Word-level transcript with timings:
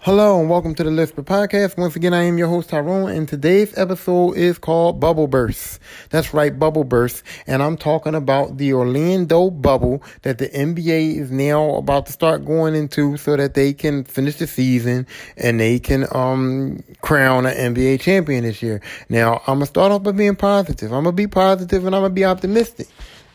Hello 0.00 0.38
and 0.38 0.48
welcome 0.48 0.72
to 0.76 0.84
the 0.84 0.90
Lisper 0.90 1.24
Podcast. 1.24 1.76
Once 1.76 1.96
again, 1.96 2.14
I 2.14 2.22
am 2.22 2.38
your 2.38 2.46
host 2.46 2.68
Tyrone, 2.68 3.10
and 3.10 3.26
today's 3.26 3.76
episode 3.76 4.36
is 4.36 4.56
called 4.56 5.00
Bubble 5.00 5.26
Burst. 5.26 5.80
That's 6.10 6.32
right, 6.32 6.56
Bubble 6.56 6.84
Burst. 6.84 7.24
And 7.48 7.60
I'm 7.60 7.76
talking 7.76 8.14
about 8.14 8.58
the 8.58 8.72
Orlando 8.74 9.50
bubble 9.50 10.04
that 10.22 10.38
the 10.38 10.48
NBA 10.48 11.16
is 11.16 11.32
now 11.32 11.74
about 11.74 12.06
to 12.06 12.12
start 12.12 12.44
going 12.44 12.76
into 12.76 13.16
so 13.16 13.36
that 13.36 13.54
they 13.54 13.72
can 13.72 14.04
finish 14.04 14.36
the 14.36 14.46
season 14.46 15.08
and 15.36 15.58
they 15.58 15.80
can 15.80 16.06
um 16.12 16.84
crown 17.00 17.46
an 17.46 17.74
NBA 17.74 18.00
champion 18.00 18.44
this 18.44 18.62
year. 18.62 18.80
Now, 19.08 19.42
I'm 19.48 19.56
gonna 19.56 19.66
start 19.66 19.90
off 19.90 20.04
by 20.04 20.12
being 20.12 20.36
positive. 20.36 20.92
I'm 20.92 21.02
gonna 21.02 21.16
be 21.16 21.26
positive 21.26 21.84
and 21.84 21.96
I'm 21.96 22.02
gonna 22.02 22.14
be 22.14 22.24
optimistic. 22.24 22.86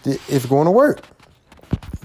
It's 0.06 0.46
going 0.46 0.66
to 0.66 0.72
work. 0.72 1.02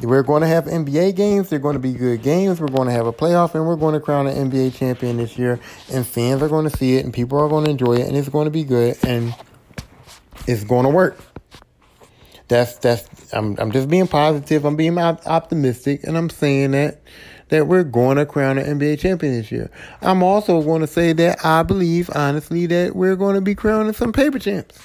We're 0.03 0.23
going 0.23 0.43
to 0.43 0.49
have 0.49 0.67
NBA 0.67 1.17
games. 1.17 1.49
They're 1.49 1.59
going 1.59 1.75
to 1.75 1.81
be 1.81 1.95
good 1.95 2.23
games. 2.23 2.61
We're 2.61 2.69
going 2.69 2.87
to 2.89 2.93
have 2.93 3.07
a 3.07 3.13
playoff, 3.13 3.55
and 3.55 3.67
we're 3.67 3.77
going 3.77 3.95
to 3.95 4.01
crown 4.01 4.27
an 4.27 4.51
NBA 4.51 4.75
champion 4.75 5.17
this 5.17 5.39
year. 5.39 5.59
And 5.93 6.07
fans 6.07 6.43
are 6.43 6.49
going 6.49 6.69
to 6.69 6.77
see 6.77 6.97
it, 6.97 7.05
and 7.05 7.15
people 7.15 7.39
are 7.39 7.49
going 7.49 7.65
to 7.65 7.71
enjoy 7.71 7.95
it, 7.95 8.07
and 8.07 8.17
it's 8.17 8.29
going 8.29 8.45
to 8.45 8.51
be 8.51 8.65
good, 8.65 8.97
and 9.05 9.35
it's 10.47 10.65
going 10.65 10.85
to 10.85 10.91
work. 10.91 11.19
That's 12.49 12.77
that's. 12.77 13.33
I'm 13.33 13.57
I'm 13.59 13.73
just 13.73 13.89
being 13.89 14.07
positive. 14.07 14.65
I'm 14.65 14.77
being 14.77 14.99
optimistic, 14.99 16.05
and 16.05 16.17
I'm 16.17 16.31
saying 16.31 16.73
that 16.73 17.01
that 17.49 17.67
we're 17.67 17.85
going 17.85 18.17
to 18.17 18.27
crown 18.27 18.59
an 18.59 18.79
NBA 18.79 18.99
champion 18.99 19.33
this 19.33 19.51
year. 19.51 19.71
I'm 20.03 20.23
also 20.23 20.63
going 20.63 20.81
to 20.81 20.87
say 20.87 21.13
that 21.15 21.45
I 21.45 21.63
believe, 21.63 22.11
honestly, 22.15 22.67
that 22.67 22.97
we're 22.97 23.17
going 23.17 23.37
to 23.37 23.41
be 23.41 23.55
crowning 23.55 23.93
some 23.93 24.13
paper 24.13 24.39
champs. 24.39 24.79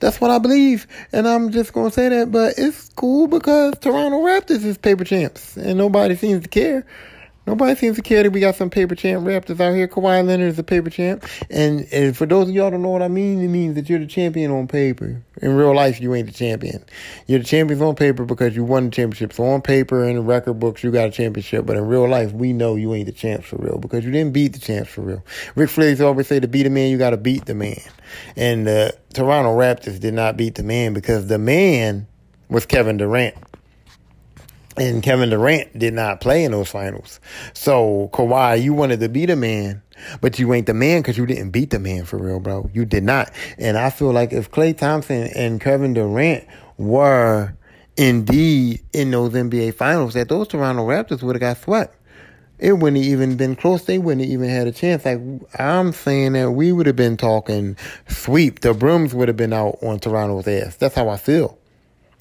That's 0.00 0.20
what 0.20 0.30
I 0.30 0.38
believe. 0.38 0.86
And 1.12 1.26
I'm 1.26 1.50
just 1.50 1.72
going 1.72 1.90
to 1.90 1.94
say 1.94 2.08
that. 2.08 2.30
But 2.30 2.54
it's 2.56 2.88
cool 2.90 3.26
because 3.26 3.74
Toronto 3.80 4.18
Raptors 4.18 4.64
is 4.64 4.78
paper 4.78 5.04
champs. 5.04 5.56
And 5.56 5.78
nobody 5.78 6.16
seems 6.16 6.42
to 6.42 6.48
care. 6.48 6.86
Nobody 7.48 7.74
seems 7.76 7.96
to 7.96 8.02
care 8.02 8.22
that 8.22 8.30
we 8.30 8.40
got 8.40 8.56
some 8.56 8.68
paper 8.68 8.94
champ 8.94 9.24
Raptors 9.24 9.58
out 9.58 9.74
here. 9.74 9.88
Kawhi 9.88 10.22
Leonard 10.22 10.48
is 10.50 10.58
a 10.58 10.62
paper 10.62 10.90
champ. 10.90 11.24
And, 11.48 11.88
and 11.90 12.14
for 12.14 12.26
those 12.26 12.50
of 12.50 12.54
y'all 12.54 12.70
don't 12.70 12.82
know 12.82 12.90
what 12.90 13.00
I 13.00 13.08
mean, 13.08 13.40
it 13.40 13.48
means 13.48 13.74
that 13.76 13.88
you're 13.88 13.98
the 13.98 14.06
champion 14.06 14.50
on 14.50 14.68
paper. 14.68 15.22
In 15.40 15.56
real 15.56 15.74
life, 15.74 15.98
you 15.98 16.14
ain't 16.14 16.26
the 16.26 16.34
champion. 16.34 16.84
You're 17.26 17.38
the 17.38 17.46
champions 17.46 17.80
on 17.80 17.94
paper 17.94 18.26
because 18.26 18.54
you 18.54 18.64
won 18.64 18.84
the 18.84 18.90
championship. 18.90 19.32
So 19.32 19.44
on 19.44 19.62
paper 19.62 20.04
and 20.04 20.18
the 20.18 20.20
record 20.20 20.60
books, 20.60 20.84
you 20.84 20.90
got 20.90 21.08
a 21.08 21.10
championship. 21.10 21.64
But 21.64 21.78
in 21.78 21.86
real 21.86 22.06
life, 22.06 22.32
we 22.32 22.52
know 22.52 22.76
you 22.76 22.92
ain't 22.92 23.06
the 23.06 23.12
champs 23.12 23.46
for 23.46 23.56
real 23.56 23.78
because 23.78 24.04
you 24.04 24.10
didn't 24.10 24.34
beat 24.34 24.52
the 24.52 24.58
champs 24.58 24.90
for 24.90 25.00
real. 25.00 25.24
Ric 25.54 25.70
Flair's 25.70 26.02
always 26.02 26.26
say 26.26 26.40
to 26.40 26.48
beat 26.48 26.66
a 26.66 26.70
man, 26.70 26.90
you 26.90 26.98
got 26.98 27.10
to 27.10 27.16
beat 27.16 27.46
the 27.46 27.54
man. 27.54 27.80
And 28.36 28.66
the 28.66 28.94
Toronto 29.14 29.56
Raptors 29.56 29.98
did 29.98 30.12
not 30.12 30.36
beat 30.36 30.56
the 30.56 30.64
man 30.64 30.92
because 30.92 31.28
the 31.28 31.38
man 31.38 32.08
was 32.50 32.66
Kevin 32.66 32.98
Durant. 32.98 33.36
And 34.80 35.02
Kevin 35.02 35.30
Durant 35.30 35.78
did 35.78 35.94
not 35.94 36.20
play 36.20 36.44
in 36.44 36.52
those 36.52 36.68
finals. 36.68 37.20
So 37.52 38.10
Kawhi, 38.12 38.62
you 38.62 38.74
wanted 38.74 39.00
to 39.00 39.08
be 39.08 39.26
the 39.26 39.36
man, 39.36 39.82
but 40.20 40.38
you 40.38 40.52
ain't 40.54 40.66
the 40.66 40.74
man 40.74 41.00
because 41.02 41.18
you 41.18 41.26
didn't 41.26 41.50
beat 41.50 41.70
the 41.70 41.78
man 41.78 42.04
for 42.04 42.18
real, 42.18 42.40
bro. 42.40 42.70
You 42.72 42.84
did 42.84 43.04
not. 43.04 43.30
And 43.58 43.76
I 43.76 43.90
feel 43.90 44.12
like 44.12 44.32
if 44.32 44.50
Klay 44.50 44.76
Thompson 44.76 45.28
and 45.34 45.60
Kevin 45.60 45.94
Durant 45.94 46.46
were 46.76 47.54
indeed 47.96 48.82
in 48.92 49.10
those 49.10 49.32
NBA 49.32 49.74
finals, 49.74 50.14
that 50.14 50.28
those 50.28 50.48
Toronto 50.48 50.86
Raptors 50.86 51.22
would 51.22 51.34
have 51.36 51.40
got 51.40 51.58
swept. 51.58 51.96
It 52.58 52.72
wouldn't 52.72 53.04
even 53.04 53.36
been 53.36 53.54
close. 53.54 53.84
They 53.84 53.98
wouldn't 53.98 54.26
even 54.26 54.48
had 54.48 54.66
a 54.66 54.72
chance. 54.72 55.04
Like 55.04 55.20
I'm 55.58 55.92
saying 55.92 56.32
that 56.32 56.50
we 56.52 56.72
would 56.72 56.86
have 56.86 56.96
been 56.96 57.16
talking 57.16 57.76
sweep. 58.08 58.60
The 58.60 58.74
brooms 58.74 59.14
would 59.14 59.28
have 59.28 59.36
been 59.36 59.52
out 59.52 59.78
on 59.82 60.00
Toronto's 60.00 60.48
ass. 60.48 60.76
That's 60.76 60.94
how 60.94 61.08
I 61.08 61.16
feel. 61.16 61.56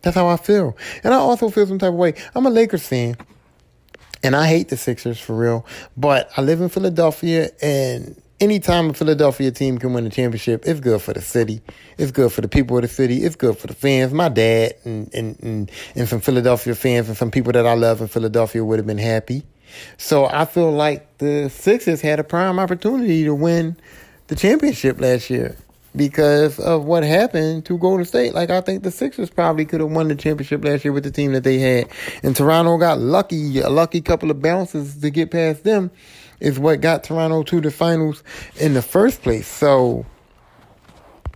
That's 0.01 0.15
how 0.15 0.27
I 0.27 0.37
feel. 0.37 0.77
And 1.03 1.13
I 1.13 1.17
also 1.17 1.49
feel 1.49 1.65
some 1.65 1.79
type 1.79 1.89
of 1.89 1.95
way. 1.95 2.13
I'm 2.35 2.45
a 2.45 2.49
Lakers 2.49 2.87
fan. 2.87 3.17
And 4.23 4.35
I 4.35 4.47
hate 4.47 4.69
the 4.69 4.77
Sixers 4.77 5.19
for 5.19 5.35
real. 5.37 5.65
But 5.95 6.29
I 6.37 6.41
live 6.41 6.61
in 6.61 6.69
Philadelphia 6.69 7.51
and 7.61 8.19
anytime 8.39 8.89
a 8.89 8.93
Philadelphia 8.93 9.51
team 9.51 9.77
can 9.77 9.93
win 9.93 10.05
a 10.05 10.09
championship, 10.09 10.65
it's 10.65 10.79
good 10.79 11.01
for 11.01 11.13
the 11.13 11.21
city. 11.21 11.61
It's 11.97 12.11
good 12.11 12.31
for 12.31 12.41
the 12.41 12.47
people 12.47 12.77
of 12.77 12.83
the 12.83 12.87
city. 12.87 13.23
It's 13.23 13.35
good 13.35 13.57
for 13.57 13.67
the 13.67 13.73
fans. 13.73 14.13
My 14.13 14.29
dad 14.29 14.75
and, 14.85 15.13
and, 15.13 15.39
and, 15.41 15.71
and 15.95 16.07
some 16.07 16.21
Philadelphia 16.21 16.75
fans 16.75 17.07
and 17.07 17.17
some 17.17 17.31
people 17.31 17.51
that 17.53 17.65
I 17.65 17.73
love 17.73 18.01
in 18.01 18.07
Philadelphia 18.07 18.63
would 18.63 18.79
have 18.79 18.87
been 18.87 18.97
happy. 18.97 19.43
So 19.97 20.25
I 20.25 20.45
feel 20.45 20.71
like 20.71 21.17
the 21.17 21.49
Sixers 21.49 22.01
had 22.01 22.19
a 22.19 22.23
prime 22.23 22.59
opportunity 22.59 23.23
to 23.25 23.35
win 23.35 23.77
the 24.27 24.35
championship 24.35 24.99
last 24.99 25.29
year 25.29 25.57
because 25.97 26.59
of 26.59 26.85
what 26.85 27.03
happened 27.03 27.65
to 27.65 27.77
Golden 27.77 28.05
State. 28.05 28.33
Like 28.33 28.49
I 28.49 28.61
think 28.61 28.83
the 28.83 28.91
Sixers 28.91 29.29
probably 29.29 29.65
could 29.65 29.81
have 29.81 29.91
won 29.91 30.07
the 30.07 30.15
championship 30.15 30.63
last 30.63 30.85
year 30.85 30.93
with 30.93 31.03
the 31.03 31.11
team 31.11 31.33
that 31.33 31.43
they 31.43 31.57
had. 31.57 31.89
And 32.23 32.35
Toronto 32.35 32.77
got 32.77 32.99
lucky, 32.99 33.59
a 33.59 33.69
lucky 33.69 34.01
couple 34.01 34.31
of 34.31 34.41
bounces 34.41 34.97
to 35.01 35.09
get 35.09 35.31
past 35.31 35.63
them 35.63 35.91
is 36.39 36.59
what 36.59 36.81
got 36.81 37.03
Toronto 37.03 37.43
to 37.43 37.61
the 37.61 37.71
finals 37.71 38.23
in 38.57 38.73
the 38.73 38.81
first 38.81 39.23
place. 39.23 39.47
So 39.47 40.05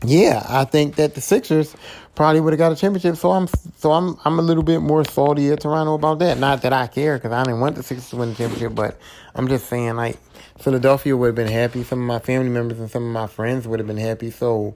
yeah, 0.04 0.46
I 0.48 0.66
think 0.66 0.96
that 0.96 1.16
the 1.16 1.22
Sixers 1.22 1.76
probably 2.16 2.42
would 2.42 2.54
have 2.54 2.58
got 2.58 2.72
a 2.72 2.76
championship. 2.76 3.16
So 3.18 3.32
I'm 3.32 3.48
so 3.78 3.92
I'm 3.92 4.18
I'm 4.26 4.40
a 4.40 4.42
little 4.42 4.64
bit 4.64 4.80
more 4.80 5.04
salty 5.04 5.50
at 5.52 5.62
Toronto 5.62 5.94
about 5.94 6.20
that. 6.20 6.38
Not 6.38 6.62
that 6.64 6.74
I 6.74 6.88
care 6.88 7.18
because 7.18 7.32
I 7.32 7.44
didn't 7.44 7.60
want 7.60 7.76
the 7.76 7.84
Sixers 7.84 8.10
to 8.10 8.18
win 8.18 8.30
the 8.30 8.36
championship, 8.36 8.76
but 8.76 9.00
I'm 9.36 9.48
just 9.48 9.68
saying 9.68 9.96
like 9.96 10.18
Philadelphia 10.62 11.18
would 11.18 11.28
have 11.28 11.36
been 11.36 11.48
happy. 11.48 11.84
Some 11.84 12.00
of 12.00 12.06
my 12.06 12.20
family 12.20 12.50
members 12.50 12.80
and 12.80 12.90
some 12.90 13.04
of 13.04 13.12
my 13.12 13.28
friends 13.28 13.68
would 13.68 13.80
have 13.80 13.88
been 13.88 13.98
happy. 13.98 14.32
So 14.32 14.76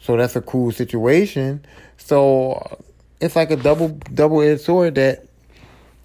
so 0.00 0.16
that's 0.16 0.36
a 0.36 0.40
cool 0.40 0.72
situation. 0.72 1.64
So 1.98 2.80
it's 3.20 3.36
like 3.36 3.50
a 3.50 3.56
double 3.56 3.88
double 4.14 4.40
edged 4.40 4.62
sword 4.62 4.94
that 4.96 5.26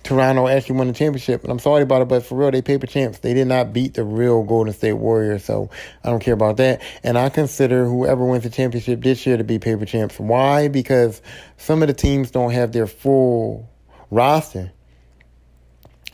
Toronto 0.03 0.47
actually 0.47 0.77
won 0.77 0.87
the 0.87 0.93
championship. 0.93 1.41
And 1.43 1.51
I'm 1.51 1.59
sorry 1.59 1.81
about 1.81 2.03
it, 2.03 2.07
but 2.07 2.23
for 2.23 2.35
real, 2.35 2.51
they 2.51 2.61
paper 2.61 2.85
champs. 2.85 3.19
They 3.19 3.33
did 3.33 3.47
not 3.47 3.73
beat 3.73 3.95
the 3.95 4.03
real 4.03 4.43
Golden 4.43 4.71
State 4.71 4.93
Warriors, 4.93 5.43
so 5.43 5.71
I 6.03 6.09
don't 6.09 6.19
care 6.19 6.35
about 6.35 6.57
that. 6.57 6.81
And 7.03 7.17
I 7.17 7.29
consider 7.29 7.85
whoever 7.85 8.23
wins 8.23 8.43
the 8.43 8.51
championship 8.51 9.01
this 9.01 9.25
year 9.25 9.37
to 9.37 9.43
be 9.43 9.57
paper 9.57 9.85
champs. 9.85 10.19
Why? 10.19 10.67
Because 10.67 11.21
some 11.57 11.81
of 11.81 11.87
the 11.87 11.93
teams 11.93 12.29
don't 12.29 12.51
have 12.51 12.71
their 12.71 12.85
full 12.85 13.67
roster. 14.11 14.71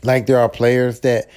Like 0.02 0.26
there 0.26 0.38
are 0.38 0.48
players 0.48 1.00
that 1.00 1.28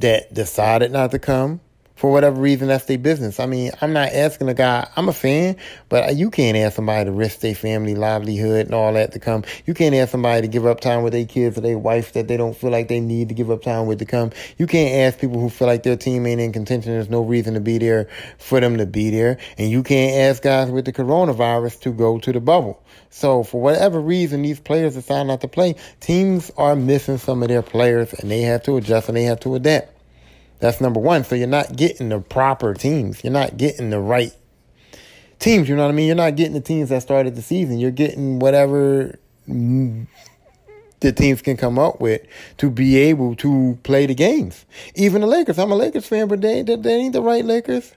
that 0.00 0.32
decided 0.32 0.90
not 0.90 1.10
to 1.10 1.18
come 1.18 1.60
for 2.00 2.10
whatever 2.10 2.40
reason, 2.40 2.68
that's 2.68 2.86
their 2.86 2.96
business. 2.96 3.38
I 3.38 3.44
mean, 3.44 3.72
I'm 3.82 3.92
not 3.92 4.08
asking 4.08 4.48
a 4.48 4.54
guy, 4.54 4.88
I'm 4.96 5.10
a 5.10 5.12
fan, 5.12 5.56
but 5.90 6.16
you 6.16 6.30
can't 6.30 6.56
ask 6.56 6.76
somebody 6.76 7.04
to 7.04 7.12
risk 7.12 7.40
their 7.40 7.54
family 7.54 7.94
livelihood 7.94 8.64
and 8.64 8.74
all 8.74 8.94
that 8.94 9.12
to 9.12 9.18
come. 9.18 9.44
You 9.66 9.74
can't 9.74 9.94
ask 9.94 10.10
somebody 10.10 10.40
to 10.40 10.48
give 10.48 10.64
up 10.64 10.80
time 10.80 11.02
with 11.02 11.12
their 11.12 11.26
kids 11.26 11.58
or 11.58 11.60
their 11.60 11.76
wife 11.76 12.14
that 12.14 12.26
they 12.26 12.38
don't 12.38 12.56
feel 12.56 12.70
like 12.70 12.88
they 12.88 13.00
need 13.00 13.28
to 13.28 13.34
give 13.34 13.50
up 13.50 13.60
time 13.60 13.84
with 13.84 13.98
to 13.98 14.06
come. 14.06 14.30
You 14.56 14.66
can't 14.66 14.94
ask 14.94 15.20
people 15.20 15.38
who 15.38 15.50
feel 15.50 15.66
like 15.68 15.82
their 15.82 15.98
team 15.98 16.24
ain't 16.24 16.40
in 16.40 16.54
contention. 16.54 16.90
There's 16.90 17.10
no 17.10 17.20
reason 17.20 17.52
to 17.52 17.60
be 17.60 17.76
there 17.76 18.08
for 18.38 18.60
them 18.60 18.78
to 18.78 18.86
be 18.86 19.10
there. 19.10 19.36
And 19.58 19.70
you 19.70 19.82
can't 19.82 20.16
ask 20.16 20.42
guys 20.42 20.70
with 20.70 20.86
the 20.86 20.94
coronavirus 20.94 21.82
to 21.82 21.92
go 21.92 22.18
to 22.18 22.32
the 22.32 22.40
bubble. 22.40 22.82
So 23.10 23.42
for 23.42 23.60
whatever 23.60 24.00
reason, 24.00 24.40
these 24.40 24.58
players 24.58 24.94
decide 24.94 25.26
not 25.26 25.42
to 25.42 25.48
play. 25.48 25.76
Teams 26.00 26.50
are 26.56 26.74
missing 26.74 27.18
some 27.18 27.42
of 27.42 27.50
their 27.50 27.60
players 27.60 28.14
and 28.14 28.30
they 28.30 28.40
have 28.40 28.62
to 28.62 28.78
adjust 28.78 29.08
and 29.08 29.18
they 29.18 29.24
have 29.24 29.40
to 29.40 29.54
adapt. 29.54 29.99
That's 30.60 30.80
number 30.80 31.00
one. 31.00 31.24
So 31.24 31.34
you're 31.34 31.46
not 31.46 31.76
getting 31.76 32.10
the 32.10 32.20
proper 32.20 32.74
teams. 32.74 33.24
You're 33.24 33.32
not 33.32 33.56
getting 33.56 33.90
the 33.90 33.98
right 33.98 34.34
teams. 35.38 35.68
You 35.68 35.76
know 35.76 35.82
what 35.82 35.90
I 35.90 35.94
mean? 35.94 36.06
You're 36.06 36.16
not 36.16 36.36
getting 36.36 36.52
the 36.52 36.60
teams 36.60 36.90
that 36.90 37.02
started 37.02 37.34
the 37.34 37.42
season. 37.42 37.78
You're 37.78 37.90
getting 37.90 38.38
whatever 38.38 39.18
the 39.46 41.12
teams 41.12 41.42
can 41.42 41.56
come 41.56 41.78
up 41.78 42.00
with 42.00 42.22
to 42.58 42.70
be 42.70 42.96
able 42.96 43.34
to 43.36 43.78
play 43.82 44.06
the 44.06 44.14
games. 44.14 44.66
Even 44.94 45.22
the 45.22 45.26
Lakers. 45.26 45.58
I'm 45.58 45.72
a 45.72 45.76
Lakers 45.76 46.06
fan, 46.06 46.28
but 46.28 46.40
they, 46.40 46.62
they, 46.62 46.76
they 46.76 46.94
ain't 46.94 47.14
the 47.14 47.22
right 47.22 47.44
Lakers. 47.44 47.92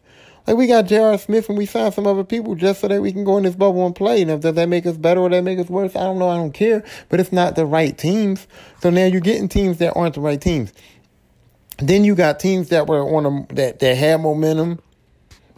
Like 0.47 0.57
we 0.57 0.68
got 0.68 0.88
J.R. 0.88 1.18
Smith 1.18 1.47
and 1.47 1.57
we 1.57 1.66
signed 1.66 1.94
some 1.94 2.06
other 2.06 2.25
people 2.25 2.56
just 2.56 2.81
so 2.81 2.90
that 2.90 3.02
we 3.02 3.13
can 3.13 3.23
go 3.23 3.38
in 3.38 3.44
this 3.44 3.56
bubble 3.56 3.85
and 3.85 3.96
play. 3.96 4.22
And 4.22 4.41
does 4.41 4.56
that 4.56 4.68
make 4.68 4.85
us 4.85 4.97
better 4.97 5.22
or 5.22 5.29
that 5.29 5.41
make 5.41 5.57
us 5.57 5.69
worse? 5.69 5.96
I 5.96 6.02
don't 6.02 6.19
know. 6.19 6.29
I 6.29 6.35
don't 6.35 6.52
care. 6.52 6.84
But 7.07 7.22
it's 7.22 7.31
not 7.31 7.56
the 7.56 7.66
right 7.66 7.97
teams. 7.97 8.46
So 8.81 8.90
now 8.90 9.06
you're 9.06 9.22
getting 9.22 9.47
teams 9.47 9.78
that 9.78 9.94
aren't 9.96 10.16
the 10.16 10.22
right 10.22 10.41
teams. 10.41 10.73
Then 11.78 12.03
you 12.03 12.16
got 12.16 12.40
teams 12.40 12.70
that 12.70 12.87
were 12.87 13.02
on 13.02 13.25
a, 13.25 13.53
that 13.55 13.79
that 13.79 13.97
had 13.97 14.22
momentum 14.22 14.79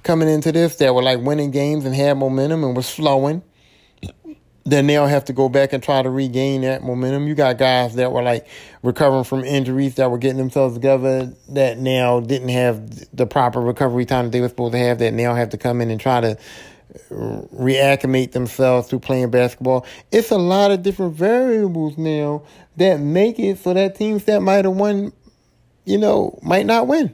coming 0.03 0.29
into 0.29 0.51
this 0.51 0.77
that 0.77 0.93
were 0.93 1.03
like 1.03 1.19
winning 1.19 1.51
games 1.51 1.85
and 1.85 1.93
had 1.95 2.17
momentum 2.17 2.63
and 2.63 2.75
was 2.75 2.89
flowing. 2.89 3.43
Then 4.67 4.87
they'll 4.87 5.05
have 5.05 5.25
to 5.25 5.33
go 5.33 5.47
back 5.47 5.73
and 5.73 5.83
try 5.83 6.01
to 6.01 6.09
regain 6.09 6.61
that 6.61 6.81
momentum. 6.81 7.27
You 7.27 7.35
got 7.35 7.59
guys 7.59 7.95
that 7.95 8.11
were 8.11 8.23
like 8.23 8.47
recovering 8.81 9.23
from 9.23 9.43
injuries 9.43 9.95
that 9.95 10.09
were 10.09 10.17
getting 10.17 10.37
themselves 10.37 10.73
together 10.73 11.31
that 11.49 11.77
now 11.77 12.19
didn't 12.19 12.49
have 12.49 13.15
the 13.15 13.27
proper 13.27 13.61
recovery 13.61 14.05
time 14.05 14.25
that 14.25 14.31
they 14.31 14.41
were 14.41 14.49
supposed 14.49 14.73
to 14.73 14.79
have 14.79 14.99
that 14.99 15.13
now 15.13 15.35
have 15.35 15.49
to 15.49 15.57
come 15.57 15.81
in 15.81 15.91
and 15.91 15.99
try 16.01 16.19
to 16.21 16.37
reacclimate 17.11 18.31
themselves 18.31 18.87
to 18.87 18.99
playing 18.99 19.29
basketball. 19.29 19.85
It's 20.11 20.31
a 20.31 20.37
lot 20.37 20.71
of 20.71 20.81
different 20.81 21.13
variables 21.13 21.97
now 21.97 22.43
that 22.77 22.99
make 22.99 23.37
it 23.39 23.59
so 23.59 23.73
that 23.73 23.95
teams 23.95 24.23
that 24.25 24.41
might 24.41 24.65
have 24.65 24.75
won 24.75 25.11
you 25.85 25.97
know, 25.97 26.37
might 26.41 26.65
not 26.65 26.87
win. 26.87 27.13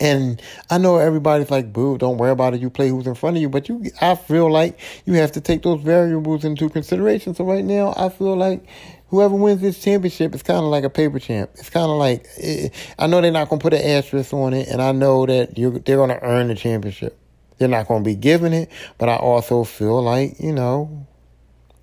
And 0.00 0.40
I 0.70 0.78
know 0.78 0.96
everybody's 0.96 1.50
like, 1.50 1.74
boo, 1.74 1.98
don't 1.98 2.16
worry 2.16 2.30
about 2.30 2.54
it. 2.54 2.60
You 2.62 2.70
play 2.70 2.88
who's 2.88 3.06
in 3.06 3.14
front 3.14 3.36
of 3.36 3.42
you. 3.42 3.50
But 3.50 3.68
you, 3.68 3.84
I 4.00 4.14
feel 4.14 4.50
like 4.50 4.80
you 5.04 5.12
have 5.14 5.32
to 5.32 5.42
take 5.42 5.62
those 5.62 5.82
variables 5.82 6.42
into 6.42 6.70
consideration. 6.70 7.34
So 7.34 7.44
right 7.44 7.64
now, 7.64 7.92
I 7.94 8.08
feel 8.08 8.34
like 8.34 8.66
whoever 9.08 9.34
wins 9.34 9.60
this 9.60 9.82
championship 9.82 10.34
is 10.34 10.42
kind 10.42 10.60
of 10.60 10.70
like 10.70 10.84
a 10.84 10.90
paper 10.90 11.18
champ. 11.18 11.50
It's 11.54 11.68
kind 11.68 11.90
of 11.90 11.98
like 11.98 12.26
it, 12.38 12.72
I 12.98 13.06
know 13.08 13.20
they're 13.20 13.30
not 13.30 13.50
gonna 13.50 13.60
put 13.60 13.74
an 13.74 13.82
asterisk 13.82 14.32
on 14.32 14.54
it, 14.54 14.68
and 14.68 14.80
I 14.80 14.92
know 14.92 15.26
that 15.26 15.54
they're 15.54 15.96
gonna 15.98 16.18
earn 16.22 16.48
the 16.48 16.54
championship. 16.54 17.18
They're 17.58 17.68
not 17.68 17.88
gonna 17.88 18.04
be 18.04 18.14
giving 18.14 18.54
it, 18.54 18.70
but 18.96 19.10
I 19.10 19.16
also 19.16 19.64
feel 19.64 20.02
like 20.02 20.40
you 20.40 20.52
know, 20.52 21.06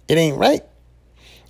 it 0.08 0.18
ain't 0.18 0.38
right. 0.38 0.64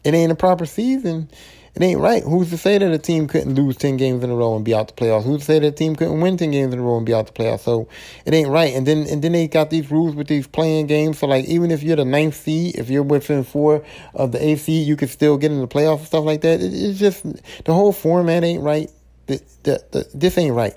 It 0.03 0.13
ain't 0.13 0.31
a 0.31 0.35
proper 0.35 0.65
season. 0.65 1.29
It 1.77 1.83
ain't 1.83 1.99
right. 1.99 2.23
Who's 2.23 2.49
to 2.49 2.57
say 2.57 2.79
that 2.79 2.91
a 2.91 2.97
team 2.97 3.27
couldn't 3.27 3.53
lose 3.53 3.77
10 3.77 3.97
games 3.97 4.23
in 4.23 4.31
a 4.31 4.35
row 4.35 4.55
and 4.55 4.65
be 4.65 4.73
out 4.73 4.87
the 4.87 4.95
playoffs? 4.95 5.25
Who's 5.25 5.41
to 5.41 5.45
say 5.45 5.59
that 5.59 5.67
a 5.67 5.71
team 5.71 5.95
couldn't 5.95 6.19
win 6.21 6.35
10 6.35 6.49
games 6.49 6.73
in 6.73 6.79
a 6.79 6.81
row 6.81 6.97
and 6.97 7.05
be 7.05 7.13
out 7.13 7.27
the 7.27 7.33
playoffs? 7.33 7.59
So 7.59 7.87
it 8.25 8.33
ain't 8.33 8.49
right. 8.49 8.73
And 8.73 8.87
then 8.87 9.05
and 9.05 9.23
then 9.23 9.33
they 9.33 9.47
got 9.47 9.69
these 9.69 9.91
rules 9.91 10.15
with 10.15 10.25
these 10.25 10.47
play-in 10.47 10.87
games. 10.87 11.19
So 11.19 11.27
like 11.27 11.45
even 11.45 11.69
if 11.69 11.83
you're 11.83 11.95
the 11.95 12.03
ninth 12.03 12.33
seed, 12.33 12.77
if 12.77 12.89
you're 12.89 13.03
within 13.03 13.43
four 13.43 13.85
of 14.15 14.31
the 14.31 14.57
seed, 14.57 14.87
you 14.87 14.95
could 14.95 15.11
still 15.11 15.37
get 15.37 15.51
in 15.51 15.61
the 15.61 15.67
playoffs 15.67 15.99
and 15.99 16.07
stuff 16.07 16.25
like 16.25 16.41
that. 16.41 16.61
It, 16.61 16.73
it's 16.73 16.97
just 16.97 17.23
the 17.65 17.75
whole 17.75 17.93
format 17.93 18.43
ain't 18.43 18.63
right. 18.63 18.89
The, 19.27 19.39
the, 19.61 19.83
the, 19.91 20.09
this 20.15 20.35
ain't 20.39 20.55
right. 20.55 20.73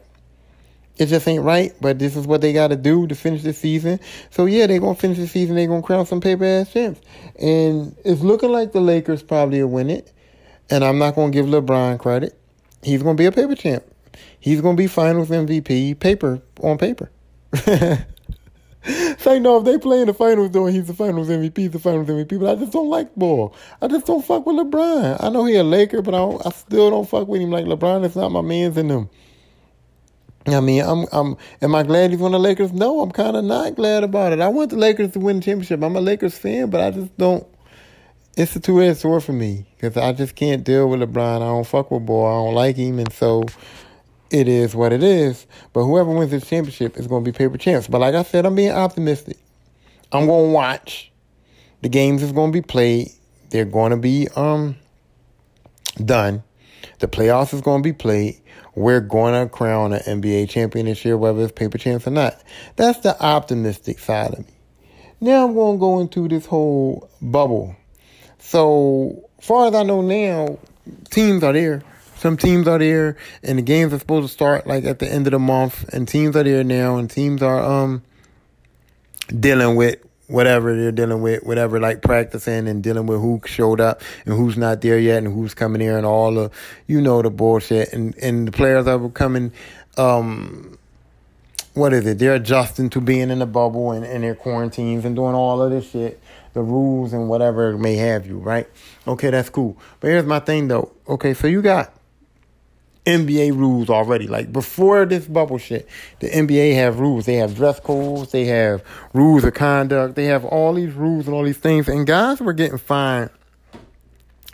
It 0.98 1.06
just 1.06 1.26
ain't 1.26 1.44
right, 1.44 1.72
but 1.80 1.98
this 1.98 2.14
is 2.14 2.26
what 2.26 2.42
they 2.42 2.52
got 2.52 2.68
to 2.68 2.76
do 2.76 3.06
to 3.06 3.14
finish 3.14 3.42
the 3.42 3.54
season. 3.54 4.00
So 4.28 4.44
yeah, 4.44 4.66
they're 4.66 4.80
gonna 4.80 4.96
finish 4.96 5.16
the 5.16 5.28
season. 5.28 5.56
They're 5.56 5.66
gonna 5.66 5.80
crown 5.80 6.04
some 6.04 6.20
paper 6.20 6.44
ass 6.44 6.70
champs, 6.74 7.00
and 7.38 7.96
it's 8.04 8.20
looking 8.20 8.50
like 8.50 8.72
the 8.72 8.82
Lakers 8.82 9.22
probably 9.22 9.62
will 9.62 9.70
win 9.70 9.88
it. 9.88 10.12
And 10.70 10.84
I'm 10.84 10.98
not 10.98 11.14
going 11.14 11.32
to 11.32 11.36
give 11.36 11.46
LeBron 11.46 11.98
credit. 11.98 12.38
He's 12.82 13.02
going 13.02 13.16
to 13.16 13.20
be 13.20 13.26
a 13.26 13.32
paper 13.32 13.54
champ. 13.54 13.84
He's 14.38 14.60
going 14.60 14.76
to 14.76 14.80
be 14.80 14.86
finals 14.86 15.28
MVP 15.28 15.98
paper 15.98 16.40
on 16.62 16.78
paper. 16.78 17.10
Say 19.18 19.38
no, 19.38 19.58
if 19.58 19.64
they 19.64 19.76
play 19.76 20.00
in 20.00 20.06
the 20.06 20.14
finals 20.14 20.52
though, 20.52 20.66
he's 20.66 20.86
the 20.86 20.94
finals 20.94 21.28
MVP, 21.28 21.70
the 21.70 21.78
finals 21.78 22.08
MVP. 22.08 22.40
But 22.40 22.50
I 22.50 22.54
just 22.54 22.72
don't 22.72 22.88
like 22.88 23.14
ball. 23.14 23.54
I 23.82 23.88
just 23.88 24.06
don't 24.06 24.24
fuck 24.24 24.46
with 24.46 24.56
LeBron. 24.56 25.22
I 25.22 25.28
know 25.28 25.44
he 25.44 25.56
a 25.56 25.64
Laker, 25.64 26.00
but 26.00 26.14
I, 26.14 26.48
I 26.48 26.50
still 26.50 26.90
don't 26.90 27.08
fuck 27.08 27.28
with 27.28 27.42
him 27.42 27.50
like 27.50 27.66
LeBron. 27.66 28.04
It's 28.06 28.16
not 28.16 28.30
my 28.30 28.40
man's 28.40 28.78
in 28.78 28.88
them. 28.88 29.10
I 30.46 30.60
mean, 30.60 30.82
I'm, 30.82 31.04
I'm, 31.12 31.36
am 31.60 31.74
I 31.74 31.82
glad 31.82 32.10
he's 32.10 32.22
on 32.22 32.32
the 32.32 32.38
Lakers? 32.38 32.72
No, 32.72 33.00
I'm 33.02 33.10
kind 33.10 33.36
of 33.36 33.44
not 33.44 33.74
glad 33.74 34.02
about 34.02 34.32
it. 34.32 34.40
I 34.40 34.48
want 34.48 34.70
the 34.70 34.76
Lakers 34.76 35.12
to 35.12 35.18
win 35.18 35.36
the 35.36 35.42
championship. 35.42 35.82
I'm 35.82 35.96
a 35.96 36.00
Lakers 36.00 36.38
fan, 36.38 36.70
but 36.70 36.80
I 36.80 36.90
just 36.90 37.16
don't 37.18 37.46
it's 38.40 38.56
a 38.56 38.60
two 38.60 38.80
edged 38.80 39.00
sword 39.00 39.22
for 39.22 39.34
me 39.34 39.66
because 39.76 39.98
I 39.98 40.14
just 40.14 40.34
can't 40.34 40.64
deal 40.64 40.88
with 40.88 41.00
LeBron. 41.00 41.36
I 41.36 41.40
don't 41.40 41.66
fuck 41.66 41.90
with 41.90 42.06
boy. 42.06 42.26
I 42.26 42.46
don't 42.46 42.54
like 42.54 42.76
him, 42.76 42.98
and 42.98 43.12
so 43.12 43.44
it 44.30 44.48
is 44.48 44.74
what 44.74 44.94
it 44.94 45.02
is. 45.02 45.46
But 45.74 45.84
whoever 45.84 46.10
wins 46.10 46.30
this 46.30 46.48
championship 46.48 46.96
is 46.96 47.06
going 47.06 47.22
to 47.22 47.30
be 47.30 47.36
paper 47.36 47.58
champs. 47.58 47.86
But 47.86 48.00
like 48.00 48.14
I 48.14 48.22
said, 48.22 48.46
I'm 48.46 48.54
being 48.54 48.72
optimistic. 48.72 49.36
I'm 50.10 50.24
going 50.24 50.48
to 50.48 50.54
watch. 50.54 51.12
The 51.82 51.90
games 51.90 52.22
is 52.22 52.32
going 52.32 52.50
to 52.50 52.56
be 52.56 52.66
played. 52.66 53.10
They're 53.50 53.66
going 53.66 53.90
to 53.90 53.98
be 53.98 54.26
um 54.34 54.76
done. 56.02 56.42
The 57.00 57.08
playoffs 57.08 57.52
is 57.52 57.60
going 57.60 57.82
to 57.82 57.86
be 57.86 57.92
played. 57.92 58.40
We're 58.74 59.00
going 59.00 59.34
to 59.34 59.52
crown 59.52 59.92
an 59.92 60.00
NBA 60.00 60.48
champion 60.48 60.86
this 60.86 61.04
year, 61.04 61.18
whether 61.18 61.42
it's 61.42 61.52
paper 61.52 61.76
champs 61.76 62.06
or 62.06 62.10
not. 62.10 62.42
That's 62.76 63.00
the 63.00 63.22
optimistic 63.22 63.98
side 63.98 64.32
of 64.32 64.46
me. 64.46 64.54
Now 65.20 65.46
I'm 65.46 65.52
going 65.52 65.76
to 65.76 65.80
go 65.80 66.00
into 66.00 66.26
this 66.26 66.46
whole 66.46 67.10
bubble 67.20 67.76
so 68.40 69.28
far 69.40 69.68
as 69.68 69.74
I 69.74 69.82
know 69.82 70.00
now, 70.00 70.58
teams 71.10 71.42
are 71.42 71.52
there. 71.52 71.82
Some 72.16 72.36
teams 72.36 72.68
are 72.68 72.78
there, 72.78 73.16
and 73.42 73.58
the 73.58 73.62
games 73.62 73.94
are 73.94 73.98
supposed 73.98 74.28
to 74.28 74.32
start 74.32 74.66
like 74.66 74.84
at 74.84 74.98
the 74.98 75.10
end 75.10 75.26
of 75.26 75.30
the 75.30 75.38
month. 75.38 75.88
And 75.94 76.06
teams 76.06 76.36
are 76.36 76.42
there 76.42 76.64
now, 76.64 76.96
and 76.96 77.08
teams 77.08 77.42
are 77.42 77.62
um 77.62 78.02
dealing 79.28 79.76
with 79.76 79.98
whatever 80.26 80.76
they're 80.76 80.92
dealing 80.92 81.22
with, 81.22 81.42
whatever 81.44 81.80
like 81.80 82.02
practicing 82.02 82.68
and 82.68 82.82
dealing 82.82 83.06
with 83.06 83.20
who 83.20 83.40
showed 83.46 83.80
up 83.80 84.02
and 84.24 84.34
who's 84.34 84.56
not 84.56 84.80
there 84.80 84.98
yet 84.98 85.18
and 85.18 85.32
who's 85.32 85.54
coming 85.54 85.80
here 85.80 85.96
and 85.96 86.06
all 86.06 86.32
the 86.34 86.50
you 86.86 87.00
know 87.00 87.22
the 87.22 87.30
bullshit 87.30 87.92
and 87.92 88.14
and 88.18 88.48
the 88.48 88.52
players 88.52 88.86
are 88.86 88.98
becoming 88.98 89.52
um 89.96 90.78
what 91.74 91.92
is 91.92 92.04
it? 92.06 92.18
They're 92.18 92.34
adjusting 92.34 92.90
to 92.90 93.00
being 93.00 93.30
in 93.30 93.38
the 93.38 93.46
bubble 93.46 93.92
and, 93.92 94.04
and 94.04 94.24
their 94.24 94.34
quarantines 94.34 95.04
and 95.04 95.14
doing 95.14 95.34
all 95.34 95.62
of 95.62 95.70
this 95.70 95.90
shit 95.90 96.20
the 96.52 96.62
rules 96.62 97.12
and 97.12 97.28
whatever 97.28 97.76
may 97.78 97.96
have 97.96 98.26
you, 98.26 98.38
right? 98.38 98.68
Okay, 99.06 99.30
that's 99.30 99.50
cool. 99.50 99.76
But 100.00 100.08
here's 100.08 100.26
my 100.26 100.40
thing 100.40 100.68
though. 100.68 100.92
Okay, 101.08 101.34
so 101.34 101.46
you 101.46 101.62
got 101.62 101.92
NBA 103.06 103.56
rules 103.56 103.88
already. 103.88 104.26
Like 104.26 104.52
before 104.52 105.04
this 105.06 105.26
bubble 105.26 105.58
shit, 105.58 105.88
the 106.20 106.28
NBA 106.28 106.74
have 106.74 107.00
rules. 107.00 107.26
They 107.26 107.36
have 107.36 107.54
dress 107.54 107.80
codes, 107.80 108.32
they 108.32 108.44
have 108.46 108.84
rules 109.12 109.44
of 109.44 109.54
conduct, 109.54 110.14
they 110.14 110.26
have 110.26 110.44
all 110.44 110.74
these 110.74 110.92
rules 110.94 111.26
and 111.26 111.34
all 111.34 111.44
these 111.44 111.58
things. 111.58 111.88
And 111.88 112.06
guys 112.06 112.40
were 112.40 112.52
getting 112.52 112.78
fined 112.78 113.30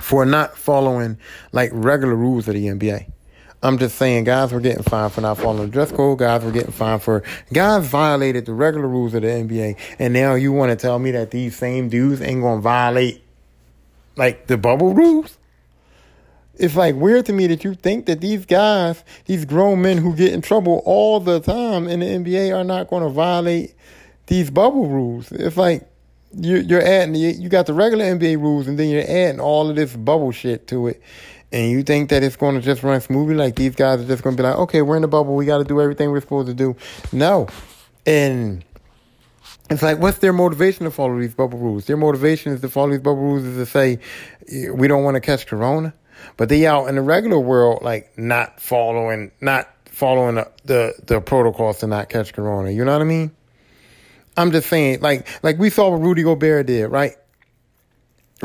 for 0.00 0.26
not 0.26 0.56
following 0.56 1.18
like 1.52 1.70
regular 1.72 2.14
rules 2.14 2.46
of 2.48 2.54
the 2.54 2.66
NBA. 2.66 3.10
I'm 3.62 3.78
just 3.78 3.96
saying, 3.96 4.24
guys 4.24 4.52
were 4.52 4.60
getting 4.60 4.82
fined 4.82 5.12
for 5.12 5.22
not 5.22 5.38
following 5.38 5.66
the 5.66 5.68
dress 5.68 5.90
code. 5.90 6.18
Guys 6.18 6.44
were 6.44 6.52
getting 6.52 6.72
fined 6.72 7.02
for 7.02 7.22
guys 7.52 7.86
violated 7.86 8.46
the 8.46 8.52
regular 8.52 8.86
rules 8.86 9.14
of 9.14 9.22
the 9.22 9.28
NBA, 9.28 9.76
and 9.98 10.12
now 10.12 10.34
you 10.34 10.52
want 10.52 10.70
to 10.70 10.76
tell 10.76 10.98
me 10.98 11.10
that 11.12 11.30
these 11.30 11.56
same 11.56 11.88
dudes 11.88 12.20
ain't 12.20 12.42
gonna 12.42 12.60
violate 12.60 13.22
like 14.16 14.46
the 14.46 14.56
bubble 14.56 14.94
rules? 14.94 15.38
It's 16.58 16.74
like 16.74 16.94
weird 16.94 17.26
to 17.26 17.32
me 17.32 17.46
that 17.48 17.64
you 17.64 17.74
think 17.74 18.06
that 18.06 18.20
these 18.20 18.46
guys, 18.46 19.04
these 19.26 19.44
grown 19.44 19.82
men 19.82 19.98
who 19.98 20.16
get 20.16 20.32
in 20.32 20.40
trouble 20.40 20.82
all 20.86 21.20
the 21.20 21.38
time 21.40 21.86
in 21.86 22.00
the 22.00 22.06
NBA, 22.06 22.56
are 22.56 22.64
not 22.64 22.88
going 22.88 23.02
to 23.02 23.10
violate 23.10 23.74
these 24.26 24.50
bubble 24.50 24.86
rules. 24.86 25.30
It's 25.32 25.58
like 25.58 25.86
you, 26.32 26.56
you're 26.56 26.82
adding, 26.82 27.14
you 27.14 27.48
got 27.50 27.66
the 27.66 27.74
regular 27.74 28.06
NBA 28.06 28.40
rules, 28.40 28.68
and 28.68 28.78
then 28.78 28.88
you're 28.88 29.02
adding 29.02 29.38
all 29.38 29.68
of 29.68 29.76
this 29.76 29.94
bubble 29.94 30.32
shit 30.32 30.66
to 30.68 30.88
it 30.88 31.02
and 31.52 31.70
you 31.70 31.82
think 31.82 32.10
that 32.10 32.22
it's 32.22 32.36
going 32.36 32.56
to 32.56 32.60
just 32.60 32.82
run 32.82 33.00
smoothly, 33.00 33.34
like 33.34 33.56
these 33.56 33.74
guys 33.74 34.00
are 34.00 34.06
just 34.06 34.22
going 34.22 34.36
to 34.36 34.42
be 34.42 34.48
like, 34.48 34.58
okay, 34.58 34.82
we're 34.82 34.96
in 34.96 35.02
the 35.02 35.08
bubble, 35.08 35.36
we 35.36 35.46
got 35.46 35.58
to 35.58 35.64
do 35.64 35.80
everything 35.80 36.10
we're 36.10 36.20
supposed 36.20 36.48
to 36.48 36.54
do. 36.54 36.76
No. 37.12 37.46
And 38.04 38.64
it's 39.70 39.82
like, 39.82 39.98
what's 39.98 40.18
their 40.18 40.32
motivation 40.32 40.84
to 40.84 40.90
follow 40.90 41.18
these 41.18 41.34
bubble 41.34 41.58
rules? 41.58 41.86
Their 41.86 41.96
motivation 41.96 42.52
is 42.52 42.60
to 42.60 42.68
follow 42.68 42.90
these 42.90 43.00
bubble 43.00 43.22
rules 43.22 43.44
is 43.44 43.56
to 43.56 43.66
say, 43.66 43.98
we 44.72 44.88
don't 44.88 45.04
want 45.04 45.14
to 45.14 45.20
catch 45.20 45.46
corona. 45.46 45.94
But 46.36 46.48
they 46.48 46.66
out 46.66 46.86
in 46.86 46.94
the 46.96 47.02
regular 47.02 47.38
world, 47.38 47.82
like 47.82 48.16
not 48.18 48.60
following, 48.60 49.30
not 49.40 49.68
following 49.86 50.36
the, 50.36 50.50
the, 50.64 50.94
the 51.04 51.20
protocols 51.20 51.78
to 51.78 51.86
not 51.86 52.08
catch 52.08 52.32
corona. 52.32 52.70
You 52.70 52.84
know 52.84 52.92
what 52.92 53.02
I 53.02 53.04
mean? 53.04 53.30
I'm 54.36 54.52
just 54.52 54.68
saying, 54.68 55.00
like, 55.00 55.26
like 55.42 55.58
we 55.58 55.70
saw 55.70 55.90
what 55.90 56.00
Rudy 56.00 56.22
Gobert 56.22 56.66
did, 56.66 56.88
right? 56.88 57.16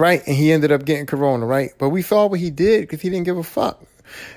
Right? 0.02 0.26
And 0.26 0.36
he 0.36 0.52
ended 0.52 0.72
up 0.72 0.84
getting 0.84 1.06
corona, 1.06 1.46
right? 1.46 1.72
But 1.78 1.90
we 1.90 2.02
saw 2.02 2.26
what 2.26 2.40
he 2.40 2.50
did 2.50 2.82
because 2.82 3.02
he 3.02 3.10
didn't 3.10 3.26
give 3.26 3.38
a 3.38 3.44
fuck. 3.44 3.82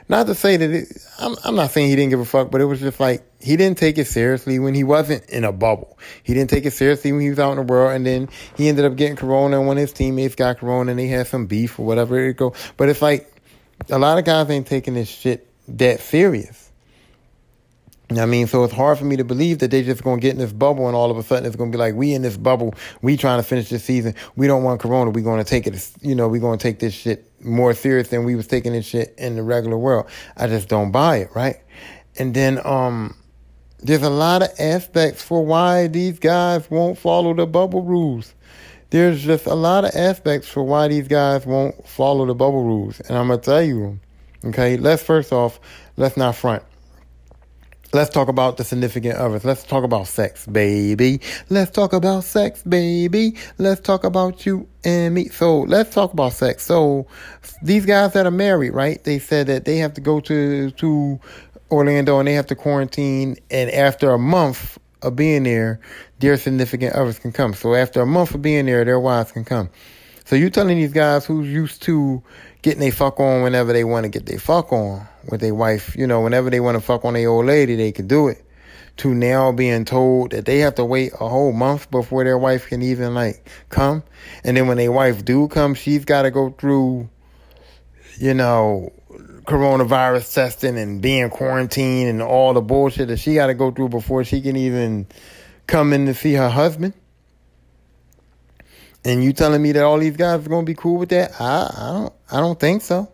Not 0.09 0.27
to 0.29 0.35
say 0.35 0.57
that 0.57 0.71
it, 0.71 0.89
I'm, 1.19 1.35
I'm 1.43 1.57
not 1.57 1.71
saying 1.71 1.89
he 1.89 1.97
didn't 1.97 2.11
give 2.11 2.21
a 2.21 2.25
fuck, 2.25 2.51
but 2.51 2.61
it 2.61 2.67
was 2.67 2.81
just 2.81 3.01
like 3.01 3.25
he 3.41 3.57
didn't 3.57 3.79
take 3.79 3.99
it 3.99 4.07
seriously 4.07 4.59
when 4.59 4.75
he 4.75 4.85
wasn't 4.85 5.29
in 5.31 5.43
a 5.43 5.53
bubble. 5.53 5.99
He 6.23 6.35
didn't 6.35 6.51
take 6.51 6.65
it 6.67 6.73
seriously 6.73 7.11
when 7.11 7.23
he 7.23 7.31
was 7.31 7.39
out 7.39 7.53
in 7.53 7.57
the 7.57 7.63
world, 7.63 7.93
and 7.97 8.07
then 8.07 8.29
he 8.57 8.69
ended 8.69 8.85
up 8.85 8.95
getting 8.95 9.17
corona. 9.17 9.59
And 9.59 9.67
when 9.67 9.77
his 9.77 9.93
teammates 9.93 10.37
got 10.37 10.59
corona, 10.59 10.93
and 10.93 11.01
they 11.01 11.09
had 11.09 11.27
some 11.27 11.47
beef 11.47 11.79
or 11.79 11.87
whatever 11.87 12.19
it 12.19 12.37
go. 12.37 12.55
But 12.77 12.89
it's 12.89 13.03
like 13.03 13.33
a 13.91 13.99
lot 13.99 14.19
of 14.19 14.25
guys 14.25 14.49
ain't 14.51 14.67
taking 14.67 14.95
this 14.95 15.09
shit 15.09 15.49
that 15.69 16.01
serious. 16.01 16.64
I 18.11 18.27
mean, 18.27 18.47
so 18.47 18.65
it's 18.65 18.73
hard 18.73 18.99
for 18.99 19.07
me 19.07 19.17
to 19.17 19.25
believe 19.25 19.61
that 19.61 19.71
they're 19.71 19.83
just 19.83 20.05
gonna 20.05 20.21
get 20.21 20.33
in 20.33 20.39
this 20.39 20.53
bubble 20.53 20.87
and 20.87 20.95
all 20.95 21.11
of 21.11 21.17
a 21.17 21.23
sudden 21.23 21.47
it's 21.47 21.57
gonna 21.57 21.71
be 21.71 21.79
like, 21.79 21.95
we 21.95 22.13
in 22.13 22.21
this 22.21 22.37
bubble, 22.37 22.75
we 23.01 23.17
trying 23.17 23.39
to 23.39 23.43
finish 23.43 23.71
this 23.71 23.83
season, 23.83 24.15
we 24.37 24.47
don't 24.47 24.63
want 24.63 24.81
Corona, 24.81 25.11
we 25.11 25.23
gonna 25.23 25.43
take 25.43 25.67
it, 25.67 25.91
you 26.03 26.15
know, 26.15 26.29
we 26.29 26.39
gonna 26.39 26.59
take 26.59 26.81
this 26.81 26.93
shit 26.93 27.31
more 27.43 27.73
serious 27.73 28.09
than 28.09 28.25
we 28.25 28.35
was 28.35 28.47
taking 28.47 28.73
this 28.73 28.85
shit 28.85 29.15
in 29.17 29.37
the 29.37 29.43
regular 29.43 29.79
world. 29.79 30.07
I 30.37 30.49
just 30.49 30.69
don't 30.69 30.91
buy 30.91 31.19
it, 31.19 31.31
right? 31.35 31.57
And 32.19 32.35
then, 32.35 32.61
um, 32.65 33.17
there's 33.79 34.03
a 34.03 34.11
lot 34.11 34.43
of 34.43 34.49
aspects 34.59 35.23
for 35.23 35.45
why 35.45 35.89
these 35.89 36.19
guys 36.19 36.71
won't 36.71 36.99
follow 36.99 37.35
the 37.35 37.47
bubble 37.47 37.83
rules. 37.83 38.35
There's 38.91 39.23
just 39.23 39.47
a 39.47 39.55
lot 39.55 39.85
of 39.85 39.95
aspects 39.95 40.47
for 40.49 40.63
why 40.63 40.89
these 40.89 41.09
guys 41.09 41.45
won't 41.47 41.87
follow 41.87 42.27
the 42.27 42.35
bubble 42.35 42.65
rules. 42.65 43.01
And 43.01 43.17
I'm 43.17 43.29
gonna 43.29 43.41
tell 43.41 43.63
you, 43.63 43.99
okay, 44.45 44.77
let's 44.77 45.03
first 45.03 45.33
off, 45.33 45.59
let's 45.97 46.17
not 46.17 46.37
front 46.37 46.63
Let's 47.95 48.11
talk 48.11 48.27
about 48.27 48.57
the 48.57 48.65
significant 48.65 49.19
others. 49.19 49.45
Let's 49.45 49.63
talk 49.63 49.85
about 49.85 50.09
sex, 50.09 50.49
baby. 50.49 51.21
Let's 51.49 51.71
talk 51.71 51.93
about 51.93 52.25
sex, 52.25 52.61
baby. 52.65 53.37
Let's 53.59 53.81
talk 53.81 54.03
about 54.03 54.45
you 54.45 54.67
and 54.83 55.15
me. 55.15 55.29
So 55.29 55.61
let's 55.61 55.95
talk 55.95 56.13
about 56.13 56.33
sex. 56.33 56.65
So 56.65 57.07
these 57.63 57.87
guys 57.87 58.13
that 58.15 58.27
are 58.27 58.33
married, 58.33 58.71
right? 58.71 59.03
They 59.05 59.21
said 59.21 59.47
that 59.47 59.65
they 59.65 59.77
have 59.77 59.95
to 59.95 60.01
go 60.01 60.19
to 60.19 60.73
to 60.73 61.21
Orlando 61.71 62.19
and 62.19 62.27
they 62.27 62.35
have 62.35 62.49
to 62.49 62.57
quarantine. 62.57 63.37
And 63.49 63.71
after 63.71 64.11
a 64.11 64.19
month 64.19 64.77
of 65.03 65.15
being 65.15 65.45
there, 65.45 65.79
their 66.19 66.37
significant 66.37 66.97
others 66.97 67.21
can 67.21 67.31
come. 67.31 67.55
So 67.55 67.77
after 67.77 68.01
a 68.01 68.07
month 68.07 68.35
of 68.35 68.43
being 68.43 68.67
there, 68.67 68.85
their 68.85 68.99
wives 68.99 69.31
can 69.31 69.45
come. 69.45 69.71
So 70.25 70.35
you're 70.35 70.51
telling 70.51 70.79
these 70.79 70.93
guys 70.93 71.27
who's 71.27 71.47
used 71.47 71.83
to 71.83 72.25
getting 72.65 72.81
their 72.81 72.91
fuck 72.91 73.21
on 73.21 73.43
whenever 73.43 73.73
they 73.73 73.85
want 73.85 74.05
to 74.05 74.09
get 74.09 74.27
their 74.27 74.39
fuck 74.39 74.73
on 74.73 75.07
with 75.31 75.41
their 75.41 75.55
wife. 75.55 75.95
You 75.95 76.07
know, 76.07 76.23
whenever 76.23 76.51
they 76.51 76.61
want 76.61 76.77
to 76.77 76.81
fuck 76.81 77.05
on 77.05 77.15
their 77.15 77.29
old 77.29 77.47
lady, 77.47 77.77
they 77.77 77.93
can 77.93 78.09
do 78.09 78.27
it. 78.27 78.45
To 78.99 79.13
now 79.15 79.53
being 79.53 79.85
told 79.85 80.31
that 80.31 80.47
they 80.47 80.59
have 80.61 80.77
to 80.77 80.85
wait 80.85 81.13
a 81.15 81.29
whole 81.29 81.53
month 81.53 81.91
before 81.91 82.25
their 82.25 82.39
wife 82.39 82.69
can 82.69 82.81
even 82.81 83.15
like 83.15 83.49
come. 83.69 84.03
And 84.43 84.57
then 84.57 84.67
when 84.67 84.79
their 84.79 84.93
wife 84.93 85.25
do 85.25 85.47
come, 85.49 85.75
she's 85.75 86.05
got 86.05 86.23
to 86.23 86.31
go 86.31 86.51
through 86.51 87.09
you 88.19 88.35
know, 88.35 88.93
coronavirus 89.45 90.33
testing 90.33 90.79
and 90.79 91.03
being 91.03 91.31
quarantined 91.31 92.09
and 92.09 92.23
all 92.23 92.55
the 92.55 92.61
bullshit 92.61 93.09
that 93.09 93.19
she 93.19 93.35
got 93.35 93.49
to 93.49 93.55
go 93.55 93.71
through 93.71 93.89
before 93.89 94.25
she 94.25 94.41
can 94.41 94.57
even 94.57 95.07
come 95.67 95.93
in 95.93 96.07
to 96.07 96.15
see 96.15 96.35
her 96.35 96.49
husband. 96.49 96.95
And 99.05 99.23
you 99.23 99.33
telling 99.33 99.63
me 99.63 99.73
that 99.73 99.85
all 99.85 99.99
these 99.99 100.17
guys 100.17 100.45
are 100.45 100.49
gonna 100.49 100.65
be 100.65 100.75
cool 100.75 100.99
with 100.99 101.11
that? 101.11 101.39
I, 101.41 101.75
I 101.77 101.93
don't 101.93 102.13
I 102.33 102.41
don't 102.41 102.59
think 102.59 102.83
so. 102.83 103.11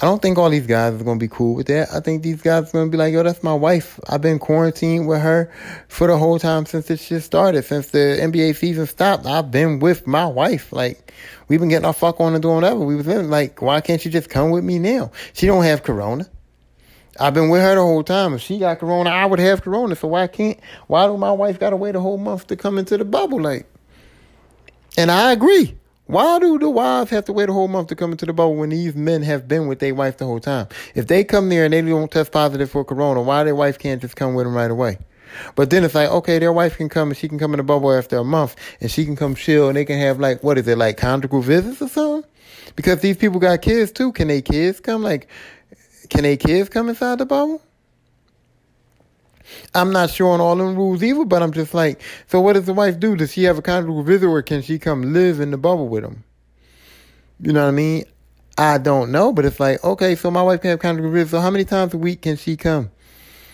I 0.00 0.06
don't 0.06 0.20
think 0.20 0.36
all 0.36 0.50
these 0.50 0.66
guys 0.66 1.00
are 1.00 1.04
gonna 1.04 1.20
be 1.20 1.28
cool 1.28 1.54
with 1.54 1.68
that. 1.68 1.88
I 1.94 2.00
think 2.00 2.22
these 2.22 2.42
guys 2.42 2.68
are 2.68 2.72
gonna 2.72 2.90
be 2.90 2.96
like, 2.96 3.12
yo, 3.12 3.22
that's 3.22 3.42
my 3.42 3.54
wife. 3.54 4.00
I've 4.08 4.20
been 4.20 4.38
quarantined 4.38 5.06
with 5.06 5.22
her 5.22 5.50
for 5.88 6.08
the 6.08 6.18
whole 6.18 6.38
time 6.38 6.66
since 6.66 6.86
this 6.86 7.00
shit 7.00 7.22
started. 7.22 7.64
Since 7.64 7.90
the 7.90 8.18
NBA 8.20 8.56
season 8.56 8.86
stopped, 8.86 9.26
I've 9.26 9.50
been 9.50 9.78
with 9.78 10.06
my 10.06 10.26
wife. 10.26 10.72
Like, 10.72 11.12
we've 11.48 11.60
been 11.60 11.68
getting 11.68 11.86
our 11.86 11.92
fuck 11.92 12.20
on 12.20 12.34
and 12.34 12.42
doing 12.42 12.56
whatever. 12.56 12.80
We 12.80 12.96
was 12.96 13.06
in 13.06 13.30
like, 13.30 13.62
why 13.62 13.80
can't 13.80 14.04
you 14.04 14.10
just 14.10 14.28
come 14.28 14.50
with 14.50 14.64
me 14.64 14.78
now? 14.78 15.12
She 15.34 15.46
don't 15.46 15.62
have 15.62 15.82
corona. 15.82 16.26
I've 17.20 17.34
been 17.34 17.48
with 17.48 17.60
her 17.60 17.74
the 17.74 17.82
whole 17.82 18.02
time. 18.02 18.34
If 18.34 18.40
she 18.40 18.58
got 18.58 18.80
corona, 18.80 19.10
I 19.10 19.26
would 19.26 19.38
have 19.38 19.62
corona. 19.62 19.94
So 19.94 20.08
why 20.08 20.26
can't 20.26 20.58
why 20.88 21.06
do 21.06 21.16
my 21.16 21.32
wife 21.32 21.58
gotta 21.60 21.76
wait 21.76 21.94
a 21.94 22.00
whole 22.00 22.18
month 22.18 22.48
to 22.48 22.56
come 22.56 22.76
into 22.76 22.96
the 22.98 23.04
bubble? 23.04 23.40
Like 23.40 23.66
and 24.96 25.10
I 25.10 25.32
agree. 25.32 25.76
Why 26.06 26.38
do 26.40 26.58
the 26.58 26.68
wives 26.68 27.10
have 27.10 27.24
to 27.26 27.32
wait 27.32 27.48
a 27.48 27.52
whole 27.52 27.68
month 27.68 27.88
to 27.88 27.96
come 27.96 28.12
into 28.12 28.26
the 28.26 28.32
bubble 28.32 28.56
when 28.56 28.70
these 28.70 28.94
men 28.94 29.22
have 29.22 29.48
been 29.48 29.66
with 29.66 29.78
their 29.78 29.94
wife 29.94 30.18
the 30.18 30.26
whole 30.26 30.40
time? 30.40 30.68
If 30.94 31.06
they 31.06 31.24
come 31.24 31.48
there 31.48 31.64
and 31.64 31.72
they 31.72 31.80
don't 31.80 32.10
test 32.10 32.32
positive 32.32 32.70
for 32.70 32.84
corona, 32.84 33.22
why 33.22 33.44
their 33.44 33.54
wife 33.54 33.78
can't 33.78 34.02
just 34.02 34.16
come 34.16 34.34
with 34.34 34.44
them 34.44 34.54
right 34.54 34.70
away? 34.70 34.98
But 35.54 35.70
then 35.70 35.84
it's 35.84 35.94
like, 35.94 36.10
okay, 36.10 36.38
their 36.38 36.52
wife 36.52 36.76
can 36.76 36.88
come 36.88 37.08
and 37.08 37.16
she 37.16 37.28
can 37.28 37.38
come 37.38 37.54
in 37.54 37.58
the 37.58 37.62
bubble 37.62 37.92
after 37.92 38.18
a 38.18 38.24
month 38.24 38.56
and 38.80 38.90
she 38.90 39.04
can 39.04 39.16
come 39.16 39.34
chill 39.34 39.68
and 39.68 39.76
they 39.76 39.84
can 39.84 39.98
have 39.98 40.20
like, 40.20 40.42
what 40.42 40.58
is 40.58 40.68
it, 40.68 40.76
like 40.76 40.98
conjugal 40.98 41.40
visits 41.40 41.80
or 41.80 41.88
something? 41.88 42.30
Because 42.76 43.00
these 43.00 43.16
people 43.16 43.40
got 43.40 43.62
kids 43.62 43.92
too. 43.92 44.12
Can 44.12 44.28
they 44.28 44.42
kids 44.42 44.80
come? 44.80 45.02
Like, 45.02 45.28
can 46.10 46.24
they 46.24 46.36
kids 46.36 46.68
come 46.68 46.88
inside 46.88 47.18
the 47.18 47.26
bubble? 47.26 47.62
I'm 49.74 49.92
not 49.92 50.10
sure 50.10 50.30
on 50.30 50.40
all 50.40 50.56
them 50.56 50.76
rules 50.76 51.02
either, 51.02 51.24
but 51.24 51.42
I'm 51.42 51.52
just 51.52 51.74
like, 51.74 52.00
so 52.26 52.40
what 52.40 52.54
does 52.54 52.66
the 52.66 52.74
wife 52.74 52.98
do? 52.98 53.16
Does 53.16 53.32
she 53.32 53.44
have 53.44 53.58
a 53.58 53.62
conjugal 53.62 54.02
visit 54.02 54.26
or 54.26 54.42
can 54.42 54.62
she 54.62 54.78
come 54.78 55.12
live 55.12 55.40
in 55.40 55.50
the 55.50 55.58
bubble 55.58 55.88
with 55.88 56.04
him? 56.04 56.24
You 57.40 57.52
know 57.52 57.62
what 57.62 57.68
I 57.68 57.72
mean? 57.72 58.04
I 58.58 58.78
don't 58.78 59.10
know, 59.10 59.32
but 59.32 59.44
it's 59.44 59.58
like, 59.58 59.82
okay, 59.82 60.14
so 60.14 60.30
my 60.30 60.42
wife 60.42 60.60
can 60.60 60.70
have 60.70 60.78
conjugal 60.78 61.10
visit. 61.10 61.30
So 61.30 61.40
how 61.40 61.50
many 61.50 61.64
times 61.64 61.94
a 61.94 61.98
week 61.98 62.22
can 62.22 62.36
she 62.36 62.56
come? 62.56 62.90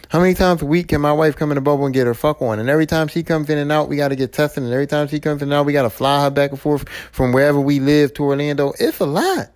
How 0.08 0.20
many 0.20 0.32
times 0.32 0.62
a 0.62 0.66
week 0.66 0.88
can 0.88 1.02
my 1.02 1.12
wife 1.12 1.36
come 1.36 1.50
in 1.50 1.56
the 1.56 1.60
bubble 1.60 1.84
and 1.84 1.94
get 1.94 2.06
her 2.06 2.14
fuck 2.14 2.40
on? 2.40 2.58
And 2.58 2.70
every 2.70 2.86
time 2.86 3.08
she 3.08 3.22
comes 3.22 3.50
in 3.50 3.58
and 3.58 3.70
out, 3.70 3.90
we 3.90 3.96
got 3.96 4.08
to 4.08 4.16
get 4.16 4.32
tested. 4.32 4.62
And 4.62 4.72
every 4.72 4.86
time 4.86 5.06
she 5.06 5.20
comes 5.20 5.42
in 5.42 5.48
and 5.48 5.52
out, 5.52 5.66
we 5.66 5.74
got 5.74 5.82
to 5.82 5.90
fly 5.90 6.24
her 6.24 6.30
back 6.30 6.50
and 6.50 6.58
forth 6.58 6.88
from 7.12 7.32
wherever 7.32 7.60
we 7.60 7.78
live 7.78 8.14
to 8.14 8.24
Orlando. 8.24 8.72
It's 8.78 9.00
a 9.00 9.06
lot. 9.06 9.50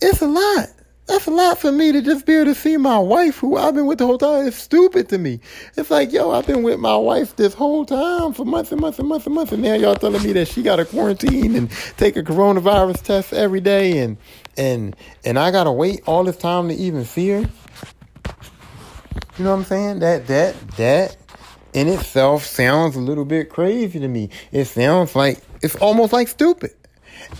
It's 0.00 0.20
a 0.20 0.26
lot. 0.26 0.66
That's 1.06 1.26
a 1.26 1.30
lot 1.30 1.58
for 1.58 1.70
me 1.70 1.92
to 1.92 2.00
just 2.00 2.24
be 2.24 2.34
able 2.34 2.46
to 2.46 2.54
see 2.54 2.78
my 2.78 2.98
wife, 2.98 3.38
who 3.38 3.58
I've 3.58 3.74
been 3.74 3.84
with 3.84 3.98
the 3.98 4.06
whole 4.06 4.16
time. 4.16 4.46
It's 4.46 4.56
stupid 4.56 5.10
to 5.10 5.18
me. 5.18 5.38
It's 5.76 5.90
like, 5.90 6.12
yo, 6.12 6.30
I've 6.30 6.46
been 6.46 6.62
with 6.62 6.80
my 6.80 6.96
wife 6.96 7.36
this 7.36 7.52
whole 7.52 7.84
time 7.84 8.32
for 8.32 8.46
months 8.46 8.72
and 8.72 8.80
months 8.80 8.98
and 8.98 9.08
months 9.08 9.26
and 9.26 9.34
months, 9.34 9.52
and 9.52 9.62
now 9.62 9.74
y'all 9.74 9.96
telling 9.96 10.22
me 10.22 10.32
that 10.32 10.48
she 10.48 10.62
got 10.62 10.80
a 10.80 10.84
quarantine 10.86 11.56
and 11.56 11.70
take 11.98 12.16
a 12.16 12.22
coronavirus 12.22 13.02
test 13.02 13.32
every 13.34 13.60
day, 13.60 13.98
and 13.98 14.16
and 14.56 14.96
and 15.24 15.38
I 15.38 15.50
gotta 15.50 15.72
wait 15.72 16.00
all 16.06 16.24
this 16.24 16.38
time 16.38 16.68
to 16.68 16.74
even 16.74 17.04
see 17.04 17.28
her. 17.30 17.40
You 19.36 19.44
know 19.44 19.50
what 19.50 19.58
I'm 19.58 19.64
saying? 19.64 19.98
That 19.98 20.26
that 20.28 20.68
that 20.76 21.16
in 21.74 21.88
itself 21.88 22.44
sounds 22.44 22.96
a 22.96 23.00
little 23.00 23.26
bit 23.26 23.50
crazy 23.50 23.98
to 23.98 24.08
me. 24.08 24.30
It 24.52 24.64
sounds 24.66 25.14
like 25.14 25.42
it's 25.60 25.76
almost 25.76 26.14
like 26.14 26.28
stupid. 26.28 26.72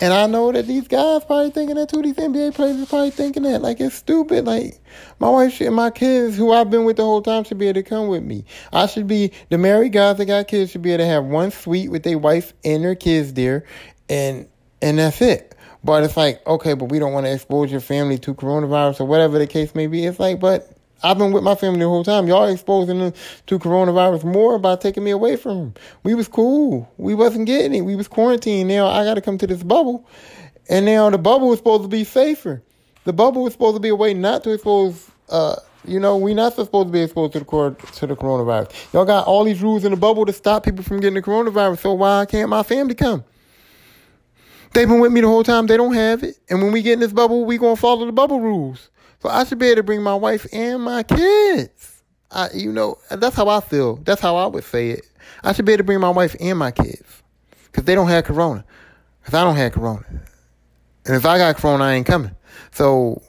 And 0.01 0.13
I 0.13 0.27
know 0.27 0.51
that 0.53 0.67
these 0.67 0.89
guys 0.89 1.25
probably 1.25 1.51
thinking 1.51 1.77
that 1.77 1.89
too. 1.89 2.03
These 2.03 2.17
NBA 2.17 2.55
players 2.55 2.83
are 2.83 2.87
probably 2.87 3.11
thinking 3.11 3.45
that. 3.45 3.63
Like, 3.63 3.81
it's 3.81 3.95
stupid. 3.95 4.45
Like, 4.45 4.81
my 5.19 5.29
wife 5.29 5.61
and 5.61 5.75
my 5.75 5.91
kids, 5.91 6.37
who 6.37 6.53
I've 6.53 6.71
been 6.71 6.85
with 6.85 6.97
the 6.97 7.05
whole 7.05 7.23
time, 7.23 7.45
should 7.45 7.59
be 7.59 7.69
able 7.69 7.83
to 7.83 7.89
come 7.89 8.09
with 8.09 8.23
me. 8.23 8.45
I 8.73 8.87
should 8.87 9.07
be, 9.07 9.33
the 9.51 9.59
married 9.59 9.93
guys 9.93 10.19
that 10.19 10.27
got 10.27 10.49
kids 10.49 10.73
should 10.73 10.83
be 10.83 10.93
able 10.93 11.05
to 11.05 11.07
have 11.07 11.25
one 11.25 11.51
suite 11.51 11.91
with 11.91 12.03
their 12.03 12.19
wife 12.19 12.53
and 12.65 12.85
their 12.85 12.95
kids 12.95 13.35
there. 13.35 13.65
And, 14.09 14.49
and 14.83 14.99
that's 14.99 15.23
it. 15.23 15.55
But 15.85 16.03
it's 16.03 16.17
like, 16.17 16.45
okay, 16.47 16.75
but 16.75 16.87
we 16.87 16.99
don't 16.99 17.13
want 17.13 17.27
to 17.27 17.33
expose 17.33 17.71
your 17.71 17.81
family 17.81 18.19
to 18.19 18.35
coronavirus 18.35 19.01
or 19.01 19.05
whatever 19.05 19.39
the 19.39 19.47
case 19.47 19.75
may 19.75 19.87
be. 19.87 20.07
It's 20.07 20.19
like, 20.19 20.41
but 20.41 20.74
I've 21.03 21.19
been 21.19 21.33
with 21.33 21.43
my 21.43 21.55
family 21.55 21.81
the 21.81 21.89
whole 21.89 22.05
time. 22.05 22.27
Y'all 22.27 22.47
exposing 22.47 22.99
them 22.99 23.13
to 23.47 23.59
coronavirus 23.59 24.25
more 24.25 24.59
by 24.59 24.77
taking 24.77 25.05
me 25.05 25.11
away 25.11 25.37
from 25.37 25.59
them. 25.59 25.75
We 26.03 26.15
was 26.15 26.29
cool. 26.29 26.91
We 26.97 27.15
wasn't 27.15 27.47
getting 27.47 27.75
it. 27.75 27.83
We 27.83 27.97
was 27.97 28.09
quarantined. 28.09 28.69
Now 28.69 28.87
I 28.87 29.05
got 29.05 29.15
to 29.15 29.21
come 29.21 29.37
to 29.39 29.47
this 29.47 29.63
bubble. 29.63 30.09
And 30.69 30.87
now 30.87 31.11
the 31.11 31.19
bubble 31.19 31.49
was 31.49 31.59
supposed 31.59 31.83
to 31.83 31.89
be 31.89 32.05
safer. 32.05 32.63
The 33.05 33.13
bubble 33.13 33.43
was 33.43 33.53
supposed 33.53 33.77
to 33.77 33.81
be 33.81 33.91
a 33.91 33.95
way 33.95 34.15
not 34.15 34.45
to 34.45 34.53
expose, 34.53 35.11
uh, 35.29 35.57
you 35.87 36.01
know, 36.01 36.17
we 36.17 36.33
not 36.33 36.55
supposed 36.55 36.89
to 36.89 36.93
be 36.93 37.03
exposed 37.03 37.35
to 37.35 37.41
the, 37.41 37.45
cor- 37.45 37.73
to 37.73 38.07
the 38.07 38.17
coronavirus. 38.17 38.73
Y'all 38.95 39.05
got 39.05 39.27
all 39.27 39.45
these 39.45 39.61
rules 39.61 39.85
in 39.85 39.91
the 39.91 39.99
bubble 39.99 40.25
to 40.25 40.33
stop 40.33 40.65
people 40.65 40.83
from 40.83 41.01
getting 41.01 41.15
the 41.15 41.23
coronavirus. 41.23 41.81
So 41.81 41.93
why 41.93 42.25
can't 42.25 42.49
my 42.49 42.63
family 42.63 42.95
come? 42.95 43.25
They've 44.73 44.89
been 44.89 45.01
with 45.01 45.13
me 45.13 45.21
the 45.21 45.29
whole 45.29 45.45
time. 45.45 45.67
They 45.67 45.77
don't 45.77 45.95
have 45.95 46.23
it. 46.25 46.37
And 46.49 46.63
when 46.63 46.73
we 46.73 46.83
get 46.83 46.95
in 46.95 47.01
this 47.01 47.13
bubble, 47.13 47.45
we 47.45 47.59
to 47.59 47.77
follow 47.77 48.07
the 48.07 48.13
bubble 48.13 48.41
rules. 48.41 48.91
So 49.25 49.31
I 49.31 49.45
should 49.45 49.59
be 49.59 49.69
able 49.69 49.77
to 49.77 49.83
bring 49.83 50.03
my 50.03 50.15
wife 50.15 50.47
and 50.53 50.83
my 50.83 51.03
kids. 51.03 52.03
I, 52.31 52.51
you 52.53 52.71
know, 52.71 52.99
that's 53.11 53.35
how 53.35 53.49
I 53.49 53.61
feel. 53.61 53.97
That's 53.97 54.21
how 54.21 54.37
I 54.37 54.47
would 54.47 54.65
say 54.65 54.91
it. 54.91 55.07
I 55.43 55.55
should 55.55 55.65
be 55.65 55.73
able 55.73 55.79
to 55.79 55.85
bring 55.85 56.01
my 56.01 56.11
wife 56.11 56.37
and 56.39 56.59
my 56.59 56.71
kids 56.71 57.23
because 57.65 57.85
they 57.85 57.95
don't 57.95 58.09
have 58.09 58.25
corona. 58.25 58.67
Because 59.23 59.33
I 59.33 59.45
don't 59.45 59.57
have 59.57 59.73
corona. 59.73 60.05
And 61.07 61.17
if 61.17 61.25
I 61.25 61.39
got 61.39 61.57
corona, 61.57 61.85
I 61.85 61.93
ain't 61.95 62.07
coming. 62.07 62.37
So, 62.73 63.23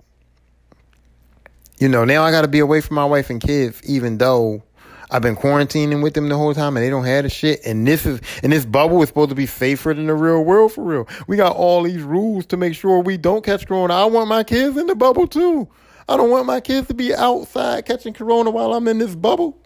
you 1.80 1.88
know, 1.88 2.04
now 2.04 2.24
I 2.24 2.32
got 2.32 2.42
to 2.42 2.50
be 2.50 2.60
away 2.60 2.82
from 2.82 2.96
my 2.96 3.06
wife 3.06 3.30
and 3.30 3.40
kids, 3.40 3.82
even 3.86 4.18
though 4.18 4.64
I've 5.10 5.22
been 5.22 5.38
quarantining 5.38 6.04
with 6.04 6.14
them 6.14 6.28
the 6.28 6.36
whole 6.36 6.54
time 6.54 6.76
and 6.76 6.86
they 6.86 6.90
don't 6.90 7.06
have 7.06 7.24
the 7.24 7.30
shit. 7.30 7.62
And 7.66 7.88
this 7.88 8.06
is, 8.06 8.20
and 8.44 8.52
this 8.52 8.66
bubble 8.66 9.02
is 9.02 9.08
supposed 9.08 9.30
to 9.30 9.36
be 9.36 9.46
safer 9.46 9.94
than 9.94 10.08
the 10.08 10.14
real 10.14 10.44
world 10.44 10.74
for 10.74 10.84
real. 10.84 11.08
We 11.28 11.38
got 11.38 11.56
all 11.56 11.84
these 11.84 12.02
rules 12.02 12.46
to 12.48 12.58
make 12.58 12.76
sure 12.76 13.00
we 13.00 13.16
don't 13.16 13.46
catch 13.46 13.66
corona. 13.66 13.94
I 13.94 14.04
want 14.04 14.28
my 14.28 14.44
kids 14.44 14.76
in 14.76 14.88
the 14.88 14.96
bubble 14.96 15.26
too. 15.26 15.70
I 16.08 16.18
don't 16.18 16.30
want 16.30 16.46
my 16.46 16.62
kids 16.62 16.88
to 16.88 16.94
be 16.94 17.14
outside 17.14 17.86
catching 17.86 18.14
corona 18.14 18.52
while 18.52 18.74
I'm 18.74 18.88
in 18.88 19.00
this 19.00 19.16
bubble. 19.16 19.58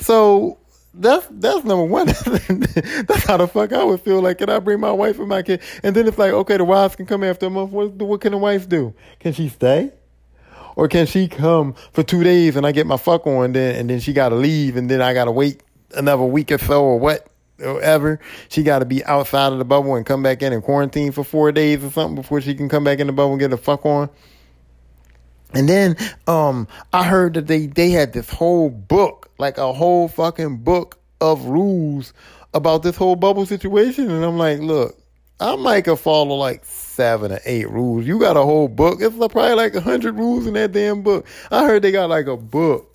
So 0.00 0.58
that's 0.94 1.26
that's 1.30 1.64
number 1.64 1.84
one. 1.84 2.06
that's 3.06 3.24
how 3.24 3.36
the 3.36 3.48
fuck 3.48 3.72
I 3.72 3.84
would 3.84 4.00
feel 4.00 4.20
like. 4.22 4.38
Can 4.38 4.48
I 4.48 4.58
bring 4.58 4.80
my 4.80 4.92
wife 4.92 5.18
and 5.18 5.28
my 5.28 5.42
kid? 5.42 5.60
And 5.82 5.94
then 5.94 6.06
it's 6.08 6.18
like, 6.18 6.32
okay, 6.32 6.56
the 6.56 6.64
wives 6.64 6.96
can 6.96 7.06
come 7.06 7.22
after 7.22 7.46
a 7.46 7.50
month. 7.50 7.70
What 7.70 7.92
what 7.92 8.20
can 8.20 8.32
the 8.32 8.38
wife 8.38 8.68
do? 8.68 8.94
Can 9.18 9.32
she 9.32 9.48
stay? 9.48 9.92
Or 10.76 10.88
can 10.88 11.06
she 11.06 11.28
come 11.28 11.74
for 11.92 12.02
two 12.02 12.24
days 12.24 12.56
and 12.56 12.66
I 12.66 12.72
get 12.72 12.86
my 12.86 12.96
fuck 12.96 13.26
on 13.26 13.52
then 13.52 13.76
and 13.76 13.90
then 13.90 14.00
she 14.00 14.12
gotta 14.12 14.36
leave 14.36 14.76
and 14.76 14.90
then 14.90 15.02
I 15.02 15.12
gotta 15.12 15.32
wait 15.32 15.62
another 15.94 16.22
week 16.22 16.52
or 16.52 16.58
so 16.58 16.82
or 16.82 16.98
what 16.98 17.30
Ever 17.60 18.20
She 18.48 18.62
gotta 18.62 18.84
be 18.84 19.04
outside 19.04 19.52
of 19.52 19.58
the 19.58 19.64
bubble 19.64 19.94
and 19.94 20.06
come 20.06 20.22
back 20.22 20.42
in 20.42 20.52
and 20.52 20.62
quarantine 20.62 21.12
for 21.12 21.24
four 21.24 21.52
days 21.52 21.84
or 21.84 21.90
something 21.90 22.14
before 22.14 22.40
she 22.40 22.54
can 22.54 22.68
come 22.68 22.84
back 22.84 23.00
in 23.00 23.06
the 23.06 23.12
bubble 23.12 23.32
and 23.32 23.40
get 23.40 23.50
the 23.50 23.58
fuck 23.58 23.84
on. 23.84 24.08
And 25.52 25.68
then 25.68 25.96
um 26.26 26.68
I 26.92 27.04
heard 27.04 27.34
that 27.34 27.46
they 27.46 27.66
they 27.66 27.90
had 27.90 28.12
this 28.12 28.30
whole 28.30 28.70
book, 28.70 29.30
like 29.38 29.58
a 29.58 29.72
whole 29.72 30.08
fucking 30.08 30.58
book 30.58 30.98
of 31.20 31.44
rules 31.46 32.12
about 32.54 32.82
this 32.82 32.96
whole 32.96 33.16
bubble 33.16 33.46
situation. 33.46 34.10
And 34.10 34.24
I'm 34.24 34.38
like, 34.38 34.60
look, 34.60 34.96
I 35.38 35.56
might 35.56 35.86
have 35.86 36.00
follow 36.00 36.34
like 36.36 36.64
seven 36.64 37.32
or 37.32 37.40
eight 37.44 37.70
rules. 37.70 38.06
You 38.06 38.18
got 38.18 38.36
a 38.36 38.42
whole 38.42 38.68
book. 38.68 38.98
It's 39.00 39.16
probably 39.16 39.54
like 39.54 39.74
a 39.74 39.80
hundred 39.80 40.16
rules 40.16 40.46
in 40.46 40.54
that 40.54 40.72
damn 40.72 41.02
book. 41.02 41.26
I 41.50 41.64
heard 41.66 41.82
they 41.82 41.92
got 41.92 42.10
like 42.10 42.26
a 42.26 42.36
book 42.36 42.94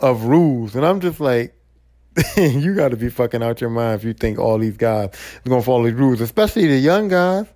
of 0.00 0.24
rules. 0.24 0.76
And 0.76 0.86
I'm 0.86 1.00
just 1.00 1.18
like, 1.18 1.54
you 2.36 2.74
got 2.74 2.90
to 2.90 2.96
be 2.96 3.08
fucking 3.08 3.42
out 3.42 3.60
your 3.60 3.70
mind 3.70 3.96
if 3.96 4.04
you 4.04 4.12
think 4.12 4.38
all 4.38 4.58
these 4.58 4.76
guys 4.76 5.08
are 5.08 5.50
to 5.50 5.62
follow 5.62 5.84
these 5.84 5.94
rules, 5.94 6.20
especially 6.20 6.66
the 6.68 6.78
young 6.78 7.08
guys. 7.08 7.46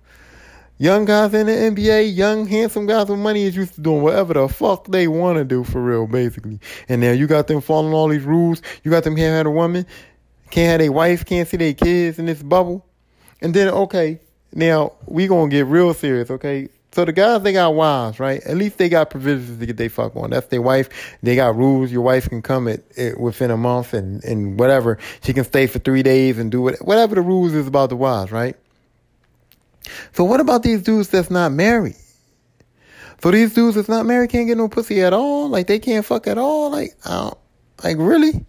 Young 0.81 1.03
guys 1.03 1.33
in 1.33 1.47
the 1.47 1.51
NBA, 1.51 2.15
young, 2.15 2.47
handsome 2.47 2.85
guys 2.85 3.09
with 3.09 3.19
money 3.19 3.43
is 3.43 3.53
used 3.53 3.73
to 3.73 3.81
doing 3.81 4.01
whatever 4.01 4.33
the 4.33 4.47
fuck 4.47 4.87
they 4.87 5.09
want 5.09 5.37
to 5.37 5.43
do 5.43 5.65
for 5.65 5.83
real, 5.83 6.07
basically. 6.07 6.57
And 6.87 7.01
now 7.01 7.11
you 7.11 7.27
got 7.27 7.47
them 7.47 7.59
following 7.59 7.93
all 7.93 8.07
these 8.07 8.23
rules. 8.23 8.61
You 8.85 8.89
got 8.89 9.03
them 9.03 9.17
can't 9.17 9.35
have 9.35 9.45
a 9.45 9.51
woman, 9.51 9.85
can't 10.51 10.69
have 10.69 10.79
their 10.79 10.93
wife, 10.93 11.25
can't 11.25 11.45
see 11.49 11.57
their 11.57 11.73
kids 11.73 12.17
in 12.17 12.27
this 12.27 12.41
bubble. 12.41 12.85
And 13.41 13.53
then, 13.53 13.67
okay, 13.67 14.21
now 14.53 14.93
we 15.05 15.27
gonna 15.27 15.49
get 15.49 15.65
real 15.65 15.93
serious, 15.93 16.31
okay? 16.31 16.69
So 16.93 17.03
the 17.03 17.11
guys, 17.11 17.43
they 17.43 17.51
got 17.51 17.75
wives, 17.75 18.17
right? 18.17 18.41
At 18.43 18.55
least 18.55 18.77
they 18.77 18.87
got 18.87 19.09
provisions 19.09 19.59
to 19.59 19.65
get 19.65 19.75
their 19.75 19.89
fuck 19.89 20.15
on. 20.15 20.29
That's 20.29 20.47
their 20.47 20.61
wife. 20.61 21.17
They 21.21 21.35
got 21.35 21.57
rules. 21.57 21.91
Your 21.91 22.03
wife 22.03 22.29
can 22.29 22.41
come 22.41 22.69
at, 22.69 22.79
at, 22.97 23.19
within 23.19 23.51
a 23.51 23.57
month 23.57 23.93
and, 23.93 24.23
and 24.23 24.57
whatever. 24.57 24.97
She 25.23 25.33
can 25.33 25.43
stay 25.43 25.67
for 25.67 25.79
three 25.79 26.03
days 26.03 26.37
and 26.37 26.49
do 26.49 26.69
it. 26.69 26.79
Whatever 26.79 27.15
the 27.15 27.21
rules 27.21 27.53
is 27.53 27.67
about 27.67 27.89
the 27.89 27.97
wives, 27.97 28.31
right? 28.31 28.55
So 30.13 30.23
what 30.23 30.39
about 30.39 30.63
these 30.63 30.81
dudes 30.81 31.09
that's 31.09 31.29
not 31.29 31.51
married? 31.51 31.95
So 33.21 33.31
these 33.31 33.53
dudes 33.53 33.75
that's 33.75 33.89
not 33.89 34.05
married 34.05 34.29
can't 34.29 34.47
get 34.47 34.57
no 34.57 34.69
pussy 34.69 35.01
at 35.01 35.13
all? 35.13 35.49
Like 35.49 35.67
they 35.67 35.79
can't 35.79 36.05
fuck 36.05 36.27
at 36.27 36.37
all? 36.37 36.71
Like, 36.71 36.91
like 37.83 37.97
really? 37.97 38.45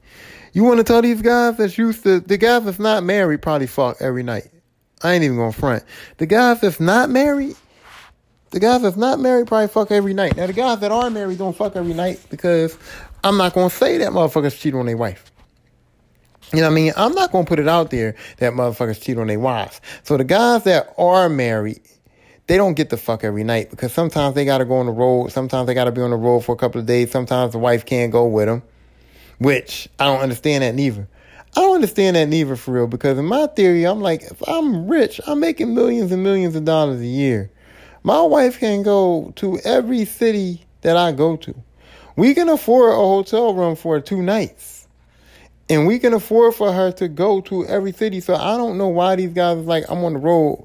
You 0.52 0.64
want 0.64 0.78
to 0.78 0.85
tell 0.85 1.02
these 1.02 1.23
guys 1.23 1.56
that's 1.56 1.78
used 1.78 2.02
to, 2.04 2.20
the 2.20 2.37
guys 2.37 2.64
that's 2.64 2.78
not 2.78 3.04
married 3.04 3.42
probably 3.42 3.66
fuck 3.66 3.97
every 4.00 4.23
night. 4.23 4.49
I 5.02 5.14
ain't 5.14 5.25
even 5.25 5.37
gonna 5.37 5.52
front. 5.52 5.85
The 6.18 6.26
guys 6.26 6.61
that's 6.61 6.80
not 6.80 7.09
married, 7.11 7.56
The 8.50 8.61
guys 8.61 8.82
that's 8.82 8.97
not 8.97 9.20
married 9.20 9.47
probably 9.47 9.68
fuck 9.68 9.92
every 9.92 10.12
night. 10.12 10.37
Now 10.37 10.47
the 10.47 10.52
guys 10.52 10.80
that 10.80 10.90
are 10.90 11.09
married 11.09 11.38
don't 11.38 11.56
fuck 11.56 11.76
every 11.76 11.94
night 11.94 12.20
because 12.30 12.76
I'm 13.23 13.37
not 13.37 13.54
gonna 13.54 13.70
say 13.70 13.99
that 13.99 14.11
motherfuckers 14.11 14.59
cheat 14.59 14.75
on 14.75 14.87
their 14.87 14.97
wife. 14.97 15.29
You 16.52 16.61
know 16.61 16.66
what 16.66 16.73
I 16.73 16.75
mean? 16.75 16.92
I'm 16.97 17.12
not 17.12 17.30
gonna 17.30 17.45
put 17.45 17.61
it 17.61 17.69
out 17.69 17.90
there 17.90 18.16
that 18.38 18.54
motherfuckers 18.54 19.00
cheat 19.00 19.16
on 19.19 19.28
their 19.28 19.38
wives. 19.38 19.80
So 20.02 20.16
the 20.16 20.25
guys 20.25 20.64
that 20.64 20.92
are 20.99 21.28
married, 21.28 21.80
they 22.49 22.57
don't 22.57 22.75
get 22.75 22.90
the 22.90 22.97
fuck 22.97 23.23
every 23.23 23.45
night 23.45 23.71
because 23.71 23.92
sometimes 23.92 24.35
they 24.35 24.45
gotta 24.45 24.64
go 24.64 24.78
on 24.78 24.87
the 24.87 24.92
road. 24.92 25.30
Sometimes 25.30 25.69
they 25.69 25.75
gotta 25.75 25.92
be 25.92 26.00
on 26.00 26.11
the 26.11 26.16
road 26.16 26.40
for 26.40 26.52
a 26.52 26.59
couple 26.59 26.80
of 26.80 26.87
days. 26.87 27.12
Sometimes 27.12 27.52
the 27.52 27.59
wife 27.59 27.87
can't 27.87 28.11
go 28.11 28.26
with 28.26 28.47
them, 28.47 28.64
which 29.38 29.88
I 30.00 30.07
don't 30.07 30.21
understand 30.21 30.64
that 30.64 30.75
neither. 30.75 31.09
I 31.57 31.61
don't 31.61 31.76
understand 31.76 32.16
that 32.16 32.28
neither 32.28 32.57
for 32.57 32.73
real 32.73 32.87
because 32.88 33.16
in 33.16 33.26
my 33.26 33.47
theory, 33.49 33.85
I'm 33.85 34.00
like, 34.00 34.23
if 34.23 34.42
I'm 34.49 34.88
rich, 34.88 35.21
I'm 35.28 35.38
making 35.38 35.73
millions 35.73 36.11
and 36.11 36.25
millions 36.25 36.57
of 36.57 36.64
dollars 36.64 37.00
a 37.00 37.07
year. 37.07 37.49
My 38.02 38.23
wife 38.23 38.59
can 38.59 38.83
go 38.83 39.33
to 39.37 39.61
every 39.61 40.04
city 40.04 40.64
that 40.80 40.97
I 40.97 41.12
go 41.12 41.37
to. 41.37 41.54
We 42.16 42.35
can 42.35 42.49
afford 42.49 42.92
a 42.92 42.97
hotel 42.97 43.54
room 43.54 43.76
for 43.76 44.00
two 44.00 44.21
nights. 44.21 44.79
And 45.70 45.86
we 45.86 46.00
can 46.00 46.12
afford 46.12 46.56
for 46.56 46.72
her 46.72 46.90
to 46.92 47.06
go 47.06 47.40
to 47.42 47.64
every 47.64 47.92
city. 47.92 48.20
So 48.20 48.34
I 48.34 48.56
don't 48.56 48.76
know 48.76 48.88
why 48.88 49.14
these 49.14 49.32
guys 49.32 49.56
like, 49.58 49.84
I'm 49.88 50.04
on 50.04 50.14
the 50.14 50.18
road 50.18 50.64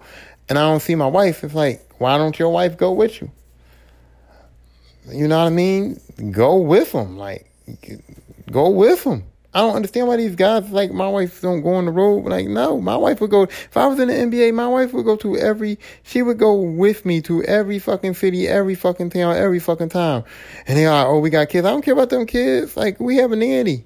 and 0.50 0.58
I 0.58 0.64
don't 0.64 0.82
see 0.82 0.96
my 0.96 1.08
wife. 1.08 1.44
It's 1.44 1.54
like, 1.54 1.86
why 2.00 2.18
don't 2.18 2.38
your 2.38 2.50
wife 2.50 2.76
go 2.76 2.92
with 2.92 3.22
you? 3.22 3.30
You 5.08 5.28
know 5.28 5.38
what 5.38 5.46
I 5.46 5.52
mean? 5.52 6.02
Go 6.32 6.58
with 6.58 6.92
them. 6.92 7.18
Like, 7.18 7.46
go 8.52 8.72
with 8.72 9.04
them. 9.04 9.26
I 9.54 9.60
don't 9.60 9.76
understand 9.76 10.08
why 10.08 10.18
these 10.18 10.36
guys 10.36 10.70
like 10.72 10.92
my 10.92 11.08
wife 11.08 11.40
don't 11.40 11.62
go 11.62 11.76
on 11.76 11.86
the 11.86 11.92
road. 11.92 12.26
Like, 12.26 12.48
no, 12.48 12.82
my 12.82 12.98
wife 12.98 13.22
would 13.22 13.30
go. 13.30 13.44
If 13.44 13.78
I 13.78 13.86
was 13.86 14.00
in 14.00 14.08
the 14.08 14.14
NBA, 14.14 14.54
my 14.54 14.68
wife 14.68 14.92
would 14.92 15.06
go 15.06 15.16
to 15.18 15.38
every. 15.38 15.78
She 16.04 16.24
would 16.24 16.40
go 16.40 16.56
with 16.56 17.06
me 17.06 17.22
to 17.22 17.44
every 17.44 17.80
fucking 17.80 18.16
city, 18.16 18.48
every 18.48 18.76
fucking 18.76 19.12
town, 19.12 19.38
every 19.38 19.60
fucking 19.60 19.90
time. 19.90 20.24
And 20.68 20.78
they 20.78 20.88
are, 20.88 21.08
oh, 21.08 21.20
we 21.20 21.30
got 21.30 21.48
kids. 21.48 21.66
I 21.66 21.70
don't 21.70 21.84
care 21.84 21.94
about 21.94 22.10
them 22.10 22.26
kids. 22.26 22.76
Like, 22.76 23.00
we 23.00 23.18
have 23.18 23.32
a 23.32 23.36
nanny. 23.36 23.86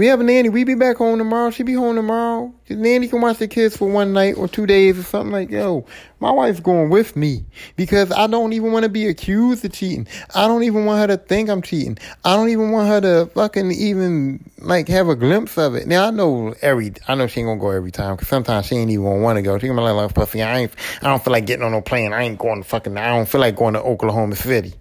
We 0.00 0.06
have 0.06 0.18
a 0.18 0.24
nanny. 0.24 0.48
We 0.48 0.64
be 0.64 0.76
back 0.76 0.96
home 0.96 1.18
tomorrow. 1.18 1.50
She 1.50 1.62
be 1.62 1.74
home 1.74 1.94
tomorrow. 1.94 2.54
The 2.68 2.74
nanny 2.74 3.06
can 3.06 3.20
watch 3.20 3.36
the 3.36 3.46
kids 3.46 3.76
for 3.76 3.86
one 3.86 4.14
night 4.14 4.34
or 4.38 4.48
two 4.48 4.64
days 4.64 4.98
or 4.98 5.02
something 5.02 5.30
like, 5.30 5.50
yo, 5.50 5.84
my 6.20 6.30
wife's 6.30 6.60
going 6.60 6.88
with 6.88 7.16
me 7.16 7.44
because 7.76 8.10
I 8.10 8.26
don't 8.26 8.54
even 8.54 8.72
want 8.72 8.84
to 8.84 8.88
be 8.88 9.06
accused 9.08 9.62
of 9.62 9.72
cheating. 9.72 10.08
I 10.34 10.48
don't 10.48 10.62
even 10.62 10.86
want 10.86 11.00
her 11.00 11.06
to 11.08 11.18
think 11.18 11.50
I'm 11.50 11.60
cheating. 11.60 11.98
I 12.24 12.34
don't 12.34 12.48
even 12.48 12.70
want 12.70 12.88
her 12.88 13.02
to 13.02 13.30
fucking 13.32 13.72
even 13.72 14.42
like 14.56 14.88
have 14.88 15.10
a 15.10 15.16
glimpse 15.16 15.58
of 15.58 15.74
it. 15.74 15.86
Now 15.86 16.06
I 16.06 16.10
know 16.10 16.54
every, 16.62 16.94
I 17.06 17.14
know 17.14 17.26
she 17.26 17.40
ain't 17.40 17.48
gonna 17.48 17.60
go 17.60 17.68
every 17.68 17.90
time 17.90 18.16
because 18.16 18.28
sometimes 18.28 18.68
she 18.68 18.76
ain't 18.76 18.90
even 18.90 19.20
want 19.20 19.36
to 19.36 19.42
go. 19.42 19.58
She 19.58 19.66
gonna 19.66 19.82
be 19.82 19.90
like, 19.90 20.14
pussy, 20.14 20.42
I 20.42 20.60
ain't, 20.60 20.72
I 21.02 21.08
don't 21.08 21.22
feel 21.22 21.32
like 21.32 21.44
getting 21.44 21.66
on 21.66 21.72
no 21.72 21.82
plane. 21.82 22.14
I 22.14 22.22
ain't 22.22 22.38
going 22.38 22.62
to 22.62 22.66
fucking, 22.66 22.96
I 22.96 23.08
don't 23.08 23.28
feel 23.28 23.42
like 23.42 23.54
going 23.54 23.74
to 23.74 23.82
Oklahoma 23.82 24.36
City. 24.36 24.72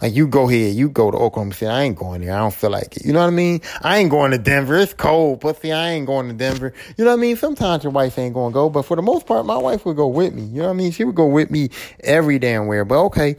Like 0.00 0.14
you 0.14 0.26
go 0.26 0.46
here, 0.46 0.70
you 0.70 0.88
go 0.88 1.10
to 1.10 1.16
Oklahoma 1.16 1.54
City. 1.54 1.70
I 1.70 1.82
ain't 1.82 1.96
going 1.96 2.20
there. 2.20 2.34
I 2.34 2.38
don't 2.38 2.54
feel 2.54 2.70
like 2.70 2.96
it. 2.96 3.04
You 3.04 3.12
know 3.12 3.20
what 3.20 3.26
I 3.26 3.30
mean? 3.30 3.60
I 3.82 3.98
ain't 3.98 4.10
going 4.10 4.30
to 4.32 4.38
Denver. 4.38 4.76
It's 4.76 4.94
cold, 4.94 5.40
pussy. 5.40 5.72
I 5.72 5.90
ain't 5.90 6.06
going 6.06 6.28
to 6.28 6.34
Denver. 6.34 6.72
You 6.96 7.04
know 7.04 7.10
what 7.10 7.18
I 7.18 7.20
mean? 7.20 7.36
Sometimes 7.36 7.84
your 7.84 7.92
wife 7.92 8.18
ain't 8.18 8.34
gonna 8.34 8.52
go, 8.52 8.68
but 8.68 8.82
for 8.82 8.96
the 8.96 9.02
most 9.02 9.26
part, 9.26 9.46
my 9.46 9.56
wife 9.56 9.84
would 9.86 9.96
go 9.96 10.08
with 10.08 10.34
me. 10.34 10.42
You 10.42 10.60
know 10.60 10.68
what 10.68 10.74
I 10.74 10.76
mean? 10.76 10.92
She 10.92 11.04
would 11.04 11.14
go 11.14 11.26
with 11.26 11.50
me 11.50 11.70
every 12.00 12.38
damn 12.38 12.66
where. 12.66 12.84
But 12.84 13.04
okay. 13.06 13.36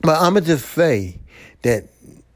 But 0.00 0.20
I'ma 0.20 0.40
just 0.40 0.68
say 0.70 1.20
that 1.62 1.84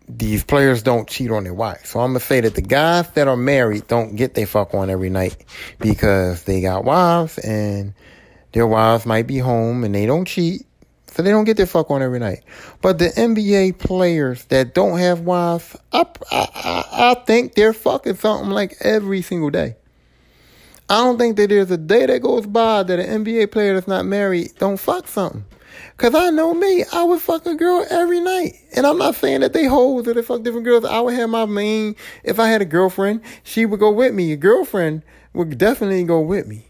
these 0.09 0.45
players 0.45 0.83
don't 0.83 1.09
cheat 1.09 1.31
on 1.31 1.45
their 1.45 1.55
wives. 1.55 1.89
So 1.89 2.01
I'm 2.01 2.11
gonna 2.11 2.21
say 2.21 2.41
that 2.41 2.55
the 2.55 2.63
guys 2.63 3.11
that 3.13 3.27
are 3.27 3.37
married 3.37 3.89
don't 3.89 4.15
get 4.15 4.35
their 4.35 4.47
fuck 4.47 4.73
on 4.75 4.89
every 4.89 5.11
night 5.11 5.45
because 5.81 6.45
they 6.45 6.61
got 6.61 6.85
wives 6.85 7.39
and 7.39 7.93
their 8.53 8.67
wives 8.67 9.05
might 9.05 9.27
be 9.27 9.39
home 9.39 9.83
and 9.83 9.95
they 9.95 10.07
don't 10.07 10.27
cheat 10.27 10.65
so 11.17 11.23
they 11.23 11.31
don't 11.31 11.45
get 11.45 11.57
their 11.57 11.65
fuck 11.65 11.91
on 11.91 12.03
every 12.03 12.19
night. 12.19 12.43
But 12.83 12.99
the 12.99 13.09
NBA 13.09 13.79
players 13.79 14.45
that 14.47 14.75
don't 14.75 14.99
have 14.99 15.21
wives, 15.21 15.75
I, 15.91 16.05
I, 16.31 16.85
I 16.93 17.15
think 17.25 17.55
they're 17.55 17.73
fucking 17.73 18.17
something 18.17 18.51
like 18.51 18.77
every 18.83 19.23
single 19.23 19.49
day. 19.49 19.77
I 20.91 21.03
don't 21.03 21.17
think 21.17 21.39
that 21.39 21.49
there's 21.49 21.71
a 21.71 21.79
day 21.79 22.05
that 22.05 22.21
goes 22.21 22.47
by 22.47 22.83
that 22.83 22.99
an 22.99 23.25
NBA 23.25 23.51
player 23.51 23.73
that's 23.73 23.89
not 23.89 24.05
married 24.05 24.51
don't 24.59 24.77
fuck 24.77 25.09
something. 25.09 25.47
Cause 25.97 26.15
I 26.15 26.29
know 26.29 26.53
me, 26.53 26.85
I 26.93 27.05
would 27.05 27.23
fuck 27.23 27.47
a 27.47 27.55
girl 27.55 27.87
every 27.89 28.21
night. 28.21 28.53
And 28.77 28.87
I'm 28.87 28.99
not 28.99 29.15
saying 29.15 29.41
that 29.41 29.55
they 29.55 29.65
hoes 29.65 30.07
or 30.07 30.13
they 30.13 30.21
fuck 30.21 30.43
different 30.43 30.67
girls. 30.67 30.85
I 30.85 31.01
would 31.01 31.15
have 31.15 31.31
my 31.31 31.47
main, 31.47 31.97
if 32.25 32.39
I 32.39 32.49
had 32.49 32.61
a 32.61 32.67
girlfriend, 32.67 33.23
she 33.43 33.65
would 33.65 33.81
go 33.81 33.91
with 33.91 34.13
me. 34.13 34.33
A 34.33 34.37
girlfriend 34.37 35.03
would 35.33 35.57
definitely 35.57 36.05
go 36.05 36.21
with 36.21 36.47
me. 36.47 36.66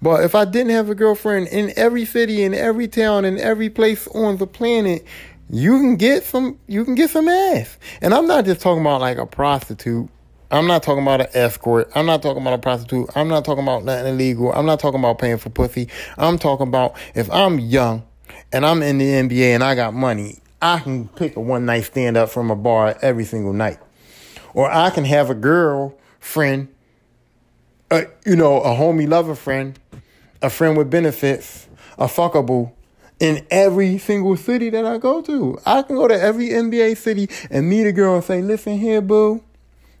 But 0.00 0.24
if 0.24 0.34
I 0.34 0.44
didn't 0.44 0.70
have 0.70 0.90
a 0.90 0.94
girlfriend 0.94 1.48
in 1.48 1.72
every 1.76 2.04
city, 2.04 2.42
in 2.42 2.54
every 2.54 2.88
town, 2.88 3.24
in 3.24 3.38
every 3.38 3.70
place 3.70 4.06
on 4.08 4.36
the 4.36 4.46
planet, 4.46 5.04
you 5.48 5.78
can 5.78 5.96
get 5.96 6.24
some 6.24 6.58
you 6.66 6.84
can 6.84 6.94
get 6.94 7.10
some 7.10 7.28
ass. 7.28 7.78
And 8.00 8.12
I'm 8.14 8.26
not 8.26 8.44
just 8.44 8.60
talking 8.60 8.80
about 8.80 9.00
like 9.00 9.18
a 9.18 9.26
prostitute. 9.26 10.08
I'm 10.50 10.66
not 10.66 10.82
talking 10.82 11.02
about 11.02 11.20
an 11.22 11.28
escort. 11.34 11.90
I'm 11.94 12.06
not 12.06 12.22
talking 12.22 12.40
about 12.40 12.54
a 12.54 12.58
prostitute. 12.58 13.08
I'm 13.16 13.28
not 13.28 13.44
talking 13.44 13.64
about 13.64 13.84
nothing 13.84 14.14
illegal. 14.14 14.52
I'm 14.52 14.66
not 14.66 14.78
talking 14.78 15.00
about 15.00 15.18
paying 15.18 15.38
for 15.38 15.50
pussy. 15.50 15.88
I'm 16.18 16.38
talking 16.38 16.68
about 16.68 16.96
if 17.14 17.30
I'm 17.32 17.58
young 17.58 18.04
and 18.52 18.64
I'm 18.64 18.82
in 18.82 18.98
the 18.98 19.04
NBA 19.04 19.54
and 19.54 19.64
I 19.64 19.74
got 19.74 19.92
money, 19.92 20.40
I 20.62 20.78
can 20.78 21.08
pick 21.08 21.36
a 21.36 21.40
one 21.40 21.66
night 21.66 21.84
stand 21.84 22.16
up 22.16 22.30
from 22.30 22.50
a 22.50 22.56
bar 22.56 22.96
every 23.02 23.24
single 23.24 23.52
night. 23.52 23.78
Or 24.54 24.70
I 24.70 24.90
can 24.90 25.04
have 25.04 25.30
a 25.30 25.34
girlfriend 25.34 26.68
a, 27.90 28.06
you 28.24 28.36
know, 28.36 28.60
a 28.60 28.70
homie 28.70 29.08
lover 29.08 29.34
friend, 29.34 29.78
a 30.42 30.50
friend 30.50 30.76
with 30.76 30.90
benefits, 30.90 31.68
a 31.98 32.06
fuckable 32.06 32.72
in 33.18 33.46
every 33.50 33.98
single 33.98 34.36
city 34.36 34.70
that 34.70 34.84
I 34.84 34.98
go 34.98 35.22
to. 35.22 35.58
I 35.64 35.82
can 35.82 35.96
go 35.96 36.08
to 36.08 36.20
every 36.20 36.48
NBA 36.48 36.96
city 36.96 37.28
and 37.50 37.68
meet 37.68 37.86
a 37.86 37.92
girl 37.92 38.16
and 38.16 38.24
say, 38.24 38.42
listen 38.42 38.78
here, 38.78 39.00
boo, 39.00 39.42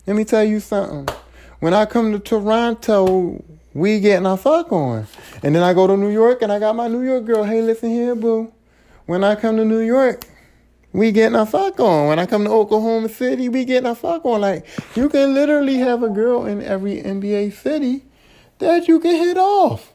let 0.06 0.16
me 0.16 0.24
tell 0.24 0.44
you 0.44 0.60
something. 0.60 1.14
When 1.60 1.72
I 1.72 1.86
come 1.86 2.12
to 2.12 2.18
Toronto, 2.18 3.42
we 3.72 4.00
getting 4.00 4.26
our 4.26 4.36
fuck 4.36 4.70
on. 4.72 5.06
And 5.42 5.54
then 5.54 5.62
I 5.62 5.72
go 5.72 5.86
to 5.86 5.96
New 5.96 6.10
York 6.10 6.42
and 6.42 6.52
I 6.52 6.58
got 6.58 6.76
my 6.76 6.88
New 6.88 7.02
York 7.02 7.24
girl, 7.24 7.44
hey, 7.44 7.62
listen 7.62 7.90
here, 7.90 8.14
boo. 8.14 8.52
When 9.06 9.24
I 9.24 9.36
come 9.36 9.56
to 9.56 9.64
New 9.64 9.80
York, 9.80 10.24
we 10.96 11.12
getting 11.12 11.36
our 11.36 11.46
fuck 11.46 11.78
on. 11.78 12.08
When 12.08 12.18
I 12.18 12.24
come 12.24 12.44
to 12.44 12.50
Oklahoma 12.50 13.10
City, 13.10 13.50
we 13.50 13.66
getting 13.66 13.86
our 13.86 13.94
fuck 13.94 14.24
on. 14.24 14.40
Like 14.40 14.66
you 14.96 15.10
can 15.10 15.34
literally 15.34 15.76
have 15.76 16.02
a 16.02 16.08
girl 16.08 16.46
in 16.46 16.62
every 16.62 17.02
NBA 17.02 17.52
city 17.52 18.02
that 18.58 18.88
you 18.88 18.98
can 18.98 19.14
hit 19.14 19.36
off. 19.36 19.92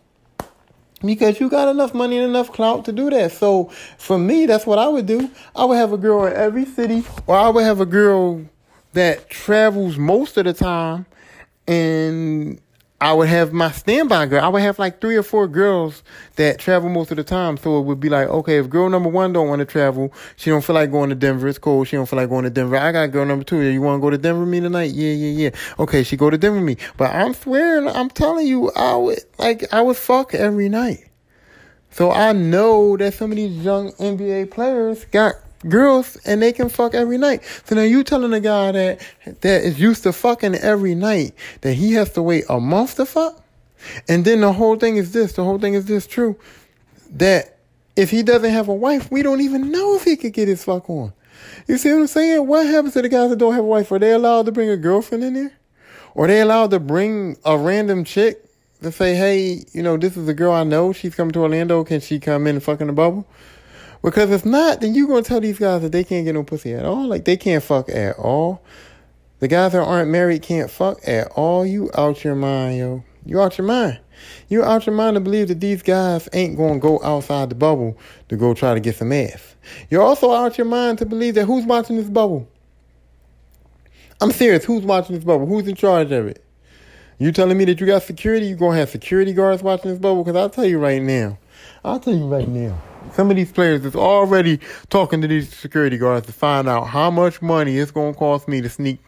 Because 1.04 1.40
you 1.40 1.50
got 1.50 1.68
enough 1.68 1.96
money 1.96 2.18
and 2.18 2.28
enough 2.28 2.52
clout 2.52 2.86
to 2.86 2.92
do 2.92 3.10
that. 3.10 3.32
So 3.32 3.72
for 3.98 4.20
me, 4.20 4.46
that's 4.46 4.68
what 4.68 4.78
I 4.78 4.88
would 4.88 5.08
do. 5.08 5.32
I 5.56 5.66
would 5.66 5.78
have 5.78 5.92
a 5.92 5.98
girl 5.98 6.26
in 6.26 6.34
every 6.34 6.66
city, 6.66 7.04
or 7.26 7.36
I 7.36 7.50
would 7.50 7.64
have 7.64 7.82
a 7.82 7.88
girl 7.88 8.46
that 8.94 9.28
travels 9.28 9.98
most 9.98 10.38
of 10.38 10.46
the 10.46 10.54
time 10.54 11.08
and 11.68 12.62
I 13.02 13.14
would 13.14 13.30
have 13.30 13.52
my 13.52 13.72
standby 13.72 14.28
girl. 14.28 14.46
I 14.46 14.48
would 14.48 14.62
have 14.62 14.78
like 14.78 15.02
three 15.02 15.16
or 15.16 15.24
four 15.24 15.48
girls 15.48 16.04
that 16.36 16.60
travel 16.60 16.88
most 16.88 17.10
of 17.10 17.18
the 17.18 17.24
time. 17.24 17.58
So 17.58 17.80
it 17.80 17.82
would 17.82 18.00
be 18.00 18.10
like, 18.10 18.28
okay, 18.28 18.58
if 18.60 18.70
girl 18.70 18.90
number 18.90 19.10
one 19.10 19.34
don't 19.34 19.48
want 19.48 19.60
to 19.60 19.66
travel, 19.66 20.14
she 20.36 20.52
don't 20.52 20.64
feel 20.64 20.76
like 20.76 20.92
going 20.92 21.10
to 21.10 21.16
Denver. 21.16 21.48
It's 21.48 21.58
cold. 21.58 21.88
She 21.88 21.96
don't 21.96 22.06
feel 22.06 22.18
like 22.18 22.30
going 22.30 22.44
to 22.44 22.52
Denver. 22.52 22.78
I 22.78 22.92
got 22.92 23.12
girl 23.12 23.26
number 23.26 23.44
two. 23.44 23.60
You 23.60 23.82
want 23.82 24.00
to 24.00 24.02
go 24.02 24.12
to 24.12 24.20
Denver 24.20 24.42
with 24.42 24.50
me 24.50 24.60
tonight? 24.60 24.92
Yeah, 24.92 25.14
yeah, 25.14 25.50
yeah. 25.50 25.50
Okay, 25.80 26.04
she 26.04 26.16
go 26.16 26.30
to 26.30 26.38
Denver 26.38 26.58
with 26.58 26.66
me. 26.66 26.78
But 26.96 27.12
I'm 27.16 27.34
swearing, 27.34 27.88
I'm 27.88 28.12
telling 28.12 28.46
you, 28.46 28.72
I 28.76 28.96
would 28.96 29.20
like 29.40 29.74
I 29.74 29.82
would 29.82 29.98
fuck 29.98 30.36
every 30.36 30.70
night. 30.70 31.04
So 31.90 32.12
I 32.12 32.34
know 32.34 32.98
that 32.98 33.16
some 33.16 33.32
of 33.32 33.36
these 33.38 33.66
young 33.66 33.94
NBA 33.94 34.52
players 34.52 35.06
got 35.06 35.34
girls 35.68 36.18
and 36.26 36.42
they 36.42 36.52
can 36.52 36.70
fuck 36.70 36.94
every 36.94 37.18
night. 37.18 37.44
So 37.66 37.76
now 37.76 37.84
you 37.84 38.04
telling 38.04 38.34
a 38.34 38.40
guy 38.40 38.72
that 38.72 39.02
that 39.42 39.64
is 39.64 39.80
used 39.80 40.04
to 40.04 40.14
fucking 40.14 40.56
every 40.56 40.96
night 40.96 41.34
that 41.62 41.74
he 41.74 41.94
has 41.94 42.12
to 42.14 42.22
wait 42.22 42.46
a 42.50 42.60
month 42.60 42.96
to 42.96 43.06
fuck? 43.06 43.44
And 44.08 44.26
then 44.26 44.42
the 44.42 44.54
whole 44.54 44.76
thing 44.76 44.98
is 44.98 45.12
this, 45.12 45.34
the 45.34 45.44
whole 45.44 45.60
thing 45.60 45.74
is 45.74 45.86
this 45.86 46.08
true. 46.08 46.38
That 47.12 47.58
if 47.96 48.10
he 48.10 48.24
doesn't 48.24 48.50
have 48.50 48.68
a 48.68 48.74
wife, 48.74 49.12
we 49.12 49.22
don't 49.22 49.42
even 49.42 49.72
know 49.72 49.96
if 49.96 50.04
he 50.04 50.16
could 50.16 50.34
get 50.34 50.48
his 50.48 50.64
fuck 50.64 50.90
on. 50.90 51.14
You 51.68 51.78
see 51.78 51.92
what 51.92 52.02
I'm 52.02 52.08
saying? 52.08 52.48
What 52.48 52.68
happens 52.68 52.94
to 52.94 53.02
the 53.02 53.10
guys 53.10 53.30
that 53.30 53.38
don't 53.38 53.54
have 53.54 53.64
a 53.64 53.68
wife? 53.68 53.92
Are 53.92 54.00
they 54.00 54.12
allowed 54.12 54.46
to 54.46 54.52
bring 54.52 54.70
a 54.70 54.78
girlfriend 54.78 55.24
in 55.24 55.34
there? 55.34 55.52
Or 56.14 56.28
they 56.28 56.42
allowed 56.42 56.72
to 56.72 56.80
bring 56.80 57.38
a 57.46 57.58
random 57.58 58.04
chick 58.04 58.46
to 58.82 58.92
say, 58.92 59.16
hey, 59.16 59.64
you 59.74 59.82
know, 59.82 59.98
this 59.98 60.18
is 60.18 60.28
a 60.28 60.34
girl 60.34 60.54
I 60.54 60.64
know. 60.64 60.94
She's 60.94 61.16
coming 61.16 61.32
to 61.34 61.40
Orlando. 61.40 61.84
Can 61.84 62.02
she 62.02 62.20
come 62.20 62.48
in 62.48 62.56
and 62.58 62.64
fuck 62.64 62.82
in 62.82 62.88
the 62.88 62.94
bubble? 62.94 63.28
Because 64.02 64.32
if 64.32 64.46
not, 64.46 64.82
then 64.82 64.96
you're 64.96 65.08
gonna 65.08 65.22
tell 65.22 65.42
these 65.42 65.60
guys 65.60 65.82
that 65.84 65.92
they 65.92 66.04
can't 66.04 66.26
get 66.26 66.34
no 66.34 66.44
pussy 66.44 66.74
at 66.74 66.86
all. 66.86 67.08
Like 67.08 67.26
they 67.26 67.38
can't 67.38 67.64
fuck 67.64 67.90
at 67.90 68.18
all. 68.18 68.64
The 69.40 69.48
guys 69.48 69.72
that 69.74 69.84
aren't 69.84 70.10
married 70.10 70.42
can't 70.42 70.70
fuck 70.70 71.00
at 71.08 71.28
all. 71.36 71.66
You 71.66 71.92
out 71.96 72.24
your 72.24 72.36
mind, 72.36 72.78
yo. 72.78 73.04
You 73.26 73.42
out 73.42 73.58
your 73.58 73.68
mind. 73.68 74.00
You 74.50 74.64
out 74.64 74.86
your 74.86 74.96
mind 74.96 75.16
to 75.16 75.20
believe 75.20 75.48
that 75.50 75.60
these 75.60 75.84
guys 75.84 76.28
ain't 76.34 76.58
gonna 76.58 76.80
go 76.80 77.00
outside 77.04 77.50
the 77.50 77.56
bubble 77.56 77.98
to 78.30 78.38
go 78.38 78.54
try 78.54 78.74
to 78.74 78.80
get 78.80 78.96
some 78.96 79.12
ass. 79.12 79.56
You're 79.90 80.02
also 80.02 80.32
out 80.32 80.58
your 80.58 80.66
mind 80.66 80.98
to 81.00 81.06
believe 81.06 81.36
that 81.36 81.46
who's 81.46 81.66
watching 81.66 81.98
this 81.98 82.10
bubble? 82.10 82.48
I'm 84.20 84.32
serious. 84.32 84.66
Who's 84.66 84.84
watching 84.84 85.16
this 85.16 85.26
bubble? 85.26 85.46
Who's 85.46 85.68
in 85.68 85.76
charge 85.76 86.12
of 86.12 86.28
it? 86.28 86.44
You 87.20 87.32
telling 87.32 87.58
me 87.58 87.66
that 87.66 87.80
you 87.80 87.86
got 87.86 88.02
security? 88.02 88.48
You 88.48 88.56
gonna 88.56 88.78
have 88.78 88.90
security 88.90 89.34
guards 89.34 89.62
watching 89.62 89.92
this 89.92 90.00
bubble? 90.00 90.24
Because 90.24 90.40
I'll 90.40 90.50
tell 90.50 90.66
you 90.66 90.80
right 90.80 91.02
now. 91.02 91.38
I'll 91.84 92.00
tell 92.00 92.16
you 92.16 92.28
right 92.28 92.48
now 92.48 92.80
Some 93.14 93.30
of 93.30 93.36
these 93.36 93.52
players 93.52 93.86
is 93.86 93.96
already 93.96 94.60
talking 94.90 95.22
to 95.22 95.28
these 95.28 95.54
security 95.56 95.98
guards 95.98 96.28
to 96.28 96.34
find 96.34 96.70
out 96.70 96.86
how 96.86 97.12
much 97.12 97.42
money 97.42 97.78
it's 97.78 97.92
going 97.92 98.14
to 98.14 98.20
cost 98.20 98.48
me 98.48 98.62
to 98.62 98.70
sneak 98.70 99.00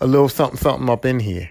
a 0.00 0.06
little 0.06 0.28
something 0.28 0.58
something 0.58 0.88
up 0.88 1.04
in 1.04 1.20
here. 1.20 1.50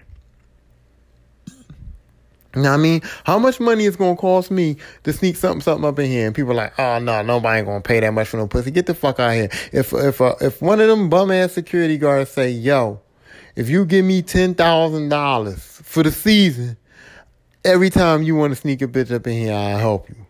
Now 2.54 2.74
I 2.74 2.76
mean? 2.76 3.00
How 3.24 3.38
much 3.38 3.60
money 3.60 3.86
is 3.86 3.96
gonna 3.96 4.16
cost 4.16 4.50
me 4.50 4.76
to 5.04 5.12
sneak 5.12 5.36
something 5.36 5.62
something 5.62 5.88
up 5.88 5.98
in 5.98 6.10
here? 6.10 6.26
And 6.26 6.34
people 6.34 6.52
are 6.52 6.56
like, 6.56 6.78
oh 6.78 6.98
no, 6.98 7.22
nobody 7.22 7.58
ain't 7.58 7.66
gonna 7.66 7.80
pay 7.80 8.00
that 8.00 8.12
much 8.12 8.28
for 8.28 8.36
no 8.36 8.46
pussy. 8.46 8.70
Get 8.70 8.86
the 8.86 8.94
fuck 8.94 9.18
out 9.18 9.30
of 9.30 9.34
here. 9.34 9.48
If 9.72 9.92
if 9.92 10.20
uh, 10.20 10.34
if 10.40 10.60
one 10.60 10.80
of 10.80 10.88
them 10.88 11.08
bum 11.08 11.30
ass 11.30 11.52
security 11.52 11.96
guards 11.96 12.30
say, 12.30 12.50
yo, 12.50 13.00
if 13.56 13.70
you 13.70 13.86
give 13.86 14.04
me 14.04 14.20
ten 14.20 14.54
thousand 14.54 15.08
dollars 15.08 15.80
for 15.82 16.02
the 16.02 16.12
season, 16.12 16.76
every 17.64 17.88
time 17.88 18.22
you 18.22 18.36
want 18.36 18.52
to 18.52 18.60
sneak 18.60 18.82
a 18.82 18.86
bitch 18.86 19.10
up 19.10 19.26
in 19.26 19.32
here, 19.32 19.54
I'll 19.54 19.78
help 19.78 20.10
you. 20.10 20.26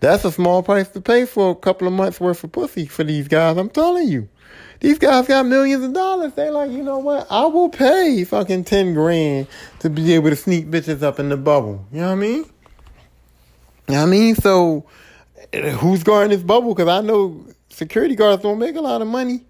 That's 0.00 0.24
a 0.24 0.32
small 0.32 0.62
price 0.62 0.88
to 0.90 1.00
pay 1.00 1.26
for 1.26 1.50
a 1.50 1.54
couple 1.54 1.86
of 1.86 1.92
months 1.92 2.20
worth 2.20 2.42
of 2.44 2.52
pussy 2.52 2.86
for 2.86 3.04
these 3.04 3.28
guys. 3.28 3.56
I'm 3.56 3.70
telling 3.70 4.08
you. 4.08 4.28
These 4.80 4.98
guys 4.98 5.26
got 5.26 5.44
millions 5.44 5.84
of 5.84 5.92
dollars. 5.92 6.32
They 6.32 6.48
like, 6.48 6.70
you 6.70 6.82
know 6.82 6.98
what? 6.98 7.26
I 7.30 7.44
will 7.44 7.68
pay 7.68 8.24
fucking 8.24 8.64
10 8.64 8.94
grand 8.94 9.46
to 9.80 9.90
be 9.90 10.14
able 10.14 10.30
to 10.30 10.36
sneak 10.36 10.70
bitches 10.70 11.02
up 11.02 11.20
in 11.20 11.28
the 11.28 11.36
bubble. 11.36 11.84
You 11.92 12.00
know 12.00 12.06
what 12.06 12.12
I 12.12 12.16
mean? 12.16 12.36
You 12.36 12.44
know 13.94 14.00
what 14.00 14.00
I 14.00 14.06
mean? 14.06 14.34
So, 14.36 14.86
who's 15.52 16.02
guarding 16.02 16.30
this 16.30 16.42
bubble? 16.42 16.74
Because 16.74 16.88
I 16.88 17.02
know 17.02 17.44
security 17.68 18.14
guards 18.14 18.42
don't 18.42 18.58
make 18.58 18.76
a 18.76 18.80
lot 18.80 19.02
of 19.02 19.08
money. 19.08 19.44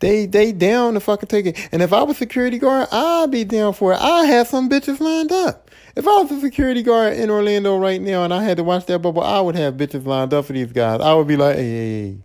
They 0.00 0.26
they 0.26 0.52
down 0.52 0.94
to 0.94 1.00
fucking 1.00 1.28
take 1.28 1.46
it. 1.46 1.68
And 1.72 1.80
if 1.80 1.92
I 1.92 2.02
was 2.02 2.16
security 2.16 2.58
guard, 2.58 2.88
I'd 2.90 3.30
be 3.30 3.44
down 3.44 3.72
for 3.74 3.92
it. 3.92 4.00
I 4.00 4.24
have 4.26 4.48
some 4.48 4.68
bitches 4.68 5.00
lined 5.00 5.32
up. 5.32 5.63
If 5.96 6.06
I 6.08 6.22
was 6.22 6.32
a 6.32 6.40
security 6.40 6.82
guard 6.82 7.16
in 7.16 7.30
Orlando 7.30 7.78
right 7.78 8.00
now 8.00 8.24
and 8.24 8.34
I 8.34 8.42
had 8.42 8.56
to 8.56 8.64
watch 8.64 8.86
that 8.86 9.00
bubble, 9.00 9.22
I 9.22 9.40
would 9.40 9.54
have 9.54 9.74
bitches 9.74 10.04
lined 10.04 10.34
up 10.34 10.46
for 10.46 10.52
these 10.52 10.72
guys. 10.72 11.00
I 11.00 11.14
would 11.14 11.28
be 11.28 11.36
like, 11.36 11.56
hey, 11.56 11.62
hey, 11.62 12.02
hey. 12.02 12.16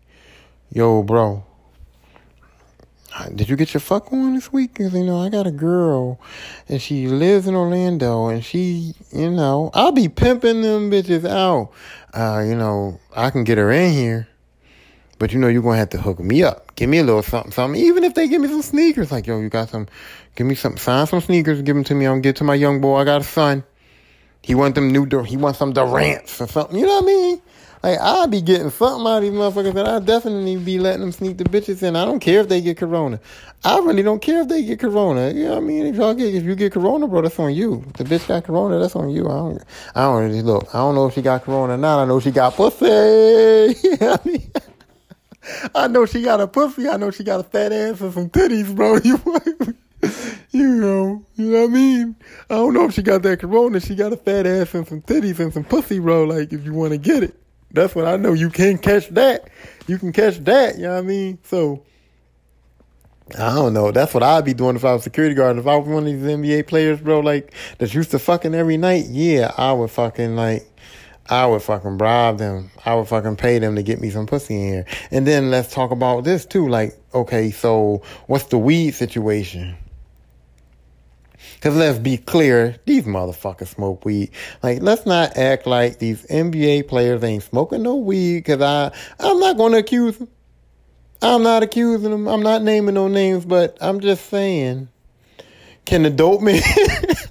yo, 0.72 1.04
bro, 1.04 1.44
did 3.36 3.50
you 3.50 3.56
get 3.56 3.74
your 3.74 3.82
fuck 3.82 4.12
on 4.14 4.36
this 4.36 4.52
week? 4.54 4.76
Cause 4.76 4.94
you 4.94 5.04
know 5.04 5.22
I 5.22 5.30
got 5.30 5.46
a 5.46 5.52
girl, 5.52 6.20
and 6.68 6.82
she 6.82 7.08
lives 7.08 7.48
in 7.48 7.56
Orlando, 7.56 8.28
and 8.28 8.44
she, 8.44 8.94
you 9.12 9.30
know, 9.30 9.72
I'll 9.74 9.92
be 9.92 10.08
pimping 10.08 10.62
them 10.62 10.90
bitches 10.90 11.28
out. 11.28 11.72
Uh, 12.14 12.44
you 12.46 12.56
know, 12.56 13.00
I 13.16 13.30
can 13.30 13.44
get 13.44 13.58
her 13.58 13.72
in 13.72 13.94
here, 13.94 14.28
but 15.20 15.34
you 15.34 15.40
know 15.40 15.48
you're 15.48 15.62
gonna 15.62 15.78
have 15.78 15.90
to 15.90 16.02
hook 16.02 16.20
me 16.20 16.42
up. 16.42 16.74
Give 16.76 16.90
me 16.90 16.98
a 16.98 17.04
little 17.04 17.22
something, 17.22 17.52
something. 17.52 17.80
Even 17.80 18.04
if 18.04 18.16
they 18.16 18.28
give 18.28 18.42
me 18.42 18.48
some 18.48 18.62
sneakers, 18.62 19.12
like 19.12 19.28
yo, 19.28 19.40
you 19.40 19.50
got 19.50 19.70
some, 19.70 19.88
give 20.36 20.48
me 20.48 20.56
some, 20.56 20.78
sign 20.78 21.06
some 21.06 21.22
sneakers, 21.22 21.62
give 21.62 21.76
them 21.76 21.84
to 21.84 21.94
me. 21.94 22.06
I'm 22.06 22.22
get 22.22 22.38
to 22.38 22.44
my 22.44 22.56
young 22.56 22.82
boy. 22.82 22.98
I 22.98 23.04
got 23.04 23.22
a 23.22 23.26
son. 23.26 23.64
He 24.42 24.56
want 24.56 24.76
them 24.76 24.92
new, 24.92 25.06
he 25.24 25.38
wants 25.38 25.60
some 25.60 25.74
Durants 25.74 26.40
or 26.40 26.48
something. 26.48 26.80
You 26.80 26.88
know 26.88 26.96
what 26.96 27.04
I 27.04 27.08
mean? 27.08 27.42
Like 27.84 28.00
I'll 28.00 28.28
be 28.28 28.42
getting 28.42 28.70
something 28.70 29.08
out 29.08 29.18
of 29.18 29.24
these 29.24 29.32
motherfuckers, 29.32 29.70
and 29.70 29.88
I'll 29.88 30.02
definitely 30.02 30.58
be 30.58 30.80
letting 30.80 31.02
them 31.02 31.12
sneak 31.12 31.38
the 31.38 31.46
bitches 31.46 31.82
in. 31.82 31.96
I 31.96 32.04
don't 32.04 32.20
care 32.20 32.42
if 32.42 32.50
they 32.50 32.60
get 32.62 32.78
corona. 32.78 33.20
I 33.64 33.78
really 33.80 34.04
don't 34.04 34.22
care 34.22 34.42
if 34.42 34.50
they 34.50 34.64
get 34.64 34.80
corona. 34.80 35.32
You 35.32 35.46
know 35.46 35.50
what 35.52 35.58
I 35.58 35.62
mean? 35.62 35.86
If 35.86 35.96
y'all 35.96 36.14
get 36.14 36.34
if 36.34 36.44
you 36.44 36.56
get 36.56 36.74
corona, 36.74 37.08
bro, 37.08 37.22
that's 37.22 37.40
on 37.40 37.54
you. 37.54 37.84
If 37.88 37.94
the 37.94 38.04
bitch 38.04 38.28
got 38.28 38.44
corona, 38.44 38.80
that's 38.80 38.96
on 38.96 39.10
you. 39.10 39.28
I 39.28 39.34
don't 39.34 39.64
I 39.96 40.02
don't 40.02 40.24
really 40.24 40.42
look. 40.42 40.68
I 40.74 40.80
don't 40.80 40.96
know 40.96 41.08
if 41.08 41.14
she 41.14 41.22
got 41.22 41.44
corona 41.44 41.74
or 41.74 41.78
not. 41.78 42.00
I 42.00 42.06
know 42.06 42.20
she 42.20 42.32
got 42.32 42.54
pussy. 42.54 42.86
you 43.84 43.98
know 43.98 44.18
I 44.26 44.28
mean? 44.28 44.52
I 45.76 45.88
know 45.88 46.06
she 46.06 46.22
got 46.22 46.42
a 46.42 46.48
pussy. 46.48 46.88
I 46.88 46.98
know 46.98 47.12
she 47.12 47.24
got 47.24 47.40
a 47.40 47.44
fat 47.44 47.72
ass 47.72 48.02
and 48.02 48.14
some 48.14 48.30
titties, 48.30 48.76
bro. 48.76 48.98
You, 49.04 49.20
you 50.52 50.76
know, 50.76 51.26
you 51.36 51.52
know 51.52 51.62
what 51.62 51.70
I 51.70 51.74
mean? 51.74 52.16
I 52.50 52.56
don't 52.56 52.74
know 52.74 52.86
if 52.86 52.94
she 52.94 53.02
got 53.02 53.22
that 53.24 53.40
corona. 53.40 53.80
She 53.80 53.96
got 53.96 54.14
a 54.14 54.18
fat 54.18 54.46
ass 54.46 54.74
and 54.74 54.88
some 54.88 55.02
titties 55.02 55.40
and 55.40 55.54
some 55.54 55.64
pussy, 55.64 56.00
bro. 56.00 56.24
Like, 56.24 56.54
if 56.54 56.64
you 56.64 56.74
want 56.74 56.92
to 56.92 56.98
get 56.98 57.24
it. 57.24 57.36
That's 57.72 57.94
what 57.94 58.06
I 58.06 58.18
know. 58.18 58.34
You 58.34 58.50
can 58.50 58.78
catch 58.78 59.10
that. 59.10 59.50
You 59.88 60.00
can 60.00 60.12
catch 60.12 60.38
that. 60.46 60.78
You 60.78 60.84
know 60.84 60.94
what 60.94 61.00
I 61.00 61.02
mean? 61.02 61.38
So 61.44 61.84
I 63.38 63.54
don't 63.54 63.74
know. 63.74 63.92
That's 63.92 64.14
what 64.14 64.24
I'd 64.24 64.46
be 64.46 64.54
doing 64.54 64.76
if 64.76 64.86
I 64.86 64.94
was 64.94 65.04
security 65.04 65.36
guard. 65.36 65.58
If 65.58 65.68
I 65.68 65.76
was 65.76 65.88
one 65.88 66.00
of 66.00 66.06
these 66.06 66.22
NBA 66.24 66.68
players, 66.68 67.00
bro, 67.00 67.20
like 67.20 67.54
that 67.78 67.94
used 67.94 68.12
to 68.12 68.20
fucking 68.20 68.56
every 68.56 68.78
night, 68.78 69.06
yeah, 69.08 69.52
I 69.58 69.72
would 69.72 69.92
fucking 69.92 70.36
like 70.36 70.68
I 71.30 71.46
would 71.46 71.62
fucking 71.62 71.98
bribe 71.98 72.40
them. 72.40 72.72
I 72.84 72.96
would 72.96 73.08
fucking 73.08 73.36
pay 73.36 73.60
them 73.60 73.76
to 73.76 73.84
get 73.84 74.02
me 74.02 74.10
some 74.10 74.26
pussy 74.26 74.56
in 74.56 74.68
here. 74.68 74.86
And 75.12 75.28
then 75.28 75.52
let's 75.52 75.72
talk 75.72 75.92
about 75.92 76.24
this 76.24 76.46
too. 76.46 76.68
Like, 76.68 77.00
okay, 77.14 77.52
so 77.52 78.02
what's 78.26 78.46
the 78.46 78.58
weed 78.58 78.92
situation? 78.92 79.78
Cause 81.62 81.76
let's 81.76 82.00
be 82.00 82.18
clear, 82.18 82.78
these 82.86 83.04
motherfuckers 83.04 83.68
smoke 83.68 84.06
weed. 84.06 84.32
Like, 84.64 84.82
let's 84.82 85.06
not 85.06 85.36
act 85.36 85.68
like 85.68 86.00
these 86.00 86.26
NBA 86.28 86.88
players 86.88 87.22
ain't 87.24 87.44
smoking 87.44 87.84
no 87.84 87.96
weed. 87.96 88.46
Cause 88.46 88.62
I, 88.62 88.92
I'm 89.20 89.40
not 89.40 89.58
gonna 89.58 89.78
accuse 89.78 90.18
them. 90.18 90.30
I'm 91.22 91.44
not 91.44 91.64
accusing 91.64 92.12
them. 92.12 92.28
I'm 92.28 92.44
not 92.44 92.64
naming 92.64 92.96
no 92.96 93.10
names, 93.10 93.46
but 93.46 93.78
I'm 93.82 94.00
just 94.00 94.28
saying, 94.28 94.88
can 95.84 96.04
the 96.04 96.10
dope 96.10 96.42
man, 96.42 96.62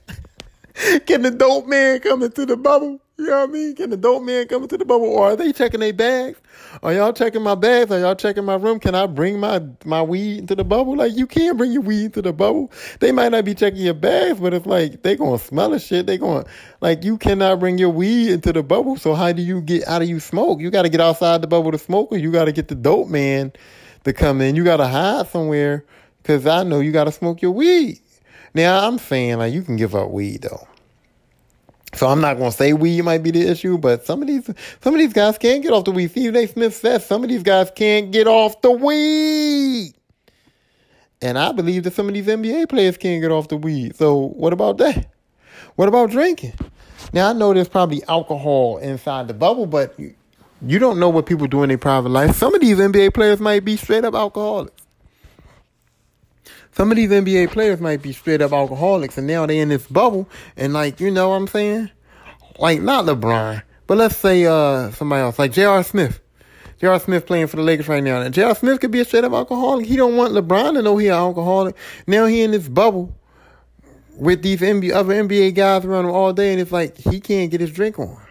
can 1.07 1.23
the 1.23 1.31
dope 1.31 1.67
man 1.67 2.01
come 2.01 2.23
into 2.23 2.47
the 2.47 2.57
bubble? 2.57 3.01
You 3.19 3.27
know 3.27 3.41
what 3.41 3.49
I 3.49 3.53
mean? 3.53 3.75
Can 3.75 3.91
the 3.91 3.97
dope 3.97 4.23
man 4.23 4.47
come 4.47 4.63
into 4.63 4.79
the 4.79 4.85
bubble? 4.85 5.07
Or 5.07 5.33
are 5.33 5.37
they 5.37 5.53
checking 5.53 5.81
their 5.81 5.93
bags? 5.93 6.39
Are 6.85 6.93
y'all 6.93 7.13
checking 7.13 7.43
my 7.43 7.57
bags? 7.57 7.91
Are 7.91 7.99
y'all 7.99 8.15
checking 8.15 8.45
my 8.45 8.55
room? 8.55 8.79
Can 8.79 8.95
I 8.95 9.07
bring 9.07 9.41
my, 9.41 9.61
my 9.85 10.03
weed 10.03 10.39
into 10.39 10.55
the 10.55 10.63
bubble? 10.63 10.97
Like, 10.97 11.17
you 11.17 11.27
can't 11.27 11.59
bring 11.59 11.73
your 11.73 11.83
weed 11.83 12.05
into 12.07 12.23
the 12.23 12.33
bubble. 12.33 12.71
They 13.01 13.11
might 13.11 13.31
not 13.31 13.45
be 13.45 13.55
checking 13.55 13.81
your 13.81 13.95
bags, 13.95 14.39
but 14.39 14.55
it's 14.55 14.67
like, 14.67 15.03
they 15.03 15.17
gonna 15.17 15.39
smell 15.39 15.71
the 15.71 15.81
shit. 15.81 16.07
They 16.07 16.17
gonna, 16.17 16.45
like, 16.81 17.03
you 17.03 17.19
cannot 17.19 17.59
bring 17.59 17.79
your 17.79 17.91
weed 17.91 18.31
into 18.31 18.53
the 18.53 18.63
bubble. 18.63 18.97
So 18.97 19.15
how 19.15 19.33
do 19.33 19.43
you 19.43 19.63
get, 19.63 19.89
how 19.89 19.99
do 19.99 20.05
you 20.05 20.21
smoke? 20.21 20.61
You 20.61 20.71
gotta 20.71 20.89
get 20.89 21.01
outside 21.01 21.43
the 21.43 21.49
bubble 21.49 21.73
to 21.73 21.79
smoke, 21.79 22.13
or 22.13 22.19
you 22.19 22.31
gotta 22.31 22.53
get 22.53 22.69
the 22.69 22.77
dope 22.77 23.09
man 23.09 23.53
to 24.05 24.13
come 24.13 24.41
in. 24.41 24.55
You 24.55 24.63
gotta 24.63 24.87
hide 24.87 25.27
somewhere, 25.27 25.85
cause 26.23 26.47
I 26.47 26.63
know 26.63 26.79
you 26.79 26.93
gotta 26.93 27.13
smoke 27.13 27.43
your 27.43 27.51
weed. 27.51 27.99
Now, 28.59 28.89
I'm 28.89 28.99
saying, 28.99 29.39
like, 29.39 29.55
you 29.55 29.63
can 29.63 29.77
give 29.77 29.95
up 29.95 30.11
weed, 30.11 30.43
though. 30.43 30.67
So 31.95 32.09
I'm 32.09 32.21
not 32.21 32.39
gonna 32.39 32.51
say 32.51 32.73
weed 32.73 33.03
might 33.03 33.23
be 33.23 33.31
the 33.31 33.49
issue, 33.49 33.79
but 33.79 34.05
some 34.05 34.21
of 34.21 34.27
these 34.27 34.51
some 34.81 34.95
of 34.95 34.99
these 34.99 35.13
guys 35.13 35.39
can't 35.39 35.63
get 35.63 35.73
off 35.73 35.85
the 35.85 35.93
weed. 35.93 36.11
Stephen 36.11 36.35
A. 36.35 36.47
Smith 36.49 36.75
says 36.75 37.07
some 37.07 37.23
of 37.23 37.31
these 37.31 37.45
guys 37.45 37.71
can't 37.75 38.11
get 38.11 38.27
off 38.27 38.61
the 38.61 38.73
weed. 38.73 39.95
And 41.23 41.39
I 41.39 41.53
believe 41.53 41.85
that 41.85 41.93
some 41.93 42.09
of 42.09 42.15
these 42.15 42.27
NBA 42.27 42.69
players 42.69 42.97
can't 42.97 43.23
get 43.23 43.31
off 43.31 43.47
the 43.47 43.57
weed. 43.57 43.95
So 43.95 44.17
what 44.17 44.53
about 44.53 44.79
that? 44.79 45.07
What 45.77 45.89
about 45.89 46.11
drinking? 46.11 46.55
Now 47.13 47.31
I 47.31 47.35
know 47.35 47.55
there's 47.55 47.69
probably 47.69 48.03
alcohol 48.09 48.79
inside 48.79 49.29
the 49.29 49.35
bubble, 49.35 49.67
but 49.67 49.97
you 49.99 50.79
don't 50.81 50.99
know 50.99 51.11
what 51.11 51.27
people 51.27 51.47
do 51.47 51.63
in 51.63 51.69
their 51.69 51.79
private 51.79 52.09
life. 52.09 52.35
Some 52.35 52.57
of 52.57 52.61
these 52.61 52.79
NBA 52.79 53.15
players 53.15 53.39
might 53.39 53.65
be 53.65 53.77
straight 53.77 54.05
up 54.05 54.15
alcoholics. 54.15 54.88
Some 56.79 56.93
of 56.93 56.97
these 56.97 57.11
NBA 57.11 57.51
players 57.51 57.81
might 57.81 58.03
be 58.03 58.13
straight 58.13 58.41
up 58.41 58.53
alcoholics 58.53 59.19
and 59.19 59.27
now 59.27 59.45
they're 59.47 59.61
in 59.61 59.69
this 59.69 59.85
bubble 59.89 60.29
and 60.57 60.73
like, 60.73 61.01
you 61.01 61.11
know 61.11 61.31
what 61.31 61.35
I'm 61.35 61.49
saying? 61.49 61.91
Like 62.57 62.81
not 62.81 63.05
LeBron, 63.05 63.65
but 63.89 63.99
let's 63.99 64.17
say 64.17 64.47
uh 64.47 64.93
somebody 64.93 65.23
else, 65.23 65.41
like 65.41 65.51
J.R. 65.51 65.83
Smith. 65.83 66.21
J.R. 66.81 67.01
Smith 67.01 67.27
playing 67.27 67.49
for 67.49 67.57
the 67.57 67.65
Lakers 67.65 67.89
right 67.89 68.01
now. 68.01 68.21
And 68.21 68.33
J.R. 68.33 68.55
Smith 68.55 68.79
could 68.79 68.93
be 68.93 69.01
a 69.01 69.05
straight 69.05 69.25
up 69.25 69.33
alcoholic. 69.33 69.87
He 69.87 69.97
don't 69.97 70.17
want 70.17 70.35
LeBron 70.35 70.75
to 70.75 70.83
know 70.83 70.97
he 70.99 71.09
an 71.09 71.15
alcoholic. 71.15 71.75
Now 72.07 72.27
he 72.27 72.43
in 72.43 72.53
this 72.53 72.69
bubble 72.69 73.13
with 74.17 74.43
these 74.43 74.61
NBA, 74.61 74.93
other 74.93 75.15
NBA 75.15 75.57
guys 75.57 75.85
around 75.85 76.05
him 76.05 76.13
all 76.13 76.33
day 76.33 76.53
and 76.53 76.61
it's 76.61 76.71
like 76.71 76.97
he 76.97 77.19
can't 77.19 77.51
get 77.51 77.61
his 77.61 77.73
drink 77.73 77.99
on. 77.99 78.23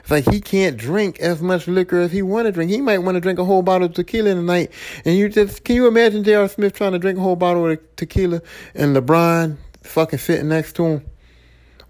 It's 0.00 0.10
like 0.10 0.28
he 0.28 0.40
can't 0.40 0.76
drink 0.76 1.20
as 1.20 1.40
much 1.42 1.66
liquor 1.68 2.00
as 2.00 2.12
he 2.12 2.22
want 2.22 2.46
to 2.46 2.52
drink. 2.52 2.70
He 2.70 2.80
might 2.80 2.98
want 2.98 3.16
to 3.16 3.20
drink 3.20 3.38
a 3.38 3.44
whole 3.44 3.62
bottle 3.62 3.86
of 3.86 3.94
tequila 3.94 4.30
in 4.30 4.38
a 4.38 4.42
night. 4.42 4.72
And 5.04 5.16
you 5.16 5.28
just, 5.28 5.64
can 5.64 5.76
you 5.76 5.86
imagine 5.86 6.24
J.R. 6.24 6.48
Smith 6.48 6.74
trying 6.74 6.92
to 6.92 6.98
drink 6.98 7.18
a 7.18 7.22
whole 7.22 7.36
bottle 7.36 7.68
of 7.68 7.96
tequila 7.96 8.42
and 8.74 8.96
LeBron 8.96 9.56
fucking 9.82 10.18
sitting 10.18 10.48
next 10.48 10.74
to 10.74 10.86
him? 10.86 11.06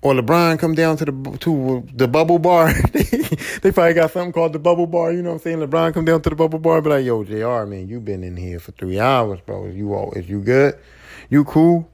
Or 0.01 0.15
LeBron 0.15 0.61
come 0.61 0.75
down 0.75 0.97
to 0.99 1.05
the 1.07 1.39
to 1.41 1.85
the 1.93 2.07
bubble 2.07 2.39
bar. 2.39 2.73
they 2.93 3.73
probably 3.73 3.95
got 3.95 4.13
something 4.13 4.33
called 4.33 4.53
the 4.53 4.61
bubble 4.61 4.87
bar. 4.87 5.11
You 5.11 5.23
know 5.23 5.31
what 5.31 5.37
I'm 5.37 5.41
saying? 5.41 5.59
LeBron 5.59 5.93
come 5.93 6.05
down 6.05 6.23
to 6.23 6.31
the 6.31 6.37
bubble 6.37 6.61
bar, 6.61 6.81
be 6.81 6.91
like, 6.91 7.05
"Yo, 7.05 7.25
J.R. 7.25 7.67
Man, 7.67 7.89
you 7.89 7.99
been 7.99 8.23
in 8.23 8.37
here 8.37 8.61
for 8.61 8.71
three 8.73 9.01
hours, 9.01 9.41
bro. 9.45 9.67
Is 9.67 9.75
you 9.75 9.95
all? 9.95 10.13
Is 10.13 10.29
you 10.29 10.41
good? 10.41 10.79
You 11.31 11.45
cool? 11.45 11.91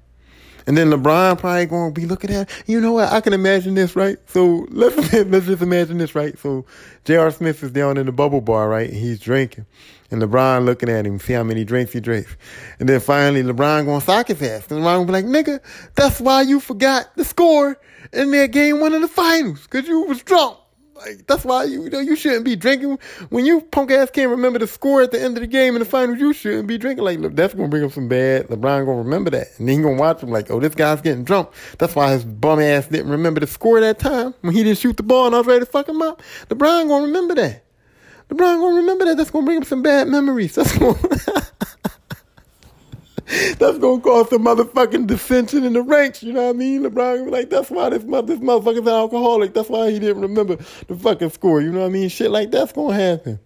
And 0.67 0.77
then 0.77 0.91
LeBron 0.91 1.39
probably 1.39 1.67
to 1.67 1.91
be 1.93 2.07
looking 2.07 2.31
at, 2.31 2.49
you 2.67 2.81
know 2.81 2.93
what? 2.93 3.13
I 3.13 3.21
can 3.21 3.33
imagine 3.33 3.75
this, 3.75 3.95
right? 3.95 4.19
So 4.29 4.67
let's 4.71 4.97
let's 5.13 5.47
just 5.47 5.63
imagine 5.63 5.99
this, 5.99 6.15
right? 6.15 6.39
So 6.39 6.65
J.R. 7.05 7.31
Smith 7.31 7.63
is 7.63 7.71
down 7.71 7.97
in 7.97 8.07
the 8.07 8.13
bubble 8.13 8.41
bar, 8.41 8.69
right? 8.69 8.91
He's 8.91 9.19
drinking, 9.19 9.67
and 10.11 10.23
LeBron 10.23 10.65
looking 10.65 10.89
at 10.89 11.07
him, 11.07 11.19
see 11.19 11.35
how 11.35 11.43
many 11.43 11.65
drinks 11.65 11.93
he 11.93 12.01
drinks, 12.01 12.37
and 12.79 12.89
then 12.89 13.01
finally 13.01 13.43
LeBron 13.43 13.85
to 13.85 14.05
sock 14.05 14.29
his 14.29 14.43
ass, 14.43 14.71
and 14.71 14.81
LeBron 14.81 15.01
to 15.01 15.07
be 15.07 15.13
like, 15.13 15.25
"Nigga, 15.27 15.61
that's 15.95 16.21
why 16.21 16.43
you 16.43 16.61
forgot 16.61 17.15
the 17.17 17.25
score 17.25 17.79
in 18.13 18.31
that 18.31 18.53
game 18.53 18.81
one 18.81 18.95
of 18.95 19.03
the 19.03 19.09
finals, 19.09 19.67
cause 19.67 19.87
you 19.87 20.01
was 20.03 20.23
drunk." 20.23 20.59
Like 20.97 21.27
that's 21.27 21.45
why 21.45 21.65
you, 21.65 21.85
you 21.85 21.91
know 21.91 22.01
you 22.01 22.15
shouldn't 22.15 22.45
be 22.45 22.57
drinking 22.57 22.99
when 23.31 23.45
you 23.45 23.61
punk 23.61 23.91
ass 23.91 24.11
can't 24.11 24.31
remember 24.31 24.59
the 24.59 24.67
score 24.67 25.03
at 25.03 25.11
the 25.11 25.21
end 25.21 25.37
of 25.37 25.41
the 25.41 25.47
game 25.47 25.75
in 25.75 25.81
the 25.81 25.85
finals. 25.85 26.21
You 26.21 26.33
shouldn't 26.33 26.69
be 26.69 26.79
drinking. 26.79 27.05
Like 27.05 27.19
look, 27.19 27.35
that's 27.35 27.55
gonna 27.55 27.69
bring 27.69 27.85
up 27.85 27.93
some 27.93 28.09
bad. 28.09 28.49
LeBron 28.49 28.87
gonna 28.87 28.99
remember 28.99 29.31
that, 29.31 29.49
and 29.59 29.69
then 29.69 29.79
he 29.79 29.83
gonna 29.83 29.97
watch 29.97 30.23
him 30.23 30.31
like, 30.31 30.51
oh, 30.51 30.61
this 30.61 30.75
guy's 30.75 31.01
getting 31.01 31.25
drunk. 31.25 31.51
That's 31.79 31.95
why 31.95 32.13
his 32.13 32.25
bum 32.25 32.61
ass 32.61 32.87
didn't 32.87 33.11
remember 33.11 33.41
the 33.41 33.47
score 33.47 33.81
that 33.81 33.99
time 33.99 34.35
when 34.43 34.55
he 34.55 34.63
didn't 34.63 34.79
shoot 34.79 34.97
the 34.97 35.03
ball 35.03 35.27
and 35.27 35.35
I 35.35 35.39
was 35.39 35.47
ready 35.47 35.61
to 35.61 35.67
fuck 35.67 35.89
him 35.89 36.01
up. 36.01 36.23
LeBron 36.49 36.89
gonna 36.89 37.07
remember 37.07 37.35
that. 37.35 37.65
LeBron 38.31 38.61
gonna 38.61 38.77
remember 38.77 39.05
that. 39.07 39.17
That's 39.17 39.31
gonna 39.31 39.45
bring 39.45 39.59
up 39.59 39.65
some 39.65 39.83
bad 39.83 40.09
memories. 40.09 40.55
That's 40.55 40.77
gonna 40.79 40.97
That's 43.59 43.79
gonna 43.79 44.03
cause 44.03 44.29
some 44.29 44.45
motherfucking 44.45 45.07
dissension 45.07 45.65
in 45.65 45.73
the 45.73 45.83
ranks, 45.83 46.23
you 46.23 46.33
know 46.33 46.45
what 46.45 46.51
I 46.51 46.59
mean? 46.59 46.83
LeBron 46.83 47.25
be 47.25 47.31
like, 47.31 47.49
that's 47.49 47.71
why 47.71 47.89
this, 47.89 48.03
this 48.03 48.09
motherfucker's 48.09 48.81
an 48.81 48.89
alcoholic. 48.89 49.55
That's 49.55 49.71
why 49.71 49.91
he 49.91 49.99
didn't 49.99 50.21
remember 50.21 50.57
the 50.57 50.95
fucking 50.95 51.31
score, 51.31 51.63
you 51.63 51.73
know 51.73 51.81
what 51.81 51.87
I 51.87 51.91
mean? 51.91 52.11
Shit 52.11 52.31
like 52.31 52.51
that's 52.51 52.73
gonna 52.73 52.95
happen. 52.95 53.41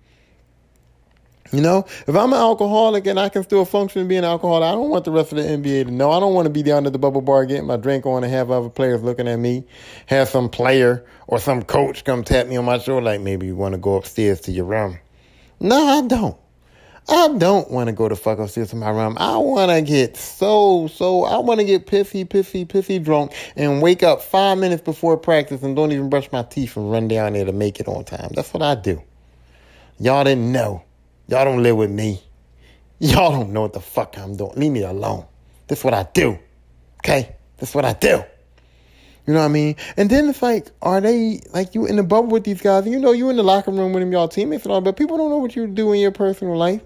You 1.52 1.62
know, 1.62 1.86
if 2.06 2.14
I'm 2.14 2.32
an 2.32 2.38
alcoholic 2.38 3.06
and 3.06 3.18
I 3.18 3.30
can 3.30 3.42
still 3.42 3.64
function 3.64 4.00
and 4.00 4.08
be 4.08 4.16
an 4.16 4.24
alcoholic, 4.24 4.66
I 4.66 4.72
don't 4.72 4.90
want 4.90 5.04
the 5.04 5.12
rest 5.12 5.32
of 5.32 5.38
the 5.38 5.44
NBA 5.44 5.86
to 5.86 5.90
know. 5.90 6.10
I 6.10 6.20
don't 6.20 6.34
want 6.34 6.46
to 6.46 6.50
be 6.50 6.62
down 6.62 6.84
at 6.86 6.92
the 6.92 6.98
bubble 6.98 7.22
bar 7.22 7.46
getting 7.46 7.66
my 7.66 7.76
drink 7.76 8.04
on 8.04 8.22
and 8.22 8.32
have 8.32 8.50
other 8.50 8.68
players 8.68 9.02
looking 9.02 9.26
at 9.28 9.38
me. 9.38 9.64
Have 10.06 10.28
some 10.28 10.50
player 10.50 11.06
or 11.26 11.38
some 11.38 11.62
coach 11.62 12.04
come 12.04 12.22
tap 12.22 12.48
me 12.48 12.56
on 12.56 12.66
my 12.66 12.78
shoulder 12.78 13.02
like 13.02 13.22
maybe 13.22 13.46
you 13.46 13.56
want 13.56 13.72
to 13.72 13.78
go 13.78 13.94
upstairs 13.96 14.42
to 14.42 14.52
your 14.52 14.66
room. 14.66 14.98
No, 15.58 15.86
I 15.86 16.06
don't. 16.06 16.36
I 17.10 17.28
don't 17.38 17.70
want 17.70 17.86
to 17.88 17.92
go 17.92 18.08
to 18.08 18.16
fuck 18.16 18.38
upstairs 18.38 18.70
to 18.70 18.76
my 18.76 18.90
room. 18.90 19.16
I 19.18 19.38
want 19.38 19.70
to 19.70 19.80
get 19.80 20.16
so, 20.16 20.88
so, 20.88 21.24
I 21.24 21.38
want 21.38 21.58
to 21.58 21.64
get 21.64 21.86
pissy, 21.86 22.26
pissy, 22.26 22.66
pissy 22.66 23.02
drunk 23.02 23.32
and 23.56 23.80
wake 23.80 24.02
up 24.02 24.20
five 24.20 24.58
minutes 24.58 24.82
before 24.82 25.16
practice 25.16 25.62
and 25.62 25.74
don't 25.74 25.90
even 25.92 26.10
brush 26.10 26.30
my 26.32 26.42
teeth 26.42 26.76
and 26.76 26.90
run 26.90 27.08
down 27.08 27.32
there 27.32 27.46
to 27.46 27.52
make 27.52 27.80
it 27.80 27.88
on 27.88 28.04
time. 28.04 28.30
That's 28.34 28.52
what 28.52 28.62
I 28.62 28.74
do. 28.74 29.02
Y'all 29.98 30.22
didn't 30.24 30.52
know. 30.52 30.84
Y'all 31.28 31.44
don't 31.46 31.62
live 31.62 31.76
with 31.76 31.90
me. 31.90 32.22
Y'all 32.98 33.30
don't 33.30 33.52
know 33.52 33.62
what 33.62 33.72
the 33.72 33.80
fuck 33.80 34.18
I'm 34.18 34.36
doing. 34.36 34.52
Leave 34.56 34.72
me 34.72 34.82
alone. 34.82 35.24
That's 35.66 35.84
what 35.84 35.94
I 35.94 36.06
do. 36.12 36.38
Okay? 37.00 37.36
That's 37.56 37.74
what 37.74 37.84
I 37.84 37.94
do. 37.94 38.22
You 39.28 39.34
know 39.34 39.40
what 39.40 39.46
I 39.46 39.48
mean? 39.48 39.76
And 39.98 40.08
then 40.08 40.30
it's 40.30 40.40
like, 40.40 40.70
are 40.80 41.02
they 41.02 41.42
like 41.52 41.74
you 41.74 41.84
in 41.84 41.96
the 41.96 42.02
bubble 42.02 42.30
with 42.30 42.44
these 42.44 42.62
guys? 42.62 42.86
You 42.86 42.98
know, 42.98 43.12
you 43.12 43.28
in 43.28 43.36
the 43.36 43.42
locker 43.42 43.70
room 43.70 43.92
with 43.92 44.02
them, 44.02 44.10
y'all 44.10 44.26
teammates 44.26 44.62
and 44.62 44.72
all, 44.72 44.80
but 44.80 44.96
people 44.96 45.18
don't 45.18 45.28
know 45.28 45.36
what 45.36 45.54
you 45.54 45.66
do 45.66 45.92
in 45.92 46.00
your 46.00 46.12
personal 46.12 46.56
life. 46.56 46.80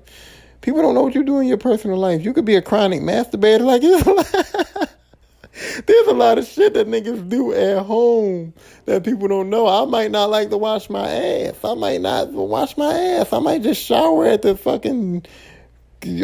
People 0.60 0.82
don't 0.82 0.92
know 0.92 1.02
what 1.02 1.14
you 1.14 1.22
do 1.22 1.38
in 1.38 1.46
your 1.46 1.56
personal 1.56 1.98
life. 1.98 2.24
You 2.24 2.32
could 2.32 2.44
be 2.44 2.56
a 2.56 2.62
chronic 2.62 3.00
masturbator, 3.00 3.60
like 3.60 3.82
there's 5.86 6.06
a 6.08 6.14
lot 6.14 6.36
of 6.36 6.44
shit 6.44 6.74
that 6.74 6.88
niggas 6.88 7.28
do 7.28 7.52
at 7.52 7.84
home 7.84 8.52
that 8.86 9.04
people 9.04 9.28
don't 9.28 9.48
know. 9.48 9.68
I 9.68 9.84
might 9.84 10.10
not 10.10 10.28
like 10.28 10.50
to 10.50 10.58
wash 10.58 10.90
my 10.90 11.08
ass. 11.08 11.54
I 11.62 11.74
might 11.74 12.00
not 12.00 12.32
wash 12.32 12.76
my 12.76 12.92
ass. 12.92 13.32
I 13.32 13.38
might 13.38 13.62
just 13.62 13.80
shower 13.80 14.26
at 14.26 14.42
the 14.42 14.56
fucking 14.56 15.24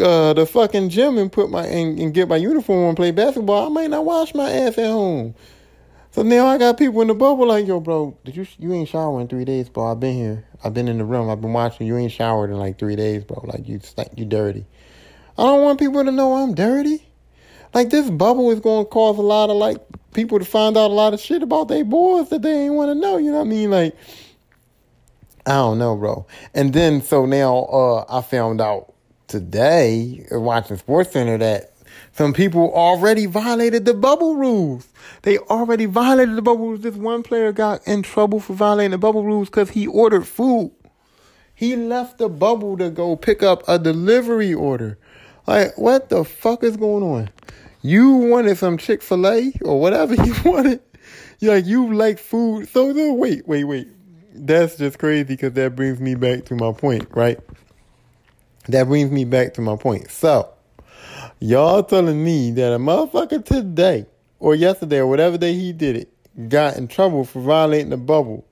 uh, 0.03 0.33
the 0.33 0.45
fucking 0.45 0.89
gym 0.89 1.17
and 1.17 1.31
put 1.31 1.49
my 1.49 1.65
and, 1.65 1.97
and 1.97 2.13
get 2.13 2.27
my 2.27 2.35
uniform 2.35 2.89
and 2.89 2.97
play 2.97 3.11
basketball. 3.11 3.67
I 3.67 3.69
might 3.69 3.89
not 3.89 4.03
wash 4.03 4.35
my 4.35 4.51
ass 4.51 4.77
at 4.77 4.91
home. 4.91 5.33
So 6.11 6.23
now 6.23 6.47
I 6.47 6.57
got 6.57 6.77
people 6.77 7.01
in 7.01 7.07
the 7.07 7.13
bubble 7.13 7.47
like, 7.47 7.67
yo, 7.67 7.79
bro, 7.79 8.17
did 8.25 8.35
you 8.35 8.47
you 8.57 8.73
ain't 8.73 8.89
showered 8.89 9.21
in 9.21 9.27
three 9.27 9.45
days, 9.45 9.69
bro? 9.69 9.91
I've 9.91 9.99
been 9.99 10.15
here. 10.15 10.45
I've 10.63 10.73
been 10.73 10.87
in 10.87 10.97
the 10.97 11.05
room. 11.05 11.29
I've 11.29 11.39
been 11.39 11.53
watching. 11.53 11.85
You 11.85 11.97
ain't 11.97 12.11
showered 12.11 12.49
in 12.49 12.57
like 12.57 12.79
three 12.79 12.95
days, 12.95 13.23
bro. 13.23 13.41
Like 13.45 13.67
you, 13.67 13.79
like 13.95 14.09
you 14.17 14.25
dirty. 14.25 14.65
I 15.37 15.43
don't 15.43 15.61
want 15.61 15.79
people 15.79 16.03
to 16.03 16.11
know 16.11 16.33
I'm 16.33 16.55
dirty. 16.55 17.05
Like 17.73 17.91
this 17.91 18.09
bubble 18.09 18.49
is 18.49 18.59
going 18.59 18.85
to 18.85 18.89
cause 18.89 19.17
a 19.19 19.21
lot 19.21 19.51
of 19.51 19.57
like 19.57 19.77
people 20.13 20.39
to 20.39 20.45
find 20.45 20.75
out 20.75 20.89
a 20.89 20.93
lot 20.93 21.13
of 21.13 21.19
shit 21.19 21.43
about 21.43 21.67
their 21.67 21.85
boys 21.85 22.29
that 22.29 22.41
they 22.41 22.65
ain't 22.65 22.73
want 22.73 22.89
to 22.89 22.95
know. 22.95 23.17
You 23.17 23.31
know 23.31 23.37
what 23.37 23.45
I 23.45 23.49
mean? 23.49 23.69
Like 23.69 23.95
I 25.45 25.53
don't 25.53 25.77
know, 25.77 25.95
bro. 25.95 26.25
And 26.53 26.73
then 26.73 27.01
so 27.01 27.25
now 27.25 27.65
uh, 27.65 28.05
I 28.09 28.21
found 28.21 28.61
out 28.61 28.93
today 29.27 30.25
watching 30.31 30.77
SportsCenter 30.77 31.39
that 31.39 31.68
some 32.19 32.33
people 32.33 32.73
already 32.73 33.27
violated 33.27 33.85
the 33.85 33.93
bubble 33.93 34.35
rules. 34.35 34.89
They 35.21 35.37
already 35.37 35.85
violated 35.85 36.35
the 36.35 36.41
bubble 36.41 36.67
rules. 36.67 36.81
This 36.81 36.95
one 36.95 37.23
player 37.23 37.53
got 37.53 37.87
in 37.87 38.01
trouble 38.01 38.41
for 38.41 38.51
violating 38.51 38.91
the 38.91 38.97
bubble 38.97 39.23
rules 39.23 39.47
because 39.47 39.69
he 39.69 39.87
ordered 39.87 40.27
food. 40.27 40.69
He 41.55 41.77
left 41.77 42.17
the 42.17 42.27
bubble 42.27 42.75
to 42.75 42.89
go 42.89 43.15
pick 43.15 43.41
up 43.41 43.63
a 43.69 43.79
delivery 43.79 44.53
order. 44.53 44.97
Like, 45.47 45.77
what 45.77 46.09
the 46.09 46.25
fuck 46.25 46.61
is 46.61 46.75
going 46.75 47.03
on? 47.05 47.29
You 47.83 48.11
wanted 48.11 48.57
some 48.57 48.77
Chick-fil-A 48.77 49.53
or 49.61 49.79
whatever 49.79 50.13
you 50.25 50.35
wanted. 50.43 50.81
you 51.39 51.51
like, 51.51 51.65
you 51.65 51.93
like 51.93 52.19
food. 52.19 52.67
So, 52.67 52.93
so 52.93 53.13
wait, 53.13 53.47
wait, 53.47 53.63
wait. 53.63 53.87
That's 54.33 54.75
just 54.75 54.99
crazy 54.99 55.23
because 55.23 55.53
that 55.53 55.73
brings 55.73 56.01
me 56.01 56.15
back 56.15 56.43
to 56.47 56.55
my 56.55 56.73
point, 56.73 57.07
right? 57.11 57.39
That 58.67 58.87
brings 58.87 59.09
me 59.09 59.23
back 59.23 59.53
to 59.53 59.61
my 59.61 59.77
point. 59.77 60.11
So, 60.11 60.53
y'all 61.39 61.83
telling 61.83 62.23
me 62.23 62.51
that 62.51 62.73
a 62.73 62.77
motherfucker 62.77 63.43
today 63.43 64.05
or 64.39 64.55
yesterday 64.55 64.97
or 64.99 65.07
whatever 65.07 65.37
day 65.37 65.53
he 65.53 65.73
did 65.73 65.95
it 65.95 66.49
got 66.49 66.77
in 66.77 66.87
trouble 66.87 67.25
for 67.25 67.41
violating 67.41 67.89
the 67.89 67.97
bubble 67.97 68.45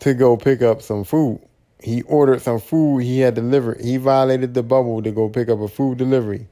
to 0.00 0.14
go 0.14 0.36
pick 0.36 0.62
up 0.62 0.82
some 0.82 1.04
food. 1.04 1.40
He 1.80 2.02
ordered 2.02 2.42
some 2.42 2.60
food 2.60 3.00
he 3.00 3.20
had 3.20 3.34
delivered. 3.34 3.80
He 3.80 3.96
violated 3.96 4.54
the 4.54 4.62
bubble 4.62 5.02
to 5.02 5.10
go 5.10 5.28
pick 5.28 5.48
up 5.48 5.60
a 5.60 5.68
food 5.68 5.98
delivery. 5.98 6.48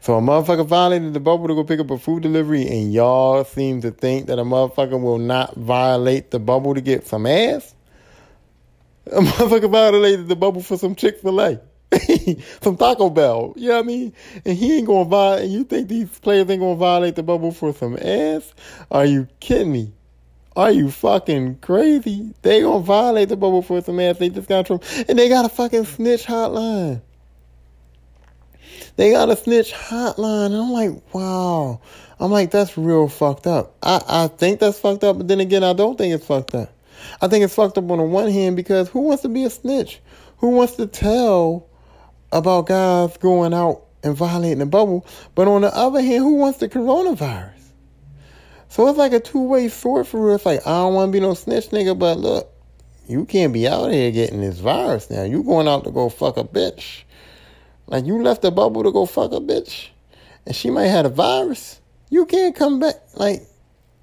So 0.00 0.16
a 0.16 0.20
motherfucker 0.20 0.66
violated 0.66 1.14
the 1.14 1.20
bubble 1.20 1.48
to 1.48 1.54
go 1.54 1.64
pick 1.64 1.80
up 1.80 1.90
a 1.90 1.98
food 1.98 2.22
delivery, 2.22 2.66
and 2.66 2.92
y'all 2.92 3.44
seem 3.44 3.82
to 3.82 3.90
think 3.90 4.26
that 4.26 4.38
a 4.38 4.44
motherfucker 4.44 5.00
will 5.00 5.18
not 5.18 5.54
violate 5.54 6.30
the 6.30 6.38
bubble 6.38 6.74
to 6.74 6.80
get 6.80 7.06
some 7.06 7.26
ass. 7.26 7.74
A 9.06 9.10
motherfucker 9.20 9.70
violated 9.70 10.28
the 10.28 10.36
bubble 10.36 10.62
for 10.62 10.76
some 10.78 10.94
Chick-fil-A, 10.94 11.60
some 12.62 12.76
Taco 12.76 13.10
Bell. 13.10 13.52
You 13.56 13.68
know 13.68 13.76
what 13.76 13.84
I 13.84 13.86
mean? 13.86 14.12
And 14.44 14.56
he 14.56 14.78
ain't 14.78 14.86
gonna 14.86 15.04
violate. 15.04 15.44
And 15.44 15.52
you 15.52 15.64
think 15.64 15.88
these 15.88 16.18
players 16.18 16.48
ain't 16.50 16.60
gonna 16.60 16.76
violate 16.76 17.16
the 17.16 17.22
bubble 17.22 17.52
for 17.52 17.72
some 17.72 17.96
ass? 18.00 18.54
Are 18.90 19.04
you 19.04 19.28
kidding 19.40 19.72
me? 19.72 19.92
Are 20.56 20.70
you 20.70 20.90
fucking 20.90 21.58
crazy? 21.58 22.32
They 22.42 22.62
gonna 22.62 22.80
violate 22.80 23.28
the 23.28 23.36
bubble 23.36 23.62
for 23.62 23.82
some 23.82 24.00
ass. 24.00 24.18
They 24.18 24.30
just 24.30 24.48
got 24.48 24.66
trouble, 24.66 24.84
and 25.08 25.18
they 25.18 25.28
got 25.28 25.44
a 25.44 25.50
fucking 25.50 25.84
snitch 25.84 26.24
hotline. 26.24 27.02
They 28.96 29.12
got 29.12 29.28
a 29.28 29.36
snitch 29.36 29.72
hotline. 29.72 30.46
And 30.46 30.56
I'm 30.56 30.70
like, 30.70 31.14
wow. 31.14 31.80
I'm 32.18 32.30
like, 32.30 32.50
that's 32.50 32.78
real 32.78 33.08
fucked 33.08 33.46
up. 33.46 33.76
I, 33.82 34.02
I 34.08 34.28
think 34.28 34.60
that's 34.60 34.80
fucked 34.80 35.04
up, 35.04 35.18
but 35.18 35.28
then 35.28 35.40
again, 35.40 35.62
I 35.62 35.74
don't 35.74 35.98
think 35.98 36.14
it's 36.14 36.26
fucked 36.26 36.54
up. 36.54 36.72
I 37.20 37.28
think 37.28 37.44
it's 37.44 37.54
fucked 37.54 37.76
up 37.76 37.90
on 37.90 37.98
the 37.98 38.04
one 38.04 38.30
hand 38.30 38.56
because 38.56 38.88
who 38.88 39.00
wants 39.00 39.22
to 39.22 39.28
be 39.28 39.44
a 39.44 39.50
snitch? 39.50 40.00
Who 40.38 40.50
wants 40.50 40.76
to 40.76 40.86
tell 40.86 41.66
about 42.32 42.66
guys 42.66 43.16
going 43.18 43.54
out 43.54 43.82
and 44.02 44.16
violating 44.16 44.58
the 44.58 44.66
bubble? 44.66 45.06
But 45.34 45.48
on 45.48 45.62
the 45.62 45.74
other 45.74 46.00
hand, 46.00 46.22
who 46.22 46.34
wants 46.34 46.58
the 46.58 46.68
coronavirus? 46.68 47.52
So 48.68 48.88
it's 48.88 48.98
like 48.98 49.12
a 49.12 49.20
two 49.20 49.42
way 49.42 49.68
sword 49.68 50.06
for 50.06 50.24
real. 50.24 50.34
It's 50.34 50.46
like, 50.46 50.66
I 50.66 50.70
don't 50.70 50.94
want 50.94 51.08
to 51.08 51.12
be 51.12 51.20
no 51.20 51.34
snitch 51.34 51.70
nigga, 51.70 51.98
but 51.98 52.18
look, 52.18 52.52
you 53.08 53.24
can't 53.24 53.52
be 53.52 53.68
out 53.68 53.92
here 53.92 54.10
getting 54.10 54.40
this 54.40 54.58
virus 54.58 55.10
now. 55.10 55.22
You 55.22 55.42
going 55.42 55.68
out 55.68 55.84
to 55.84 55.90
go 55.90 56.08
fuck 56.08 56.36
a 56.36 56.44
bitch. 56.44 57.04
Like 57.86 58.04
you 58.04 58.22
left 58.22 58.42
the 58.42 58.50
bubble 58.50 58.82
to 58.82 58.90
go 58.90 59.06
fuck 59.06 59.32
a 59.32 59.40
bitch, 59.40 59.88
and 60.44 60.56
she 60.56 60.70
might 60.70 60.86
have 60.86 61.06
a 61.06 61.10
virus. 61.10 61.80
You 62.10 62.26
can't 62.26 62.54
come 62.54 62.80
back. 62.80 62.96
Like 63.14 63.42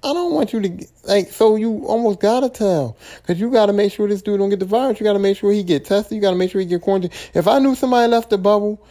I 0.04 0.12
don't 0.12 0.34
want 0.34 0.52
you 0.52 0.60
to 0.60 0.86
like. 1.04 1.32
So 1.32 1.56
you 1.56 1.86
almost 1.86 2.20
gotta 2.20 2.50
tell, 2.50 2.96
cause 3.26 3.40
you 3.40 3.50
gotta 3.50 3.72
make 3.72 3.90
sure 3.90 4.06
this 4.06 4.20
dude 4.20 4.38
don't 4.38 4.50
get 4.50 4.60
the 4.60 4.66
virus. 4.66 5.00
You 5.00 5.04
gotta 5.04 5.18
make 5.18 5.38
sure 5.38 5.50
he 5.50 5.62
get 5.62 5.86
tested. 5.86 6.14
You 6.14 6.20
gotta 6.20 6.36
make 6.36 6.50
sure 6.50 6.60
he 6.60 6.66
get 6.66 6.82
quarantined. 6.82 7.14
If 7.32 7.48
I 7.48 7.58
knew 7.58 7.74
somebody 7.74 8.10
left 8.10 8.28
the 8.28 8.36
bubble, 8.36 8.86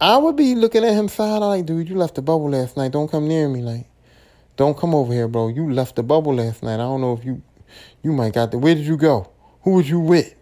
I 0.00 0.16
would 0.18 0.36
be 0.36 0.54
looking 0.54 0.84
at 0.84 0.92
him 0.92 1.08
side 1.08 1.42
eye 1.42 1.46
like, 1.46 1.66
dude, 1.66 1.88
you 1.88 1.96
left 1.96 2.14
the 2.14 2.22
bubble 2.22 2.50
last 2.50 2.76
night. 2.76 2.92
Don't 2.92 3.10
come 3.10 3.26
near 3.26 3.48
me. 3.48 3.60
Like, 3.60 3.86
don't 4.56 4.76
come 4.76 4.94
over 4.94 5.12
here, 5.12 5.26
bro. 5.26 5.48
You 5.48 5.72
left 5.72 5.96
the 5.96 6.02
bubble 6.02 6.34
last 6.34 6.62
night. 6.62 6.74
I 6.74 6.78
don't 6.78 7.00
know 7.00 7.14
if 7.14 7.24
you, 7.24 7.42
you 8.02 8.12
might 8.12 8.32
got 8.32 8.52
the. 8.52 8.58
Where 8.58 8.74
did 8.74 8.86
you 8.86 8.96
go? 8.96 9.28
Who 9.62 9.72
was 9.72 9.90
you 9.90 9.98
with? 9.98 10.34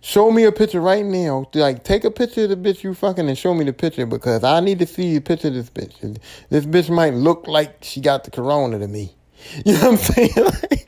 Show 0.00 0.30
me 0.30 0.44
a 0.44 0.52
picture 0.52 0.80
right 0.80 1.04
now. 1.04 1.46
Like, 1.54 1.84
take 1.84 2.04
a 2.04 2.10
picture 2.10 2.44
of 2.44 2.50
the 2.50 2.56
bitch 2.56 2.82
you 2.82 2.94
fucking 2.94 3.28
and 3.28 3.36
show 3.36 3.54
me 3.54 3.64
the 3.64 3.72
picture 3.72 4.06
because 4.06 4.44
I 4.44 4.60
need 4.60 4.78
to 4.78 4.86
see 4.86 5.16
a 5.16 5.20
picture 5.20 5.48
of 5.48 5.54
this 5.54 5.70
bitch. 5.70 6.18
This 6.48 6.64
bitch 6.64 6.88
might 6.90 7.14
look 7.14 7.46
like 7.48 7.82
she 7.82 8.00
got 8.00 8.24
the 8.24 8.30
corona 8.30 8.78
to 8.78 8.88
me. 8.88 9.12
You 9.64 9.74
know 9.74 9.90
what 9.90 9.92
I'm 9.92 9.96
saying? 9.98 10.30
Like, 10.70 10.86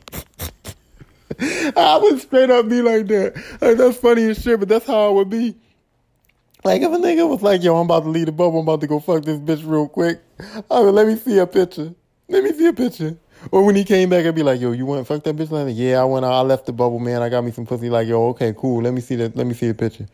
I 1.76 1.98
would 2.02 2.20
straight 2.20 2.50
up 2.50 2.68
be 2.68 2.82
like 2.82 3.06
that. 3.08 3.36
Like, 3.60 3.76
that's 3.76 3.98
funny 3.98 4.24
as 4.24 4.42
shit, 4.42 4.58
but 4.58 4.68
that's 4.68 4.86
how 4.86 5.08
I 5.08 5.10
would 5.10 5.30
be. 5.30 5.54
Like, 6.64 6.82
if 6.82 6.88
a 6.88 6.96
nigga 6.96 7.28
was 7.28 7.42
like, 7.42 7.62
yo, 7.62 7.76
I'm 7.76 7.84
about 7.84 8.02
to 8.02 8.08
leave 8.08 8.26
the 8.26 8.32
bubble, 8.32 8.58
I'm 8.58 8.64
about 8.64 8.80
to 8.80 8.86
go 8.88 8.98
fuck 8.98 9.24
this 9.24 9.38
bitch 9.38 9.62
real 9.64 9.88
quick. 9.88 10.20
I 10.70 10.80
would 10.80 10.94
let 10.94 11.06
me 11.06 11.16
see 11.16 11.38
a 11.38 11.46
picture. 11.46 11.94
Let 12.28 12.42
me 12.42 12.52
see 12.52 12.66
a 12.66 12.72
picture. 12.72 13.16
Or 13.50 13.64
when 13.64 13.76
he 13.76 13.84
came 13.84 14.08
back, 14.08 14.26
I'd 14.26 14.34
be 14.34 14.42
like, 14.42 14.60
"Yo, 14.60 14.72
you 14.72 14.84
want 14.84 15.00
to 15.00 15.04
fuck 15.04 15.22
that 15.24 15.36
bitch?" 15.36 15.50
Like, 15.50 15.74
yeah, 15.76 16.00
I 16.00 16.04
went. 16.04 16.24
I 16.24 16.40
left 16.40 16.66
the 16.66 16.72
bubble, 16.72 16.98
man. 16.98 17.22
I 17.22 17.28
got 17.28 17.44
me 17.44 17.50
some 17.50 17.66
pussy. 17.66 17.88
Like, 17.88 18.08
yo, 18.08 18.28
okay, 18.28 18.54
cool. 18.56 18.82
Let 18.82 18.92
me 18.92 19.00
see 19.00 19.16
that. 19.16 19.36
Let 19.36 19.46
me 19.46 19.54
see 19.54 19.68
the 19.68 19.74
picture. 19.74 20.06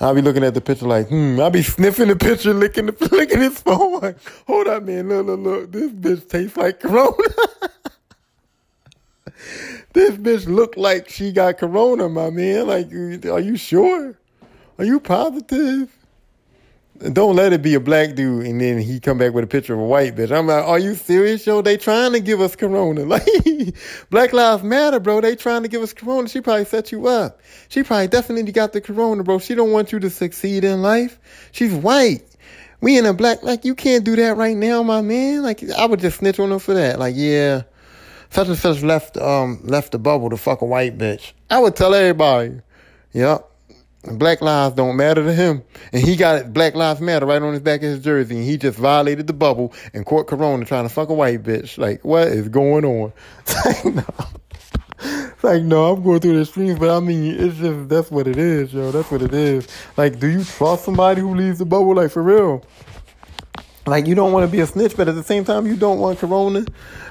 I'll 0.00 0.14
be 0.14 0.22
looking 0.22 0.44
at 0.44 0.54
the 0.54 0.62
picture 0.62 0.86
like, 0.86 1.08
hmm. 1.08 1.38
I'll 1.38 1.50
be 1.50 1.62
sniffing 1.62 2.08
the 2.08 2.16
picture, 2.16 2.54
licking 2.54 2.86
the 2.86 3.08
licking 3.12 3.40
his 3.40 3.60
phone. 3.60 4.00
Like, 4.00 4.16
hold 4.46 4.66
up, 4.68 4.84
man. 4.84 5.08
Look, 5.08 5.26
look, 5.26 5.40
look. 5.40 5.72
This 5.72 5.90
bitch 5.90 6.28
tastes 6.28 6.56
like 6.56 6.80
Corona. 6.80 7.12
this 9.92 10.16
bitch 10.16 10.46
look 10.46 10.76
like 10.76 11.10
she 11.10 11.32
got 11.32 11.58
Corona, 11.58 12.08
my 12.08 12.30
man. 12.30 12.66
Like, 12.68 12.90
are 13.26 13.40
you 13.40 13.56
sure? 13.56 14.16
Are 14.78 14.84
you 14.84 15.00
positive? 15.00 15.94
Don't 17.00 17.34
let 17.34 17.54
it 17.54 17.62
be 17.62 17.74
a 17.74 17.80
black 17.80 18.14
dude 18.14 18.46
and 18.46 18.60
then 18.60 18.78
he 18.78 19.00
come 19.00 19.16
back 19.16 19.32
with 19.32 19.42
a 19.42 19.46
picture 19.46 19.72
of 19.72 19.80
a 19.80 19.84
white 19.84 20.14
bitch. 20.14 20.30
I'm 20.30 20.46
like, 20.46 20.64
are 20.64 20.78
you 20.78 20.94
serious, 20.94 21.46
yo? 21.46 21.62
They 21.62 21.78
trying 21.78 22.12
to 22.12 22.20
give 22.20 22.40
us 22.40 22.56
corona. 22.56 23.04
Like, 23.10 23.26
Black 24.10 24.32
Lives 24.32 24.62
Matter, 24.62 25.00
bro. 25.00 25.20
They 25.20 25.34
trying 25.34 25.62
to 25.62 25.68
give 25.68 25.82
us 25.82 25.92
corona. 25.92 26.28
She 26.28 26.40
probably 26.40 26.66
set 26.66 26.92
you 26.92 27.08
up. 27.08 27.40
She 27.68 27.82
probably 27.82 28.08
definitely 28.08 28.52
got 28.52 28.72
the 28.72 28.80
corona, 28.80 29.24
bro. 29.24 29.38
She 29.38 29.54
don't 29.54 29.72
want 29.72 29.92
you 29.92 29.98
to 30.00 30.10
succeed 30.10 30.62
in 30.62 30.82
life. 30.82 31.18
She's 31.52 31.72
white. 31.72 32.22
We 32.80 32.98
in 32.98 33.06
a 33.06 33.12
black, 33.12 33.42
like, 33.42 33.64
you 33.64 33.74
can't 33.74 34.04
do 34.04 34.14
that 34.16 34.36
right 34.36 34.56
now, 34.56 34.82
my 34.82 35.00
man. 35.02 35.42
Like, 35.42 35.68
I 35.70 35.86
would 35.86 36.00
just 36.00 36.18
snitch 36.18 36.38
on 36.38 36.50
them 36.50 36.58
for 36.58 36.74
that. 36.74 36.98
Like, 36.98 37.14
yeah, 37.16 37.62
such 38.30 38.48
and 38.48 38.56
such 38.56 38.82
left, 38.82 39.16
um, 39.16 39.60
left 39.64 39.92
the 39.92 39.98
bubble 39.98 40.30
to 40.30 40.36
fuck 40.36 40.60
a 40.60 40.66
white 40.66 40.96
bitch. 40.96 41.32
I 41.50 41.58
would 41.58 41.76
tell 41.76 41.94
everybody. 41.94 42.60
Yep. 43.12 43.49
Black 44.04 44.40
lives 44.40 44.74
don't 44.74 44.96
matter 44.96 45.22
to 45.22 45.34
him. 45.34 45.62
And 45.92 46.02
he 46.02 46.16
got 46.16 46.52
Black 46.52 46.74
Lives 46.74 47.00
Matter 47.00 47.26
right 47.26 47.42
on 47.42 47.52
his 47.52 47.62
back 47.62 47.82
of 47.82 47.90
his 47.90 48.02
jersey. 48.02 48.36
And 48.36 48.44
he 48.44 48.56
just 48.56 48.78
violated 48.78 49.26
the 49.26 49.34
bubble 49.34 49.74
and 49.92 50.06
caught 50.06 50.26
Corona 50.26 50.64
trying 50.64 50.84
to 50.84 50.88
fuck 50.88 51.10
a 51.10 51.14
white 51.14 51.42
bitch. 51.42 51.76
Like, 51.76 52.04
what 52.04 52.28
is 52.28 52.48
going 52.48 52.84
on? 52.84 53.12
It's 53.46 53.84
like, 53.84 53.94
no. 53.94 54.04
It's 55.02 55.44
like, 55.44 55.62
no, 55.62 55.92
I'm 55.92 56.02
going 56.02 56.20
through 56.20 56.38
the 56.38 56.44
streams, 56.44 56.78
but 56.78 56.94
I 56.94 57.00
mean, 57.00 57.34
it's 57.38 57.56
just, 57.56 57.88
that's 57.88 58.10
what 58.10 58.26
it 58.28 58.36
is, 58.36 58.74
yo. 58.74 58.90
That's 58.90 59.10
what 59.10 59.22
it 59.22 59.32
is. 59.32 59.66
Like, 59.96 60.18
do 60.18 60.28
you 60.28 60.44
trust 60.44 60.84
somebody 60.84 61.22
who 61.22 61.34
leaves 61.34 61.58
the 61.58 61.64
bubble? 61.64 61.94
Like, 61.94 62.10
for 62.10 62.22
real. 62.22 62.62
Like, 63.86 64.06
you 64.06 64.14
don't 64.14 64.32
want 64.32 64.44
to 64.44 64.52
be 64.52 64.60
a 64.60 64.66
snitch, 64.66 64.96
but 64.96 65.08
at 65.08 65.14
the 65.14 65.22
same 65.22 65.44
time, 65.44 65.66
you 65.66 65.76
don't 65.76 65.98
want 65.98 66.18
Corona. 66.18 66.64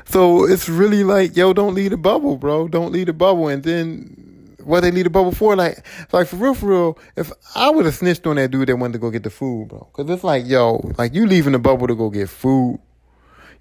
So 0.05 0.45
it's 0.45 0.69
really 0.69 1.03
like, 1.03 1.35
yo, 1.35 1.53
don't 1.53 1.73
leave 1.73 1.89
the 1.89 1.97
bubble, 1.97 2.37
bro. 2.37 2.67
Don't 2.67 2.91
leave 2.91 3.07
the 3.07 3.13
bubble. 3.13 3.47
And 3.47 3.63
then 3.63 4.28
what 4.63 4.81
they 4.81 4.91
need 4.91 5.07
a 5.07 5.09
bubble 5.09 5.31
for. 5.31 5.55
Like, 5.55 5.85
like 6.11 6.27
for 6.27 6.35
real, 6.37 6.53
for 6.53 6.65
real, 6.67 6.99
if 7.15 7.31
I 7.55 7.69
would 7.69 7.85
have 7.85 7.95
snitched 7.95 8.25
on 8.27 8.35
that 8.37 8.51
dude 8.51 8.69
that 8.69 8.75
wanted 8.75 8.93
to 8.93 8.99
go 8.99 9.09
get 9.11 9.23
the 9.23 9.29
food, 9.29 9.69
bro. 9.69 9.89
Cause 9.93 10.09
it's 10.09 10.23
like, 10.23 10.45
yo, 10.47 10.91
like 10.97 11.13
you 11.13 11.25
leaving 11.25 11.53
the 11.53 11.59
bubble 11.59 11.87
to 11.87 11.95
go 11.95 12.09
get 12.09 12.29
food. 12.29 12.79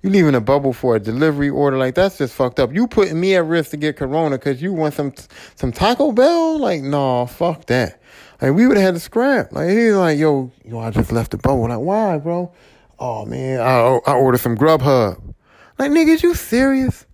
You 0.02 0.10
leaving 0.10 0.36
a 0.36 0.40
bubble 0.40 0.72
for 0.72 0.94
a 0.94 1.00
delivery 1.00 1.50
order. 1.50 1.76
Like, 1.76 1.96
that's 1.96 2.18
just 2.18 2.32
fucked 2.32 2.60
up. 2.60 2.72
You 2.72 2.86
putting 2.86 3.18
me 3.18 3.34
at 3.34 3.44
risk 3.44 3.70
to 3.70 3.76
get 3.76 3.96
corona 3.96 4.38
cause 4.38 4.62
you 4.62 4.72
want 4.72 4.94
some, 4.94 5.12
some 5.56 5.72
Taco 5.72 6.12
Bell? 6.12 6.58
Like, 6.58 6.82
no, 6.82 7.26
fuck 7.26 7.66
that. 7.66 8.00
Like, 8.40 8.52
we 8.52 8.68
would 8.68 8.76
have 8.76 8.86
had 8.86 8.94
to 8.94 9.00
scrap. 9.00 9.52
Like, 9.52 9.70
he's 9.70 9.94
like, 9.94 10.16
yo, 10.16 10.52
yo, 10.64 10.78
I 10.78 10.90
just 10.90 11.10
left 11.10 11.32
the 11.32 11.38
bubble. 11.38 11.68
Like, 11.68 11.80
why, 11.80 12.16
bro? 12.18 12.52
Oh, 13.00 13.24
man, 13.24 13.60
I, 13.60 13.98
I 14.06 14.14
ordered 14.14 14.38
some 14.38 14.56
Grubhub. 14.56 15.34
Like, 15.78 15.90
niggas, 15.90 16.22
you 16.22 16.34
serious? 16.34 17.04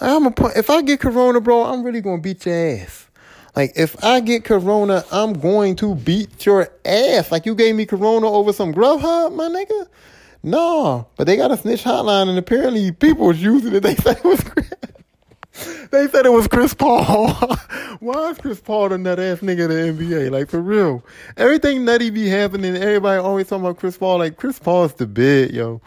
I'm 0.00 0.26
a, 0.26 0.32
if 0.56 0.70
I 0.70 0.82
get 0.82 1.00
corona, 1.00 1.40
bro, 1.40 1.64
I'm 1.64 1.82
really 1.82 2.00
gonna 2.00 2.22
beat 2.22 2.46
your 2.46 2.54
ass. 2.54 3.07
Like, 3.56 3.72
if 3.76 4.02
I 4.04 4.20
get 4.20 4.44
corona, 4.44 5.04
I'm 5.10 5.32
going 5.32 5.76
to 5.76 5.94
beat 5.94 6.46
your 6.46 6.68
ass. 6.84 7.32
Like, 7.32 7.46
you 7.46 7.54
gave 7.54 7.74
me 7.74 7.86
corona 7.86 8.30
over 8.30 8.52
some 8.52 8.72
Grubhub, 8.72 9.34
my 9.34 9.48
nigga? 9.48 9.86
No. 10.42 11.08
But 11.16 11.26
they 11.26 11.36
got 11.36 11.50
a 11.50 11.56
snitch 11.56 11.82
hotline, 11.82 12.28
and 12.28 12.38
apparently 12.38 12.92
people 12.92 13.26
was 13.26 13.42
using 13.42 13.74
it. 13.74 13.82
They 13.88 13.94
said 13.96 14.18
it 14.18 14.24
was 14.24 14.44
They 15.90 16.06
said 16.08 16.26
it 16.26 16.32
was 16.32 16.46
Chris 16.46 16.74
Paul. 16.74 17.32
Why 18.00 18.30
is 18.30 18.38
Chris 18.38 18.60
Paul 18.60 18.90
the 18.90 18.98
nut 18.98 19.18
ass 19.18 19.38
nigga 19.38 19.68
in 19.70 19.96
the 19.96 20.04
NBA? 20.04 20.30
Like, 20.30 20.48
for 20.48 20.60
real. 20.60 21.04
Everything 21.36 21.84
nutty 21.84 22.10
be 22.10 22.28
happening. 22.28 22.76
Everybody 22.76 23.18
always 23.20 23.48
talking 23.48 23.64
about 23.64 23.78
Chris 23.78 23.96
Paul. 23.96 24.18
Like, 24.18 24.36
Chris 24.36 24.58
Paul 24.58 24.84
is 24.84 24.94
the 24.94 25.06
big, 25.06 25.52
yo. 25.52 25.80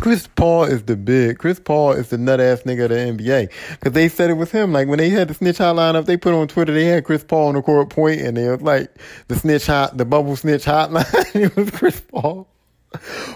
Chris 0.00 0.28
Paul 0.36 0.64
is 0.64 0.84
the 0.84 0.96
big. 0.96 1.38
Chris 1.38 1.58
Paul 1.58 1.92
is 1.92 2.10
the 2.10 2.18
nut 2.18 2.40
ass 2.40 2.62
nigga 2.62 2.84
of 2.84 2.90
the 2.90 2.96
NBA. 2.96 3.50
Cause 3.80 3.92
they 3.92 4.08
said 4.08 4.30
it 4.30 4.34
was 4.34 4.50
him. 4.50 4.72
Like 4.72 4.88
when 4.88 4.98
they 4.98 5.10
had 5.10 5.28
the 5.28 5.34
snitch 5.34 5.58
hotline 5.58 5.94
up, 5.96 6.06
they 6.06 6.16
put 6.16 6.34
on 6.34 6.48
Twitter, 6.48 6.72
they 6.72 6.84
had 6.84 7.04
Chris 7.04 7.24
Paul 7.24 7.48
on 7.48 7.54
the 7.54 7.62
court 7.62 7.90
point 7.90 8.20
and 8.20 8.38
it 8.38 8.50
was 8.50 8.62
like 8.62 8.90
the 9.28 9.36
snitch 9.36 9.66
hot, 9.66 9.96
the 9.96 10.04
bubble 10.04 10.36
snitch 10.36 10.64
hotline. 10.64 11.34
it 11.34 11.54
was 11.56 11.70
Chris 11.70 12.00
Paul 12.00 12.48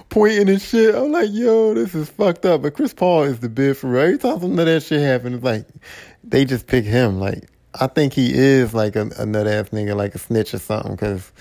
pointing 0.08 0.48
and 0.48 0.62
shit. 0.62 0.94
I'm 0.94 1.12
like, 1.12 1.30
yo, 1.32 1.74
this 1.74 1.94
is 1.94 2.08
fucked 2.08 2.44
up. 2.44 2.62
But 2.62 2.74
Chris 2.74 2.94
Paul 2.94 3.24
is 3.24 3.40
the 3.40 3.48
big 3.48 3.76
for 3.76 3.88
real. 3.88 4.02
Every 4.02 4.18
time 4.18 4.40
some 4.40 4.58
of 4.58 4.66
that 4.66 4.82
shit 4.82 5.00
happens, 5.00 5.36
it's 5.36 5.44
like 5.44 5.66
they 6.24 6.44
just 6.44 6.66
pick 6.66 6.84
him. 6.84 7.18
Like 7.18 7.48
I 7.80 7.86
think 7.86 8.12
he 8.12 8.32
is 8.32 8.74
like 8.74 8.96
a, 8.96 9.10
a 9.18 9.26
nut 9.26 9.46
ass 9.46 9.70
nigga, 9.70 9.96
like 9.96 10.14
a 10.14 10.18
snitch 10.18 10.54
or 10.54 10.58
something. 10.58 10.96
Cause 10.96 11.32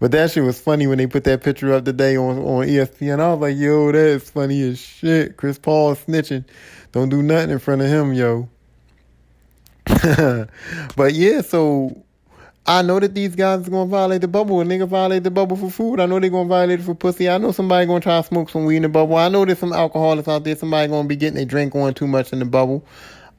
but 0.00 0.12
that 0.12 0.30
shit 0.30 0.44
was 0.44 0.60
funny 0.60 0.86
when 0.86 0.98
they 0.98 1.06
put 1.06 1.24
that 1.24 1.42
picture 1.42 1.72
up 1.72 1.84
today 1.84 2.16
on, 2.16 2.38
on 2.38 2.66
ESPN. 2.66 3.20
I 3.20 3.32
was 3.32 3.40
like, 3.40 3.56
yo, 3.56 3.90
that 3.90 3.98
is 3.98 4.30
funny 4.30 4.62
as 4.62 4.78
shit. 4.78 5.36
Chris 5.36 5.58
Paul 5.58 5.94
snitching. 5.96 6.44
Don't 6.92 7.08
do 7.08 7.22
nothing 7.22 7.50
in 7.50 7.58
front 7.58 7.82
of 7.82 7.88
him, 7.88 8.12
yo. 8.12 8.48
but 10.96 11.14
yeah, 11.14 11.40
so 11.40 12.04
I 12.66 12.82
know 12.82 13.00
that 13.00 13.14
these 13.14 13.34
guys 13.34 13.66
are 13.66 13.70
gonna 13.70 13.90
violate 13.90 14.20
the 14.20 14.28
bubble. 14.28 14.60
A 14.60 14.64
nigga 14.64 14.86
violate 14.86 15.24
the 15.24 15.30
bubble 15.30 15.56
for 15.56 15.70
food. 15.70 16.00
I 16.00 16.06
know 16.06 16.20
they're 16.20 16.28
gonna 16.28 16.48
violate 16.48 16.80
it 16.80 16.82
for 16.82 16.94
pussy. 16.94 17.28
I 17.28 17.38
know 17.38 17.50
somebody 17.50 17.86
gonna 17.86 18.00
try 18.00 18.20
to 18.20 18.26
smoke 18.26 18.50
some 18.50 18.66
weed 18.66 18.76
in 18.76 18.82
the 18.82 18.90
bubble. 18.90 19.16
I 19.16 19.28
know 19.28 19.46
there's 19.46 19.58
some 19.58 19.72
alcoholics 19.72 20.28
out 20.28 20.44
there. 20.44 20.54
Somebody 20.54 20.88
gonna 20.88 21.08
be 21.08 21.16
getting 21.16 21.40
a 21.40 21.46
drink 21.46 21.74
on 21.74 21.94
too 21.94 22.06
much 22.06 22.30
in 22.32 22.38
the 22.40 22.44
bubble. 22.44 22.84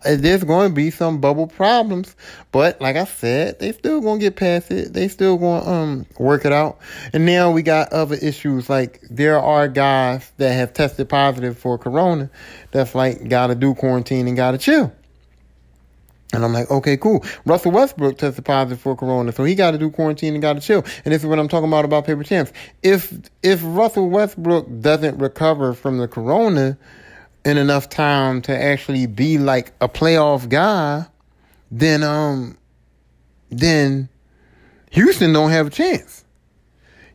There's 0.04 0.46
going 0.46 0.70
to 0.70 0.76
be 0.76 0.92
some 0.92 1.20
bubble 1.20 1.48
problems, 1.48 2.16
but 2.54 2.80
like 2.80 2.96
I 2.96 3.04
said, 3.04 3.60
they 3.60 3.74
still 3.74 4.00
going 4.00 4.20
to 4.20 4.26
get 4.26 4.38
past 4.38 4.72
it. 4.72 4.94
They 4.94 5.10
still 5.10 5.38
going 5.38 5.64
to 5.64 5.70
um 5.70 6.06
work 6.18 6.46
it 6.46 6.54
out. 6.54 6.80
And 7.12 7.26
now 7.26 7.52
we 7.52 7.64
got 7.64 7.92
other 7.92 8.16
issues 8.16 8.70
like 8.70 9.02
there 9.10 9.40
are 9.40 9.68
guys 9.68 10.32
that 10.38 10.54
have 10.54 10.74
tested 10.74 11.10
positive 11.10 11.58
for 11.58 11.78
corona 11.78 12.30
that's 12.72 12.96
like 12.96 13.28
got 13.28 13.48
to 13.48 13.56
do 13.56 13.76
quarantine 13.76 14.28
and 14.28 14.38
got 14.38 14.52
to 14.52 14.58
chill. 14.58 14.94
And 16.32 16.46
I'm 16.46 16.54
like, 16.54 16.70
okay, 16.70 16.96
cool. 16.96 17.26
Russell 17.46 17.72
Westbrook 17.72 18.20
tested 18.20 18.46
positive 18.46 18.80
for 18.80 18.96
corona, 18.96 19.32
so 19.32 19.44
he 19.44 19.56
got 19.56 19.72
to 19.72 19.80
do 19.80 19.90
quarantine 19.90 20.34
and 20.34 20.42
got 20.42 20.54
to 20.54 20.62
chill. 20.62 20.86
And 21.04 21.14
this 21.14 21.24
is 21.24 21.28
what 21.28 21.40
I'm 21.40 21.48
talking 21.48 21.68
about 21.68 21.86
about 21.86 22.06
paper 22.06 22.24
champs. 22.24 22.54
If 22.84 23.14
if 23.42 23.62
Russell 23.64 24.10
Westbrook 24.10 24.68
doesn't 24.80 25.18
recover 25.18 25.74
from 25.74 25.98
the 25.98 26.08
corona, 26.08 26.78
in 27.50 27.58
enough 27.58 27.90
time 27.90 28.42
to 28.44 28.56
actually 28.56 29.08
be 29.08 29.38
like 29.38 29.74
a 29.82 29.90
playoff 29.90 30.48
guy, 30.48 31.06
then 31.72 32.04
um 32.04 32.58
then 33.50 34.10
Houston 34.92 35.34
don't 35.34 35.52
have 35.52 35.68
a 35.68 35.70
chance. 35.70 36.24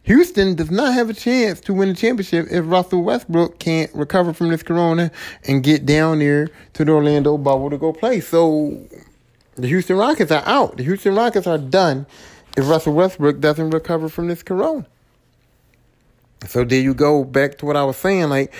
Houston 0.03 0.55
does 0.55 0.71
not 0.71 0.93
have 0.93 1.09
a 1.09 1.15
chance 1.15 1.61
to 1.61 1.73
win 1.73 1.89
the 1.89 1.95
championship 1.95 2.47
if 2.51 2.65
Russell 2.67 3.03
Westbrook 3.03 3.59
can't 3.59 3.91
recover 3.95 4.35
from 4.35 4.49
this 4.49 4.63
corona 4.63 5.11
and 5.45 5.63
get 5.63 5.87
down 5.87 6.19
there 6.19 6.51
to 6.75 6.85
the 6.85 6.93
Orlando 6.93 7.39
bubble 7.39 7.71
to 7.71 7.79
go 7.79 7.93
play. 7.93 8.21
So 8.21 8.79
the 9.55 9.67
Houston 9.67 9.97
Rockets 9.97 10.31
are 10.31 10.43
out. 10.45 10.77
The 10.77 10.83
Houston 10.83 11.15
Rockets 11.15 11.47
are 11.47 11.57
done 11.57 12.07
if 12.57 12.69
Russell 12.69 12.93
Westbrook 12.93 13.41
doesn't 13.41 13.71
recover 13.71 14.11
from 14.11 14.29
this 14.29 14.43
corona. 14.43 14.87
So 16.49 16.65
there 16.65 16.81
you 16.81 16.93
go 16.93 17.25
back 17.25 17.57
to 17.59 17.67
what 17.67 17.77
I 17.77 17.85
was 17.85 17.97
saying. 17.97 18.29
Like 18.29 18.53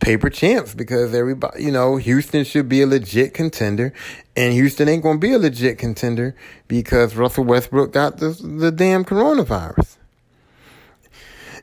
paper 0.00 0.30
champs 0.30 0.74
because 0.74 1.14
everybody, 1.14 1.64
you 1.64 1.70
know, 1.70 1.96
Houston 1.96 2.44
should 2.44 2.68
be 2.68 2.82
a 2.82 2.86
legit 2.86 3.34
contender, 3.34 3.92
and 4.36 4.52
Houston 4.52 4.88
ain't 4.88 5.02
gonna 5.02 5.18
be 5.18 5.32
a 5.32 5.38
legit 5.38 5.78
contender 5.78 6.34
because 6.68 7.16
Russell 7.16 7.44
Westbrook 7.44 7.92
got 7.92 8.18
the 8.18 8.30
the 8.30 8.70
damn 8.70 9.04
coronavirus. 9.04 9.96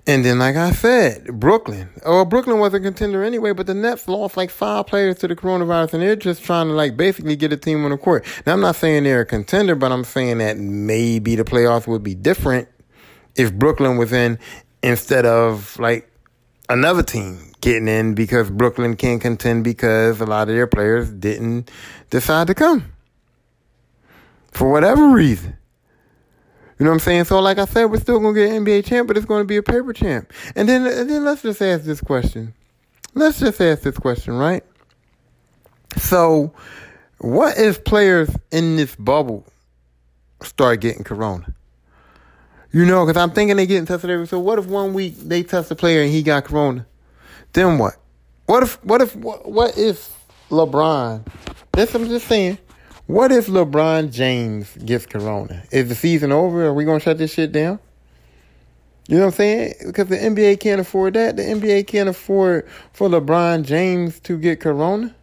And 0.06 0.26
then, 0.26 0.38
like 0.38 0.58
I 0.58 0.72
said, 0.72 1.40
Brooklyn. 1.40 1.90
Oh, 2.04 2.26
Brooklyn 2.26 2.60
was 2.60 2.74
a 2.74 2.80
contender 2.82 3.24
anyway, 3.24 3.54
but 3.54 3.68
the 3.68 3.74
Nets 3.74 4.10
lost 4.10 4.36
like 4.36 4.50
five 4.50 4.86
players 4.86 5.18
to 5.20 5.30
the 5.30 5.36
coronavirus, 5.36 5.94
and 5.94 6.04
they're 6.04 6.18
just 6.18 6.44
trying 6.44 6.68
to 6.68 6.74
like 6.74 6.98
basically 6.98 7.38
get 7.38 7.54
a 7.54 7.58
team 7.58 7.86
on 7.86 7.92
the 7.92 7.98
court. 7.98 8.26
Now, 8.46 8.52
I'm 8.54 8.60
not 8.60 8.76
saying 8.76 9.06
they're 9.06 9.22
a 9.22 9.26
contender, 9.26 9.76
but 9.76 9.94
I'm 9.94 10.04
saying 10.04 10.40
that 10.40 10.58
maybe 10.58 11.38
the 11.38 11.46
playoffs 11.46 11.88
would 11.88 12.04
be 12.04 12.16
different 12.16 12.68
if 13.38 13.54
Brooklyn 13.54 13.98
was 13.98 14.12
in 14.12 14.40
instead 14.84 15.26
of 15.26 15.80
like 15.80 16.12
another 16.68 17.04
team 17.04 17.53
getting 17.64 17.88
in 17.88 18.14
because 18.14 18.52
Brooklyn 18.52 18.98
can't 18.98 19.22
contend 19.22 19.64
because 19.64 20.20
a 20.20 20.26
lot 20.26 20.50
of 20.50 20.54
their 20.54 20.68
players 20.68 21.10
didn't 21.10 21.72
decide 22.10 22.48
to 22.48 22.54
come 22.54 22.92
for 24.52 24.70
whatever 24.70 25.08
reason. 25.08 25.56
You 26.78 26.84
know 26.84 26.92
what 26.92 26.96
I'm 26.96 27.00
saying? 27.00 27.24
So, 27.24 27.40
like 27.40 27.60
I 27.60 27.66
said, 27.66 27.86
we're 27.86 28.02
still 28.02 28.20
gonna 28.20 28.34
get 28.34 28.52
an 28.54 28.66
NBA 28.66 28.84
champ, 28.84 29.08
but 29.08 29.16
it's 29.16 29.26
gonna 29.26 29.46
be 29.46 29.56
a 29.56 29.64
paper 29.64 29.94
champ. 29.94 30.34
And 30.58 30.68
then, 30.68 30.86
and 30.86 31.10
then 31.10 31.24
let's 31.24 31.42
just 31.42 31.62
ask 31.62 31.86
this 31.86 32.02
question. 32.02 32.54
Let's 33.14 33.40
just 33.40 33.62
ask 33.62 33.84
this 33.84 33.98
question, 33.98 34.34
right? 34.34 34.66
So, 35.96 36.54
what 37.20 37.58
if 37.58 37.86
players 37.86 38.30
in 38.52 38.76
this 38.76 38.94
bubble 38.98 39.46
start 40.42 40.82
getting 40.82 41.06
corona? 41.06 41.54
You 42.74 42.86
know, 42.86 43.06
because 43.06 43.22
I'm 43.22 43.32
thinking 43.32 43.56
they 43.56 43.68
getting 43.68 43.86
tested 43.86 44.10
every. 44.10 44.28
So, 44.28 44.40
what 44.40 44.60
if 44.60 44.66
one 44.66 44.94
week 44.94 45.18
they 45.18 45.44
test 45.44 45.72
a 45.72 45.76
player 45.76 46.02
and 46.02 46.12
he 46.12 46.24
got 46.24 46.44
corona? 46.44 46.86
Then 47.54 47.78
what? 47.78 47.94
What 48.48 48.64
if 48.64 48.84
what 48.84 49.02
if 49.02 49.16
what, 49.16 49.50
what 49.50 49.78
if 49.78 50.10
LeBron? 50.50 51.26
This 51.72 51.94
I'm 51.94 52.08
just 52.08 52.28
saying. 52.28 52.58
What 53.06 53.32
if 53.32 53.48
LeBron 53.48 54.12
James 54.12 54.76
gets 54.78 55.06
corona? 55.06 55.64
Is 55.72 55.88
the 55.90 55.96
season 55.96 56.32
over? 56.32 56.66
Are 56.66 56.74
we 56.74 56.84
gonna 56.84 57.00
shut 57.00 57.20
this 57.20 57.34
shit 57.34 57.52
down? 57.52 57.80
You 59.08 59.18
know 59.18 59.26
what 59.26 59.34
I'm 59.34 59.38
saying? 59.38 59.74
Because 59.86 60.08
the 60.08 60.18
NBA 60.18 60.62
can't 60.62 60.82
afford 60.82 61.14
that. 61.14 61.36
The 61.36 61.44
NBA 61.44 61.88
can't 61.88 62.10
afford 62.10 62.68
for 62.94 63.10
LeBron 63.10 63.66
James 63.66 64.20
to 64.22 64.38
get 64.38 64.60
corona. 64.60 65.14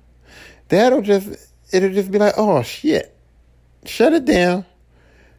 That'll 0.69 1.03
just 1.03 1.29
it'll 1.73 1.93
just 1.93 2.13
be 2.13 2.19
like, 2.19 2.35
oh 2.37 2.63
shit. 2.63 3.17
Shut 3.87 4.13
it 4.13 4.25
down. 4.25 4.67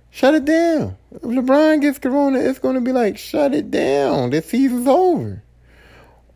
Shut 0.09 0.33
it 0.33 0.43
down. 0.43 0.97
If 1.11 1.21
LeBron 1.21 1.79
gets 1.79 1.99
corona, 1.99 2.39
it's 2.39 2.59
to 2.59 2.81
be 2.81 2.91
like, 2.91 3.17
shut 3.17 3.53
it 3.53 3.71
down. 3.71 4.31
This 4.31 4.47
season's 4.47 4.87
over. 4.87 5.41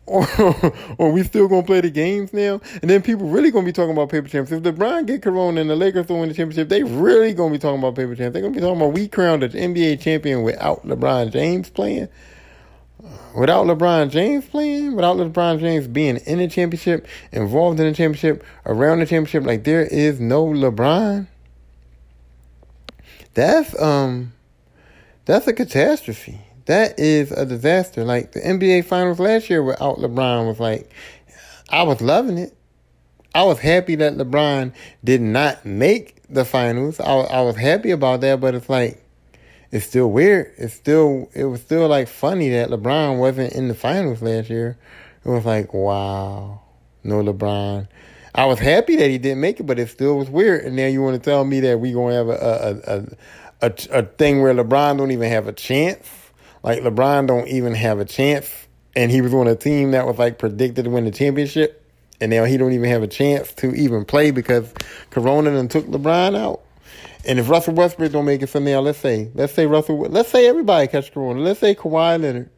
Or, 0.98 1.10
we 1.10 1.24
still 1.24 1.48
gonna 1.48 1.66
play 1.66 1.80
the 1.80 1.90
games 1.90 2.32
now, 2.32 2.60
and 2.80 2.88
then 2.88 3.02
people 3.02 3.28
really 3.28 3.50
gonna 3.50 3.66
be 3.66 3.72
talking 3.72 3.90
about 3.90 4.08
paper 4.08 4.28
champs. 4.28 4.52
If 4.52 4.62
LeBron 4.62 5.04
get 5.06 5.20
Corona 5.20 5.60
and 5.60 5.68
the 5.68 5.74
Lakers 5.74 6.06
don't 6.06 6.20
win 6.20 6.28
the 6.28 6.34
championship, 6.34 6.68
they 6.68 6.84
really 6.84 7.34
gonna 7.34 7.52
be 7.52 7.58
talking 7.58 7.80
about 7.80 7.96
paper 7.96 8.14
champs. 8.14 8.32
They're 8.32 8.42
gonna 8.42 8.54
be 8.54 8.60
talking 8.60 8.76
about 8.76 8.92
we 8.92 9.08
crowned 9.08 9.42
the 9.42 9.48
NBA 9.48 10.00
champion 10.00 10.44
without 10.44 10.86
LeBron 10.86 11.32
James 11.32 11.70
playing, 11.70 12.08
without 13.36 13.66
LeBron 13.66 14.10
James 14.10 14.44
playing, 14.46 14.94
without 14.94 15.16
LeBron 15.16 15.58
James 15.58 15.88
being 15.88 16.18
in 16.18 16.38
the 16.38 16.46
championship, 16.46 17.08
involved 17.32 17.80
in 17.80 17.86
the 17.86 17.92
championship, 17.92 18.44
around 18.64 19.00
the 19.00 19.06
championship. 19.06 19.44
Like 19.44 19.64
there 19.64 19.82
is 19.82 20.20
no 20.20 20.46
LeBron. 20.46 21.26
That's 23.34 23.82
um, 23.82 24.34
that's 25.24 25.48
a 25.48 25.52
catastrophe 25.52 26.45
that 26.66 26.98
is 26.98 27.32
a 27.32 27.46
disaster. 27.46 28.04
Like 28.04 28.32
the 28.32 28.40
NBA 28.40 28.84
Finals 28.84 29.18
last 29.18 29.48
year 29.48 29.62
without 29.62 29.98
LeBron 29.98 30.46
was 30.46 30.60
like, 30.60 30.90
I 31.70 31.82
was 31.82 32.00
loving 32.00 32.38
it. 32.38 32.56
I 33.34 33.44
was 33.44 33.58
happy 33.58 33.96
that 33.96 34.14
LeBron 34.14 34.72
did 35.04 35.20
not 35.20 35.64
make 35.64 36.22
the 36.28 36.44
finals. 36.44 37.00
I, 37.00 37.12
I 37.12 37.40
was 37.42 37.56
happy 37.56 37.90
about 37.90 38.20
that, 38.22 38.40
but 38.40 38.54
it's 38.54 38.68
like, 38.68 39.02
it's 39.70 39.86
still 39.86 40.10
weird. 40.10 40.52
It's 40.56 40.74
still, 40.74 41.28
it 41.34 41.44
was 41.44 41.60
still 41.60 41.88
like 41.88 42.08
funny 42.08 42.50
that 42.50 42.70
LeBron 42.70 43.18
wasn't 43.18 43.52
in 43.52 43.68
the 43.68 43.74
finals 43.74 44.22
last 44.22 44.48
year. 44.48 44.78
It 45.24 45.28
was 45.28 45.44
like, 45.44 45.74
wow, 45.74 46.62
no 47.04 47.22
LeBron. 47.22 47.88
I 48.34 48.44
was 48.44 48.58
happy 48.58 48.96
that 48.96 49.08
he 49.08 49.18
didn't 49.18 49.40
make 49.40 49.60
it, 49.60 49.64
but 49.64 49.78
it 49.78 49.88
still 49.88 50.18
was 50.18 50.28
weird. 50.28 50.64
And 50.64 50.76
now 50.76 50.86
you 50.86 51.02
want 51.02 51.22
to 51.22 51.30
tell 51.30 51.44
me 51.44 51.60
that 51.60 51.80
we're 51.80 51.94
gonna 51.94 52.14
have 52.14 52.28
a 52.28 52.32
a, 52.32 52.96
a 52.96 53.68
a 53.68 53.98
a 53.98 54.02
thing 54.02 54.42
where 54.42 54.54
LeBron 54.54 54.98
don't 54.98 55.10
even 55.10 55.30
have 55.30 55.48
a 55.48 55.52
chance? 55.52 56.25
Like 56.66 56.80
LeBron 56.80 57.28
don't 57.28 57.46
even 57.46 57.74
have 57.74 58.00
a 58.00 58.04
chance, 58.04 58.52
and 58.96 59.08
he 59.08 59.20
was 59.20 59.32
on 59.32 59.46
a 59.46 59.54
team 59.54 59.92
that 59.92 60.04
was 60.04 60.18
like 60.18 60.38
predicted 60.38 60.84
to 60.84 60.90
win 60.90 61.04
the 61.04 61.12
championship, 61.12 61.80
and 62.20 62.28
now 62.28 62.42
he 62.44 62.56
don't 62.56 62.72
even 62.72 62.90
have 62.90 63.04
a 63.04 63.06
chance 63.06 63.52
to 63.54 63.72
even 63.72 64.04
play 64.04 64.32
because 64.32 64.74
Corona 65.10 65.56
and 65.56 65.70
took 65.70 65.86
LeBron 65.86 66.36
out. 66.36 66.62
And 67.24 67.38
if 67.38 67.48
Russell 67.48 67.74
Westbrook 67.74 68.10
don't 68.10 68.24
make 68.24 68.42
it, 68.42 68.48
so 68.48 68.58
now 68.58 68.80
let's 68.80 68.98
say, 68.98 69.30
let's 69.34 69.52
say 69.52 69.66
Russell, 69.66 70.00
let's 70.00 70.28
say 70.28 70.48
everybody 70.48 70.88
catch 70.88 71.12
Corona. 71.12 71.40
Let's 71.40 71.60
say 71.60 71.76
Kawhi 71.76 72.20
Leonard, 72.20 72.50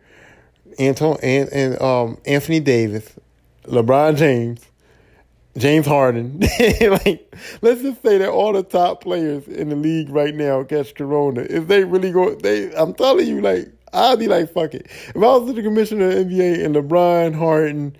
Anton, 0.78 1.18
and, 1.22 1.48
and 1.50 1.82
um, 1.82 2.18
Anthony 2.24 2.60
Davis, 2.60 3.14
LeBron 3.64 4.16
James, 4.16 4.64
James 5.58 5.84
Harden. 5.86 6.40
like, 6.60 7.34
let's 7.60 7.82
just 7.82 8.02
say 8.02 8.16
that 8.16 8.30
all 8.30 8.54
the 8.54 8.62
top 8.62 9.02
players 9.02 9.46
in 9.48 9.68
the 9.68 9.76
league 9.76 10.08
right 10.08 10.34
now 10.34 10.62
catch 10.64 10.94
Corona. 10.94 11.42
If 11.42 11.68
they 11.68 11.84
really 11.84 12.10
go, 12.10 12.34
they, 12.34 12.74
I'm 12.74 12.94
telling 12.94 13.26
you, 13.26 13.42
like, 13.42 13.70
I'd 13.92 14.18
be 14.18 14.28
like, 14.28 14.52
fuck 14.52 14.74
it. 14.74 14.86
If 14.86 15.16
I 15.16 15.20
was 15.20 15.54
the 15.54 15.62
commissioner 15.62 16.10
of 16.10 16.14
the 16.14 16.24
NBA 16.24 16.64
and 16.64 16.74
LeBron 16.74 17.34
Harden, 17.34 17.96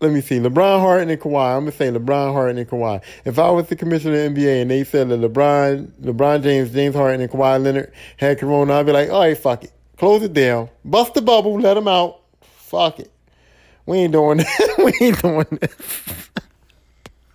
let 0.00 0.12
me 0.12 0.20
see, 0.20 0.38
LeBron 0.38 0.80
Harden 0.80 1.10
and 1.10 1.20
Kawhi. 1.20 1.56
I'm 1.56 1.62
gonna 1.62 1.72
say 1.72 1.90
LeBron 1.90 2.32
Harden 2.32 2.58
and 2.58 2.68
Kawhi. 2.68 3.02
If 3.24 3.38
I 3.38 3.50
was 3.50 3.66
the 3.68 3.76
commissioner 3.76 4.24
of 4.24 4.34
the 4.34 4.42
NBA 4.42 4.62
and 4.62 4.70
they 4.70 4.84
said 4.84 5.08
that 5.08 5.20
LeBron, 5.20 5.88
LeBron 6.00 6.42
James, 6.42 6.70
James 6.70 6.94
Harden, 6.94 7.20
and 7.20 7.30
Kawhi 7.30 7.62
Leonard 7.62 7.92
had 8.16 8.38
Corona, 8.38 8.74
I'd 8.74 8.86
be 8.86 8.92
like, 8.92 9.10
all 9.10 9.20
right, 9.20 9.36
fuck 9.36 9.64
it, 9.64 9.72
close 9.96 10.22
it 10.22 10.32
down, 10.32 10.68
bust 10.84 11.14
the 11.14 11.22
bubble, 11.22 11.58
let 11.60 11.74
them 11.74 11.88
out, 11.88 12.20
fuck 12.40 13.00
it. 13.00 13.10
We 13.86 13.98
ain't 13.98 14.12
doing 14.12 14.38
that. 14.38 14.74
we 14.78 15.06
ain't 15.06 15.20
doing 15.22 15.46
this. 15.60 16.30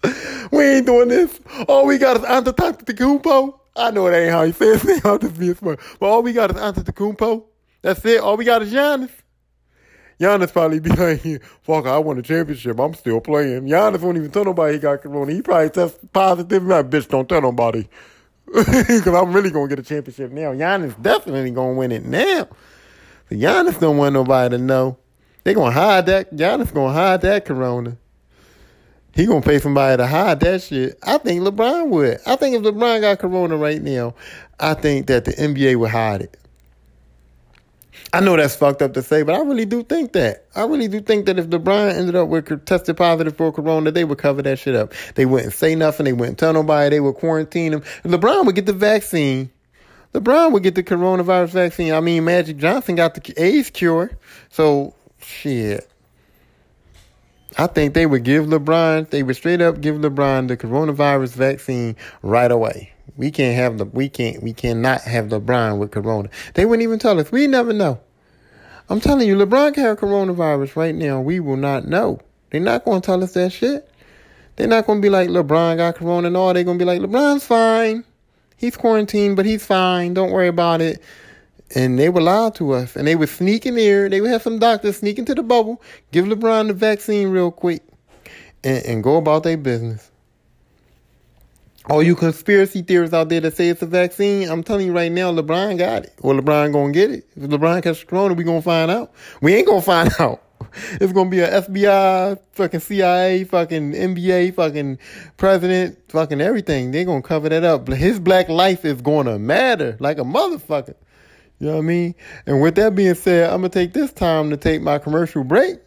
we 0.51 0.63
ain't 0.63 0.85
doing 0.85 1.07
this. 1.09 1.39
All 1.67 1.85
we 1.87 1.97
got 1.97 2.17
is 2.17 2.23
Antetokounmpo. 2.23 3.59
I 3.75 3.91
know 3.91 4.07
it 4.07 4.15
ain't 4.15 4.31
how 4.31 4.43
he 4.43 4.51
says 4.51 4.83
name. 4.83 5.01
I'm 5.03 5.19
just 5.19 5.39
being 5.39 5.55
smart. 5.55 5.79
But 5.99 6.07
all 6.07 6.23
we 6.23 6.33
got 6.33 6.51
is 6.51 6.57
Antetokounmpo. 6.57 7.45
That's 7.81 8.05
it. 8.05 8.21
All 8.21 8.37
we 8.37 8.45
got 8.45 8.61
is 8.61 8.71
Giannis. 8.71 9.11
Giannis 10.19 10.53
probably 10.53 10.79
be 10.79 10.89
like, 10.91 11.43
fuck, 11.63 11.85
I 11.85 11.97
won 11.97 12.17
a 12.17 12.21
championship. 12.21 12.79
I'm 12.79 12.93
still 12.93 13.19
playing. 13.19 13.65
Giannis 13.65 13.99
won't 14.01 14.17
even 14.17 14.31
tell 14.31 14.45
nobody 14.45 14.73
he 14.73 14.79
got 14.79 15.01
corona. 15.01 15.31
He 15.33 15.41
probably 15.41 15.69
test 15.69 16.13
positive. 16.13 16.63
Like, 16.63 16.89
bitch, 16.89 17.07
don't 17.07 17.27
tell 17.27 17.41
nobody. 17.41 17.87
Because 18.53 19.07
I'm 19.07 19.33
really 19.33 19.49
going 19.49 19.67
to 19.67 19.75
get 19.75 19.83
a 19.83 19.87
championship 19.87 20.31
now. 20.31 20.53
Giannis 20.53 21.01
definitely 21.01 21.49
going 21.49 21.73
to 21.73 21.79
win 21.79 21.91
it 21.91 22.05
now. 22.05 22.47
So 23.29 23.35
Giannis 23.35 23.79
don't 23.79 23.97
want 23.97 24.13
nobody 24.13 24.57
to 24.57 24.63
know. 24.63 24.97
They 25.43 25.55
going 25.55 25.73
to 25.73 25.79
hide 25.79 26.05
that. 26.05 26.35
Giannis 26.35 26.71
going 26.71 26.89
to 26.89 26.93
hide 26.93 27.21
that 27.21 27.45
corona. 27.45 27.97
He 29.13 29.25
gonna 29.27 29.41
pay 29.41 29.59
somebody 29.59 29.97
to 29.97 30.07
hide 30.07 30.39
that 30.39 30.63
shit. 30.63 30.97
I 31.03 31.19
think 31.19 31.41
LeBron 31.41 31.89
would. 31.89 32.19
I 32.25 32.35
think 32.35 32.55
if 32.55 32.63
LeBron 32.63 33.01
got 33.01 33.19
corona 33.19 33.55
right 33.57 33.81
now, 33.81 34.15
I 34.59 34.73
think 34.73 35.07
that 35.07 35.25
the 35.25 35.33
NBA 35.33 35.75
would 35.75 35.91
hide 35.91 36.21
it. 36.21 36.37
I 38.11 38.19
know 38.19 38.35
that's 38.35 38.55
fucked 38.55 38.81
up 38.81 38.93
to 38.93 39.01
say, 39.01 39.23
but 39.23 39.35
I 39.35 39.39
really 39.41 39.65
do 39.65 39.83
think 39.83 40.13
that. 40.13 40.45
I 40.55 40.65
really 40.65 40.87
do 40.87 41.01
think 41.01 41.25
that 41.25 41.39
if 41.39 41.47
LeBron 41.47 41.95
ended 41.95 42.15
up 42.15 42.27
with 42.27 42.65
tested 42.65 42.97
positive 42.97 43.35
for 43.35 43.51
corona, 43.51 43.91
they 43.91 44.03
would 44.03 44.17
cover 44.17 44.41
that 44.43 44.59
shit 44.59 44.75
up. 44.75 44.93
They 45.15 45.25
wouldn't 45.25 45.53
say 45.53 45.73
nothing. 45.75 46.05
They 46.05 46.13
wouldn't 46.13 46.37
tell 46.37 46.53
nobody. 46.53 46.95
They 46.95 46.99
would 46.99 47.15
quarantine 47.15 47.73
him. 47.73 47.81
LeBron 48.03 48.45
would 48.45 48.55
get 48.55 48.65
the 48.65 48.73
vaccine. 48.73 49.51
LeBron 50.13 50.51
would 50.51 50.61
get 50.61 50.75
the 50.75 50.83
coronavirus 50.83 51.49
vaccine. 51.49 51.93
I 51.93 52.01
mean, 52.01 52.23
Magic 52.23 52.57
Johnson 52.57 52.95
got 52.95 53.15
the 53.15 53.33
AIDS 53.41 53.71
cure. 53.71 54.11
So, 54.49 54.93
shit. 55.19 55.89
I 57.57 57.67
think 57.67 57.93
they 57.93 58.05
would 58.05 58.23
give 58.23 58.45
LeBron, 58.45 59.09
they 59.09 59.23
would 59.23 59.35
straight 59.35 59.61
up 59.61 59.81
give 59.81 59.95
LeBron 59.95 60.47
the 60.47 60.57
coronavirus 60.57 61.33
vaccine 61.33 61.95
right 62.21 62.51
away. 62.51 62.91
We 63.15 63.29
can't 63.29 63.55
have 63.55 63.77
the, 63.77 63.85
we 63.85 64.09
can't, 64.09 64.41
we 64.41 64.53
cannot 64.53 65.01
have 65.01 65.25
LeBron 65.25 65.77
with 65.77 65.91
corona. 65.91 66.29
They 66.55 66.65
wouldn't 66.65 66.83
even 66.83 66.99
tell 66.99 67.19
us. 67.19 67.31
We 67.31 67.47
never 67.47 67.71
know. 67.71 67.99
I'm 68.89 68.99
telling 68.99 69.27
you, 69.27 69.35
LeBron 69.35 69.75
can 69.75 69.83
have 69.83 69.99
coronavirus 69.99 70.75
right 70.75 70.95
now. 70.95 71.21
We 71.21 71.39
will 71.39 71.57
not 71.57 71.87
know. 71.87 72.19
They're 72.49 72.59
not 72.59 72.85
going 72.85 73.01
to 73.01 73.05
tell 73.05 73.23
us 73.23 73.33
that 73.33 73.51
shit. 73.51 73.89
They're 74.55 74.67
not 74.67 74.85
going 74.85 74.99
to 74.99 75.05
be 75.05 75.09
like 75.09 75.29
LeBron 75.29 75.77
got 75.77 75.95
corona 75.95 76.27
and 76.27 76.37
all. 76.37 76.53
They're 76.53 76.63
going 76.63 76.77
to 76.79 76.85
be 76.85 76.87
like, 76.87 77.01
LeBron's 77.01 77.45
fine. 77.45 78.03
He's 78.57 78.77
quarantined, 78.77 79.35
but 79.35 79.45
he's 79.45 79.65
fine. 79.65 80.13
Don't 80.13 80.31
worry 80.31 80.47
about 80.47 80.81
it 80.81 81.01
and 81.75 81.97
they 81.97 82.09
would 82.09 82.23
lie 82.23 82.51
to 82.55 82.73
us, 82.73 82.95
and 82.95 83.07
they 83.07 83.15
would 83.15 83.29
sneak 83.29 83.65
in 83.65 83.75
there. 83.75 84.09
They 84.09 84.21
would 84.21 84.31
have 84.31 84.41
some 84.41 84.59
doctors 84.59 84.97
sneak 84.97 85.17
into 85.17 85.33
the 85.33 85.43
bubble, 85.43 85.81
give 86.11 86.25
LeBron 86.25 86.67
the 86.67 86.73
vaccine 86.73 87.29
real 87.29 87.51
quick, 87.51 87.83
and, 88.63 88.85
and 88.85 89.03
go 89.03 89.17
about 89.17 89.43
their 89.43 89.57
business. 89.57 90.09
All 91.89 92.01
you 92.01 92.15
conspiracy 92.15 92.81
theorists 92.81 93.13
out 93.13 93.27
there 93.27 93.41
that 93.41 93.57
say 93.57 93.67
it's 93.67 93.81
a 93.81 93.85
vaccine, 93.85 94.49
I'm 94.49 94.63
telling 94.63 94.85
you 94.87 94.93
right 94.93 95.11
now, 95.11 95.33
LeBron 95.33 95.77
got 95.77 96.03
it. 96.03 96.13
Or 96.21 96.33
LeBron 96.33 96.71
gonna 96.71 96.93
get 96.93 97.11
it. 97.11 97.27
If 97.35 97.49
LeBron 97.49 97.83
catches 97.83 98.05
corona, 98.05 98.35
we 98.35 98.45
gonna 98.45 98.61
find 98.61 98.89
out. 98.89 99.11
We 99.41 99.53
ain't 99.53 99.67
gonna 99.67 99.81
find 99.81 100.09
out. 100.19 100.41
It's 101.01 101.11
gonna 101.11 101.29
be 101.29 101.41
a 101.41 101.61
FBI, 101.61 102.39
fucking 102.53 102.79
CIA, 102.79 103.43
fucking 103.43 103.91
NBA, 103.91 104.55
fucking 104.55 104.97
president, 105.35 105.99
fucking 106.07 106.39
everything. 106.39 106.91
They're 106.91 107.03
gonna 107.03 107.21
cover 107.21 107.49
that 107.49 107.65
up. 107.65 107.89
His 107.89 108.17
black 108.17 108.47
life 108.47 108.85
is 108.85 109.01
gonna 109.01 109.37
matter 109.37 109.97
like 109.99 110.19
a 110.19 110.23
motherfucker. 110.23 110.95
You 111.63 111.69
know 111.69 111.75
what 111.75 111.83
I 111.83 111.87
mean? 111.87 112.15
And 112.45 112.61
with 112.61 112.75
that 112.75 112.93
being 112.93 113.15
said, 113.15 113.49
I'm 113.49 113.61
going 113.61 113.71
to 113.71 113.79
take 113.79 113.93
this 113.93 114.11
time 114.11 114.49
to 114.49 114.57
take 114.57 114.81
my 114.81 114.99
commercial 114.99 115.45
break. 115.45 115.77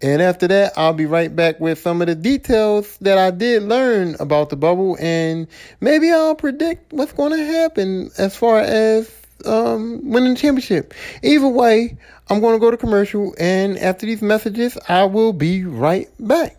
And 0.00 0.22
after 0.22 0.48
that, 0.48 0.72
I'll 0.78 0.94
be 0.94 1.04
right 1.04 1.36
back 1.36 1.60
with 1.60 1.78
some 1.78 2.00
of 2.00 2.06
the 2.06 2.14
details 2.14 2.96
that 3.02 3.18
I 3.18 3.30
did 3.30 3.64
learn 3.64 4.16
about 4.20 4.48
the 4.48 4.56
bubble. 4.56 4.96
And 4.98 5.46
maybe 5.82 6.10
I'll 6.10 6.34
predict 6.34 6.94
what's 6.94 7.12
going 7.12 7.32
to 7.32 7.44
happen 7.44 8.08
as 8.16 8.34
far 8.36 8.60
as 8.60 9.14
um, 9.44 10.00
winning 10.08 10.32
the 10.32 10.40
championship. 10.40 10.94
Either 11.22 11.48
way, 11.48 11.98
I'm 12.30 12.40
going 12.40 12.54
to 12.54 12.58
go 12.58 12.70
to 12.70 12.78
commercial. 12.78 13.34
And 13.38 13.76
after 13.76 14.06
these 14.06 14.22
messages, 14.22 14.78
I 14.88 15.04
will 15.04 15.34
be 15.34 15.62
right 15.62 16.08
back. 16.18 16.56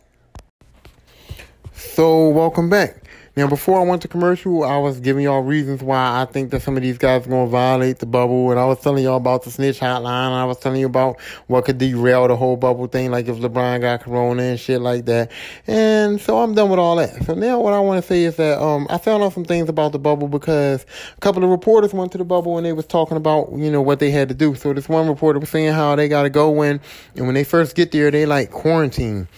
So, 1.74 2.30
welcome 2.30 2.70
back. 2.70 2.99
Now, 3.40 3.48
before 3.48 3.80
I 3.80 3.86
went 3.86 4.02
to 4.02 4.10
commercial, 4.10 4.66
I 4.66 4.76
was 4.80 5.00
giving 5.00 5.24
y'all 5.24 5.40
reasons 5.40 5.82
why 5.82 6.22
I 6.22 6.26
think 6.26 6.52
that 6.52 6.62
some 6.62 6.76
of 6.76 6.84
these 6.84 6.98
guys 6.98 7.26
are 7.26 7.30
going 7.30 7.46
to 7.46 7.50
violate 7.50 8.00
the 8.00 8.06
bubble. 8.06 8.52
And 8.52 8.60
I 8.60 8.66
was 8.66 8.82
telling 8.82 9.02
y'all 9.02 9.16
about 9.16 9.44
the 9.44 9.50
snitch 9.50 9.80
hotline. 9.80 10.34
I 10.34 10.44
was 10.44 10.60
telling 10.60 10.82
you 10.82 10.88
about 10.88 11.22
what 11.48 11.64
could 11.64 11.78
derail 11.78 12.28
the 12.28 12.36
whole 12.36 12.58
bubble 12.58 12.88
thing, 12.88 13.12
like 13.12 13.30
if 13.30 13.38
LeBron 13.38 13.80
got 13.80 14.02
corona 14.02 14.44
and 14.44 14.60
shit 14.60 14.82
like 14.82 15.06
that. 15.06 15.32
And 15.68 16.20
so 16.20 16.40
I'm 16.40 16.54
done 16.54 16.70
with 16.70 16.80
all 16.80 16.98
that. 16.98 17.24
So 17.24 17.34
now 17.34 17.62
what 17.62 17.74
I 17.74 17.80
want 17.80 18.04
to 18.04 18.06
say 18.06 18.26
is 18.26 18.36
that 18.36 18.62
um, 18.62 18.88
I 18.90 18.98
found 18.98 19.24
out 19.24 19.32
some 19.32 19.46
things 19.46 19.70
about 19.70 19.94
the 19.94 20.00
bubble 20.00 20.28
because 20.28 20.86
a 21.16 21.22
couple 21.22 21.42
of 21.42 21.50
reporters 21.50 21.94
went 21.94 22.12
to 22.12 22.18
the 22.18 22.26
bubble 22.26 22.58
and 22.58 22.66
they 22.66 22.74
was 22.74 22.88
talking 22.88 23.16
about, 23.16 23.54
you 23.54 23.72
know, 23.72 23.82
what 23.82 24.02
they 24.02 24.12
had 24.12 24.28
to 24.28 24.36
do. 24.36 24.54
So 24.56 24.74
this 24.74 24.90
one 24.90 25.08
reporter 25.08 25.40
was 25.40 25.48
saying 25.48 25.72
how 25.72 25.96
they 25.96 26.10
got 26.10 26.24
to 26.24 26.30
go 26.30 26.62
in. 26.64 26.82
And 27.16 27.26
when 27.26 27.36
they 27.36 27.46
first 27.46 27.78
get 27.78 27.94
there, 27.94 28.12
they 28.12 28.26
like 28.26 28.52
quarantine. 28.52 29.30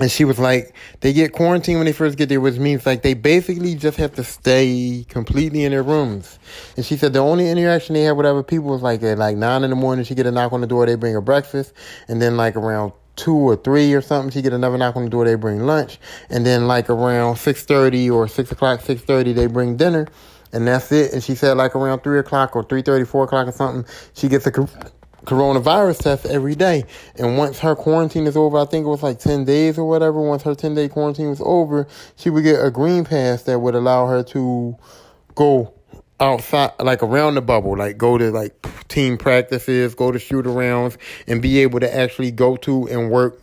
And 0.00 0.10
she 0.10 0.24
was 0.24 0.38
like, 0.38 0.74
they 1.00 1.12
get 1.12 1.32
quarantined 1.32 1.78
when 1.78 1.86
they 1.86 1.92
first 1.92 2.18
get 2.18 2.28
there, 2.28 2.40
which 2.40 2.58
means 2.58 2.86
like 2.86 3.02
they 3.02 3.14
basically 3.14 3.76
just 3.76 3.96
have 3.98 4.14
to 4.16 4.24
stay 4.24 5.06
completely 5.08 5.64
in 5.64 5.72
their 5.72 5.84
rooms. 5.84 6.38
And 6.76 6.84
she 6.84 6.96
said 6.96 7.12
the 7.12 7.20
only 7.20 7.48
interaction 7.50 7.94
they 7.94 8.02
have 8.02 8.16
with 8.16 8.26
other 8.26 8.42
people 8.42 8.70
was 8.70 8.82
like 8.82 9.02
at 9.04 9.18
like 9.18 9.36
nine 9.36 9.64
in 9.64 9.70
the 9.70 9.76
morning, 9.76 10.04
she 10.04 10.14
get 10.16 10.26
a 10.26 10.32
knock 10.32 10.52
on 10.52 10.60
the 10.62 10.66
door, 10.66 10.86
they 10.86 10.96
bring 10.96 11.14
her 11.14 11.20
breakfast. 11.22 11.74
And 12.08 12.20
then 12.22 12.36
like 12.36 12.56
around 12.56 12.92
two 13.16 13.36
or 13.36 13.56
three 13.56 13.94
or 13.94 14.02
something, 14.02 14.30
she 14.32 14.42
get 14.42 14.52
another 14.52 14.78
knock 14.78 14.96
on 14.96 15.04
the 15.04 15.10
door, 15.10 15.24
they 15.24 15.36
bring 15.36 15.60
lunch. 15.60 15.98
And 16.30 16.44
then 16.44 16.66
like 16.66 16.90
around 16.90 17.36
6.30 17.36 18.12
or 18.12 18.28
6 18.28 18.52
o'clock, 18.52 18.80
6.30, 18.80 19.34
they 19.34 19.46
bring 19.46 19.76
dinner. 19.76 20.08
and 20.52 20.66
that's 20.68 20.92
it. 20.92 21.12
And 21.12 21.22
she 21.22 21.34
said 21.34 21.56
like 21.56 21.76
around 21.76 22.00
three 22.00 22.18
o'clock 22.18 22.56
or 22.56 22.64
three 22.64 22.82
thirty, 22.82 23.04
four 23.04 23.24
o'clock 23.24 23.48
or 23.48 23.52
something, 23.52 23.86
she 24.14 24.28
gets 24.28 24.46
a 24.46 24.52
coronavirus 25.24 26.02
test 26.02 26.26
every 26.26 26.54
day. 26.54 26.84
And 27.16 27.36
once 27.36 27.58
her 27.60 27.74
quarantine 27.74 28.26
is 28.26 28.36
over, 28.36 28.58
I 28.58 28.64
think 28.64 28.84
it 28.86 28.88
was 28.88 29.02
like 29.02 29.18
10 29.18 29.44
days 29.44 29.78
or 29.78 29.88
whatever, 29.88 30.20
once 30.20 30.42
her 30.42 30.54
10 30.54 30.74
day 30.74 30.88
quarantine 30.88 31.30
was 31.30 31.42
over, 31.44 31.86
she 32.16 32.30
would 32.30 32.44
get 32.44 32.64
a 32.64 32.70
green 32.70 33.04
pass 33.04 33.42
that 33.44 33.58
would 33.58 33.74
allow 33.74 34.06
her 34.06 34.22
to 34.24 34.76
go 35.34 35.74
outside, 36.20 36.72
like 36.78 37.02
around 37.02 37.34
the 37.34 37.42
bubble, 37.42 37.76
like 37.76 37.98
go 37.98 38.18
to 38.18 38.30
like 38.30 38.54
team 38.88 39.18
practices, 39.18 39.94
go 39.94 40.12
to 40.12 40.18
shoot 40.18 40.46
arounds, 40.46 40.96
and 41.26 41.42
be 41.42 41.58
able 41.58 41.80
to 41.80 41.96
actually 41.96 42.30
go 42.30 42.56
to 42.56 42.86
and 42.88 43.10
work 43.10 43.40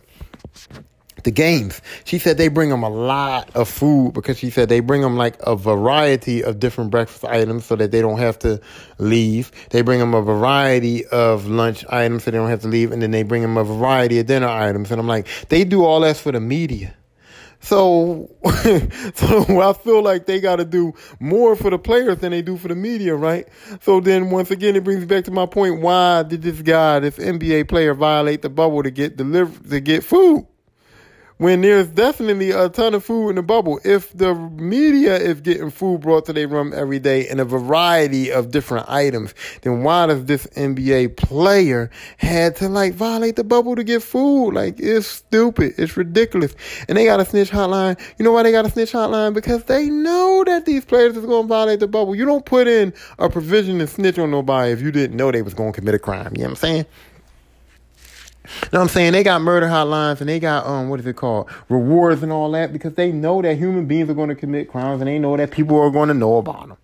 the 1.24 1.30
games. 1.30 1.80
She 2.04 2.18
said 2.18 2.36
they 2.36 2.48
bring 2.48 2.70
them 2.70 2.82
a 2.82 2.88
lot 2.88 3.54
of 3.54 3.68
food 3.68 4.14
because 4.14 4.38
she 4.38 4.50
said 4.50 4.68
they 4.68 4.80
bring 4.80 5.02
them 5.02 5.16
like 5.16 5.36
a 5.40 5.56
variety 5.56 6.42
of 6.42 6.58
different 6.58 6.90
breakfast 6.90 7.24
items 7.24 7.64
so 7.64 7.76
that 7.76 7.90
they 7.90 8.00
don't 8.00 8.18
have 8.18 8.38
to 8.40 8.60
leave. 8.98 9.50
They 9.70 9.82
bring 9.82 10.00
them 10.00 10.14
a 10.14 10.22
variety 10.22 11.06
of 11.06 11.46
lunch 11.46 11.84
items 11.88 12.24
so 12.24 12.30
they 12.30 12.36
don't 12.36 12.50
have 12.50 12.62
to 12.62 12.68
leave. 12.68 12.92
And 12.92 13.02
then 13.02 13.10
they 13.10 13.22
bring 13.22 13.42
them 13.42 13.56
a 13.56 13.64
variety 13.64 14.18
of 14.18 14.26
dinner 14.26 14.48
items. 14.48 14.90
And 14.90 15.00
I'm 15.00 15.08
like, 15.08 15.26
they 15.48 15.64
do 15.64 15.84
all 15.84 16.00
that 16.00 16.16
for 16.16 16.32
the 16.32 16.40
media. 16.40 16.94
So, 17.62 18.28
so 19.14 19.60
I 19.60 19.72
feel 19.72 20.02
like 20.02 20.26
they 20.26 20.40
got 20.40 20.56
to 20.56 20.64
do 20.64 20.94
more 21.20 21.54
for 21.54 21.70
the 21.70 21.78
players 21.78 22.18
than 22.18 22.32
they 22.32 22.42
do 22.42 22.56
for 22.56 22.66
the 22.66 22.74
media, 22.74 23.14
right? 23.14 23.48
So 23.80 24.00
then 24.00 24.30
once 24.30 24.50
again, 24.50 24.74
it 24.74 24.82
brings 24.82 25.04
back 25.04 25.24
to 25.24 25.30
my 25.30 25.46
point. 25.46 25.80
Why 25.80 26.24
did 26.24 26.42
this 26.42 26.60
guy, 26.60 26.98
this 26.98 27.16
NBA 27.18 27.68
player 27.68 27.94
violate 27.94 28.42
the 28.42 28.50
bubble 28.50 28.82
to 28.82 28.90
get 28.90 29.16
deliver, 29.16 29.68
to 29.68 29.80
get 29.80 30.02
food? 30.02 30.46
When 31.42 31.60
there's 31.60 31.88
definitely 31.88 32.52
a 32.52 32.68
ton 32.68 32.94
of 32.94 33.04
food 33.04 33.30
in 33.30 33.34
the 33.34 33.42
bubble. 33.42 33.80
If 33.84 34.16
the 34.16 34.32
media 34.32 35.16
is 35.16 35.40
getting 35.40 35.70
food 35.70 36.02
brought 36.02 36.24
to 36.26 36.32
their 36.32 36.46
room 36.46 36.72
every 36.72 37.00
day 37.00 37.28
in 37.28 37.40
a 37.40 37.44
variety 37.44 38.30
of 38.30 38.52
different 38.52 38.88
items, 38.88 39.34
then 39.62 39.82
why 39.82 40.06
does 40.06 40.24
this 40.26 40.46
NBA 40.56 41.16
player 41.16 41.90
had 42.18 42.54
to 42.56 42.68
like 42.68 42.94
violate 42.94 43.34
the 43.34 43.42
bubble 43.42 43.74
to 43.74 43.82
get 43.82 44.04
food? 44.04 44.52
Like 44.52 44.78
it's 44.78 45.08
stupid. 45.08 45.74
It's 45.78 45.96
ridiculous. 45.96 46.54
And 46.86 46.96
they 46.96 47.06
got 47.06 47.18
a 47.18 47.24
snitch 47.24 47.50
hotline. 47.50 48.00
You 48.20 48.24
know 48.24 48.30
why 48.30 48.44
they 48.44 48.52
got 48.52 48.64
a 48.64 48.70
snitch 48.70 48.92
hotline? 48.92 49.34
Because 49.34 49.64
they 49.64 49.90
know 49.90 50.44
that 50.46 50.64
these 50.64 50.84
players 50.84 51.16
is 51.16 51.26
going 51.26 51.42
to 51.42 51.48
violate 51.48 51.80
the 51.80 51.88
bubble. 51.88 52.14
You 52.14 52.24
don't 52.24 52.46
put 52.46 52.68
in 52.68 52.94
a 53.18 53.28
provision 53.28 53.80
to 53.80 53.88
snitch 53.88 54.16
on 54.16 54.30
nobody 54.30 54.70
if 54.70 54.80
you 54.80 54.92
didn't 54.92 55.16
know 55.16 55.32
they 55.32 55.42
was 55.42 55.54
going 55.54 55.72
to 55.72 55.80
commit 55.80 55.96
a 55.96 55.98
crime. 55.98 56.34
You 56.36 56.42
know 56.42 56.50
what 56.50 56.50
I'm 56.50 56.56
saying? 56.56 56.86
What 58.70 58.80
I'm 58.80 58.88
saying? 58.88 59.12
They 59.12 59.22
got 59.22 59.40
murder 59.40 59.66
hotlines 59.66 60.20
and 60.20 60.28
they 60.28 60.40
got 60.40 60.66
um 60.66 60.88
what 60.88 61.00
is 61.00 61.06
it 61.06 61.16
called? 61.16 61.48
Rewards 61.68 62.22
and 62.22 62.32
all 62.32 62.50
that 62.52 62.72
because 62.72 62.94
they 62.94 63.12
know 63.12 63.40
that 63.42 63.56
human 63.56 63.86
beings 63.86 64.10
are 64.10 64.14
going 64.14 64.30
to 64.30 64.34
commit 64.34 64.68
crimes 64.68 65.00
and 65.00 65.08
they 65.08 65.18
know 65.18 65.36
that 65.36 65.50
people 65.50 65.78
are 65.78 65.90
going 65.90 66.08
to 66.08 66.14
know 66.14 66.38
about 66.38 66.68
them. 66.68 66.76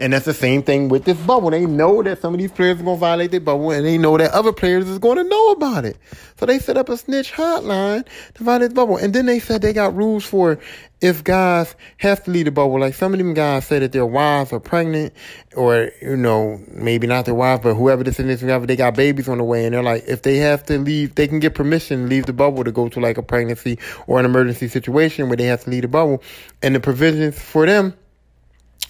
And 0.00 0.12
that's 0.12 0.24
the 0.24 0.34
same 0.34 0.62
thing 0.62 0.88
with 0.88 1.04
this 1.04 1.18
bubble. 1.18 1.50
They 1.50 1.66
know 1.66 2.02
that 2.04 2.20
some 2.20 2.32
of 2.32 2.38
these 2.38 2.52
players 2.52 2.80
are 2.80 2.84
going 2.84 2.96
to 2.96 3.00
violate 3.00 3.32
the 3.32 3.40
bubble 3.40 3.72
and 3.72 3.84
they 3.84 3.98
know 3.98 4.16
that 4.16 4.30
other 4.30 4.52
players 4.52 4.88
is 4.88 4.98
going 5.00 5.16
to 5.16 5.24
know 5.24 5.50
about 5.50 5.84
it. 5.84 5.96
So 6.38 6.46
they 6.46 6.60
set 6.60 6.76
up 6.76 6.88
a 6.88 6.96
snitch 6.96 7.32
hotline 7.32 8.06
to 8.34 8.44
violate 8.44 8.70
the 8.70 8.74
bubble. 8.76 8.96
And 8.96 9.12
then 9.12 9.26
they 9.26 9.40
said 9.40 9.60
they 9.60 9.72
got 9.72 9.96
rules 9.96 10.24
for 10.24 10.60
if 11.00 11.24
guys 11.24 11.74
have 11.96 12.22
to 12.24 12.30
leave 12.30 12.44
the 12.44 12.52
bubble. 12.52 12.78
Like 12.78 12.94
some 12.94 13.12
of 13.12 13.18
them 13.18 13.34
guys 13.34 13.66
say 13.66 13.80
that 13.80 13.90
their 13.90 14.06
wives 14.06 14.52
are 14.52 14.60
pregnant 14.60 15.14
or, 15.56 15.90
you 16.00 16.16
know, 16.16 16.60
maybe 16.68 17.08
not 17.08 17.24
their 17.24 17.34
wives, 17.34 17.64
but 17.64 17.74
whoever 17.74 18.04
the 18.04 18.12
significant 18.12 18.52
other, 18.52 18.66
they 18.66 18.76
got 18.76 18.94
babies 18.94 19.28
on 19.28 19.38
the 19.38 19.44
way. 19.44 19.64
And 19.64 19.74
they're 19.74 19.82
like, 19.82 20.04
if 20.06 20.22
they 20.22 20.36
have 20.36 20.62
to 20.66 20.78
leave, 20.78 21.16
they 21.16 21.26
can 21.26 21.40
get 21.40 21.56
permission 21.56 22.02
to 22.02 22.06
leave 22.06 22.26
the 22.26 22.32
bubble 22.32 22.62
to 22.62 22.70
go 22.70 22.88
to 22.88 23.00
like 23.00 23.18
a 23.18 23.22
pregnancy 23.22 23.80
or 24.06 24.20
an 24.20 24.26
emergency 24.26 24.68
situation 24.68 25.28
where 25.28 25.36
they 25.36 25.46
have 25.46 25.64
to 25.64 25.70
leave 25.70 25.82
the 25.82 25.88
bubble. 25.88 26.22
And 26.62 26.76
the 26.76 26.80
provisions 26.80 27.36
for 27.36 27.66
them 27.66 27.94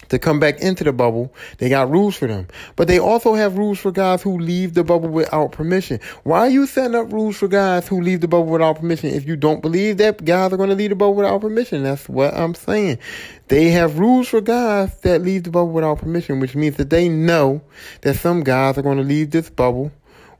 to 0.09 0.19
come 0.19 0.39
back 0.39 0.59
into 0.59 0.83
the 0.83 0.93
bubble, 0.93 1.33
they 1.57 1.69
got 1.69 1.89
rules 1.89 2.15
for 2.15 2.27
them. 2.27 2.47
But 2.75 2.87
they 2.87 2.99
also 2.99 3.33
have 3.35 3.57
rules 3.57 3.79
for 3.79 3.91
guys 3.91 4.21
who 4.21 4.37
leave 4.37 4.73
the 4.73 4.83
bubble 4.83 5.09
without 5.09 5.51
permission. 5.51 5.99
Why 6.23 6.39
are 6.39 6.49
you 6.49 6.65
setting 6.67 6.95
up 6.95 7.11
rules 7.11 7.37
for 7.37 7.47
guys 7.47 7.87
who 7.87 8.01
leave 8.01 8.21
the 8.21 8.27
bubble 8.27 8.47
without 8.47 8.79
permission 8.79 9.09
if 9.09 9.25
you 9.25 9.35
don't 9.35 9.61
believe 9.61 9.97
that 9.97 10.23
guys 10.25 10.51
are 10.51 10.57
going 10.57 10.69
to 10.69 10.75
leave 10.75 10.89
the 10.89 10.95
bubble 10.95 11.15
without 11.15 11.41
permission? 11.41 11.83
That's 11.83 12.09
what 12.09 12.33
I'm 12.33 12.55
saying. 12.55 12.99
They 13.47 13.69
have 13.69 13.99
rules 13.99 14.27
for 14.27 14.41
guys 14.41 14.99
that 15.01 15.21
leave 15.21 15.43
the 15.43 15.51
bubble 15.51 15.71
without 15.71 15.99
permission, 15.99 16.39
which 16.39 16.55
means 16.55 16.77
that 16.77 16.89
they 16.89 17.09
know 17.09 17.61
that 18.01 18.15
some 18.15 18.43
guys 18.43 18.77
are 18.77 18.83
going 18.83 18.97
to 18.97 19.03
leave 19.03 19.31
this 19.31 19.49
bubble 19.49 19.91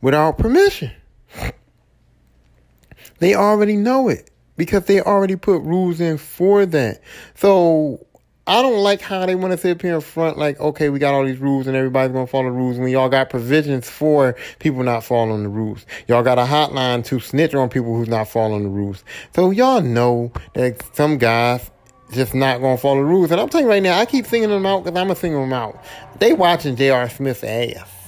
without 0.01 0.37
permission. 0.37 0.91
They 3.19 3.35
already 3.35 3.75
know 3.75 4.09
it 4.09 4.29
because 4.57 4.85
they 4.85 5.01
already 5.01 5.35
put 5.35 5.61
rules 5.61 5.99
in 5.99 6.17
for 6.17 6.65
that. 6.65 7.01
So 7.35 8.05
I 8.49 8.63
don't 8.63 8.81
like 8.81 8.99
how 8.99 9.27
they 9.27 9.35
want 9.35 9.51
to 9.51 9.59
sit 9.59 9.77
up 9.77 9.81
here 9.83 9.93
in 9.93 10.01
front, 10.01 10.39
like, 10.39 10.59
okay, 10.59 10.89
we 10.89 10.97
got 10.97 11.13
all 11.13 11.23
these 11.23 11.37
rules 11.37 11.67
and 11.67 11.77
everybody's 11.77 12.11
going 12.11 12.25
to 12.25 12.31
follow 12.31 12.45
the 12.45 12.51
rules 12.51 12.79
when 12.79 12.89
y'all 12.89 13.07
got 13.07 13.29
provisions 13.29 13.87
for 13.87 14.35
people 14.57 14.81
not 14.81 15.03
following 15.03 15.43
the 15.43 15.49
rules. 15.49 15.85
Y'all 16.07 16.23
got 16.23 16.39
a 16.39 16.45
hotline 16.45 17.05
to 17.05 17.19
snitch 17.19 17.53
on 17.53 17.69
people 17.69 17.95
who's 17.95 18.07
not 18.07 18.27
following 18.27 18.63
the 18.63 18.69
rules. 18.69 19.03
So 19.35 19.51
y'all 19.51 19.81
know 19.81 20.31
that 20.55 20.83
some 20.95 21.19
guys 21.19 21.69
just 22.11 22.33
not 22.33 22.59
going 22.59 22.77
to 22.77 22.81
follow 22.81 22.97
the 22.97 23.03
rules. 23.03 23.29
And 23.29 23.39
I'm 23.39 23.49
telling 23.49 23.67
you 23.67 23.71
right 23.71 23.83
now, 23.83 23.99
I 23.99 24.07
keep 24.07 24.25
singing 24.25 24.49
them 24.49 24.65
out 24.65 24.83
because 24.83 24.99
I'm 24.99 25.05
going 25.05 25.15
to 25.15 25.21
sing 25.21 25.33
them 25.33 25.53
out. 25.53 25.79
They 26.17 26.33
watching 26.33 26.75
J.R. 26.75 27.07
Smith's 27.07 27.43
ass. 27.43 27.98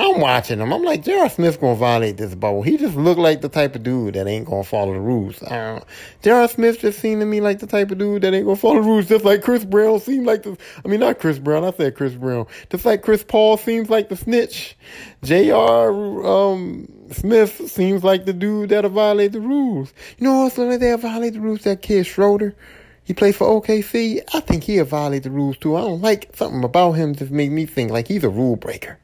I'm 0.00 0.20
watching 0.20 0.60
him. 0.60 0.72
I'm 0.72 0.84
like, 0.84 1.02
J.R. 1.02 1.28
Smith's 1.28 1.56
gonna 1.56 1.74
violate 1.74 2.18
this 2.18 2.32
bubble. 2.32 2.62
He 2.62 2.76
just 2.76 2.94
looked 2.94 3.18
like 3.18 3.40
the 3.40 3.48
type 3.48 3.74
of 3.74 3.82
dude 3.82 4.14
that 4.14 4.28
ain't 4.28 4.46
gonna 4.46 4.62
follow 4.62 4.94
the 4.94 5.00
rules. 5.00 5.40
J.R. 5.40 6.46
Smith 6.46 6.78
just 6.78 7.00
seemed 7.00 7.20
to 7.20 7.26
me 7.26 7.40
like 7.40 7.58
the 7.58 7.66
type 7.66 7.90
of 7.90 7.98
dude 7.98 8.22
that 8.22 8.32
ain't 8.32 8.44
gonna 8.44 8.56
follow 8.56 8.76
the 8.76 8.82
rules, 8.82 9.08
just 9.08 9.24
like 9.24 9.42
Chris 9.42 9.64
Brown 9.64 9.98
seemed 9.98 10.24
like 10.24 10.44
the. 10.44 10.56
I 10.84 10.88
mean, 10.88 11.00
not 11.00 11.18
Chris 11.18 11.40
Brown. 11.40 11.64
I 11.64 11.72
said 11.72 11.96
Chris 11.96 12.14
Brown. 12.14 12.46
Just 12.70 12.84
like 12.84 13.02
Chris 13.02 13.24
Paul 13.24 13.56
seems 13.56 13.90
like 13.90 14.08
the 14.08 14.14
snitch. 14.14 14.76
J.R. 15.24 15.90
Um, 16.24 16.88
Smith 17.10 17.68
seems 17.68 18.04
like 18.04 18.24
the 18.24 18.32
dude 18.32 18.68
that'll 18.68 18.92
violate 18.92 19.32
the 19.32 19.40
rules. 19.40 19.92
You 20.18 20.28
know 20.28 20.44
what's 20.44 20.56
like 20.58 20.78
they'll 20.78 20.98
violate 20.98 21.32
the 21.32 21.40
rules? 21.40 21.62
That 21.62 21.82
kid 21.82 22.06
Schroeder. 22.06 22.54
He 23.02 23.14
plays 23.14 23.36
for 23.36 23.48
OKC. 23.48 24.20
I 24.32 24.40
think 24.40 24.62
he'll 24.62 24.84
violate 24.84 25.24
the 25.24 25.30
rules 25.30 25.56
too. 25.56 25.74
I 25.74 25.80
don't 25.80 26.02
like 26.02 26.30
something 26.36 26.62
about 26.62 26.92
him 26.92 27.16
just 27.16 27.32
make 27.32 27.50
me 27.50 27.66
think 27.66 27.90
like 27.90 28.06
he's 28.06 28.22
a 28.22 28.28
rule 28.28 28.54
breaker 28.54 28.96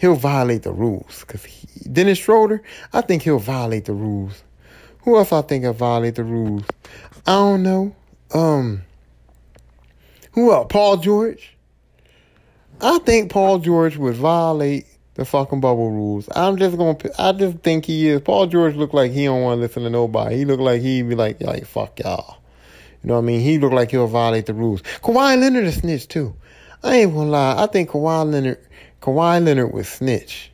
he'll 0.00 0.14
violate 0.14 0.62
the 0.62 0.72
rules. 0.72 1.24
Cause 1.24 1.44
he, 1.44 1.88
Dennis 1.88 2.18
Schroeder, 2.18 2.62
I 2.92 3.02
think 3.02 3.22
he'll 3.22 3.38
violate 3.38 3.84
the 3.84 3.92
rules. 3.92 4.42
Who 5.02 5.16
else 5.16 5.32
I 5.32 5.42
think 5.42 5.64
will 5.64 5.72
violate 5.72 6.14
the 6.14 6.24
rules? 6.24 6.64
I 7.26 7.32
don't 7.32 7.62
know. 7.62 7.94
Um, 8.32 8.82
who 10.32 10.52
else? 10.52 10.66
Paul 10.70 10.96
George. 10.98 11.56
I 12.80 12.98
think 13.00 13.30
Paul 13.30 13.58
George 13.58 13.98
would 13.98 14.14
violate 14.14 14.86
the 15.14 15.24
fucking 15.26 15.60
bubble 15.60 15.90
rules. 15.90 16.28
I'm 16.34 16.56
just 16.56 16.78
gonna. 16.78 16.96
I 17.18 17.32
just 17.32 17.58
think 17.58 17.84
he 17.84 18.08
is. 18.08 18.22
Paul 18.22 18.46
George 18.46 18.74
look 18.76 18.94
like 18.94 19.12
he 19.12 19.24
don't 19.24 19.42
want 19.42 19.58
to 19.58 19.60
listen 19.60 19.82
to 19.82 19.90
nobody. 19.90 20.36
He 20.36 20.44
look 20.46 20.60
like 20.60 20.80
he'd 20.80 21.08
be 21.08 21.14
like, 21.14 21.40
like 21.42 21.66
fuck 21.66 21.98
y'all. 21.98 22.38
You 23.02 23.08
know 23.08 23.14
what 23.14 23.20
I 23.20 23.24
mean? 23.24 23.40
He 23.40 23.58
look 23.58 23.72
like 23.72 23.90
he'll 23.90 24.06
violate 24.06 24.46
the 24.46 24.54
rules. 24.54 24.82
Kawhi 25.02 25.38
Leonard 25.38 25.64
is 25.64 25.76
snitch 25.76 26.08
too. 26.08 26.34
I 26.82 26.96
ain't 26.96 27.12
gonna 27.12 27.30
lie. 27.30 27.62
I 27.62 27.66
think 27.66 27.90
Kawhi 27.90 28.30
Leonard 28.30 28.66
Kawhi 29.00 29.44
Leonard 29.44 29.72
was 29.72 29.88
snitch. 29.88 30.52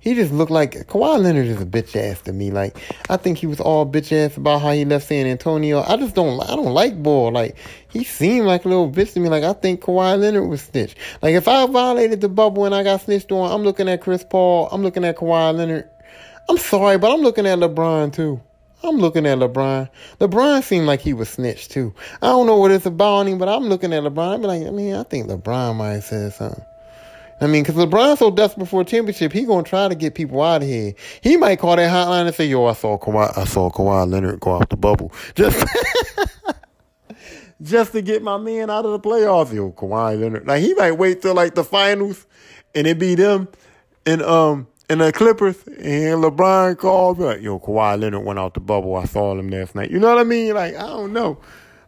He 0.00 0.14
just 0.14 0.32
looked 0.32 0.50
like 0.50 0.72
Kawhi 0.86 1.18
Leonard 1.22 1.46
is 1.46 1.62
a 1.62 1.64
bitch 1.64 1.96
ass 1.96 2.20
to 2.22 2.32
me. 2.32 2.50
Like 2.50 2.76
I 3.08 3.16
think 3.16 3.38
he 3.38 3.46
was 3.46 3.58
all 3.58 3.86
bitch 3.86 4.12
ass 4.12 4.36
about 4.36 4.60
how 4.60 4.72
he 4.72 4.84
left 4.84 5.06
San 5.06 5.26
Antonio. 5.26 5.80
I 5.80 5.96
just 5.96 6.14
don't 6.14 6.38
I 6.42 6.56
don't 6.56 6.74
like 6.74 7.02
Ball. 7.02 7.32
Like 7.32 7.56
he 7.88 8.04
seemed 8.04 8.46
like 8.46 8.64
a 8.64 8.68
little 8.68 8.90
bitch 8.90 9.14
to 9.14 9.20
me. 9.20 9.30
Like 9.30 9.44
I 9.44 9.54
think 9.54 9.80
Kawhi 9.80 10.18
Leonard 10.18 10.48
was 10.48 10.60
snitch. 10.60 10.94
Like 11.22 11.34
if 11.34 11.48
I 11.48 11.66
violated 11.66 12.20
the 12.20 12.28
bubble 12.28 12.66
and 12.66 12.74
I 12.74 12.82
got 12.82 13.00
snitched 13.00 13.32
on, 13.32 13.50
I'm 13.50 13.62
looking 13.62 13.88
at 13.88 14.02
Chris 14.02 14.24
Paul. 14.28 14.68
I'm 14.70 14.82
looking 14.82 15.04
at 15.04 15.16
Kawhi 15.16 15.56
Leonard. 15.56 15.88
I'm 16.50 16.58
sorry, 16.58 16.98
but 16.98 17.10
I'm 17.10 17.22
looking 17.22 17.46
at 17.46 17.58
LeBron 17.58 18.12
too. 18.12 18.42
I'm 18.82 18.98
looking 18.98 19.24
at 19.24 19.38
LeBron. 19.38 19.88
LeBron 20.20 20.62
seemed 20.62 20.86
like 20.86 21.00
he 21.00 21.14
was 21.14 21.30
snitched 21.30 21.70
too. 21.70 21.94
I 22.20 22.26
don't 22.26 22.46
know 22.46 22.56
what 22.56 22.72
it's 22.72 22.84
about 22.84 23.26
him, 23.26 23.38
but 23.38 23.48
I'm 23.48 23.68
looking 23.70 23.94
at 23.94 24.02
LeBron. 24.02 24.34
I'm 24.34 24.42
like, 24.42 24.66
I 24.66 24.70
mean, 24.70 24.94
I 24.94 25.04
think 25.04 25.28
LeBron 25.28 25.76
might 25.76 25.92
have 25.92 26.04
said 26.04 26.32
something. 26.34 26.64
I 27.40 27.46
mean, 27.46 27.62
because 27.62 27.76
LeBron's 27.76 28.20
so 28.20 28.30
desperate 28.30 28.66
for 28.66 28.82
a 28.82 28.84
championship, 28.84 29.32
he 29.32 29.44
gonna 29.44 29.62
try 29.62 29.88
to 29.88 29.94
get 29.94 30.14
people 30.14 30.40
out 30.40 30.62
of 30.62 30.68
here. 30.68 30.94
He 31.20 31.36
might 31.36 31.58
call 31.58 31.76
that 31.76 31.90
hotline 31.90 32.26
and 32.26 32.34
say, 32.34 32.46
"Yo, 32.46 32.64
I 32.66 32.74
saw 32.74 32.96
Kawhi, 32.96 33.36
I 33.36 33.44
saw 33.44 33.70
Kawhi 33.70 34.10
Leonard 34.10 34.40
go 34.40 34.56
out 34.56 34.70
the 34.70 34.76
bubble 34.76 35.12
just." 35.34 35.64
just 37.62 37.92
to 37.92 38.02
get 38.02 38.22
my 38.22 38.36
man 38.36 38.68
out 38.68 38.84
of 38.84 38.92
the 38.92 39.00
playoffs, 39.00 39.52
yo, 39.52 39.72
Kawhi 39.72 40.20
Leonard. 40.20 40.46
Like 40.46 40.62
he 40.62 40.74
might 40.74 40.92
wait 40.92 41.22
till 41.22 41.34
like 41.34 41.54
the 41.54 41.64
finals, 41.64 42.26
and 42.74 42.86
it 42.86 42.98
be 42.98 43.14
them, 43.14 43.48
and 44.06 44.22
um, 44.22 44.66
and 44.90 45.00
the 45.00 45.12
Clippers, 45.12 45.56
and 45.66 46.22
LeBron 46.22 46.78
called 46.78 47.18
like, 47.18 47.40
yo, 47.40 47.58
Kawhi 47.58 48.00
Leonard 48.00 48.24
went 48.24 48.38
out 48.38 48.54
the 48.54 48.60
bubble. 48.60 48.96
I 48.96 49.04
saw 49.04 49.36
him 49.36 49.48
last 49.48 49.74
night. 49.74 49.90
You 49.90 49.98
know 49.98 50.08
what 50.08 50.18
I 50.18 50.24
mean? 50.24 50.54
Like 50.54 50.74
I 50.74 50.86
don't 50.86 51.12
know. 51.12 51.38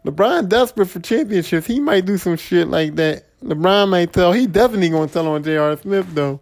LeBron 0.05 0.49
desperate 0.49 0.87
for 0.87 1.01
championships. 1.01 1.67
He 1.67 1.81
might 1.81 2.07
do 2.07 2.17
some 2.17 2.37
shit 2.37 2.69
like 2.69 2.95
that 2.95 3.25
LeBron 3.43 3.91
may 3.91 4.07
tell. 4.07 4.32
He 4.32 4.47
definitely 4.47 4.89
gonna 4.91 5.09
tell 5.09 5.26
on 5.28 5.43
J.R. 5.43 5.76
Smith 5.76 6.07
though. 6.14 6.41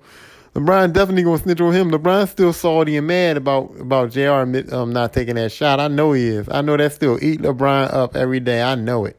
LeBron 0.54 0.92
definitely 0.92 1.24
gonna 1.24 1.38
snitch 1.38 1.60
on 1.60 1.72
him. 1.72 1.90
LeBron 1.90 2.28
still 2.28 2.52
salty 2.52 2.96
and 2.96 3.06
mad 3.06 3.36
about 3.36 3.74
about 3.80 4.12
J.R. 4.12 4.42
Um, 4.42 4.92
not 4.92 5.12
taking 5.12 5.34
that 5.34 5.50
shot. 5.50 5.80
I 5.80 5.88
know 5.88 6.12
he 6.12 6.28
is. 6.28 6.48
I 6.48 6.60
know 6.60 6.76
that 6.76 6.92
still 6.92 7.22
eat 7.22 7.40
LeBron 7.40 7.92
up 7.92 8.14
every 8.14 8.40
day. 8.40 8.62
I 8.62 8.76
know 8.76 9.04
it. 9.04 9.18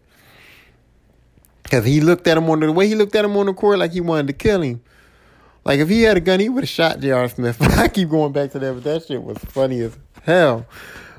Cause 1.69 1.84
he 1.84 1.99
looked 1.99 2.28
at 2.28 2.38
him 2.38 2.49
on 2.49 2.59
the, 2.59 2.67
the 2.67 2.71
way 2.71 2.88
he 2.88 2.95
looked 2.95 3.15
at 3.15 3.26
him 3.26 3.36
on 3.36 3.47
the 3.47 3.53
court 3.53 3.80
like 3.80 3.91
he 3.91 3.99
wanted 3.99 4.28
to 4.28 4.34
kill 4.34 4.61
him. 4.61 4.82
Like 5.65 5.80
if 5.80 5.89
he 5.89 6.03
had 6.03 6.15
a 6.15 6.21
gun, 6.21 6.39
he 6.39 6.47
would 6.47 6.63
have 6.63 6.69
shot 6.69 6.99
J.R. 6.99 7.28
Smith. 7.28 7.61
I 7.78 7.88
keep 7.88 8.09
going 8.09 8.32
back 8.32 8.51
to 8.51 8.59
that, 8.59 8.73
but 8.73 8.84
that 8.84 9.05
shit 9.05 9.21
was 9.21 9.39
funny 9.39 9.82
as 9.82 9.97
hell. 10.23 10.65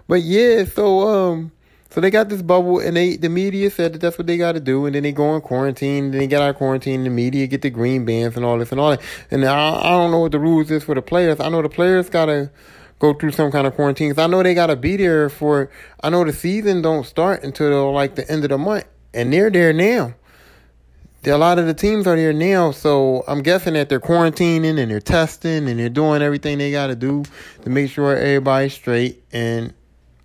But 0.07 0.23
yeah, 0.23 0.65
so 0.65 1.01
um, 1.09 1.53
so 1.97 2.03
they 2.03 2.11
got 2.11 2.29
this 2.29 2.43
bubble, 2.43 2.79
and 2.79 2.95
they 2.95 3.17
the 3.17 3.31
media 3.31 3.71
said 3.71 3.95
that 3.95 4.03
that's 4.03 4.19
what 4.19 4.27
they 4.27 4.37
got 4.37 4.53
to 4.53 4.61
do, 4.61 4.85
and 4.85 4.95
then 4.95 5.03
they 5.03 5.13
go 5.13 5.35
in 5.35 5.41
quarantine, 5.41 6.05
and 6.05 6.13
then 6.13 6.21
they 6.21 6.27
get 6.27 6.43
out 6.43 6.51
of 6.51 6.57
quarantine. 6.57 7.05
The 7.05 7.09
media 7.09 7.47
get 7.47 7.63
the 7.63 7.71
green 7.71 8.05
bands 8.05 8.37
and 8.37 8.45
all 8.45 8.59
this 8.59 8.71
and 8.71 8.79
all 8.79 8.91
that. 8.91 9.01
And 9.31 9.47
I 9.47 9.81
I 9.81 9.89
don't 9.93 10.11
know 10.11 10.19
what 10.19 10.33
the 10.33 10.39
rules 10.39 10.71
is 10.71 10.85
for 10.85 10.95
the 10.95 11.01
players. 11.01 11.41
I 11.41 11.49
know 11.49 11.63
the 11.63 11.71
players 11.71 12.11
gotta 12.11 12.51
go 12.99 13.15
through 13.15 13.31
some 13.31 13.51
kind 13.51 13.67
of 13.67 13.75
quarantine. 13.75 14.11
Cause 14.11 14.23
I 14.23 14.27
know 14.27 14.43
they 14.43 14.53
gotta 14.53 14.77
be 14.77 14.99
there 14.99 15.31
for. 15.31 15.71
I 16.03 16.11
know 16.11 16.23
the 16.23 16.35
season 16.35 16.83
don't 16.83 17.07
start 17.07 17.43
until 17.43 17.91
like 17.95 18.15
the 18.15 18.31
end 18.31 18.45
of 18.45 18.51
the 18.51 18.59
month, 18.59 18.85
and 19.15 19.33
they're 19.33 19.49
there 19.49 19.73
now 19.73 20.15
a 21.25 21.39
lot 21.39 21.59
of 21.59 21.67
the 21.67 21.75
teams 21.75 22.07
are 22.07 22.15
there 22.15 22.33
now, 22.33 22.71
so 22.71 23.25
I'm 23.27 23.43
guessing 23.43 23.75
that 23.75 23.89
they're 23.89 23.99
quarantining 23.99 24.79
and 24.79 24.91
they're 24.91 25.01
testing 25.01 25.69
and 25.69 25.81
they're 25.81 25.89
doing 25.89 26.23
everything 26.23 26.59
they 26.59 26.71
got 26.71 26.87
to 26.87 26.95
do 26.95 27.25
to 27.63 27.71
make 27.71 27.91
sure 27.91 28.17
everybody's 28.17 28.75
straight 28.75 29.25
and 29.33 29.75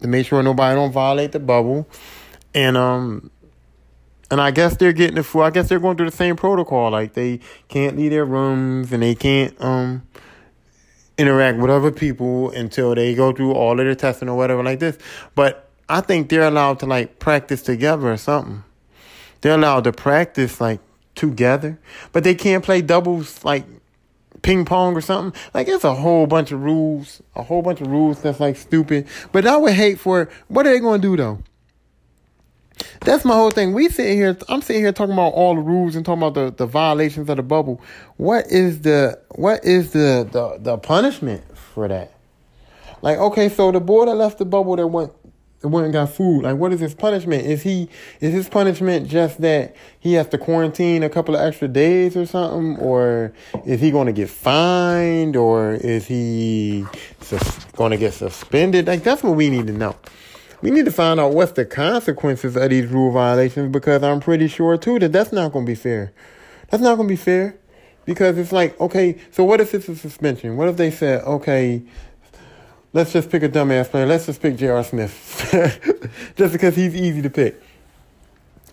to 0.02 0.08
make 0.08 0.28
sure 0.28 0.44
nobody 0.44 0.76
don't 0.76 0.92
violate 0.92 1.32
the 1.32 1.40
bubble. 1.40 1.88
And 2.54 2.76
um, 2.76 3.32
and 4.30 4.40
I 4.40 4.52
guess 4.52 4.78
they're 4.78 4.94
getting 4.94 5.16
the 5.16 5.24
food. 5.24 5.42
I 5.42 5.50
guess 5.50 5.70
they're 5.70 5.80
going 5.80 5.98
through 5.98 6.10
the 6.10 6.16
same 6.16 6.36
protocol. 6.36 6.92
Like 6.92 7.14
they 7.14 7.40
can't 7.68 7.98
leave 7.98 8.12
their 8.12 8.26
rooms 8.26 8.92
and 8.92 9.04
they 9.04 9.16
can't 9.16 9.60
um 9.62 10.04
interact 11.18 11.60
with 11.60 11.70
other 11.70 11.92
people 11.92 12.50
until 12.52 12.96
they 12.96 13.14
go 13.14 13.32
through 13.32 13.54
all 13.54 13.74
of 13.74 13.86
their 13.86 13.94
testing 13.94 14.30
or 14.30 14.36
whatever 14.36 14.64
like 14.64 14.80
this. 14.80 14.98
But 15.36 15.70
I 15.88 16.02
think 16.02 16.30
they're 16.30 16.48
allowed 16.48 16.80
to 16.80 16.86
like 16.86 17.20
practice 17.20 17.62
together 17.62 18.12
or 18.12 18.18
something. 18.18 18.64
They're 19.42 19.56
allowed 19.56 19.84
to 19.84 19.92
practice 19.92 20.62
like 20.62 20.80
together, 21.16 21.80
but 22.12 22.24
they 22.24 22.34
can't 22.36 22.64
play 22.64 22.82
doubles 22.82 23.44
like 23.44 23.66
ping 24.42 24.66
pong 24.66 24.96
or 24.96 25.02
something. 25.02 25.40
Like 25.54 25.68
it's 25.68 25.84
a 25.84 25.94
whole 25.94 26.28
bunch 26.28 26.52
of 26.52 26.62
rules, 26.62 27.22
a 27.36 27.44
whole 27.44 27.62
bunch 27.62 27.82
of 27.82 27.88
rules 27.88 28.22
that's 28.22 28.40
like 28.40 28.56
stupid. 28.56 29.08
But 29.32 29.46
I 29.46 29.58
would 29.58 29.74
hate 29.74 30.00
for 30.00 30.30
what 30.48 30.66
are 30.66 30.74
they 30.74 30.80
gonna 30.80 31.02
do 31.02 31.18
though? 31.18 31.44
That's 33.02 33.26
my 33.26 33.34
whole 33.34 33.52
thing. 33.52 33.74
We 33.74 33.90
sit 33.90 34.14
here, 34.14 34.38
I'm 34.50 34.62
sitting 34.62 34.82
here 34.82 34.92
talking 34.92 35.14
about 35.14 35.34
all 35.34 35.56
the 35.56 35.62
rules 35.62 35.96
and 35.96 36.06
talking 36.06 36.24
about 36.24 36.34
the, 36.34 36.52
the 36.52 36.66
violations 36.66 37.30
of 37.30 37.38
the 37.38 37.44
bubble. 37.44 37.82
What 38.18 38.48
is 38.48 38.82
the 38.82 39.20
what 39.30 39.64
is 39.64 39.92
the, 39.92 40.28
the 40.32 40.58
the 40.60 40.78
punishment 40.78 41.44
for 41.58 41.88
that? 41.88 42.12
Like, 43.02 43.18
okay, 43.18 43.50
so 43.50 43.72
the 43.72 43.80
boy 43.80 44.06
that 44.06 44.16
left 44.16 44.38
the 44.38 44.46
bubble 44.46 44.76
that 44.76 44.88
went 44.88 45.12
went 45.64 45.86
and 45.86 45.94
got 45.94 46.10
food. 46.10 46.44
Like, 46.44 46.58
what 46.58 46.74
is 46.74 46.80
his 46.80 46.94
punishment? 46.94 47.46
Is 47.46 47.62
he 47.62 47.90
is 48.20 48.34
his 48.34 48.50
punishment 48.50 49.08
just 49.08 49.42
that 49.42 49.76
he 50.00 50.14
has 50.14 50.28
to 50.30 50.38
quarantine 50.38 51.04
a 51.04 51.10
couple 51.10 51.36
of 51.36 51.42
extra 51.42 51.68
days 51.68 52.18
or 52.18 52.26
something, 52.26 52.78
or 52.84 53.34
is 53.66 53.80
he 53.80 53.92
going 53.92 54.08
to 54.08 54.14
get 54.14 54.30
fined, 54.30 55.36
or 55.36 55.74
is 55.74 56.08
he 56.08 56.86
sus- 57.22 57.66
going 57.74 57.92
to 57.92 57.98
get 57.98 58.14
suspended? 58.14 58.88
Like, 58.88 59.04
that's 59.04 59.24
what 59.24 59.36
we 59.36 59.50
need 59.50 59.68
to 59.68 59.74
know. 59.74 59.96
We 60.62 60.70
need 60.70 60.86
to 60.86 60.92
find 60.92 61.20
out 61.20 61.34
what's 61.34 61.54
the 61.54 61.66
consequences 61.66 62.56
of 62.56 62.70
these 62.70 62.86
rule 62.86 63.12
violations 63.12 63.72
because 63.72 64.04
I'm 64.04 64.20
pretty 64.20 64.48
sure 64.48 64.78
too 64.78 65.00
that 65.00 65.12
that's 65.12 65.32
not 65.32 65.52
going 65.52 65.66
to 65.66 65.72
be 65.72 65.76
fair. 65.76 66.14
That's 66.70 66.84
not 66.84 66.96
going 66.96 67.08
to 67.08 67.12
be 67.12 67.18
fair 67.18 67.58
because 68.06 68.38
it's 68.38 68.52
like, 68.52 68.80
okay, 68.80 69.18
so 69.32 69.44
what 69.44 69.60
if 69.60 69.74
it's 69.74 69.90
a 69.90 69.96
suspension? 69.96 70.58
What 70.58 70.68
if 70.68 70.78
they 70.78 70.92
said, 70.92 71.24
okay, 71.24 71.82
Let's 72.94 73.14
just 73.14 73.30
pick 73.30 73.44
a 73.44 73.50
dumbass 73.50 73.90
player. 73.90 74.06
Let's 74.06 74.26
just 74.26 74.42
pick 74.42 74.58
J.R. 74.58 74.84
Smith. 74.84 75.48
just 76.36 76.52
because 76.52 76.76
he's 76.76 76.94
easy 76.94 77.22
to 77.22 77.30
pick. 77.30 77.62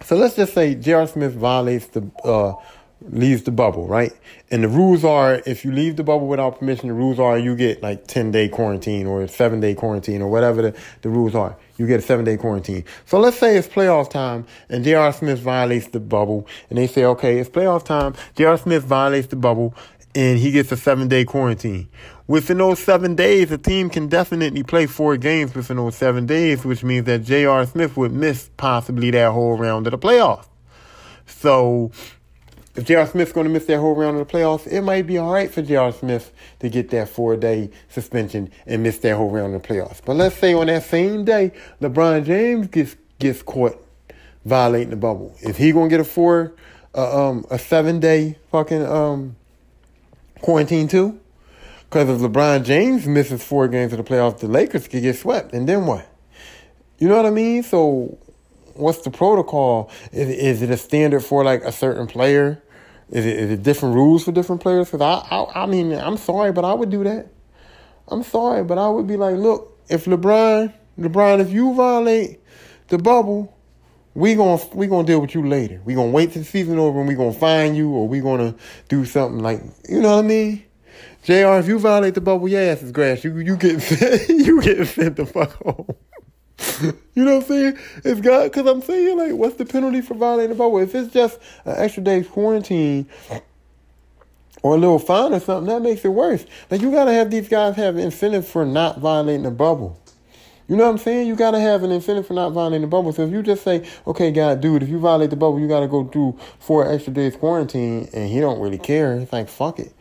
So 0.03 0.17
let's 0.17 0.35
just 0.35 0.55
say 0.55 0.75
J.R. 0.75 1.07
Smith 1.07 1.35
violates 1.35 1.87
the, 1.89 2.11
uh, 2.25 2.55
leaves 3.03 3.45
the 3.45 3.53
bubble, 3.53 3.87
right? 3.87 4.13
And 4.51 4.65
the 4.65 4.69
rules 4.69 5.05
are 5.05 5.41
if 5.47 5.65
you 5.65 5.71
leave 5.71 5.97
the 5.97 6.03
bubble 6.03 6.27
without 6.27 6.59
permission, 6.59 6.89
the 6.89 6.95
rules 6.95 7.21
are 7.21 7.39
you 7.39 7.55
get 7.55 7.83
like 7.83 8.07
10 8.09 8.33
day 8.33 8.49
quarantine 8.49 9.07
or 9.07 9.27
7 9.29 9.61
day 9.61 9.75
quarantine 9.75 10.21
or 10.21 10.29
whatever 10.29 10.63
the, 10.63 10.77
the 11.03 11.09
rules 11.09 11.35
are. 11.35 11.57
You 11.77 11.87
get 11.87 12.01
a 12.01 12.03
7 12.03 12.25
day 12.25 12.37
quarantine. 12.37 12.85
So 13.07 13.21
let's 13.21 13.39
say 13.39 13.57
it's 13.57 13.69
playoff 13.69 14.11
time 14.11 14.47
and 14.69 14.83
J.R. 14.83 15.13
Smith 15.13 15.39
violates 15.39 15.89
the 15.89 16.01
bubble 16.01 16.47
and 16.71 16.79
they 16.79 16.89
say, 16.89 17.05
okay, 17.05 17.39
it's 17.39 17.51
playoff 17.51 17.85
time. 17.85 18.15
J.R. 18.35 18.59
Smith 18.59 18.83
violates 18.83 19.29
the 19.29 19.37
bubble 19.37 19.75
and 20.15 20.39
he 20.39 20.51
gets 20.51 20.73
a 20.73 20.77
7 20.77 21.07
day 21.07 21.25
quarantine. 21.25 21.89
Within 22.29 22.59
those 22.59 22.79
seven 22.79 23.15
days, 23.15 23.51
a 23.51 23.57
team 23.57 23.89
can 23.89 24.07
definitely 24.07 24.63
play 24.63 24.85
four 24.85 25.17
games 25.17 25.55
within 25.55 25.79
those 25.79 25.97
seven 25.97 26.27
days, 26.27 26.63
which 26.63 26.85
means 26.85 27.07
that 27.07 27.25
J.R. 27.25 27.65
Smith 27.65 27.97
would 27.97 28.13
miss 28.13 28.51
possibly 28.59 29.11
that 29.11 29.33
whole 29.33 29.57
round 29.57 29.87
of 29.87 29.93
the 29.93 29.99
playoffs. 29.99 30.47
So, 31.25 31.91
if 32.77 32.85
J.R. 32.85 33.07
Smith's 33.07 33.33
going 33.33 33.47
to 33.47 33.53
miss 33.53 33.65
that 33.65 33.79
whole 33.79 33.95
round 33.95 34.19
of 34.19 34.29
the 34.29 34.31
playoffs, 34.31 34.67
it 34.67 34.83
might 34.83 35.07
be 35.07 35.17
all 35.17 35.33
right 35.33 35.51
for 35.51 35.63
J.R. 35.63 35.91
Smith 35.91 36.31
to 36.61 36.69
get 36.69 36.91
that 36.91 37.09
four 37.09 37.35
day 37.35 37.71
suspension 37.89 38.53
and 38.67 38.83
miss 38.83 38.99
that 38.99 39.17
whole 39.17 39.31
round 39.31 39.55
of 39.55 39.63
the 39.63 39.67
playoffs. 39.67 40.03
But 40.05 40.17
let's 40.17 40.37
say 40.37 40.53
on 40.53 40.67
that 40.67 40.83
same 40.83 41.25
day, 41.25 41.53
LeBron 41.81 42.27
James 42.27 42.67
gets 42.67 42.95
gets 43.19 43.43
caught 43.43 43.83
violating 44.45 44.91
the 44.91 44.97
bubble. 44.97 45.35
Is 45.41 45.57
he 45.57 45.73
going 45.73 45.89
to 45.89 45.93
get 45.93 46.01
a 46.01 46.05
four, 46.05 46.53
uh, 46.95 47.31
um, 47.31 47.47
a 47.51 47.59
seven 47.59 48.01
day 48.01 48.37
fucking 48.53 48.87
um, 48.87 49.37
quarantine 50.43 50.89
too? 50.89 51.19
Because 51.89 52.09
if 52.11 52.21
LeBron 52.21 52.65
James 52.65 53.07
misses 53.07 53.43
four 53.43 53.67
games 53.67 53.93
of 53.93 53.99
the 53.99 54.05
playoffs, 54.05 54.41
the 54.41 54.49
Lakers 54.49 54.87
could 54.89 55.03
get 55.03 55.17
swept. 55.17 55.55
And 55.55 55.67
then 55.67 55.87
what? 55.87 56.07
You 56.99 57.09
know 57.09 57.17
what 57.17 57.25
I 57.25 57.31
mean? 57.31 57.63
So 57.63 58.19
what's 58.75 58.99
the 59.03 59.11
protocol? 59.11 59.91
Is, 60.13 60.29
is 60.29 60.63
it 60.63 60.71
a 60.71 60.77
standard 60.77 61.21
for 61.21 61.45
like 61.45 61.63
a 61.63 61.73
certain 61.73 62.07
player? 62.07 62.63
Is 63.11 63.25
it, 63.25 63.39
is 63.39 63.51
it 63.53 63.63
different 63.63 63.95
rules 63.95 64.25
for 64.25 64.33
different 64.33 64.61
players? 64.61 64.91
Because 64.91 65.01
I, 65.01 65.35
I, 65.35 65.63
I 65.63 65.67
mean, 65.67 65.93
I'm 65.93 66.19
sorry, 66.19 66.53
but 66.53 66.65
I 66.65 66.75
would 66.75 66.91
do 66.91 67.05
that. 67.05 67.29
I'm 68.09 68.23
sorry, 68.23 68.65
but 68.65 68.77
I 68.77 68.89
would 68.89 69.07
be 69.07 69.17
like, 69.17 69.37
look, 69.37 69.79
if 69.89 70.05
LeBron, 70.05 70.73
LeBron, 70.99 71.41
if 71.41 71.51
you 71.51 71.75
violate 71.75 72.41
the 72.89 72.99
bubble, 72.99 73.55
we 74.15 74.35
gonna 74.35 74.61
we 74.75 74.89
gonna 74.89 75.07
deal 75.07 75.21
with 75.21 75.35
you 75.35 75.47
later. 75.47 75.81
We 75.85 75.95
gonna 75.95 76.11
wait 76.11 76.33
till 76.33 76.43
the 76.43 76.49
season 76.49 76.79
over 76.79 76.99
and 76.99 77.07
we 77.07 77.15
gonna 77.15 77.33
find 77.33 77.77
you, 77.77 77.91
or 77.91 78.09
we 78.09 78.21
gonna 78.21 78.55
do 78.89 79.05
something 79.05 79.41
like 79.41 79.63
you 79.89 80.01
know 80.01 80.17
what 80.17 80.25
I 80.25 80.29
mean. 80.29 80.65
J.R. 81.25 81.59
If 81.59 81.69
you 81.69 81.79
violate 81.79 82.15
the 82.15 82.21
bubble, 82.21 82.49
your 82.49 82.61
ass 82.61 82.83
is 82.83 82.93
grass. 82.93 83.25
You 83.25 83.37
you 83.39 83.57
get 83.57 83.91
you 84.29 84.63
get 84.63 84.87
sent 84.87 85.17
the 85.17 85.27
fuck 85.27 85.53
home. 85.63 85.87
you 87.15 87.25
know 87.25 87.37
what 87.37 87.43
I'm 87.43 87.49
saying? 87.49 87.79
It's 88.05 88.21
got 88.21 88.45
because 88.45 88.67
I'm 88.67 88.83
saying 88.83 89.17
like, 89.17 89.33
what's 89.33 89.57
the 89.57 89.65
penalty 89.65 90.01
for 90.01 90.15
violating 90.15 90.51
the 90.51 90.57
bubble? 90.57 90.79
If 90.79 90.95
it's 90.95 91.13
just 91.13 91.39
an 91.65 91.77
extra 91.77 92.03
day's 92.03 92.27
quarantine 92.27 93.07
or 94.63 94.75
a 94.75 94.79
little 94.79 94.99
fine 94.99 95.33
or 95.35 95.41
something, 95.41 95.73
that 95.73 95.83
makes 95.83 96.05
it 96.05 96.09
worse. 96.09 96.47
Like 96.71 96.81
you 96.81 96.91
gotta 96.91 97.13
have 97.13 97.31
these 97.31 97.49
guys 97.49 97.77
have 97.77 97.97
incentive 97.97 98.47
for 98.47 98.65
not 98.65 98.99
violating 98.99 99.43
the 99.43 99.51
bubble. 99.51 100.01
You 100.69 100.77
know 100.77 100.85
what 100.85 100.91
I'm 100.91 100.99
saying? 100.99 101.27
You 101.27 101.35
gotta 101.35 101.61
have 101.61 101.83
an 101.83 101.91
incentive 101.91 102.27
for 102.27 102.35
not 102.35 102.51
violating 102.51 102.83
the 102.83 102.89
bubble. 102.89 103.13
So 103.13 103.23
if 103.23 103.33
you 103.33 103.43
just 103.43 103.63
say, 103.63 103.89
okay, 104.07 104.31
God, 104.31 104.61
dude, 104.61 104.83
if 104.83 104.89
you 104.89 104.99
violate 104.99 105.31
the 105.31 105.37
bubble, 105.37 105.59
you 105.59 105.69
gotta 105.69 105.89
go 105.89 106.05
through 106.05 106.39
four 106.59 106.91
extra 106.91 107.13
days 107.13 107.37
quarantine, 107.37 108.09
and 108.13 108.29
he 108.29 108.41
don't 108.41 108.61
really 108.61 108.79
care. 108.79 109.15
It's 109.15 109.33
like 109.33 109.49
fuck 109.49 109.79
it. 109.79 109.95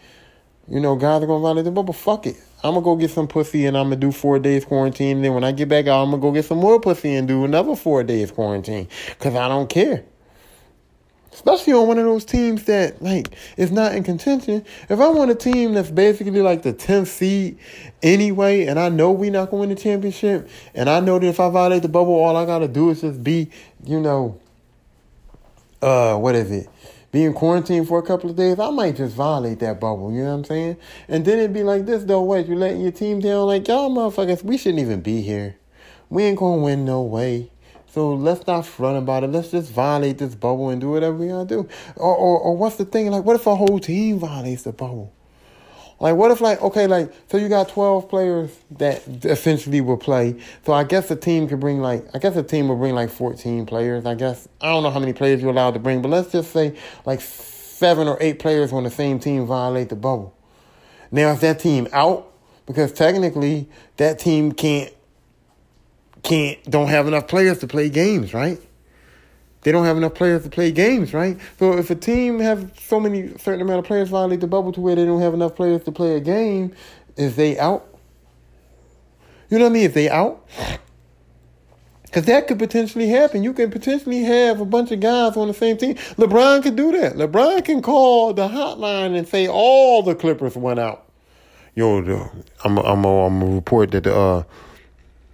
You 0.70 0.82
know, 0.82 0.96
guys 0.96 1.24
are 1.24 1.28
gonna 1.28 1.42
violate 1.42 1.66
the 1.66 1.72
bubble. 1.72 1.94
Fuck 1.94 2.28
it. 2.28 2.36
I'm 2.64 2.74
gonna 2.74 2.84
go 2.84 2.96
get 2.96 3.12
some 3.12 3.28
pussy 3.28 3.66
and 3.66 3.78
I'm 3.78 3.86
gonna 3.86 3.96
do 3.96 4.12
four 4.12 4.38
days 4.38 4.66
quarantine. 4.66 5.18
And 5.18 5.26
then 5.26 5.34
when 5.34 5.44
I 5.44 5.54
get 5.54 5.70
back 5.70 5.88
out, 5.88 6.04
I'm 6.04 6.12
gonna 6.12 6.22
go 6.22 6.32
get 6.32 6.46
some 6.46 6.58
more 6.58 6.80
pussy 6.80 7.16
and 7.16 7.28
do 7.28 7.46
another 7.46 7.76
four 7.76 8.04
days 8.04 8.32
quarantine. 8.32 8.90
Cause 9.20 9.36
I 9.36 9.48
don't 9.48 9.70
care. 9.70 10.04
Especially 11.32 11.72
on 11.72 11.88
one 11.88 12.00
of 12.00 12.04
those 12.04 12.26
teams 12.26 12.64
that 12.64 13.02
like 13.02 13.28
is 13.56 13.72
not 13.72 13.96
in 13.96 14.04
contention. 14.04 14.66
If 14.90 15.00
I 15.00 15.08
want 15.08 15.32
a 15.32 15.36
team 15.36 15.74
that's 15.74 15.92
basically 15.92 16.42
like 16.42 16.64
the 16.64 16.74
tenth 16.74 17.08
seed 17.08 17.60
anyway, 18.02 18.66
and 18.66 18.80
I 18.80 18.90
know 18.90 19.12
we 19.12 19.30
not 19.30 19.52
gonna 19.52 19.62
win 19.62 19.70
the 19.70 19.76
championship, 19.76 20.50
and 20.74 20.90
I 20.90 21.00
know 21.00 21.20
that 21.20 21.28
if 21.28 21.40
I 21.40 21.50
violate 21.50 21.84
the 21.84 21.90
bubble, 21.90 22.16
all 22.16 22.36
I 22.36 22.46
gotta 22.46 22.68
do 22.68 22.90
is 22.90 23.02
just 23.02 23.24
be, 23.24 23.52
you 23.86 24.00
know, 24.00 24.40
uh, 25.82 26.18
what 26.18 26.34
is 26.36 26.52
it? 26.52 26.68
Being 27.18 27.34
quarantined 27.34 27.88
for 27.88 27.98
a 27.98 28.04
couple 28.04 28.30
of 28.30 28.36
days, 28.36 28.60
I 28.60 28.70
might 28.70 28.96
just 28.96 29.16
violate 29.16 29.58
that 29.62 29.80
bubble. 29.80 30.14
You 30.14 30.20
know 30.20 30.30
what 30.30 30.36
I'm 30.36 30.44
saying? 30.44 30.78
And 31.08 31.26
then 31.26 31.40
it'd 31.40 31.52
be 31.52 31.64
like 31.64 31.88
this 31.88 32.04
though. 32.04 32.22
What 32.22 32.48
you 32.48 32.56
letting 32.56 32.82
your 32.82 32.92
team 32.92 33.22
down? 33.22 33.48
Like 33.48 33.68
y'all 33.68 33.90
motherfuckers, 33.90 34.44
we 34.44 34.56
shouldn't 34.56 34.82
even 34.82 35.02
be 35.02 35.24
here. 35.24 35.56
We 36.12 36.26
ain't 36.26 36.38
gonna 36.38 36.62
win 36.62 36.86
no 36.86 37.02
way. 37.02 37.50
So 37.88 38.14
let's 38.14 38.46
not 38.46 38.68
front 38.68 39.00
about 39.00 39.24
it. 39.24 39.32
Let's 39.32 39.50
just 39.50 39.72
violate 39.72 40.20
this 40.20 40.36
bubble 40.36 40.70
and 40.70 40.80
do 40.80 40.92
whatever 40.92 41.18
we 41.18 41.30
gotta 41.30 41.48
do. 41.48 41.68
Or, 41.96 42.16
or, 42.16 42.40
or 42.40 42.56
what's 42.56 42.76
the 42.76 42.86
thing? 42.86 43.10
Like, 43.10 43.24
what 43.24 43.36
if 43.36 43.48
a 43.48 43.56
whole 43.56 43.80
team 43.80 44.20
violates 44.20 44.62
the 44.62 44.72
bubble? 44.72 45.12
Like, 46.00 46.16
what 46.16 46.30
if, 46.30 46.42
like, 46.42 46.62
okay, 46.62 46.86
like, 46.86 47.12
so 47.28 47.38
you 47.38 47.50
got 47.50 47.70
12 47.70 48.08
players 48.08 48.56
that 48.72 49.02
essentially 49.26 49.82
will 49.82 49.98
play. 49.98 50.36
So 50.64 50.74
I 50.74 50.84
guess 50.84 51.10
a 51.10 51.16
team 51.16 51.48
could 51.48 51.60
bring, 51.60 51.80
like, 51.80 52.06
I 52.14 52.20
guess 52.20 52.36
a 52.36 52.44
team 52.44 52.68
will 52.68 52.76
bring, 52.76 52.94
like, 52.94 53.10
14 53.10 53.66
players. 53.66 54.06
I 54.06 54.14
guess, 54.14 54.48
I 54.62 54.68
don't 54.68 54.84
know 54.84 54.92
how 54.92 55.00
many 55.00 55.14
players 55.14 55.42
you're 55.42 55.50
allowed 55.50 55.74
to 55.74 55.80
bring, 55.80 56.04
but 56.04 56.10
let's 56.10 56.32
just 56.32 56.52
say, 56.52 56.78
like, 57.06 57.20
seven 57.20 58.08
or 58.08 58.18
eight 58.22 58.38
players 58.38 58.72
on 58.72 58.84
the 58.84 58.92
same 58.92 59.20
team 59.20 59.48
violate 59.48 59.90
the 59.90 59.96
bubble. 59.96 60.36
Now, 61.12 61.32
is 61.32 61.40
that 61.42 61.60
team 61.60 61.88
out? 61.92 62.32
Because 62.68 62.92
technically, 62.92 63.68
that 63.96 64.20
team 64.20 64.52
can't, 64.52 64.94
can't, 66.22 66.64
don't 66.70 66.90
have 66.90 67.08
enough 67.08 67.28
players 67.28 67.60
to 67.60 67.68
play 67.68 67.90
games, 67.90 68.34
right? 68.34 68.60
They 69.62 69.72
don't 69.72 69.86
have 69.86 69.98
enough 69.98 70.14
players 70.14 70.44
to 70.44 70.50
play 70.50 70.72
games, 70.72 71.14
right? 71.14 71.38
So 71.60 71.78
if 71.78 71.90
a 71.90 71.96
team 71.96 72.40
have 72.40 72.72
so 72.80 73.00
many 73.00 73.38
certain 73.38 73.62
amount 73.62 73.80
of 73.80 73.86
players 73.86 74.10
violate 74.10 74.40
the 74.40 74.48
bubble 74.48 74.72
to 74.72 74.82
where 74.82 74.96
they 74.96 75.06
don't 75.06 75.22
have 75.22 75.34
enough 75.34 75.56
players 75.56 75.84
to 75.86 75.92
play 75.92 76.16
a 76.16 76.20
game, 76.20 76.74
is 77.16 77.36
they 77.36 77.58
out? 77.58 77.86
You 79.50 79.58
know 79.58 79.66
what 79.66 79.72
I 79.72 79.74
mean? 79.74 79.84
Is 79.84 79.94
they 79.94 80.10
out? 80.10 80.48
Because 82.04 82.26
that 82.26 82.48
could 82.48 82.60
potentially 82.60 83.10
happen. 83.10 83.44
You 83.44 83.54
can 83.54 83.70
potentially 83.70 84.24
have 84.24 84.62
a 84.62 84.66
bunch 84.66 84.92
of 84.92 85.00
guys 85.02 85.36
on 85.36 85.50
the 85.50 85.54
same 85.54 85.78
team. 85.78 85.96
LeBron 86.16 86.64
could 86.64 86.76
do 86.76 86.92
that. 86.94 87.16
LeBron 87.16 87.66
can 87.66 87.82
call 87.82 88.34
the 88.34 88.48
hotline 88.48 89.18
and 89.18 89.28
say 89.28 89.48
all 89.48 90.02
the 90.04 90.16
Clippers 90.16 90.56
went 90.56 90.80
out. 90.80 91.10
Yo, 91.76 92.02
the, 92.02 92.30
I'm 92.64 92.78
I'm 92.78 93.06
I'm 93.06 93.40
gonna 93.40 93.56
report 93.56 93.92
that 93.92 94.06
the 94.06 94.16
uh, 94.16 94.44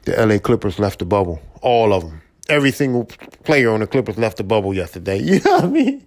the 0.06 0.26
LA 0.26 0.40
Clippers 0.40 0.80
left 0.80 1.00
the 1.00 1.06
bubble. 1.06 1.40
All 1.62 1.94
of 1.94 2.04
them 2.04 2.23
every 2.50 2.72
single 2.72 3.06
player 3.44 3.72
on 3.72 3.80
the 3.80 3.88
Clippers 3.88 4.18
left 4.18 4.38
the 4.38 4.44
bubble 4.44 4.74
yesterday. 4.74 5.20
You 5.24 5.40
know 5.40 5.52
what 5.56 5.64
I 5.64 5.68
mean? 5.68 6.06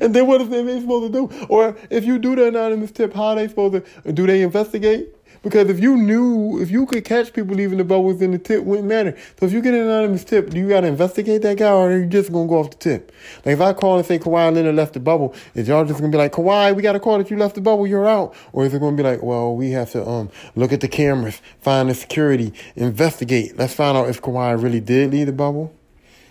And 0.00 0.14
then 0.14 0.26
what 0.26 0.40
is 0.40 0.48
they 0.48 0.80
supposed 0.80 1.12
to 1.12 1.28
do? 1.28 1.46
Or 1.48 1.76
if 1.88 2.04
you 2.04 2.18
do 2.18 2.34
the 2.34 2.48
anonymous 2.48 2.90
tip, 2.90 3.14
how 3.14 3.26
are 3.26 3.36
they 3.36 3.48
supposed 3.48 3.84
to 4.04 4.12
do 4.12 4.26
they 4.26 4.42
investigate? 4.42 5.14
Because 5.42 5.68
if 5.68 5.80
you 5.80 5.96
knew, 5.96 6.60
if 6.60 6.70
you 6.70 6.86
could 6.86 7.04
catch 7.04 7.32
people 7.32 7.56
leaving 7.56 7.78
the 7.78 7.84
bubbles, 7.84 8.20
then 8.20 8.30
the 8.30 8.38
tip 8.38 8.62
wouldn't 8.62 8.86
matter. 8.86 9.16
So 9.40 9.46
if 9.46 9.52
you 9.52 9.60
get 9.60 9.74
an 9.74 9.80
anonymous 9.80 10.22
tip, 10.22 10.50
do 10.50 10.58
you 10.58 10.68
got 10.68 10.82
to 10.82 10.86
investigate 10.86 11.42
that 11.42 11.56
guy 11.56 11.70
or 11.70 11.90
are 11.90 11.98
you 11.98 12.06
just 12.06 12.30
going 12.30 12.46
to 12.46 12.48
go 12.48 12.60
off 12.60 12.70
the 12.70 12.76
tip? 12.76 13.12
Like 13.44 13.54
if 13.54 13.60
I 13.60 13.72
call 13.72 13.98
and 13.98 14.06
say 14.06 14.20
Kawhi 14.20 14.54
Leonard 14.54 14.76
left 14.76 14.94
the 14.94 15.00
bubble, 15.00 15.34
is 15.54 15.66
y'all 15.66 15.84
just 15.84 15.98
going 15.98 16.12
to 16.12 16.16
be 16.16 16.22
like, 16.22 16.32
Kawhi, 16.32 16.76
we 16.76 16.82
got 16.82 16.94
a 16.94 17.00
call 17.00 17.18
that 17.18 17.28
you 17.28 17.36
left 17.36 17.56
the 17.56 17.60
bubble, 17.60 17.88
you're 17.88 18.08
out? 18.08 18.34
Or 18.52 18.64
is 18.64 18.72
it 18.72 18.78
going 18.78 18.96
to 18.96 19.02
be 19.02 19.08
like, 19.08 19.20
well, 19.22 19.56
we 19.56 19.72
have 19.72 19.90
to 19.92 20.06
um 20.08 20.30
look 20.54 20.72
at 20.72 20.80
the 20.80 20.88
cameras, 20.88 21.42
find 21.60 21.90
the 21.90 21.94
security, 21.94 22.52
investigate. 22.76 23.58
Let's 23.58 23.74
find 23.74 23.98
out 23.98 24.08
if 24.08 24.22
Kawhi 24.22 24.62
really 24.62 24.80
did 24.80 25.10
leave 25.10 25.26
the 25.26 25.32
bubble? 25.32 25.74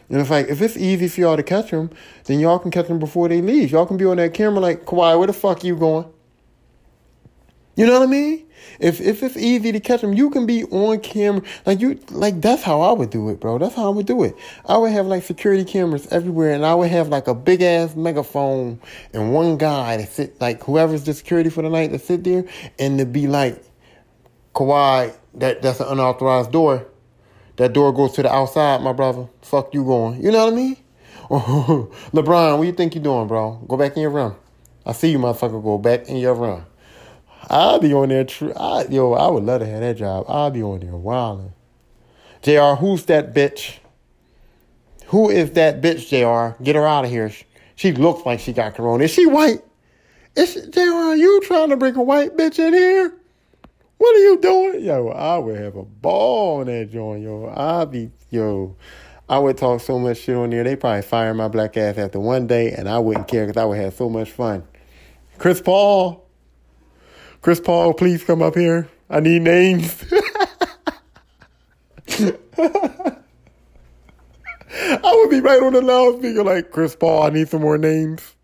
And 0.10 0.20
it's 0.20 0.30
like, 0.30 0.48
if 0.48 0.62
it's 0.62 0.76
easy 0.78 1.08
for 1.10 1.22
y'all 1.22 1.38
to 1.38 1.44
catch 1.44 1.72
them, 1.72 1.90
then 2.26 2.40
y'all 2.40 2.60
can 2.60 2.72
catch 2.72 2.88
them 2.88 3.00
before 3.00 3.28
they 3.30 3.42
leave. 3.42 3.72
Y'all 3.72 3.86
can 3.86 3.98
be 3.98 4.06
on 4.06 4.18
that 4.18 4.34
camera 4.34 4.60
like, 4.60 4.86
Kawhi, 4.86 5.18
where 5.18 5.28
the 5.28 5.34
fuck 5.34 5.64
you 5.64 5.76
going? 5.76 6.06
You 7.76 7.86
know 7.86 7.94
what 7.94 8.04
I 8.04 8.12
mean? 8.12 8.46
If 8.80 9.00
if 9.02 9.24
it's 9.24 9.38
easy 9.38 9.72
to 9.72 9.80
catch 9.80 10.02
them, 10.02 10.14
you 10.14 10.30
can 10.30 10.46
be 10.46 10.64
on 10.66 11.00
camera. 11.00 11.42
Like 11.66 11.80
you, 11.80 12.00
like 12.10 12.42
that's 12.42 12.64
how 12.64 12.82
I 12.82 12.92
would 12.92 13.10
do 13.10 13.30
it, 13.30 13.40
bro. 13.40 13.58
That's 13.58 13.76
how 13.76 13.88
I 13.88 13.90
would 13.90 14.06
do 14.06 14.24
it. 14.24 14.36
I 14.66 14.78
would 14.78 14.92
have 14.92 15.06
like 15.08 15.24
security 15.24 15.64
cameras 15.64 16.08
everywhere, 16.12 16.54
and 16.54 16.66
I 16.66 16.74
would 16.76 16.90
have 16.90 17.10
like 17.10 17.28
a 17.28 17.36
big 17.36 17.62
ass 17.62 17.96
megaphone 17.96 18.80
and 19.14 19.34
one 19.34 19.58
guy 19.58 19.98
to 19.98 20.06
sit, 20.06 20.40
like 20.42 20.64
whoever's 20.64 21.04
the 21.04 21.14
security 21.14 21.50
for 21.50 21.62
the 21.62 21.70
night, 21.70 21.92
to 21.92 22.00
sit 22.00 22.24
there 22.24 22.46
and 22.80 22.98
to 23.00 23.06
be 23.06 23.28
like, 23.28 23.64
Kawhi, 24.56 25.16
that 25.36 25.62
that's 25.62 25.80
an 25.80 25.88
unauthorized 25.88 26.52
door. 26.52 26.88
That 27.58 27.74
door 27.74 27.94
goes 27.94 28.14
to 28.14 28.24
the 28.24 28.34
outside, 28.34 28.82
my 28.82 28.94
brother. 28.94 29.28
Fuck 29.42 29.74
you 29.74 29.84
going. 29.84 30.24
You 30.24 30.32
know 30.32 30.46
what 30.46 30.54
I 30.54 30.56
mean? 30.56 30.78
LeBron, 31.30 32.58
what 32.58 32.66
you 32.66 32.74
think 32.74 32.96
you're 32.96 33.04
doing, 33.04 33.28
bro? 33.28 33.64
Go 33.68 33.78
back 33.78 33.96
in 33.96 34.02
your 34.02 34.12
room. 34.12 34.36
I 34.86 34.94
see 34.94 35.12
you, 35.12 35.20
motherfucker. 35.20 35.62
Go 35.64 35.78
back 35.78 36.10
in 36.10 36.18
your 36.18 36.34
room. 36.34 36.66
I'll 37.50 37.80
be 37.80 37.94
on 37.94 38.10
there. 38.10 38.24
Tr- 38.24 38.52
I, 38.56 38.86
yo, 38.90 39.14
I 39.14 39.30
would 39.30 39.44
love 39.44 39.62
to 39.62 39.68
have 39.68 39.82
that 39.82 39.98
job. 39.98 40.26
I'll 40.28 40.52
be 40.52 40.64
on 40.64 40.80
there 40.80 40.96
wilding. 40.96 41.54
J.R., 42.42 42.76
who's 42.76 43.06
that 43.06 43.34
bitch? 43.34 43.78
Who 45.08 45.30
is 45.30 45.52
that 45.52 45.82
bitch, 45.82 46.08
J.R.? 46.08 46.56
Get 46.64 46.76
her 46.76 46.88
out 46.88 47.06
of 47.06 47.12
here. 47.12 47.32
She 47.76 47.92
looks 47.92 48.26
like 48.26 48.40
she 48.40 48.54
got 48.54 48.76
corona. 48.76 49.04
Is 49.04 49.12
she 49.12 49.26
white? 49.26 49.64
Is 50.36 50.54
she, 50.54 50.62
Jr., 50.62 51.16
you 51.16 51.42
trying 51.44 51.70
to 51.70 51.78
bring 51.78 51.96
a 51.96 52.04
white 52.04 52.38
bitch 52.38 52.60
in 52.60 52.74
here? 52.74 53.14
What 53.98 54.16
are 54.16 54.20
you 54.20 54.40
doing? 54.40 54.84
Yo, 54.84 55.10
I 55.10 55.38
would 55.38 55.58
have 55.58 55.76
a 55.76 55.84
ball 55.84 56.62
on 56.62 56.68
that 56.68 56.92
joint, 56.92 57.24
yo. 57.24 57.46
I'll 57.46 57.86
be, 57.86 58.10
yo. 58.30 58.76
I 59.30 59.38
would 59.40 59.58
talk 59.58 59.82
so 59.82 60.00
much 60.00 60.18
shit 60.18 60.36
on 60.36 60.50
there. 60.50 60.64
They 60.64 60.76
probably 60.76 61.04
fire 61.04 61.34
my 61.34 61.48
black 61.48 61.78
ass 61.78 61.98
after 61.98 62.20
one 62.20 62.48
day, 62.48 62.72
and 62.72 62.90
I 62.90 63.00
wouldn't 63.00 63.28
care 63.28 63.46
because 63.46 63.62
I 63.62 63.66
would 63.66 63.78
have 63.78 63.94
so 63.94 64.10
much 64.10 64.32
fun. 64.32 64.64
Chris 65.38 65.62
Paul. 65.62 66.28
Chris 67.42 67.60
Paul, 67.60 67.94
please 67.94 68.24
come 68.24 68.42
up 68.42 68.56
here. 68.56 68.88
I 69.10 69.20
need 69.20 69.42
names. 69.42 70.04
I 75.04 75.16
would 75.16 75.30
be 75.30 75.42
right 75.42 75.62
on 75.62 75.74
the 75.74 75.82
loudspeaker 75.82 76.44
like, 76.44 76.72
Chris 76.72 76.96
Paul, 76.96 77.24
I 77.24 77.30
need 77.30 77.50
some 77.50 77.62
more 77.62 77.78
names. 77.78 78.36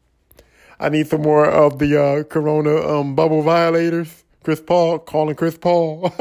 I 0.79 0.89
need 0.89 1.07
some 1.07 1.21
more 1.21 1.45
of 1.45 1.79
the 1.79 2.01
uh, 2.01 2.23
Corona 2.23 2.75
um, 2.75 3.15
bubble 3.15 3.43
violators. 3.43 4.23
Chris 4.43 4.61
Paul, 4.61 4.99
calling 4.99 5.35
Chris 5.35 5.57
Paul. 5.57 6.13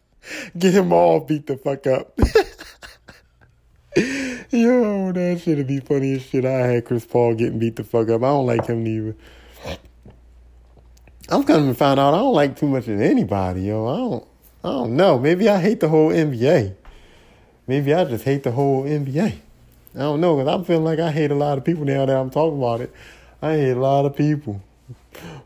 Get 0.58 0.74
him 0.74 0.92
all 0.92 1.20
beat 1.20 1.46
the 1.46 1.56
fuck 1.56 1.86
up. 1.86 2.18
Yo, 4.50 5.12
that 5.12 5.40
shit'd 5.40 5.66
be 5.66 5.80
funny 5.80 6.14
as 6.14 6.22
shit. 6.22 6.44
I 6.44 6.66
had 6.66 6.84
Chris 6.84 7.06
Paul 7.06 7.34
getting 7.34 7.58
beat 7.58 7.76
the 7.76 7.84
fuck 7.84 8.08
up. 8.08 8.22
I 8.22 8.26
don't 8.26 8.46
like 8.46 8.66
him 8.66 8.82
neither. 8.82 9.14
I'm 11.28 11.42
coming 11.42 11.68
to 11.68 11.74
find 11.74 11.98
out 11.98 12.14
I 12.14 12.18
don't 12.18 12.34
like 12.34 12.56
too 12.56 12.68
much 12.68 12.86
of 12.86 13.00
anybody, 13.00 13.62
yo. 13.62 13.86
I 13.86 13.96
don't 13.96 14.26
I 14.64 14.68
don't 14.68 14.96
know. 14.96 15.18
Maybe 15.18 15.48
I 15.48 15.60
hate 15.60 15.80
the 15.80 15.88
whole 15.88 16.10
NBA. 16.10 16.74
Maybe 17.66 17.94
I 17.94 18.04
just 18.04 18.24
hate 18.24 18.44
the 18.44 18.52
whole 18.52 18.84
NBA. 18.84 19.32
I 19.94 19.98
don't 19.98 20.20
know, 20.20 20.36
because 20.36 20.52
I'm 20.52 20.64
feeling 20.64 20.84
like 20.84 20.98
I 20.98 21.10
hate 21.10 21.30
a 21.30 21.34
lot 21.34 21.58
of 21.58 21.64
people 21.64 21.84
now 21.84 22.06
that 22.06 22.16
I'm 22.16 22.30
talking 22.30 22.58
about 22.58 22.80
it. 22.80 22.92
I 23.42 23.54
hate 23.54 23.72
a 23.72 23.80
lot 23.80 24.06
of 24.06 24.16
people. 24.16 24.62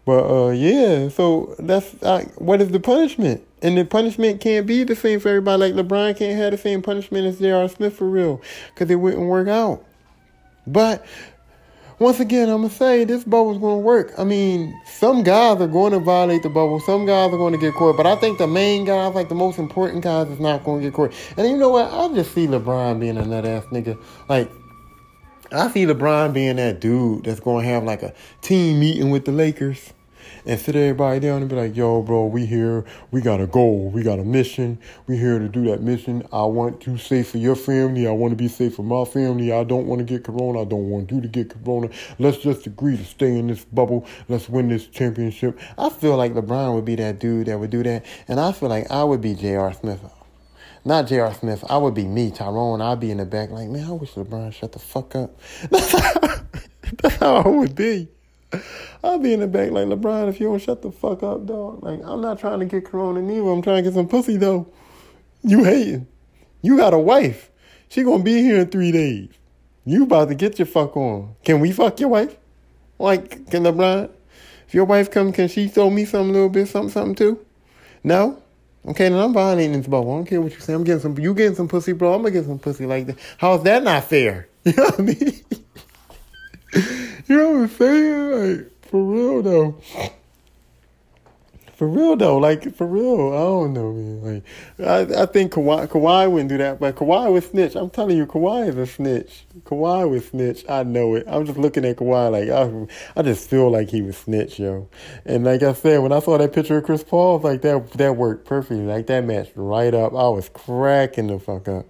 But 0.04 0.24
uh 0.24 0.50
yeah, 0.50 1.08
so 1.08 1.54
that's 1.58 1.94
uh, 2.02 2.24
what 2.36 2.60
is 2.60 2.70
the 2.70 2.80
punishment? 2.80 3.42
And 3.62 3.78
the 3.78 3.84
punishment 3.84 4.40
can't 4.40 4.66
be 4.66 4.84
the 4.84 4.96
same 4.96 5.20
for 5.20 5.28
everybody. 5.28 5.72
Like 5.72 5.74
LeBron 5.74 6.16
can't 6.16 6.38
have 6.38 6.50
the 6.50 6.58
same 6.58 6.82
punishment 6.82 7.26
as 7.26 7.38
J.R. 7.38 7.68
Smith 7.68 7.96
for 7.96 8.08
real, 8.08 8.42
because 8.74 8.90
it 8.90 8.96
wouldn't 8.96 9.22
work 9.22 9.48
out. 9.48 9.84
But 10.66 11.06
once 12.00 12.18
again, 12.18 12.48
I'm 12.48 12.62
gonna 12.62 12.72
say 12.72 13.04
this 13.04 13.24
bubble's 13.24 13.58
gonna 13.58 13.78
work. 13.78 14.12
I 14.18 14.24
mean, 14.24 14.74
some 14.86 15.22
guys 15.22 15.60
are 15.60 15.66
going 15.66 15.92
to 15.92 15.98
violate 15.98 16.42
the 16.42 16.48
bubble. 16.48 16.80
Some 16.80 17.04
guys 17.04 17.32
are 17.32 17.36
going 17.36 17.52
to 17.52 17.58
get 17.58 17.74
caught, 17.74 17.96
but 17.96 18.06
I 18.06 18.16
think 18.16 18.38
the 18.38 18.46
main 18.46 18.86
guys, 18.86 19.14
like 19.14 19.28
the 19.28 19.34
most 19.34 19.58
important 19.58 20.02
guys, 20.02 20.28
is 20.30 20.40
not 20.40 20.64
going 20.64 20.80
to 20.80 20.86
get 20.86 20.94
caught. 20.94 21.12
And 21.36 21.46
you 21.46 21.58
know 21.58 21.68
what? 21.68 21.92
I 21.92 22.14
just 22.14 22.32
see 22.34 22.46
LeBron 22.46 23.00
being 23.00 23.18
a 23.18 23.26
nut 23.26 23.44
ass 23.44 23.64
nigga. 23.66 24.02
Like, 24.30 24.50
I 25.52 25.70
see 25.70 25.84
LeBron 25.84 26.32
being 26.32 26.56
that 26.56 26.80
dude 26.80 27.24
that's 27.24 27.40
to 27.64 27.70
have 27.70 27.84
like 27.84 28.02
a 28.02 28.14
team 28.40 28.80
meeting 28.80 29.10
with 29.10 29.26
the 29.26 29.32
Lakers 29.32 29.92
and 30.46 30.58
sit 30.58 30.76
everybody 30.76 31.20
down 31.20 31.42
and 31.42 31.50
be 31.50 31.56
like, 31.56 31.76
yo, 31.76 32.02
bro, 32.02 32.26
we 32.26 32.46
here. 32.46 32.84
We 33.10 33.20
got 33.20 33.40
a 33.40 33.46
goal. 33.46 33.90
We 33.90 34.02
got 34.02 34.18
a 34.18 34.24
mission. 34.24 34.78
We 35.06 35.16
here 35.16 35.38
to 35.38 35.48
do 35.48 35.64
that 35.66 35.82
mission. 35.82 36.26
I 36.32 36.44
want 36.44 36.86
you 36.86 36.98
safe 36.98 37.30
for 37.30 37.38
your 37.38 37.56
family. 37.56 38.06
I 38.06 38.12
want 38.12 38.32
to 38.32 38.36
be 38.36 38.48
safe 38.48 38.74
for 38.76 38.82
my 38.82 39.04
family. 39.04 39.52
I 39.52 39.64
don't 39.64 39.86
want 39.86 40.00
to 40.00 40.04
get 40.04 40.24
corona. 40.24 40.62
I 40.62 40.64
don't 40.64 40.90
want 40.90 41.10
you 41.10 41.20
to 41.20 41.28
get 41.28 41.50
corona. 41.50 41.90
Let's 42.18 42.38
just 42.38 42.66
agree 42.66 42.96
to 42.96 43.04
stay 43.04 43.38
in 43.38 43.48
this 43.48 43.64
bubble. 43.64 44.06
Let's 44.28 44.48
win 44.48 44.68
this 44.68 44.86
championship. 44.86 45.58
I 45.78 45.90
feel 45.90 46.16
like 46.16 46.32
LeBron 46.32 46.74
would 46.74 46.84
be 46.84 46.96
that 46.96 47.18
dude 47.18 47.46
that 47.46 47.58
would 47.58 47.70
do 47.70 47.82
that. 47.82 48.04
And 48.28 48.40
I 48.40 48.52
feel 48.52 48.68
like 48.68 48.90
I 48.90 49.04
would 49.04 49.20
be 49.20 49.34
J.R. 49.34 49.72
Smith. 49.74 50.00
Not 50.84 51.06
J.R. 51.08 51.34
Smith. 51.34 51.64
I 51.68 51.76
would 51.76 51.94
be 51.94 52.04
me, 52.04 52.30
Tyrone. 52.30 52.80
I'd 52.80 53.00
be 53.00 53.10
in 53.10 53.18
the 53.18 53.26
back 53.26 53.50
like, 53.50 53.68
man, 53.68 53.86
I 53.86 53.92
wish 53.92 54.12
LeBron 54.12 54.52
shut 54.52 54.72
the 54.72 54.78
fuck 54.78 55.14
up. 55.14 55.38
That's 55.70 57.16
how 57.16 57.36
I 57.36 57.48
would 57.48 57.74
be. 57.74 58.08
I'll 59.04 59.18
be 59.18 59.32
in 59.32 59.40
the 59.40 59.46
back 59.46 59.70
like 59.70 59.86
LeBron 59.86 60.28
if 60.28 60.40
you 60.40 60.46
don't 60.48 60.58
shut 60.60 60.82
the 60.82 60.90
fuck 60.90 61.22
up, 61.22 61.46
dog. 61.46 61.82
Like 61.82 62.00
I'm 62.04 62.20
not 62.20 62.38
trying 62.38 62.60
to 62.60 62.66
get 62.66 62.84
corona 62.84 63.22
neither. 63.22 63.48
I'm 63.48 63.62
trying 63.62 63.76
to 63.76 63.82
get 63.82 63.94
some 63.94 64.08
pussy 64.08 64.36
though. 64.36 64.66
You 65.42 65.64
hating. 65.64 66.06
You 66.62 66.76
got 66.76 66.94
a 66.94 66.98
wife. 66.98 67.50
She 67.88 68.02
gonna 68.02 68.22
be 68.22 68.42
here 68.42 68.60
in 68.60 68.68
three 68.68 68.92
days. 68.92 69.30
You 69.84 70.04
about 70.04 70.28
to 70.28 70.34
get 70.34 70.58
your 70.58 70.66
fuck 70.66 70.96
on. 70.96 71.34
Can 71.44 71.60
we 71.60 71.72
fuck 71.72 72.00
your 72.00 72.10
wife? 72.10 72.36
Like, 72.98 73.50
can 73.50 73.64
LeBron? 73.64 74.10
If 74.68 74.74
your 74.74 74.84
wife 74.84 75.10
come, 75.10 75.32
can 75.32 75.48
she 75.48 75.66
throw 75.66 75.90
me 75.90 76.04
some 76.04 76.32
little 76.32 76.48
bit, 76.48 76.68
something, 76.68 76.90
something 76.90 77.14
too? 77.14 77.44
No? 78.04 78.40
Okay, 78.86 79.08
then 79.08 79.18
I'm 79.18 79.32
violating 79.32 79.72
this 79.72 79.86
bubble. 79.86 80.12
I 80.12 80.16
don't 80.16 80.26
care 80.26 80.40
what 80.40 80.52
you 80.52 80.60
say. 80.60 80.72
I'm 80.72 80.84
getting 80.84 81.00
some 81.00 81.18
you 81.18 81.34
getting 81.34 81.54
some 81.54 81.68
pussy, 81.68 81.92
bro. 81.92 82.14
I'm 82.14 82.22
gonna 82.22 82.30
get 82.30 82.44
some 82.44 82.58
pussy 82.58 82.86
like 82.86 83.06
that. 83.06 83.18
How's 83.38 83.62
that 83.64 83.82
not 83.82 84.04
fair? 84.04 84.48
You 84.62 84.74
know 84.74 84.84
what 84.84 85.00
I 85.00 85.02
mean? 85.02 85.40
you 87.30 87.36
know 87.36 87.50
what 87.52 87.60
I'm 87.60 87.68
saying? 87.68 88.58
Like, 88.58 88.88
for 88.88 89.04
real 89.04 89.42
though. 89.42 89.80
For 91.76 91.88
real 91.88 92.16
though, 92.16 92.38
like 92.38 92.74
for 92.74 92.86
real, 92.88 93.32
I 93.32 93.38
don't 93.38 93.72
know, 93.72 93.92
man. 93.92 94.42
Like, 94.78 95.16
I 95.16 95.22
I 95.22 95.26
think 95.26 95.52
Kawhi 95.52 95.86
Kawhi 95.86 96.28
wouldn't 96.30 96.50
do 96.50 96.58
that, 96.58 96.80
but 96.80 96.96
Kawhi 96.96 97.32
would 97.32 97.44
snitch. 97.44 97.76
I'm 97.76 97.88
telling 97.88 98.16
you, 98.16 98.26
Kawhi 98.26 98.68
is 98.68 98.76
a 98.76 98.84
snitch. 98.84 99.46
Kawhi 99.60 100.10
would 100.10 100.24
snitch. 100.24 100.64
I 100.68 100.82
know 100.82 101.14
it. 101.14 101.24
I'm 101.28 101.46
just 101.46 101.56
looking 101.56 101.84
at 101.84 101.96
Kawhi 101.96 102.32
like 102.32 102.50
I 102.50 103.18
I 103.18 103.22
just 103.22 103.48
feel 103.48 103.70
like 103.70 103.90
he 103.90 104.02
would 104.02 104.16
snitch, 104.16 104.58
yo. 104.58 104.88
And 105.24 105.44
like 105.44 105.62
I 105.62 105.72
said, 105.72 105.98
when 106.02 106.12
I 106.12 106.18
saw 106.18 106.36
that 106.36 106.52
picture 106.52 106.78
of 106.78 106.84
Chris 106.84 107.04
Paul, 107.04 107.38
like 107.38 107.62
that 107.62 107.92
that 107.92 108.16
worked 108.16 108.44
perfectly. 108.44 108.84
Like 108.84 109.06
that 109.06 109.24
matched 109.24 109.52
right 109.54 109.94
up. 109.94 110.12
I 110.14 110.28
was 110.28 110.48
cracking 110.48 111.28
the 111.28 111.38
fuck 111.38 111.68
up. 111.68 111.86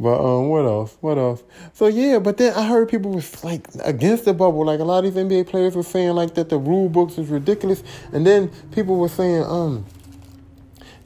But 0.00 0.20
um, 0.20 0.48
what 0.48 0.64
else? 0.64 0.96
What 1.00 1.18
else? 1.18 1.42
So 1.72 1.88
yeah, 1.88 2.20
but 2.20 2.36
then 2.36 2.54
I 2.54 2.66
heard 2.66 2.88
people 2.88 3.12
was 3.12 3.42
like 3.42 3.66
against 3.82 4.24
the 4.24 4.32
bubble. 4.32 4.64
Like 4.64 4.80
a 4.80 4.84
lot 4.84 5.04
of 5.04 5.12
these 5.12 5.22
NBA 5.22 5.48
players 5.48 5.74
were 5.74 5.82
saying 5.82 6.10
like 6.10 6.34
that 6.34 6.50
the 6.50 6.58
rule 6.58 6.88
books 6.88 7.18
is 7.18 7.28
ridiculous, 7.28 7.82
and 8.12 8.26
then 8.26 8.50
people 8.70 8.96
were 8.96 9.08
saying 9.08 9.42
um 9.42 9.84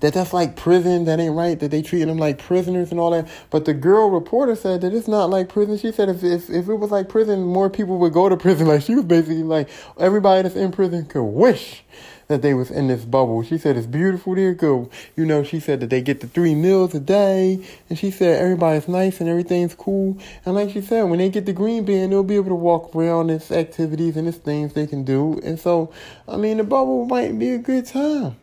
that 0.03 0.15
that's 0.15 0.33
like 0.33 0.57
prison, 0.57 1.05
that 1.05 1.21
ain't 1.21 1.35
right, 1.35 1.59
that 1.61 1.71
they 1.71 1.81
treating 1.81 2.09
them 2.09 2.19
like 2.19 2.37
prisoners 2.37 2.91
and 2.91 2.99
all 2.99 3.13
that. 3.13 3.29
But 3.51 3.67
the 3.67 3.73
girl 3.73 4.11
reporter 4.11 4.57
said 4.57 4.81
that 4.81 4.93
it's 4.93 5.07
not 5.07 5.31
like 5.31 5.49
prison. 5.49 5.79
She 5.79 5.93
said 5.93 6.09
if, 6.09 6.25
if, 6.25 6.51
if 6.51 6.69
it 6.69 6.75
was 6.75 6.91
like 6.91 7.09
prison, 7.09 7.45
more 7.45 7.71
people 7.71 7.99
would 7.99 8.13
go 8.13 8.29
to 8.29 8.37
prison. 8.37 8.67
Like 8.73 8.83
she 8.83 8.95
was 8.95 9.05
basically 9.05 9.43
like, 9.43 9.69
everybody 9.99 10.43
that's 10.43 10.57
in 10.57 10.73
prison 10.73 11.05
could 11.07 11.23
wish 11.23 11.85
that 12.29 12.43
they 12.43 12.55
was 12.55 12.71
in 12.71 12.89
this 12.89 13.05
bubble. 13.05 13.43
She 13.43 13.59
said 13.59 13.77
it's 13.77 13.87
beautiful 13.87 14.35
there. 14.35 14.55
Go, 14.55 14.91
you 15.17 15.27
know. 15.27 15.43
She 15.43 15.61
said 15.61 15.81
that 15.81 15.91
they 15.91 16.01
get 16.01 16.21
the 16.21 16.27
three 16.27 16.55
meals 16.55 16.95
a 16.95 17.01
day, 17.01 17.65
and 17.89 17.99
she 17.99 18.11
said 18.11 18.41
everybody's 18.41 18.89
nice 18.89 19.21
and 19.21 19.29
everything's 19.29 19.75
cool. 19.75 20.19
And 20.45 20.55
like 20.55 20.71
she 20.71 20.81
said, 20.81 21.05
when 21.05 21.19
they 21.19 21.29
get 21.29 21.47
the 21.47 21.53
green 21.53 21.85
band, 21.85 22.13
they'll 22.13 22.23
be 22.23 22.37
able 22.37 22.51
to 22.51 22.55
walk 22.55 22.95
around. 22.95 23.29
There's 23.29 23.51
activities 23.51 24.17
and 24.17 24.27
there's 24.27 24.37
things 24.37 24.73
they 24.75 24.87
can 24.87 25.05
do. 25.05 25.41
And 25.43 25.59
so, 25.59 25.93
I 26.29 26.37
mean, 26.37 26.59
the 26.59 26.65
bubble 26.65 27.07
might 27.07 27.39
be 27.39 27.51
a 27.51 27.59
good 27.59 27.87
time. 27.87 28.37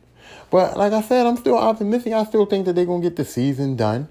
But 0.49 0.77
like 0.77 0.93
I 0.93 1.01
said, 1.01 1.27
I'm 1.27 1.37
still 1.37 1.57
optimistic. 1.57 2.13
I 2.13 2.23
still 2.25 2.45
think 2.45 2.65
that 2.65 2.73
they're 2.73 2.85
gonna 2.85 3.03
get 3.03 3.15
the 3.15 3.25
season 3.25 3.75
done. 3.75 4.07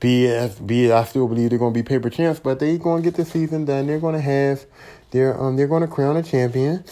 Be 0.00 0.26
it, 0.26 0.66
be 0.66 0.86
it, 0.86 0.92
I 0.92 1.04
still 1.04 1.28
believe 1.28 1.50
they're 1.50 1.58
gonna 1.58 1.74
be 1.74 1.82
paper 1.82 2.08
champs, 2.08 2.40
but 2.40 2.58
they're 2.58 2.78
gonna 2.78 3.02
get 3.02 3.16
the 3.16 3.24
season 3.24 3.66
done. 3.66 3.86
They're 3.86 4.00
gonna 4.00 4.20
have 4.20 4.64
their 5.10 5.38
um, 5.38 5.56
they're 5.56 5.66
gonna 5.66 5.88
crown 5.88 6.16
a 6.16 6.22
champion. 6.22 6.84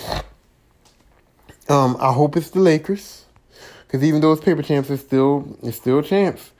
Um, 1.69 1.97
I 1.99 2.13
hope 2.13 2.37
it's 2.37 2.51
the 2.51 2.61
Lakers, 2.61 3.25
because 3.87 4.05
even 4.05 4.21
though 4.21 4.33
it's 4.33 4.45
paper 4.45 4.63
champs, 4.63 4.91
it's 4.91 5.03
still 5.03 5.59
it's 5.63 5.77
still 5.77 6.03
champs. 6.03 6.53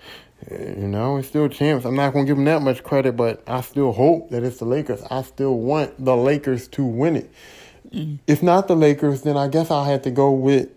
You 0.51 0.89
know, 0.89 1.17
it's 1.17 1.29
still 1.29 1.49
champs. 1.49 1.85
I'm 1.85 1.97
not 1.97 2.13
gonna 2.13 2.27
give 2.27 2.37
them 2.37 2.45
that 2.47 2.63
much 2.63 2.83
credit, 2.83 3.17
but 3.17 3.43
I 3.47 3.61
still 3.61 3.93
hope 3.93 4.31
that 4.31 4.43
it's 4.43 4.59
the 4.59 4.65
Lakers. 4.65 5.03
I 5.11 5.23
still 5.23 5.59
want 5.59 6.05
the 6.05 6.17
Lakers 6.17 6.69
to 6.69 6.85
win 6.85 7.17
it. 7.17 7.31
If 8.27 8.43
not 8.43 8.69
the 8.69 8.77
Lakers, 8.77 9.23
then 9.23 9.37
I 9.37 9.49
guess 9.49 9.71
I'll 9.71 9.85
have 9.85 10.03
to 10.03 10.11
go 10.11 10.31
with 10.33 10.69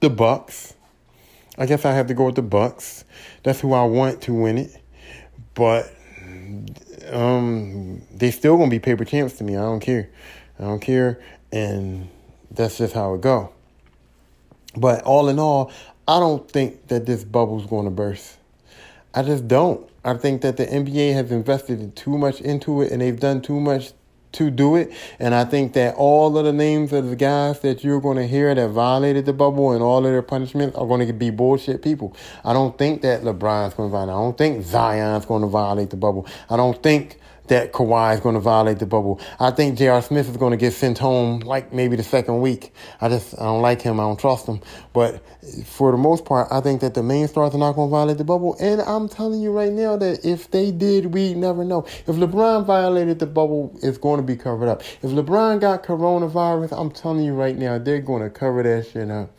the 0.00 0.08
Bucks. 0.08 0.74
I 1.58 1.66
guess 1.66 1.84
I 1.84 1.92
have 1.92 2.06
to 2.06 2.14
go 2.14 2.26
with 2.26 2.36
the 2.36 2.42
Bucks. 2.42 3.04
That's 3.42 3.60
who 3.60 3.74
I 3.74 3.84
want 3.84 4.22
to 4.22 4.32
win 4.32 4.56
it. 4.56 4.80
But 5.54 5.92
um, 7.10 8.02
they 8.14 8.30
still 8.30 8.56
gonna 8.56 8.70
be 8.70 8.78
paper 8.78 9.04
champs 9.04 9.34
to 9.38 9.44
me. 9.44 9.56
I 9.56 9.60
don't 9.60 9.80
care. 9.80 10.08
I 10.58 10.62
don't 10.62 10.80
care. 10.80 11.20
And 11.50 12.08
that's 12.54 12.78
just 12.78 12.94
how 12.94 13.14
it 13.14 13.20
go. 13.20 13.52
But 14.76 15.02
all 15.02 15.28
in 15.28 15.38
all, 15.38 15.70
I 16.08 16.18
don't 16.18 16.50
think 16.50 16.88
that 16.88 17.06
this 17.06 17.24
bubble's 17.24 17.66
going 17.66 17.84
to 17.84 17.90
burst. 17.90 18.36
I 19.14 19.22
just 19.22 19.46
don't. 19.46 19.88
I 20.04 20.14
think 20.14 20.42
that 20.42 20.56
the 20.56 20.66
NBA 20.66 21.12
has 21.14 21.30
invested 21.30 21.94
too 21.94 22.18
much 22.18 22.40
into 22.40 22.82
it 22.82 22.90
and 22.90 23.00
they've 23.00 23.18
done 23.18 23.42
too 23.42 23.60
much 23.60 23.92
to 24.32 24.50
do 24.50 24.76
it. 24.76 24.90
And 25.18 25.34
I 25.34 25.44
think 25.44 25.74
that 25.74 25.94
all 25.96 26.36
of 26.36 26.44
the 26.44 26.52
names 26.52 26.92
of 26.92 27.08
the 27.08 27.16
guys 27.16 27.60
that 27.60 27.84
you're 27.84 28.00
going 28.00 28.16
to 28.16 28.26
hear 28.26 28.54
that 28.54 28.68
violated 28.70 29.26
the 29.26 29.32
bubble 29.32 29.72
and 29.72 29.82
all 29.82 29.98
of 29.98 30.04
their 30.04 30.22
punishments 30.22 30.76
are 30.76 30.86
going 30.86 31.06
to 31.06 31.12
be 31.12 31.30
bullshit 31.30 31.82
people. 31.82 32.16
I 32.44 32.52
don't 32.52 32.76
think 32.76 33.02
that 33.02 33.22
LeBron's 33.22 33.74
going 33.74 33.90
to 33.90 33.92
violate. 33.92 34.14
I 34.14 34.18
don't 34.18 34.38
think 34.38 34.64
Zion's 34.64 35.26
going 35.26 35.42
to 35.42 35.48
violate 35.48 35.90
the 35.90 35.96
bubble. 35.96 36.26
I 36.48 36.56
don't 36.56 36.82
think 36.82 37.18
that 37.48 37.72
Kawhi 37.72 38.14
is 38.14 38.20
going 38.20 38.34
to 38.34 38.40
violate 38.40 38.78
the 38.78 38.86
bubble. 38.86 39.20
I 39.40 39.50
think 39.50 39.78
J.R. 39.78 40.00
Smith 40.02 40.28
is 40.28 40.36
going 40.36 40.52
to 40.52 40.56
get 40.56 40.72
sent 40.72 40.98
home 40.98 41.40
like 41.40 41.72
maybe 41.72 41.96
the 41.96 42.02
second 42.02 42.40
week. 42.40 42.72
I 43.00 43.08
just, 43.08 43.34
I 43.38 43.44
don't 43.44 43.62
like 43.62 43.82
him. 43.82 43.98
I 44.00 44.04
don't 44.04 44.18
trust 44.18 44.46
him. 44.46 44.60
But 44.92 45.22
for 45.66 45.90
the 45.90 45.98
most 45.98 46.24
part, 46.24 46.48
I 46.50 46.60
think 46.60 46.80
that 46.80 46.94
the 46.94 47.02
main 47.02 47.28
stars 47.28 47.54
are 47.54 47.58
not 47.58 47.72
going 47.72 47.88
to 47.88 47.90
violate 47.90 48.18
the 48.18 48.24
bubble. 48.24 48.56
And 48.60 48.80
I'm 48.80 49.08
telling 49.08 49.40
you 49.40 49.52
right 49.52 49.72
now 49.72 49.96
that 49.96 50.24
if 50.24 50.50
they 50.50 50.70
did, 50.70 51.06
we 51.06 51.34
never 51.34 51.64
know. 51.64 51.84
If 52.06 52.16
LeBron 52.16 52.64
violated 52.64 53.18
the 53.18 53.26
bubble, 53.26 53.78
it's 53.82 53.98
going 53.98 54.18
to 54.18 54.26
be 54.26 54.36
covered 54.36 54.68
up. 54.68 54.82
If 55.02 55.10
LeBron 55.10 55.60
got 55.60 55.82
coronavirus, 55.82 56.78
I'm 56.78 56.90
telling 56.90 57.24
you 57.24 57.34
right 57.34 57.56
now, 57.56 57.78
they're 57.78 58.00
going 58.00 58.22
to 58.22 58.30
cover 58.30 58.62
that 58.62 58.86
shit 58.90 59.10
up. 59.10 59.30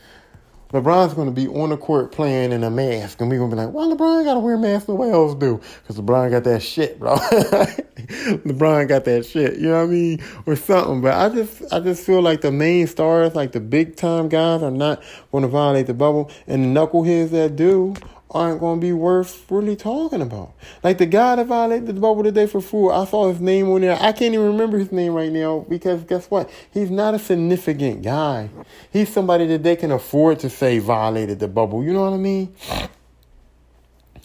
LeBron's 0.74 1.13
going 1.13 1.28
to 1.28 1.34
be 1.34 1.47
on 1.47 1.69
the 1.69 1.78
court 1.78 2.11
playing 2.11 2.51
in 2.51 2.63
a 2.63 2.69
mask, 2.69 3.21
and 3.21 3.30
we're 3.30 3.38
going 3.38 3.51
to 3.51 3.55
be 3.55 3.61
like, 3.61 3.74
well, 3.74 3.95
LeBron 3.95 4.26
got 4.26 4.34
to 4.34 4.39
wear 4.39 4.55
a 4.55 4.57
mask 4.57 4.88
the 4.88 4.95
way 4.95 5.11
else 5.11 5.36
do. 5.36 5.61
Because 5.82 5.99
LeBron 5.99 6.32
got 6.32 6.43
that 6.45 6.63
shit, 6.63 6.99
bro. 6.99 7.15
LeBron 7.15 8.88
got 8.88 9.05
that 9.05 9.24
shit, 9.24 9.59
you 9.59 9.67
know 9.67 9.82
what 9.82 9.89
I 9.89 9.93
mean? 9.93 10.24
Or 10.47 10.55
something. 10.55 11.01
But 11.01 11.13
I 11.13 11.30
just, 11.30 11.71
I 11.71 11.80
just 11.80 12.03
feel 12.03 12.24
like 12.24 12.41
the 12.41 12.51
main 12.51 12.88
stars, 12.88 13.36
like 13.36 13.51
the 13.51 13.59
big 13.59 13.95
time 13.97 14.30
guys, 14.30 14.63
are 14.63 14.71
not 14.71 15.03
going 15.32 15.43
to 15.43 15.47
violate 15.47 15.86
the 15.86 15.93
bubble. 15.93 16.32
And 16.47 16.63
the 16.76 16.80
knuckleheads 16.80 17.30
that 17.30 17.55
do 17.55 17.93
aren't 18.34 18.60
going 18.60 18.80
to 18.80 18.86
be 18.86 18.94
worth 18.94 19.50
really 19.50 19.76
talking 19.76 20.22
about. 20.22 20.54
Like 20.84 20.98
the 20.98 21.06
guy 21.06 21.36
that 21.36 21.48
violated 21.48 21.88
the 21.88 21.94
bubble 21.94 22.24
today 22.24 22.48
for 22.48 22.62
food, 22.62 22.92
I 22.92 23.06
saw 23.06 23.30
his 23.30 23.40
name 23.40 23.70
on 23.70 23.82
there. 23.82 23.98
I 24.00 24.12
can't 24.12 24.34
even 24.34 24.48
remember 24.48 24.78
his 24.80 24.92
name 24.92 25.14
right 25.14 25.32
now 25.32 25.66
because 25.70 26.04
guess 26.04 26.26
what? 26.28 26.50
He's 26.72 26.90
not 26.90 27.14
a 27.14 27.20
significant 27.20 28.02
guy. 28.02 28.50
He's 28.92 29.12
somebody 29.12 29.46
that 29.48 29.64
they 29.64 29.76
can 29.76 29.92
afford 29.92 30.40
to 30.40 30.50
say 30.50 30.80
violated 30.80 31.40
the 31.40 31.48
bubble. 31.48 31.84
You 31.84 31.94
know 31.94 32.04
what 32.04 32.14
I 32.14 32.18
mean? 32.18 32.56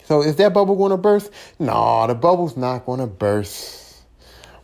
So 0.05 0.23
is 0.23 0.37
that 0.37 0.55
bubble 0.55 0.75
going 0.77 0.91
to 0.91 0.97
burst? 0.97 1.31
No, 1.59 2.07
the 2.07 2.15
bubble's 2.15 2.57
not 2.57 2.87
going 2.87 3.01
to 3.01 3.07
burst. 3.07 3.89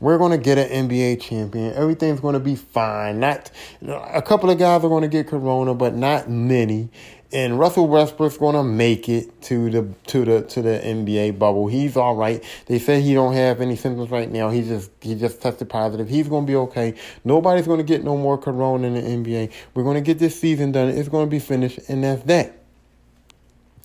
We're 0.01 0.19
going 0.19 0.33
to 0.33 0.39
get 0.39 0.59
an 0.59 0.89
NBA 0.89 1.21
champion. 1.21 1.73
Everything's 1.75 2.21
going 2.21 2.35
to 2.35 2.41
be 2.41 2.57
fine. 2.57 3.21
Not 3.21 3.51
a 3.83 4.21
couple 4.21 4.51
of 4.51 4.59
guys 4.59 4.85
are 4.85 4.89
going 4.89 5.03
to 5.03 5.09
get 5.09 5.29
corona, 5.29 5.75
but 5.75 5.95
not 5.95 6.29
many 6.29 6.91
and 7.35 7.59
Russell 7.59 7.89
Westbrook's 7.89 8.39
gonna 8.39 8.62
make 8.62 9.09
it 9.09 9.43
to 9.43 9.68
the 9.68 9.89
to 10.07 10.24
the 10.24 10.43
to 10.43 10.62
the 10.62 10.80
NBA 10.80 11.39
bubble. 11.39 11.66
He's 11.66 11.97
all 11.97 12.14
right. 12.14 12.43
They 12.66 12.78
say 12.78 13.03
he 13.03 13.12
don't 13.12 13.35
have 13.35 13.61
any 13.61 13.74
symptoms 13.74 14.11
right 14.11 14.30
now. 14.30 14.51
He 14.51 14.62
just 14.62 14.91
he 15.01 15.16
just 15.16 15.43
tested 15.43 15.68
positive. 15.68 16.09
He's 16.09 16.28
gonna 16.28 16.47
be 16.47 16.55
okay. 16.57 16.95
Nobody's 17.24 17.66
gonna 17.66 17.82
get 17.82 18.05
no 18.05 18.16
more 18.16 18.39
corona 18.39 18.87
in 18.87 18.95
the 18.95 19.01
NBA. 19.03 19.51
We're 19.74 19.82
gonna 19.85 20.01
get 20.01 20.20
this 20.20 20.41
season 20.41 20.72
done. 20.72 20.89
It's 20.89 21.09
gonna 21.09 21.26
be 21.26 21.41
finished, 21.41 21.80
and 21.89 22.05
that's 22.05 22.22
that. 22.22 22.64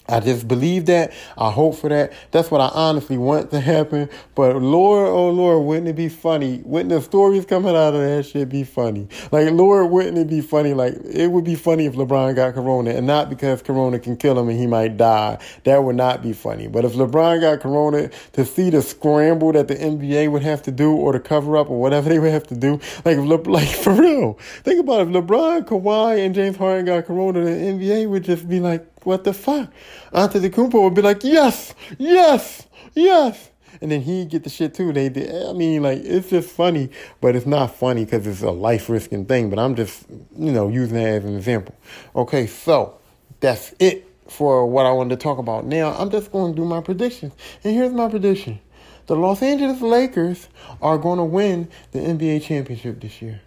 I 0.10 0.20
just 0.20 0.48
believe 0.48 0.86
that. 0.88 1.14
I 1.38 1.52
hope 1.52 1.76
for 1.76 1.90
that. 1.90 2.14
That's 2.32 2.50
what 2.50 2.62
I 2.62 2.70
honestly 2.74 3.18
want 3.18 3.52
to 3.52 3.60
happen. 3.60 4.10
But 4.36 4.58
Lord, 4.58 5.08
oh 5.08 5.30
Lord, 5.30 5.66
wouldn't 5.66 5.88
it 5.88 5.96
be 5.96 6.10
funny? 6.10 6.62
Wouldn't 6.66 6.90
the 6.90 7.02
stories 7.02 7.46
coming 7.46 7.76
out 7.76 7.94
of 7.94 8.02
that 8.02 8.26
shit 8.26 8.50
be 8.50 8.64
funny? 8.64 9.08
Like, 9.32 9.52
Lord, 9.52 9.92
wouldn't 9.92 10.18
it 10.18 10.28
be 10.28 10.42
funny? 10.42 10.74
Like, 10.74 10.96
it 11.06 11.28
would 11.28 11.44
be 11.44 11.56
funny 11.56 11.86
if 11.86 11.94
LeBron 11.94 12.36
got 12.36 12.54
Corona 12.54 12.92
and 12.92 13.06
not 13.06 13.30
because 13.30 13.62
Corona 13.62 14.00
can 14.00 14.18
kill 14.18 14.38
him 14.40 14.50
and 14.50 14.60
he 14.60 14.68
might 14.68 14.98
die. 14.98 15.38
That 15.64 15.84
would 15.84 15.96
not 15.96 16.22
be 16.22 16.34
funny. 16.34 16.68
But 16.68 16.86
if 16.86 16.94
LeBron 16.94 17.42
got 17.42 17.60
Corona, 17.60 18.10
to 18.34 18.46
see 18.46 18.70
the 18.70 18.82
scramble 18.82 19.52
that 19.54 19.68
the 19.68 19.76
NBA 19.76 20.32
would 20.32 20.44
have 20.44 20.62
to 20.64 20.72
do 20.72 20.94
or 20.94 21.14
the 21.14 21.20
cover 21.20 21.58
up 21.58 21.70
or 21.70 21.80
whatever 21.80 22.10
they 22.10 22.20
would 22.20 22.32
have 22.32 22.48
to 22.48 22.56
do, 22.56 22.80
like, 23.06 23.18
Le- 23.18 23.50
like 23.50 23.68
for 23.68 23.94
real. 23.94 24.34
Think 24.64 24.80
about 24.80 25.02
it. 25.02 25.16
If 25.16 25.26
LeBron, 25.26 25.66
Kawhi, 25.66 26.26
and 26.26 26.34
James 26.36 26.58
Harden 26.58 26.86
got 26.86 27.06
Corona, 27.06 27.44
the 27.44 27.52
NBA 27.52 28.10
would 28.10 28.24
just 28.24 28.48
be 28.48 28.60
like, 28.60 28.86
what 29.04 29.24
the 29.24 29.34
fuck? 29.34 29.72
Antetokounmpo 30.14 30.84
would 30.84 30.94
be 30.94 31.02
like, 31.02 31.24
yes, 31.24 31.74
yes, 31.98 32.68
yes. 32.94 33.50
And 33.82 33.92
then 33.92 34.02
he 34.02 34.26
get 34.26 34.44
the 34.44 34.50
shit 34.50 34.74
too. 34.74 34.92
They, 34.92 35.08
they 35.08 35.48
I 35.48 35.54
mean, 35.54 35.84
like 35.84 36.00
it's 36.00 36.30
just 36.30 36.50
funny, 36.50 36.90
but 37.22 37.36
it's 37.36 37.46
not 37.46 37.76
funny 37.76 38.04
because 38.06 38.28
it's 38.28 38.42
a 38.42 38.52
life 38.52 38.90
risking 38.90 39.26
thing. 39.26 39.50
But 39.50 39.60
I'm 39.60 39.76
just, 39.76 40.06
you 40.10 40.52
know, 40.52 40.68
using 40.68 40.96
that 40.96 41.08
as 41.08 41.26
an 41.26 41.38
example. 41.38 41.76
Okay, 42.16 42.48
so 42.48 42.98
that's 43.40 43.74
it 43.80 44.08
for 44.28 44.66
what 44.66 44.86
I 44.86 44.92
wanted 44.92 45.18
to 45.18 45.24
talk 45.24 45.38
about. 45.38 45.66
Now 45.66 45.94
I'm 45.94 46.10
just 46.10 46.32
going 46.32 46.54
to 46.54 46.62
do 46.62 46.66
my 46.66 46.82
predictions, 46.82 47.34
and 47.64 47.74
here's 47.74 47.94
my 47.94 48.10
prediction: 48.10 48.60
the 49.08 49.16
Los 49.16 49.42
Angeles 49.42 49.82
Lakers 49.82 50.50
are 50.82 50.98
going 50.98 51.18
to 51.18 51.24
win 51.24 51.70
the 51.92 52.00
NBA 52.00 52.44
championship 52.44 53.00
this 53.00 53.22
year. 53.22 53.42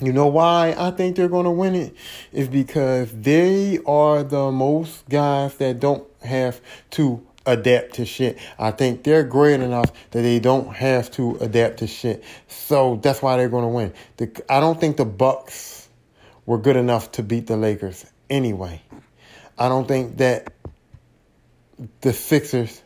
You 0.00 0.12
know 0.12 0.28
why 0.28 0.74
I 0.78 0.92
think 0.92 1.16
they're 1.16 1.28
going 1.28 1.44
to 1.44 1.50
win 1.50 1.74
it? 1.74 1.94
Is 2.32 2.48
because 2.48 3.12
they 3.12 3.80
are 3.84 4.22
the 4.22 4.52
most 4.52 5.08
guys 5.08 5.56
that 5.56 5.80
don't 5.80 6.06
have 6.22 6.60
to 6.90 7.26
adapt 7.46 7.94
to 7.94 8.04
shit. 8.04 8.38
I 8.58 8.70
think 8.70 9.02
they're 9.02 9.24
great 9.24 9.60
enough 9.60 9.90
that 10.10 10.22
they 10.22 10.38
don't 10.38 10.72
have 10.74 11.10
to 11.12 11.36
adapt 11.40 11.78
to 11.78 11.86
shit. 11.86 12.22
So 12.46 13.00
that's 13.02 13.22
why 13.22 13.36
they're 13.36 13.48
going 13.48 13.64
to 13.64 13.68
win. 13.68 13.92
The, 14.18 14.42
I 14.48 14.60
don't 14.60 14.78
think 14.78 14.98
the 14.98 15.04
Bucks 15.04 15.88
were 16.46 16.58
good 16.58 16.76
enough 16.76 17.12
to 17.12 17.22
beat 17.22 17.46
the 17.46 17.56
Lakers 17.56 18.06
anyway. 18.30 18.82
I 19.58 19.68
don't 19.68 19.88
think 19.88 20.18
that 20.18 20.52
the 22.02 22.12
Sixers 22.12 22.82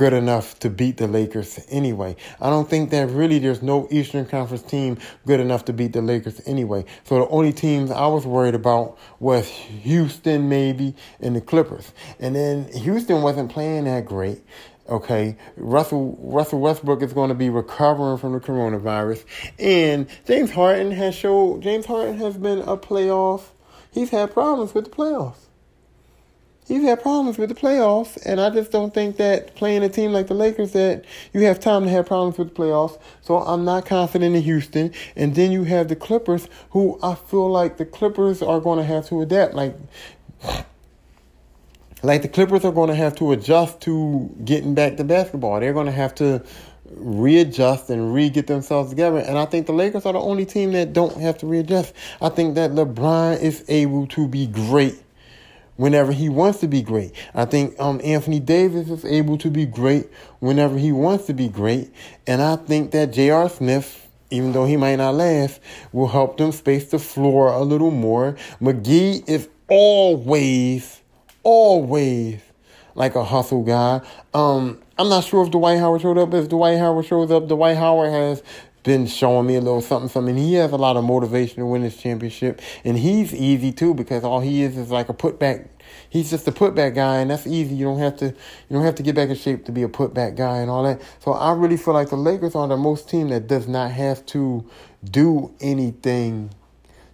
good 0.00 0.14
enough 0.14 0.58
to 0.58 0.70
beat 0.70 0.96
the 0.96 1.06
Lakers 1.06 1.60
anyway. 1.68 2.16
I 2.40 2.48
don't 2.48 2.66
think 2.70 2.88
that 2.88 3.10
really 3.10 3.38
there's 3.38 3.60
no 3.60 3.86
Eastern 3.90 4.24
Conference 4.24 4.62
team 4.62 4.96
good 5.26 5.40
enough 5.40 5.66
to 5.66 5.74
beat 5.74 5.92
the 5.92 6.00
Lakers 6.00 6.40
anyway. 6.46 6.86
So 7.04 7.16
the 7.18 7.28
only 7.28 7.52
teams 7.52 7.90
I 7.90 8.06
was 8.06 8.24
worried 8.24 8.54
about 8.54 8.96
was 9.18 9.46
Houston 9.46 10.48
maybe 10.48 10.94
and 11.20 11.36
the 11.36 11.42
Clippers. 11.42 11.92
And 12.18 12.34
then 12.34 12.72
Houston 12.72 13.20
wasn't 13.20 13.52
playing 13.52 13.84
that 13.84 14.06
great. 14.06 14.42
Okay, 14.88 15.36
Russell 15.58 16.16
Russell 16.18 16.60
Westbrook 16.60 17.02
is 17.02 17.12
going 17.12 17.28
to 17.28 17.34
be 17.34 17.50
recovering 17.50 18.16
from 18.16 18.32
the 18.32 18.40
coronavirus, 18.40 19.22
and 19.58 20.08
James 20.26 20.50
Harden 20.50 20.92
has 20.92 21.14
showed 21.14 21.60
James 21.60 21.84
Harden 21.84 22.16
has 22.16 22.38
been 22.38 22.60
a 22.60 22.76
playoff. 22.78 23.50
He's 23.92 24.08
had 24.08 24.32
problems 24.32 24.72
with 24.72 24.86
the 24.86 24.90
playoffs 24.90 25.49
he's 26.70 26.82
had 26.82 27.02
problems 27.02 27.36
with 27.36 27.48
the 27.48 27.54
playoffs, 27.54 28.16
and 28.24 28.40
I 28.40 28.48
just 28.48 28.70
don't 28.70 28.94
think 28.94 29.16
that 29.16 29.56
playing 29.56 29.82
a 29.82 29.88
team 29.88 30.12
like 30.12 30.28
the 30.28 30.34
Lakers 30.34 30.70
that 30.72 31.04
you 31.32 31.40
have 31.42 31.58
time 31.58 31.82
to 31.82 31.90
have 31.90 32.06
problems 32.06 32.38
with 32.38 32.54
the 32.54 32.54
playoffs. 32.54 32.96
So 33.22 33.38
I'm 33.38 33.64
not 33.64 33.86
confident 33.86 34.36
in 34.36 34.42
Houston. 34.42 34.92
And 35.16 35.34
then 35.34 35.50
you 35.50 35.64
have 35.64 35.88
the 35.88 35.96
Clippers, 35.96 36.48
who 36.70 36.98
I 37.02 37.16
feel 37.16 37.50
like 37.50 37.76
the 37.76 37.84
Clippers 37.84 38.40
are 38.40 38.60
going 38.60 38.78
to 38.78 38.84
have 38.84 39.08
to 39.08 39.20
adapt. 39.20 39.54
Like 39.54 39.76
like 42.02 42.22
the 42.22 42.28
Clippers 42.28 42.64
are 42.64 42.72
going 42.72 42.88
to 42.88 42.94
have 42.94 43.16
to 43.16 43.32
adjust 43.32 43.80
to 43.82 44.30
getting 44.44 44.74
back 44.74 44.96
to 44.96 45.04
basketball. 45.04 45.58
They're 45.58 45.74
going 45.74 45.86
to 45.86 45.92
have 45.92 46.14
to 46.16 46.42
readjust 46.92 47.90
and 47.90 48.14
re 48.14 48.30
get 48.30 48.46
themselves 48.46 48.90
together. 48.90 49.18
And 49.18 49.36
I 49.36 49.44
think 49.44 49.66
the 49.66 49.72
Lakers 49.72 50.06
are 50.06 50.12
the 50.12 50.20
only 50.20 50.46
team 50.46 50.70
that 50.72 50.92
don't 50.92 51.16
have 51.16 51.36
to 51.38 51.46
readjust. 51.46 51.92
I 52.22 52.28
think 52.28 52.54
that 52.54 52.70
LeBron 52.70 53.40
is 53.40 53.64
able 53.68 54.06
to 54.08 54.28
be 54.28 54.46
great 54.46 55.02
whenever 55.80 56.12
he 56.12 56.28
wants 56.28 56.60
to 56.60 56.68
be 56.68 56.82
great. 56.82 57.10
I 57.34 57.46
think 57.46 57.74
um, 57.80 58.02
Anthony 58.04 58.38
Davis 58.38 58.90
is 58.90 59.02
able 59.02 59.38
to 59.38 59.50
be 59.50 59.64
great 59.64 60.10
whenever 60.40 60.76
he 60.76 60.92
wants 60.92 61.24
to 61.28 61.32
be 61.32 61.48
great. 61.48 61.90
And 62.26 62.42
I 62.42 62.56
think 62.56 62.90
that 62.90 63.14
J.R. 63.14 63.48
Smith, 63.48 64.06
even 64.28 64.52
though 64.52 64.66
he 64.66 64.76
might 64.76 64.96
not 64.96 65.14
last, 65.14 65.58
will 65.90 66.08
help 66.08 66.36
them 66.36 66.52
space 66.52 66.90
the 66.90 66.98
floor 66.98 67.50
a 67.50 67.62
little 67.62 67.90
more. 67.90 68.36
McGee 68.60 69.26
is 69.26 69.48
always, 69.68 71.00
always 71.44 72.42
like 72.94 73.14
a 73.14 73.24
hustle 73.24 73.62
guy. 73.62 74.02
Um, 74.34 74.82
I'm 74.98 75.08
not 75.08 75.24
sure 75.24 75.42
if 75.44 75.50
Dwight 75.50 75.78
Howard 75.78 76.02
showed 76.02 76.18
up. 76.18 76.34
If 76.34 76.50
Dwight 76.50 76.76
Howard 76.76 77.06
shows 77.06 77.30
up, 77.30 77.48
Dwight 77.48 77.78
Howard 77.78 78.12
has 78.12 78.42
been 78.82 79.06
showing 79.06 79.46
me 79.46 79.56
a 79.56 79.60
little 79.60 79.80
something, 79.80 80.08
something. 80.08 80.36
He 80.36 80.54
has 80.54 80.72
a 80.72 80.76
lot 80.76 80.96
of 80.96 81.04
motivation 81.04 81.56
to 81.56 81.66
win 81.66 81.82
this 81.82 81.96
championship, 81.96 82.60
and 82.84 82.96
he's 82.98 83.34
easy 83.34 83.72
too 83.72 83.94
because 83.94 84.24
all 84.24 84.40
he 84.40 84.62
is 84.62 84.76
is 84.76 84.90
like 84.90 85.08
a 85.08 85.14
putback. 85.14 85.68
He's 86.08 86.30
just 86.30 86.46
a 86.48 86.52
putback 86.52 86.94
guy, 86.94 87.18
and 87.18 87.30
that's 87.30 87.46
easy. 87.46 87.74
You 87.74 87.86
don't 87.86 87.98
have 87.98 88.16
to, 88.18 88.26
you 88.26 88.34
don't 88.70 88.84
have 88.84 88.94
to 88.96 89.02
get 89.02 89.14
back 89.14 89.28
in 89.28 89.36
shape 89.36 89.64
to 89.66 89.72
be 89.72 89.82
a 89.82 89.88
putback 89.88 90.36
guy 90.36 90.58
and 90.58 90.70
all 90.70 90.82
that. 90.84 91.02
So 91.20 91.32
I 91.32 91.52
really 91.52 91.76
feel 91.76 91.94
like 91.94 92.10
the 92.10 92.16
Lakers 92.16 92.54
are 92.54 92.68
the 92.68 92.76
most 92.76 93.08
team 93.08 93.28
that 93.28 93.46
does 93.46 93.68
not 93.68 93.90
have 93.90 94.24
to 94.26 94.64
do 95.04 95.54
anything 95.60 96.50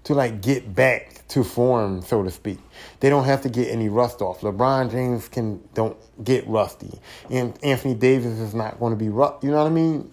to 0.05 0.14
like 0.14 0.41
get 0.41 0.75
back 0.75 1.27
to 1.29 1.43
form, 1.43 2.01
so 2.03 2.23
to 2.23 2.31
speak. 2.31 2.59
They 3.01 3.11
don't 3.11 3.25
have 3.25 3.43
to 3.43 3.49
get 3.49 3.69
any 3.69 3.89
rust 3.89 4.23
off. 4.23 4.41
LeBron 4.41 4.91
James 4.93 5.29
can 5.29 5.61
don't 5.75 5.97
get 6.23 6.47
rusty, 6.47 7.01
and 7.29 7.59
Anthony 7.64 7.95
Davis 7.95 8.39
is 8.39 8.55
not 8.55 8.79
going 8.79 8.93
to 8.93 8.97
be 8.97 9.09
rough. 9.09 9.43
You 9.43 9.51
know 9.51 9.62
what 9.62 9.67
I 9.67 9.75
mean? 9.75 10.12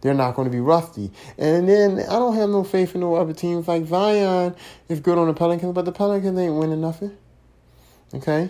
They're 0.00 0.14
not 0.14 0.34
going 0.34 0.46
to 0.46 0.52
be 0.52 0.60
rusty. 0.60 1.10
And 1.36 1.68
then 1.68 2.00
I 2.00 2.12
don't 2.18 2.36
have 2.36 2.50
no 2.50 2.64
faith 2.64 2.94
in 2.94 3.00
no 3.00 3.14
other 3.14 3.32
teams. 3.32 3.66
Like 3.66 3.86
Zion 3.86 4.54
is 4.88 5.00
good 5.00 5.18
on 5.18 5.26
the 5.26 5.34
Pelicans, 5.34 5.74
but 5.74 5.84
the 5.84 5.92
Pelicans 5.92 6.38
ain't 6.38 6.54
winning 6.54 6.80
nothing. 6.80 7.16
Okay, 8.14 8.48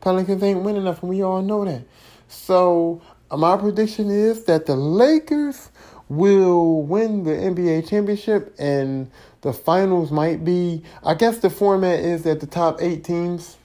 Pelicans 0.00 0.42
ain't 0.42 0.62
winning 0.62 0.84
nothing. 0.84 1.08
We 1.08 1.22
all 1.22 1.42
know 1.42 1.64
that. 1.64 1.82
So 2.28 3.00
uh, 3.30 3.36
my 3.36 3.56
prediction 3.56 4.10
is 4.10 4.44
that 4.44 4.66
the 4.66 4.76
Lakers 4.76 5.70
will 6.08 6.82
win 6.82 7.24
the 7.24 7.32
NBA 7.32 7.88
championship 7.88 8.54
and 8.58 9.10
the 9.42 9.52
finals 9.52 10.10
might 10.10 10.42
be 10.42 10.82
I 11.04 11.14
guess 11.14 11.38
the 11.38 11.50
format 11.50 12.00
is 12.00 12.22
that 12.22 12.40
the 12.40 12.46
top 12.46 12.80
8 12.80 13.04
teams 13.04 13.56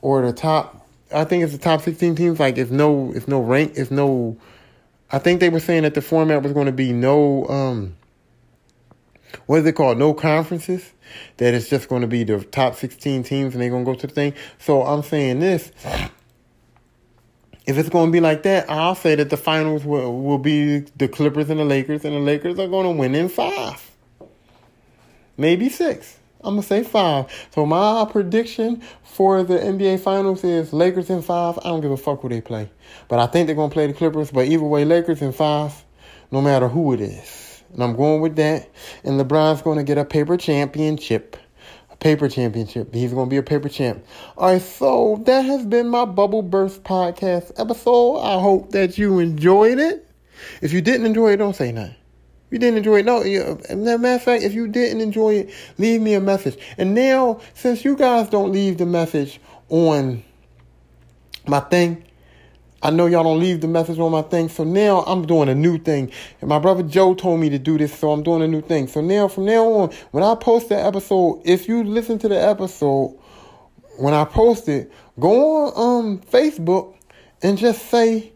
or 0.00 0.22
the 0.22 0.32
top 0.32 0.86
I 1.14 1.24
think 1.24 1.44
it's 1.44 1.52
the 1.52 1.58
top 1.58 1.82
16 1.82 2.16
teams 2.16 2.40
like 2.40 2.56
if 2.56 2.70
no 2.70 3.12
if 3.14 3.28
no 3.28 3.40
rank 3.40 3.74
if 3.76 3.90
no 3.90 4.38
I 5.10 5.18
think 5.18 5.40
they 5.40 5.48
were 5.48 5.60
saying 5.60 5.84
that 5.84 5.94
the 5.94 6.02
format 6.02 6.42
was 6.42 6.52
going 6.52 6.66
to 6.66 6.72
be 6.72 6.92
no 6.92 7.46
um 7.46 7.96
what 9.46 9.60
is 9.60 9.66
it 9.66 9.72
called? 9.72 9.98
No 9.98 10.14
conferences. 10.14 10.92
That 11.36 11.54
it's 11.54 11.68
just 11.68 11.88
going 11.88 12.02
to 12.02 12.08
be 12.08 12.24
the 12.24 12.42
top 12.42 12.74
16 12.74 13.22
teams 13.22 13.54
and 13.54 13.62
they're 13.62 13.70
going 13.70 13.84
to 13.84 13.92
go 13.92 13.98
to 13.98 14.06
the 14.06 14.12
thing. 14.12 14.34
So 14.58 14.82
I'm 14.82 15.02
saying 15.02 15.40
this 15.40 15.70
if 17.66 17.76
it's 17.76 17.88
going 17.88 18.06
to 18.06 18.12
be 18.12 18.20
like 18.20 18.44
that, 18.44 18.70
I'll 18.70 18.94
say 18.94 19.16
that 19.16 19.28
the 19.28 19.36
finals 19.36 19.84
will, 19.84 20.22
will 20.22 20.38
be 20.38 20.80
the 20.96 21.08
Clippers 21.08 21.50
and 21.50 21.58
the 21.58 21.64
Lakers, 21.64 22.04
and 22.04 22.14
the 22.14 22.20
Lakers 22.20 22.58
are 22.58 22.68
going 22.68 22.84
to 22.84 22.92
win 22.92 23.14
in 23.14 23.28
five, 23.28 23.90
maybe 25.36 25.68
six. 25.68 26.15
I'm 26.46 26.54
to 26.56 26.62
say 26.62 26.84
five. 26.84 27.26
So 27.52 27.66
my 27.66 28.06
prediction 28.10 28.82
for 29.02 29.42
the 29.42 29.58
NBA 29.58 30.00
Finals 30.00 30.44
is 30.44 30.72
Lakers 30.72 31.10
in 31.10 31.20
five. 31.20 31.58
I 31.58 31.64
don't 31.64 31.80
give 31.80 31.90
a 31.90 31.96
fuck 31.96 32.22
who 32.22 32.28
they 32.28 32.40
play. 32.40 32.70
But 33.08 33.18
I 33.18 33.26
think 33.26 33.46
they're 33.46 33.56
to 33.70 33.74
play 33.74 33.88
the 33.88 33.92
Clippers. 33.92 34.30
But 34.30 34.46
either 34.46 34.64
way, 34.64 34.84
Lakers 34.84 35.22
in 35.22 35.32
five, 35.32 35.84
no 36.30 36.40
matter 36.40 36.68
who 36.68 36.92
it 36.92 37.00
is. 37.00 37.62
And 37.72 37.82
I'm 37.82 37.96
going 37.96 38.20
with 38.20 38.36
that. 38.36 38.70
And 39.04 39.20
LeBron's 39.20 39.60
to 39.78 39.84
get 39.84 39.98
a 39.98 40.04
paper 40.04 40.36
championship 40.36 41.36
A 41.90 41.96
paper 41.96 42.28
championship. 42.28 42.94
He's 42.94 43.12
to 43.26 43.30
be 43.30 43.38
a 43.38 43.42
paper 43.42 43.68
champ. 43.68 44.04
All 44.36 44.52
right, 44.52 44.62
so 44.62 45.20
that 45.26 45.44
has 45.44 45.66
been 45.66 45.88
my 45.88 46.04
Bubble 46.04 46.42
Burst 46.42 46.84
podcast 46.84 47.52
episode. 47.58 48.18
I 48.20 48.40
hope 48.40 48.70
that 48.70 48.98
you 48.98 49.18
enjoyed 49.18 49.78
it. 49.78 50.06
If 50.62 50.72
you 50.72 50.80
didn't 50.80 51.06
enjoy 51.06 51.32
it, 51.32 51.38
don't 51.38 51.56
say 51.56 51.72
nothing. 51.72 51.96
You 52.50 52.58
didn't 52.58 52.78
enjoy 52.78 53.00
it, 53.00 53.06
no. 53.06 53.22
matter 53.76 54.14
of 54.14 54.22
fact, 54.22 54.42
if 54.44 54.54
you 54.54 54.68
didn't 54.68 55.00
enjoy 55.00 55.34
it, 55.34 55.54
leave 55.78 56.00
me 56.00 56.14
a 56.14 56.20
message. 56.20 56.56
And 56.78 56.94
now, 56.94 57.40
since 57.54 57.84
you 57.84 57.96
guys 57.96 58.28
don't 58.28 58.52
leave 58.52 58.78
the 58.78 58.86
message 58.86 59.40
on 59.68 60.22
my 61.46 61.60
thing, 61.60 62.04
I 62.82 62.90
know 62.90 63.06
y'all 63.06 63.24
don't 63.24 63.40
leave 63.40 63.62
the 63.62 63.68
message 63.68 63.98
on 63.98 64.12
my 64.12 64.22
thing, 64.22 64.48
so 64.48 64.62
now 64.62 65.02
I'm 65.08 65.26
doing 65.26 65.48
a 65.48 65.56
new 65.56 65.76
thing. 65.76 66.12
And 66.40 66.48
my 66.48 66.60
brother 66.60 66.84
Joe 66.84 67.14
told 67.14 67.40
me 67.40 67.48
to 67.50 67.58
do 67.58 67.78
this, 67.78 67.92
so 67.92 68.12
I'm 68.12 68.22
doing 68.22 68.42
a 68.42 68.48
new 68.48 68.60
thing. 68.60 68.86
So 68.86 69.00
now, 69.00 69.26
from 69.26 69.46
now 69.46 69.64
on, 69.72 69.90
when 70.12 70.22
I 70.22 70.36
post 70.36 70.68
the 70.68 70.76
episode, 70.76 71.42
if 71.44 71.66
you 71.66 71.82
listen 71.82 72.18
to 72.20 72.28
the 72.28 72.40
episode, 72.40 73.18
when 73.98 74.14
I 74.14 74.24
post 74.24 74.68
it, 74.68 74.92
go 75.18 75.66
on 75.66 76.04
um, 76.04 76.18
Facebook 76.18 76.94
and 77.42 77.58
just 77.58 77.90
say, 77.90 78.32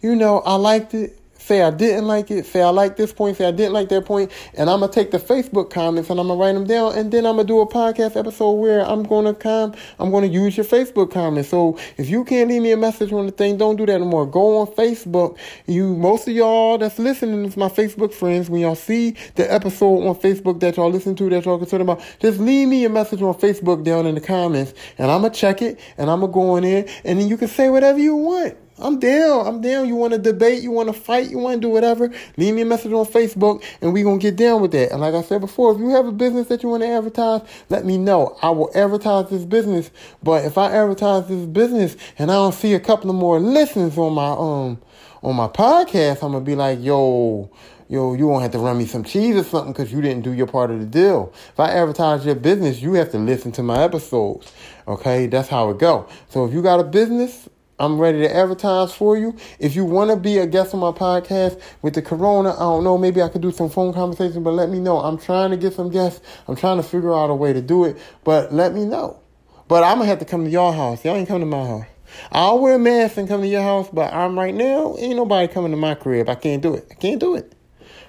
you 0.00 0.16
know, 0.16 0.40
I 0.40 0.56
liked 0.56 0.94
it 0.94 1.20
say 1.46 1.62
I 1.62 1.70
didn't 1.70 2.06
like 2.06 2.30
it, 2.32 2.44
say 2.44 2.60
I 2.60 2.70
like 2.70 2.96
this 2.96 3.12
point, 3.12 3.36
say 3.36 3.46
I 3.46 3.52
didn't 3.52 3.72
like 3.72 3.88
that 3.90 4.04
point, 4.04 4.32
and 4.54 4.68
I'm 4.68 4.80
gonna 4.80 4.90
take 4.90 5.12
the 5.12 5.18
Facebook 5.18 5.70
comments 5.70 6.10
and 6.10 6.18
I'm 6.18 6.26
gonna 6.26 6.40
write 6.40 6.54
them 6.54 6.66
down, 6.66 6.98
and 6.98 7.12
then 7.12 7.24
I'm 7.24 7.36
gonna 7.36 7.46
do 7.46 7.60
a 7.60 7.68
podcast 7.68 8.16
episode 8.16 8.52
where 8.52 8.84
I'm 8.84 9.04
gonna 9.04 9.32
come, 9.32 9.72
I'm 10.00 10.10
gonna 10.10 10.26
use 10.26 10.56
your 10.56 10.66
Facebook 10.66 11.12
comments. 11.12 11.48
So 11.50 11.78
if 11.98 12.10
you 12.10 12.24
can't 12.24 12.48
leave 12.48 12.62
me 12.62 12.72
a 12.72 12.76
message 12.76 13.12
on 13.12 13.26
the 13.26 13.32
thing, 13.32 13.58
don't 13.58 13.76
do 13.76 13.86
that 13.86 13.92
anymore. 13.92 14.26
Go 14.26 14.58
on 14.58 14.66
Facebook. 14.66 15.38
You, 15.66 15.94
most 15.96 16.26
of 16.26 16.34
y'all 16.34 16.78
that's 16.78 16.98
listening 16.98 17.44
is 17.44 17.56
my 17.56 17.68
Facebook 17.68 18.12
friends. 18.12 18.50
When 18.50 18.62
y'all 18.62 18.74
see 18.74 19.14
the 19.36 19.52
episode 19.52 20.04
on 20.04 20.16
Facebook 20.16 20.58
that 20.60 20.76
y'all 20.76 20.90
listen 20.90 21.14
to, 21.14 21.30
that 21.30 21.44
y'all 21.44 21.58
concerned 21.58 21.82
about, 21.82 22.02
just 22.18 22.40
leave 22.40 22.66
me 22.66 22.84
a 22.84 22.88
message 22.88 23.22
on 23.22 23.34
Facebook 23.34 23.84
down 23.84 24.06
in 24.06 24.16
the 24.16 24.20
comments, 24.20 24.74
and 24.98 25.12
I'm 25.12 25.22
gonna 25.22 25.32
check 25.32 25.62
it, 25.62 25.78
and 25.96 26.10
I'm 26.10 26.20
gonna 26.20 26.32
go 26.32 26.56
in 26.56 26.64
there, 26.64 26.86
and 27.04 27.20
then 27.20 27.28
you 27.28 27.36
can 27.36 27.46
say 27.46 27.68
whatever 27.68 28.00
you 28.00 28.16
want. 28.16 28.56
I'm 28.78 28.98
down. 28.98 29.46
I'm 29.46 29.60
down. 29.62 29.88
You 29.88 29.94
want 29.96 30.12
to 30.12 30.18
debate? 30.18 30.62
You 30.62 30.70
want 30.70 30.88
to 30.88 30.92
fight? 30.92 31.30
You 31.30 31.38
want 31.38 31.54
to 31.54 31.60
do 31.60 31.68
whatever? 31.70 32.12
Leave 32.36 32.54
me 32.54 32.62
a 32.62 32.66
message 32.66 32.92
on 32.92 33.06
Facebook 33.06 33.64
and 33.80 33.92
we're 33.92 34.04
going 34.04 34.18
to 34.18 34.22
get 34.22 34.36
down 34.36 34.60
with 34.60 34.72
that. 34.72 34.92
And 34.92 35.00
like 35.00 35.14
I 35.14 35.22
said 35.22 35.40
before, 35.40 35.72
if 35.72 35.78
you 35.78 35.88
have 35.90 36.06
a 36.06 36.12
business 36.12 36.48
that 36.48 36.62
you 36.62 36.68
want 36.68 36.82
to 36.82 36.88
advertise, 36.88 37.40
let 37.70 37.86
me 37.86 37.96
know. 37.96 38.36
I 38.42 38.50
will 38.50 38.70
advertise 38.74 39.30
this 39.30 39.44
business. 39.44 39.90
But 40.22 40.44
if 40.44 40.58
I 40.58 40.72
advertise 40.72 41.26
this 41.26 41.46
business 41.46 41.96
and 42.18 42.30
I 42.30 42.34
don't 42.34 42.52
see 42.52 42.74
a 42.74 42.80
couple 42.80 43.08
of 43.08 43.16
more 43.16 43.40
listens 43.40 43.96
on 43.96 44.12
my, 44.12 44.28
um, 44.32 44.82
on 45.22 45.36
my 45.36 45.48
podcast, 45.48 46.22
I'm 46.22 46.32
going 46.32 46.44
to 46.44 46.50
be 46.50 46.54
like, 46.54 46.78
yo, 46.82 47.50
yo, 47.88 48.12
you 48.12 48.26
won't 48.26 48.42
have 48.42 48.52
to 48.52 48.58
run 48.58 48.76
me 48.76 48.84
some 48.84 49.04
cheese 49.04 49.36
or 49.36 49.44
something 49.44 49.72
because 49.72 49.90
you 49.90 50.02
didn't 50.02 50.22
do 50.22 50.32
your 50.32 50.46
part 50.46 50.70
of 50.70 50.80
the 50.80 50.86
deal. 50.86 51.32
If 51.48 51.58
I 51.58 51.70
advertise 51.70 52.26
your 52.26 52.34
business, 52.34 52.82
you 52.82 52.92
have 52.94 53.10
to 53.12 53.18
listen 53.18 53.52
to 53.52 53.62
my 53.62 53.82
episodes. 53.82 54.52
Okay, 54.86 55.28
that's 55.28 55.48
how 55.48 55.70
it 55.70 55.78
go. 55.78 56.08
So 56.28 56.44
if 56.44 56.52
you 56.52 56.62
got 56.62 56.78
a 56.78 56.84
business, 56.84 57.48
I'm 57.78 57.98
ready 57.98 58.20
to 58.20 58.34
advertise 58.34 58.94
for 58.94 59.18
you. 59.18 59.36
If 59.58 59.76
you 59.76 59.84
want 59.84 60.10
to 60.10 60.16
be 60.16 60.38
a 60.38 60.46
guest 60.46 60.72
on 60.72 60.80
my 60.80 60.92
podcast 60.92 61.60
with 61.82 61.94
the 61.94 62.00
corona, 62.00 62.54
I 62.54 62.60
don't 62.60 62.84
know, 62.84 62.96
maybe 62.96 63.20
I 63.20 63.28
could 63.28 63.42
do 63.42 63.50
some 63.50 63.68
phone 63.68 63.92
conversation, 63.92 64.42
but 64.42 64.52
let 64.52 64.70
me 64.70 64.78
know. 64.78 64.98
I'm 64.98 65.18
trying 65.18 65.50
to 65.50 65.58
get 65.58 65.74
some 65.74 65.90
guests. 65.90 66.22
I'm 66.48 66.56
trying 66.56 66.78
to 66.78 66.82
figure 66.82 67.14
out 67.14 67.28
a 67.28 67.34
way 67.34 67.52
to 67.52 67.60
do 67.60 67.84
it, 67.84 67.98
but 68.24 68.52
let 68.52 68.72
me 68.72 68.86
know. 68.86 69.20
But 69.68 69.84
I'm 69.84 69.98
going 69.98 70.06
to 70.06 70.10
have 70.10 70.20
to 70.20 70.24
come 70.24 70.44
to 70.44 70.50
your 70.50 70.72
house. 70.72 71.04
Y'all 71.04 71.16
ain't 71.16 71.28
coming 71.28 71.42
to 71.42 71.46
my 71.46 71.66
house. 71.66 71.86
I'll 72.32 72.60
wear 72.60 72.76
a 72.76 72.78
mask 72.78 73.18
and 73.18 73.28
come 73.28 73.42
to 73.42 73.46
your 73.48 73.62
house, 73.62 73.88
but 73.92 74.12
I'm 74.12 74.38
right 74.38 74.54
now, 74.54 74.96
ain't 74.98 75.16
nobody 75.16 75.52
coming 75.52 75.72
to 75.72 75.76
my 75.76 75.94
crib. 75.96 76.30
I 76.30 76.34
can't 76.34 76.62
do 76.62 76.74
it. 76.74 76.86
I 76.90 76.94
can't 76.94 77.20
do 77.20 77.34
it. 77.34 77.52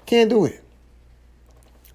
Can't 0.05 0.29
do 0.29 0.45
it. 0.45 0.63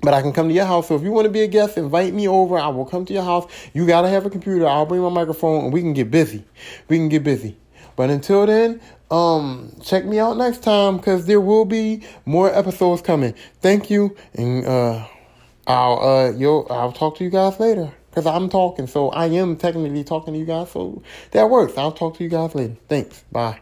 But 0.03 0.15
I 0.15 0.21
can 0.21 0.33
come 0.33 0.49
to 0.49 0.55
your 0.55 0.67
house. 0.67 0.89
So 0.89 0.97
if 0.97 1.03
you 1.03 1.13
want 1.13 1.27
to 1.27 1.31
be 1.31 1.43
a 1.43 1.47
guest, 1.47 1.79
invite 1.79 2.13
me 2.13 2.27
over. 2.29 2.59
I 2.59 2.69
will 2.69 2.85
come 2.85 3.05
to 3.07 3.13
your 3.13 3.23
house. 3.23 3.51
You 3.73 3.87
got 3.87 4.03
to 4.03 4.09
have 4.09 4.27
a 4.27 4.31
computer. 4.31 4.67
I'll 4.67 4.87
bring 4.87 5.01
my 5.01 5.09
microphone 5.09 5.65
and 5.65 5.73
we 5.73 5.81
can 5.81 5.93
get 5.93 6.11
busy. 6.11 6.45
We 6.89 6.97
can 6.97 7.09
get 7.09 7.23
busy. 7.23 7.57
But 7.97 8.11
until 8.11 8.47
then, 8.47 8.81
um, 9.11 9.77
check 9.85 10.05
me 10.05 10.19
out 10.19 10.37
next 10.37 10.63
time 10.63 10.97
because 10.97 11.27
there 11.27 11.41
will 11.41 11.65
be 11.65 12.03
more 12.25 12.53
episodes 12.53 13.03
coming. 13.03 13.35
Thank 13.61 13.91
you, 13.91 14.17
and 14.35 14.65
uh, 14.65 15.07
I'll 15.67 15.99
uh, 16.01 16.33
yo, 16.33 16.63
I'll 16.71 16.93
talk 16.93 17.19
to 17.19 17.25
you 17.25 17.31
guys 17.31 17.61
later 17.61 17.93
because 18.11 18.27
I'm 18.27 18.49
talking, 18.49 18.87
so 18.87 19.11
I 19.11 19.27
am 19.27 19.57
technically 19.57 20.05
talking 20.05 20.33
to 20.33 20.41
you 20.41 20.47
guys, 20.47 20.71
so 20.71 21.03
that 21.33 21.51
works. 21.51 21.77
I'll 21.77 21.93
talk 21.93 22.17
to 22.17 22.25
you 22.25 22.31
guys 22.31 22.55
later. 22.55 22.77
Thanks. 22.89 23.23
Bye. 23.31 23.61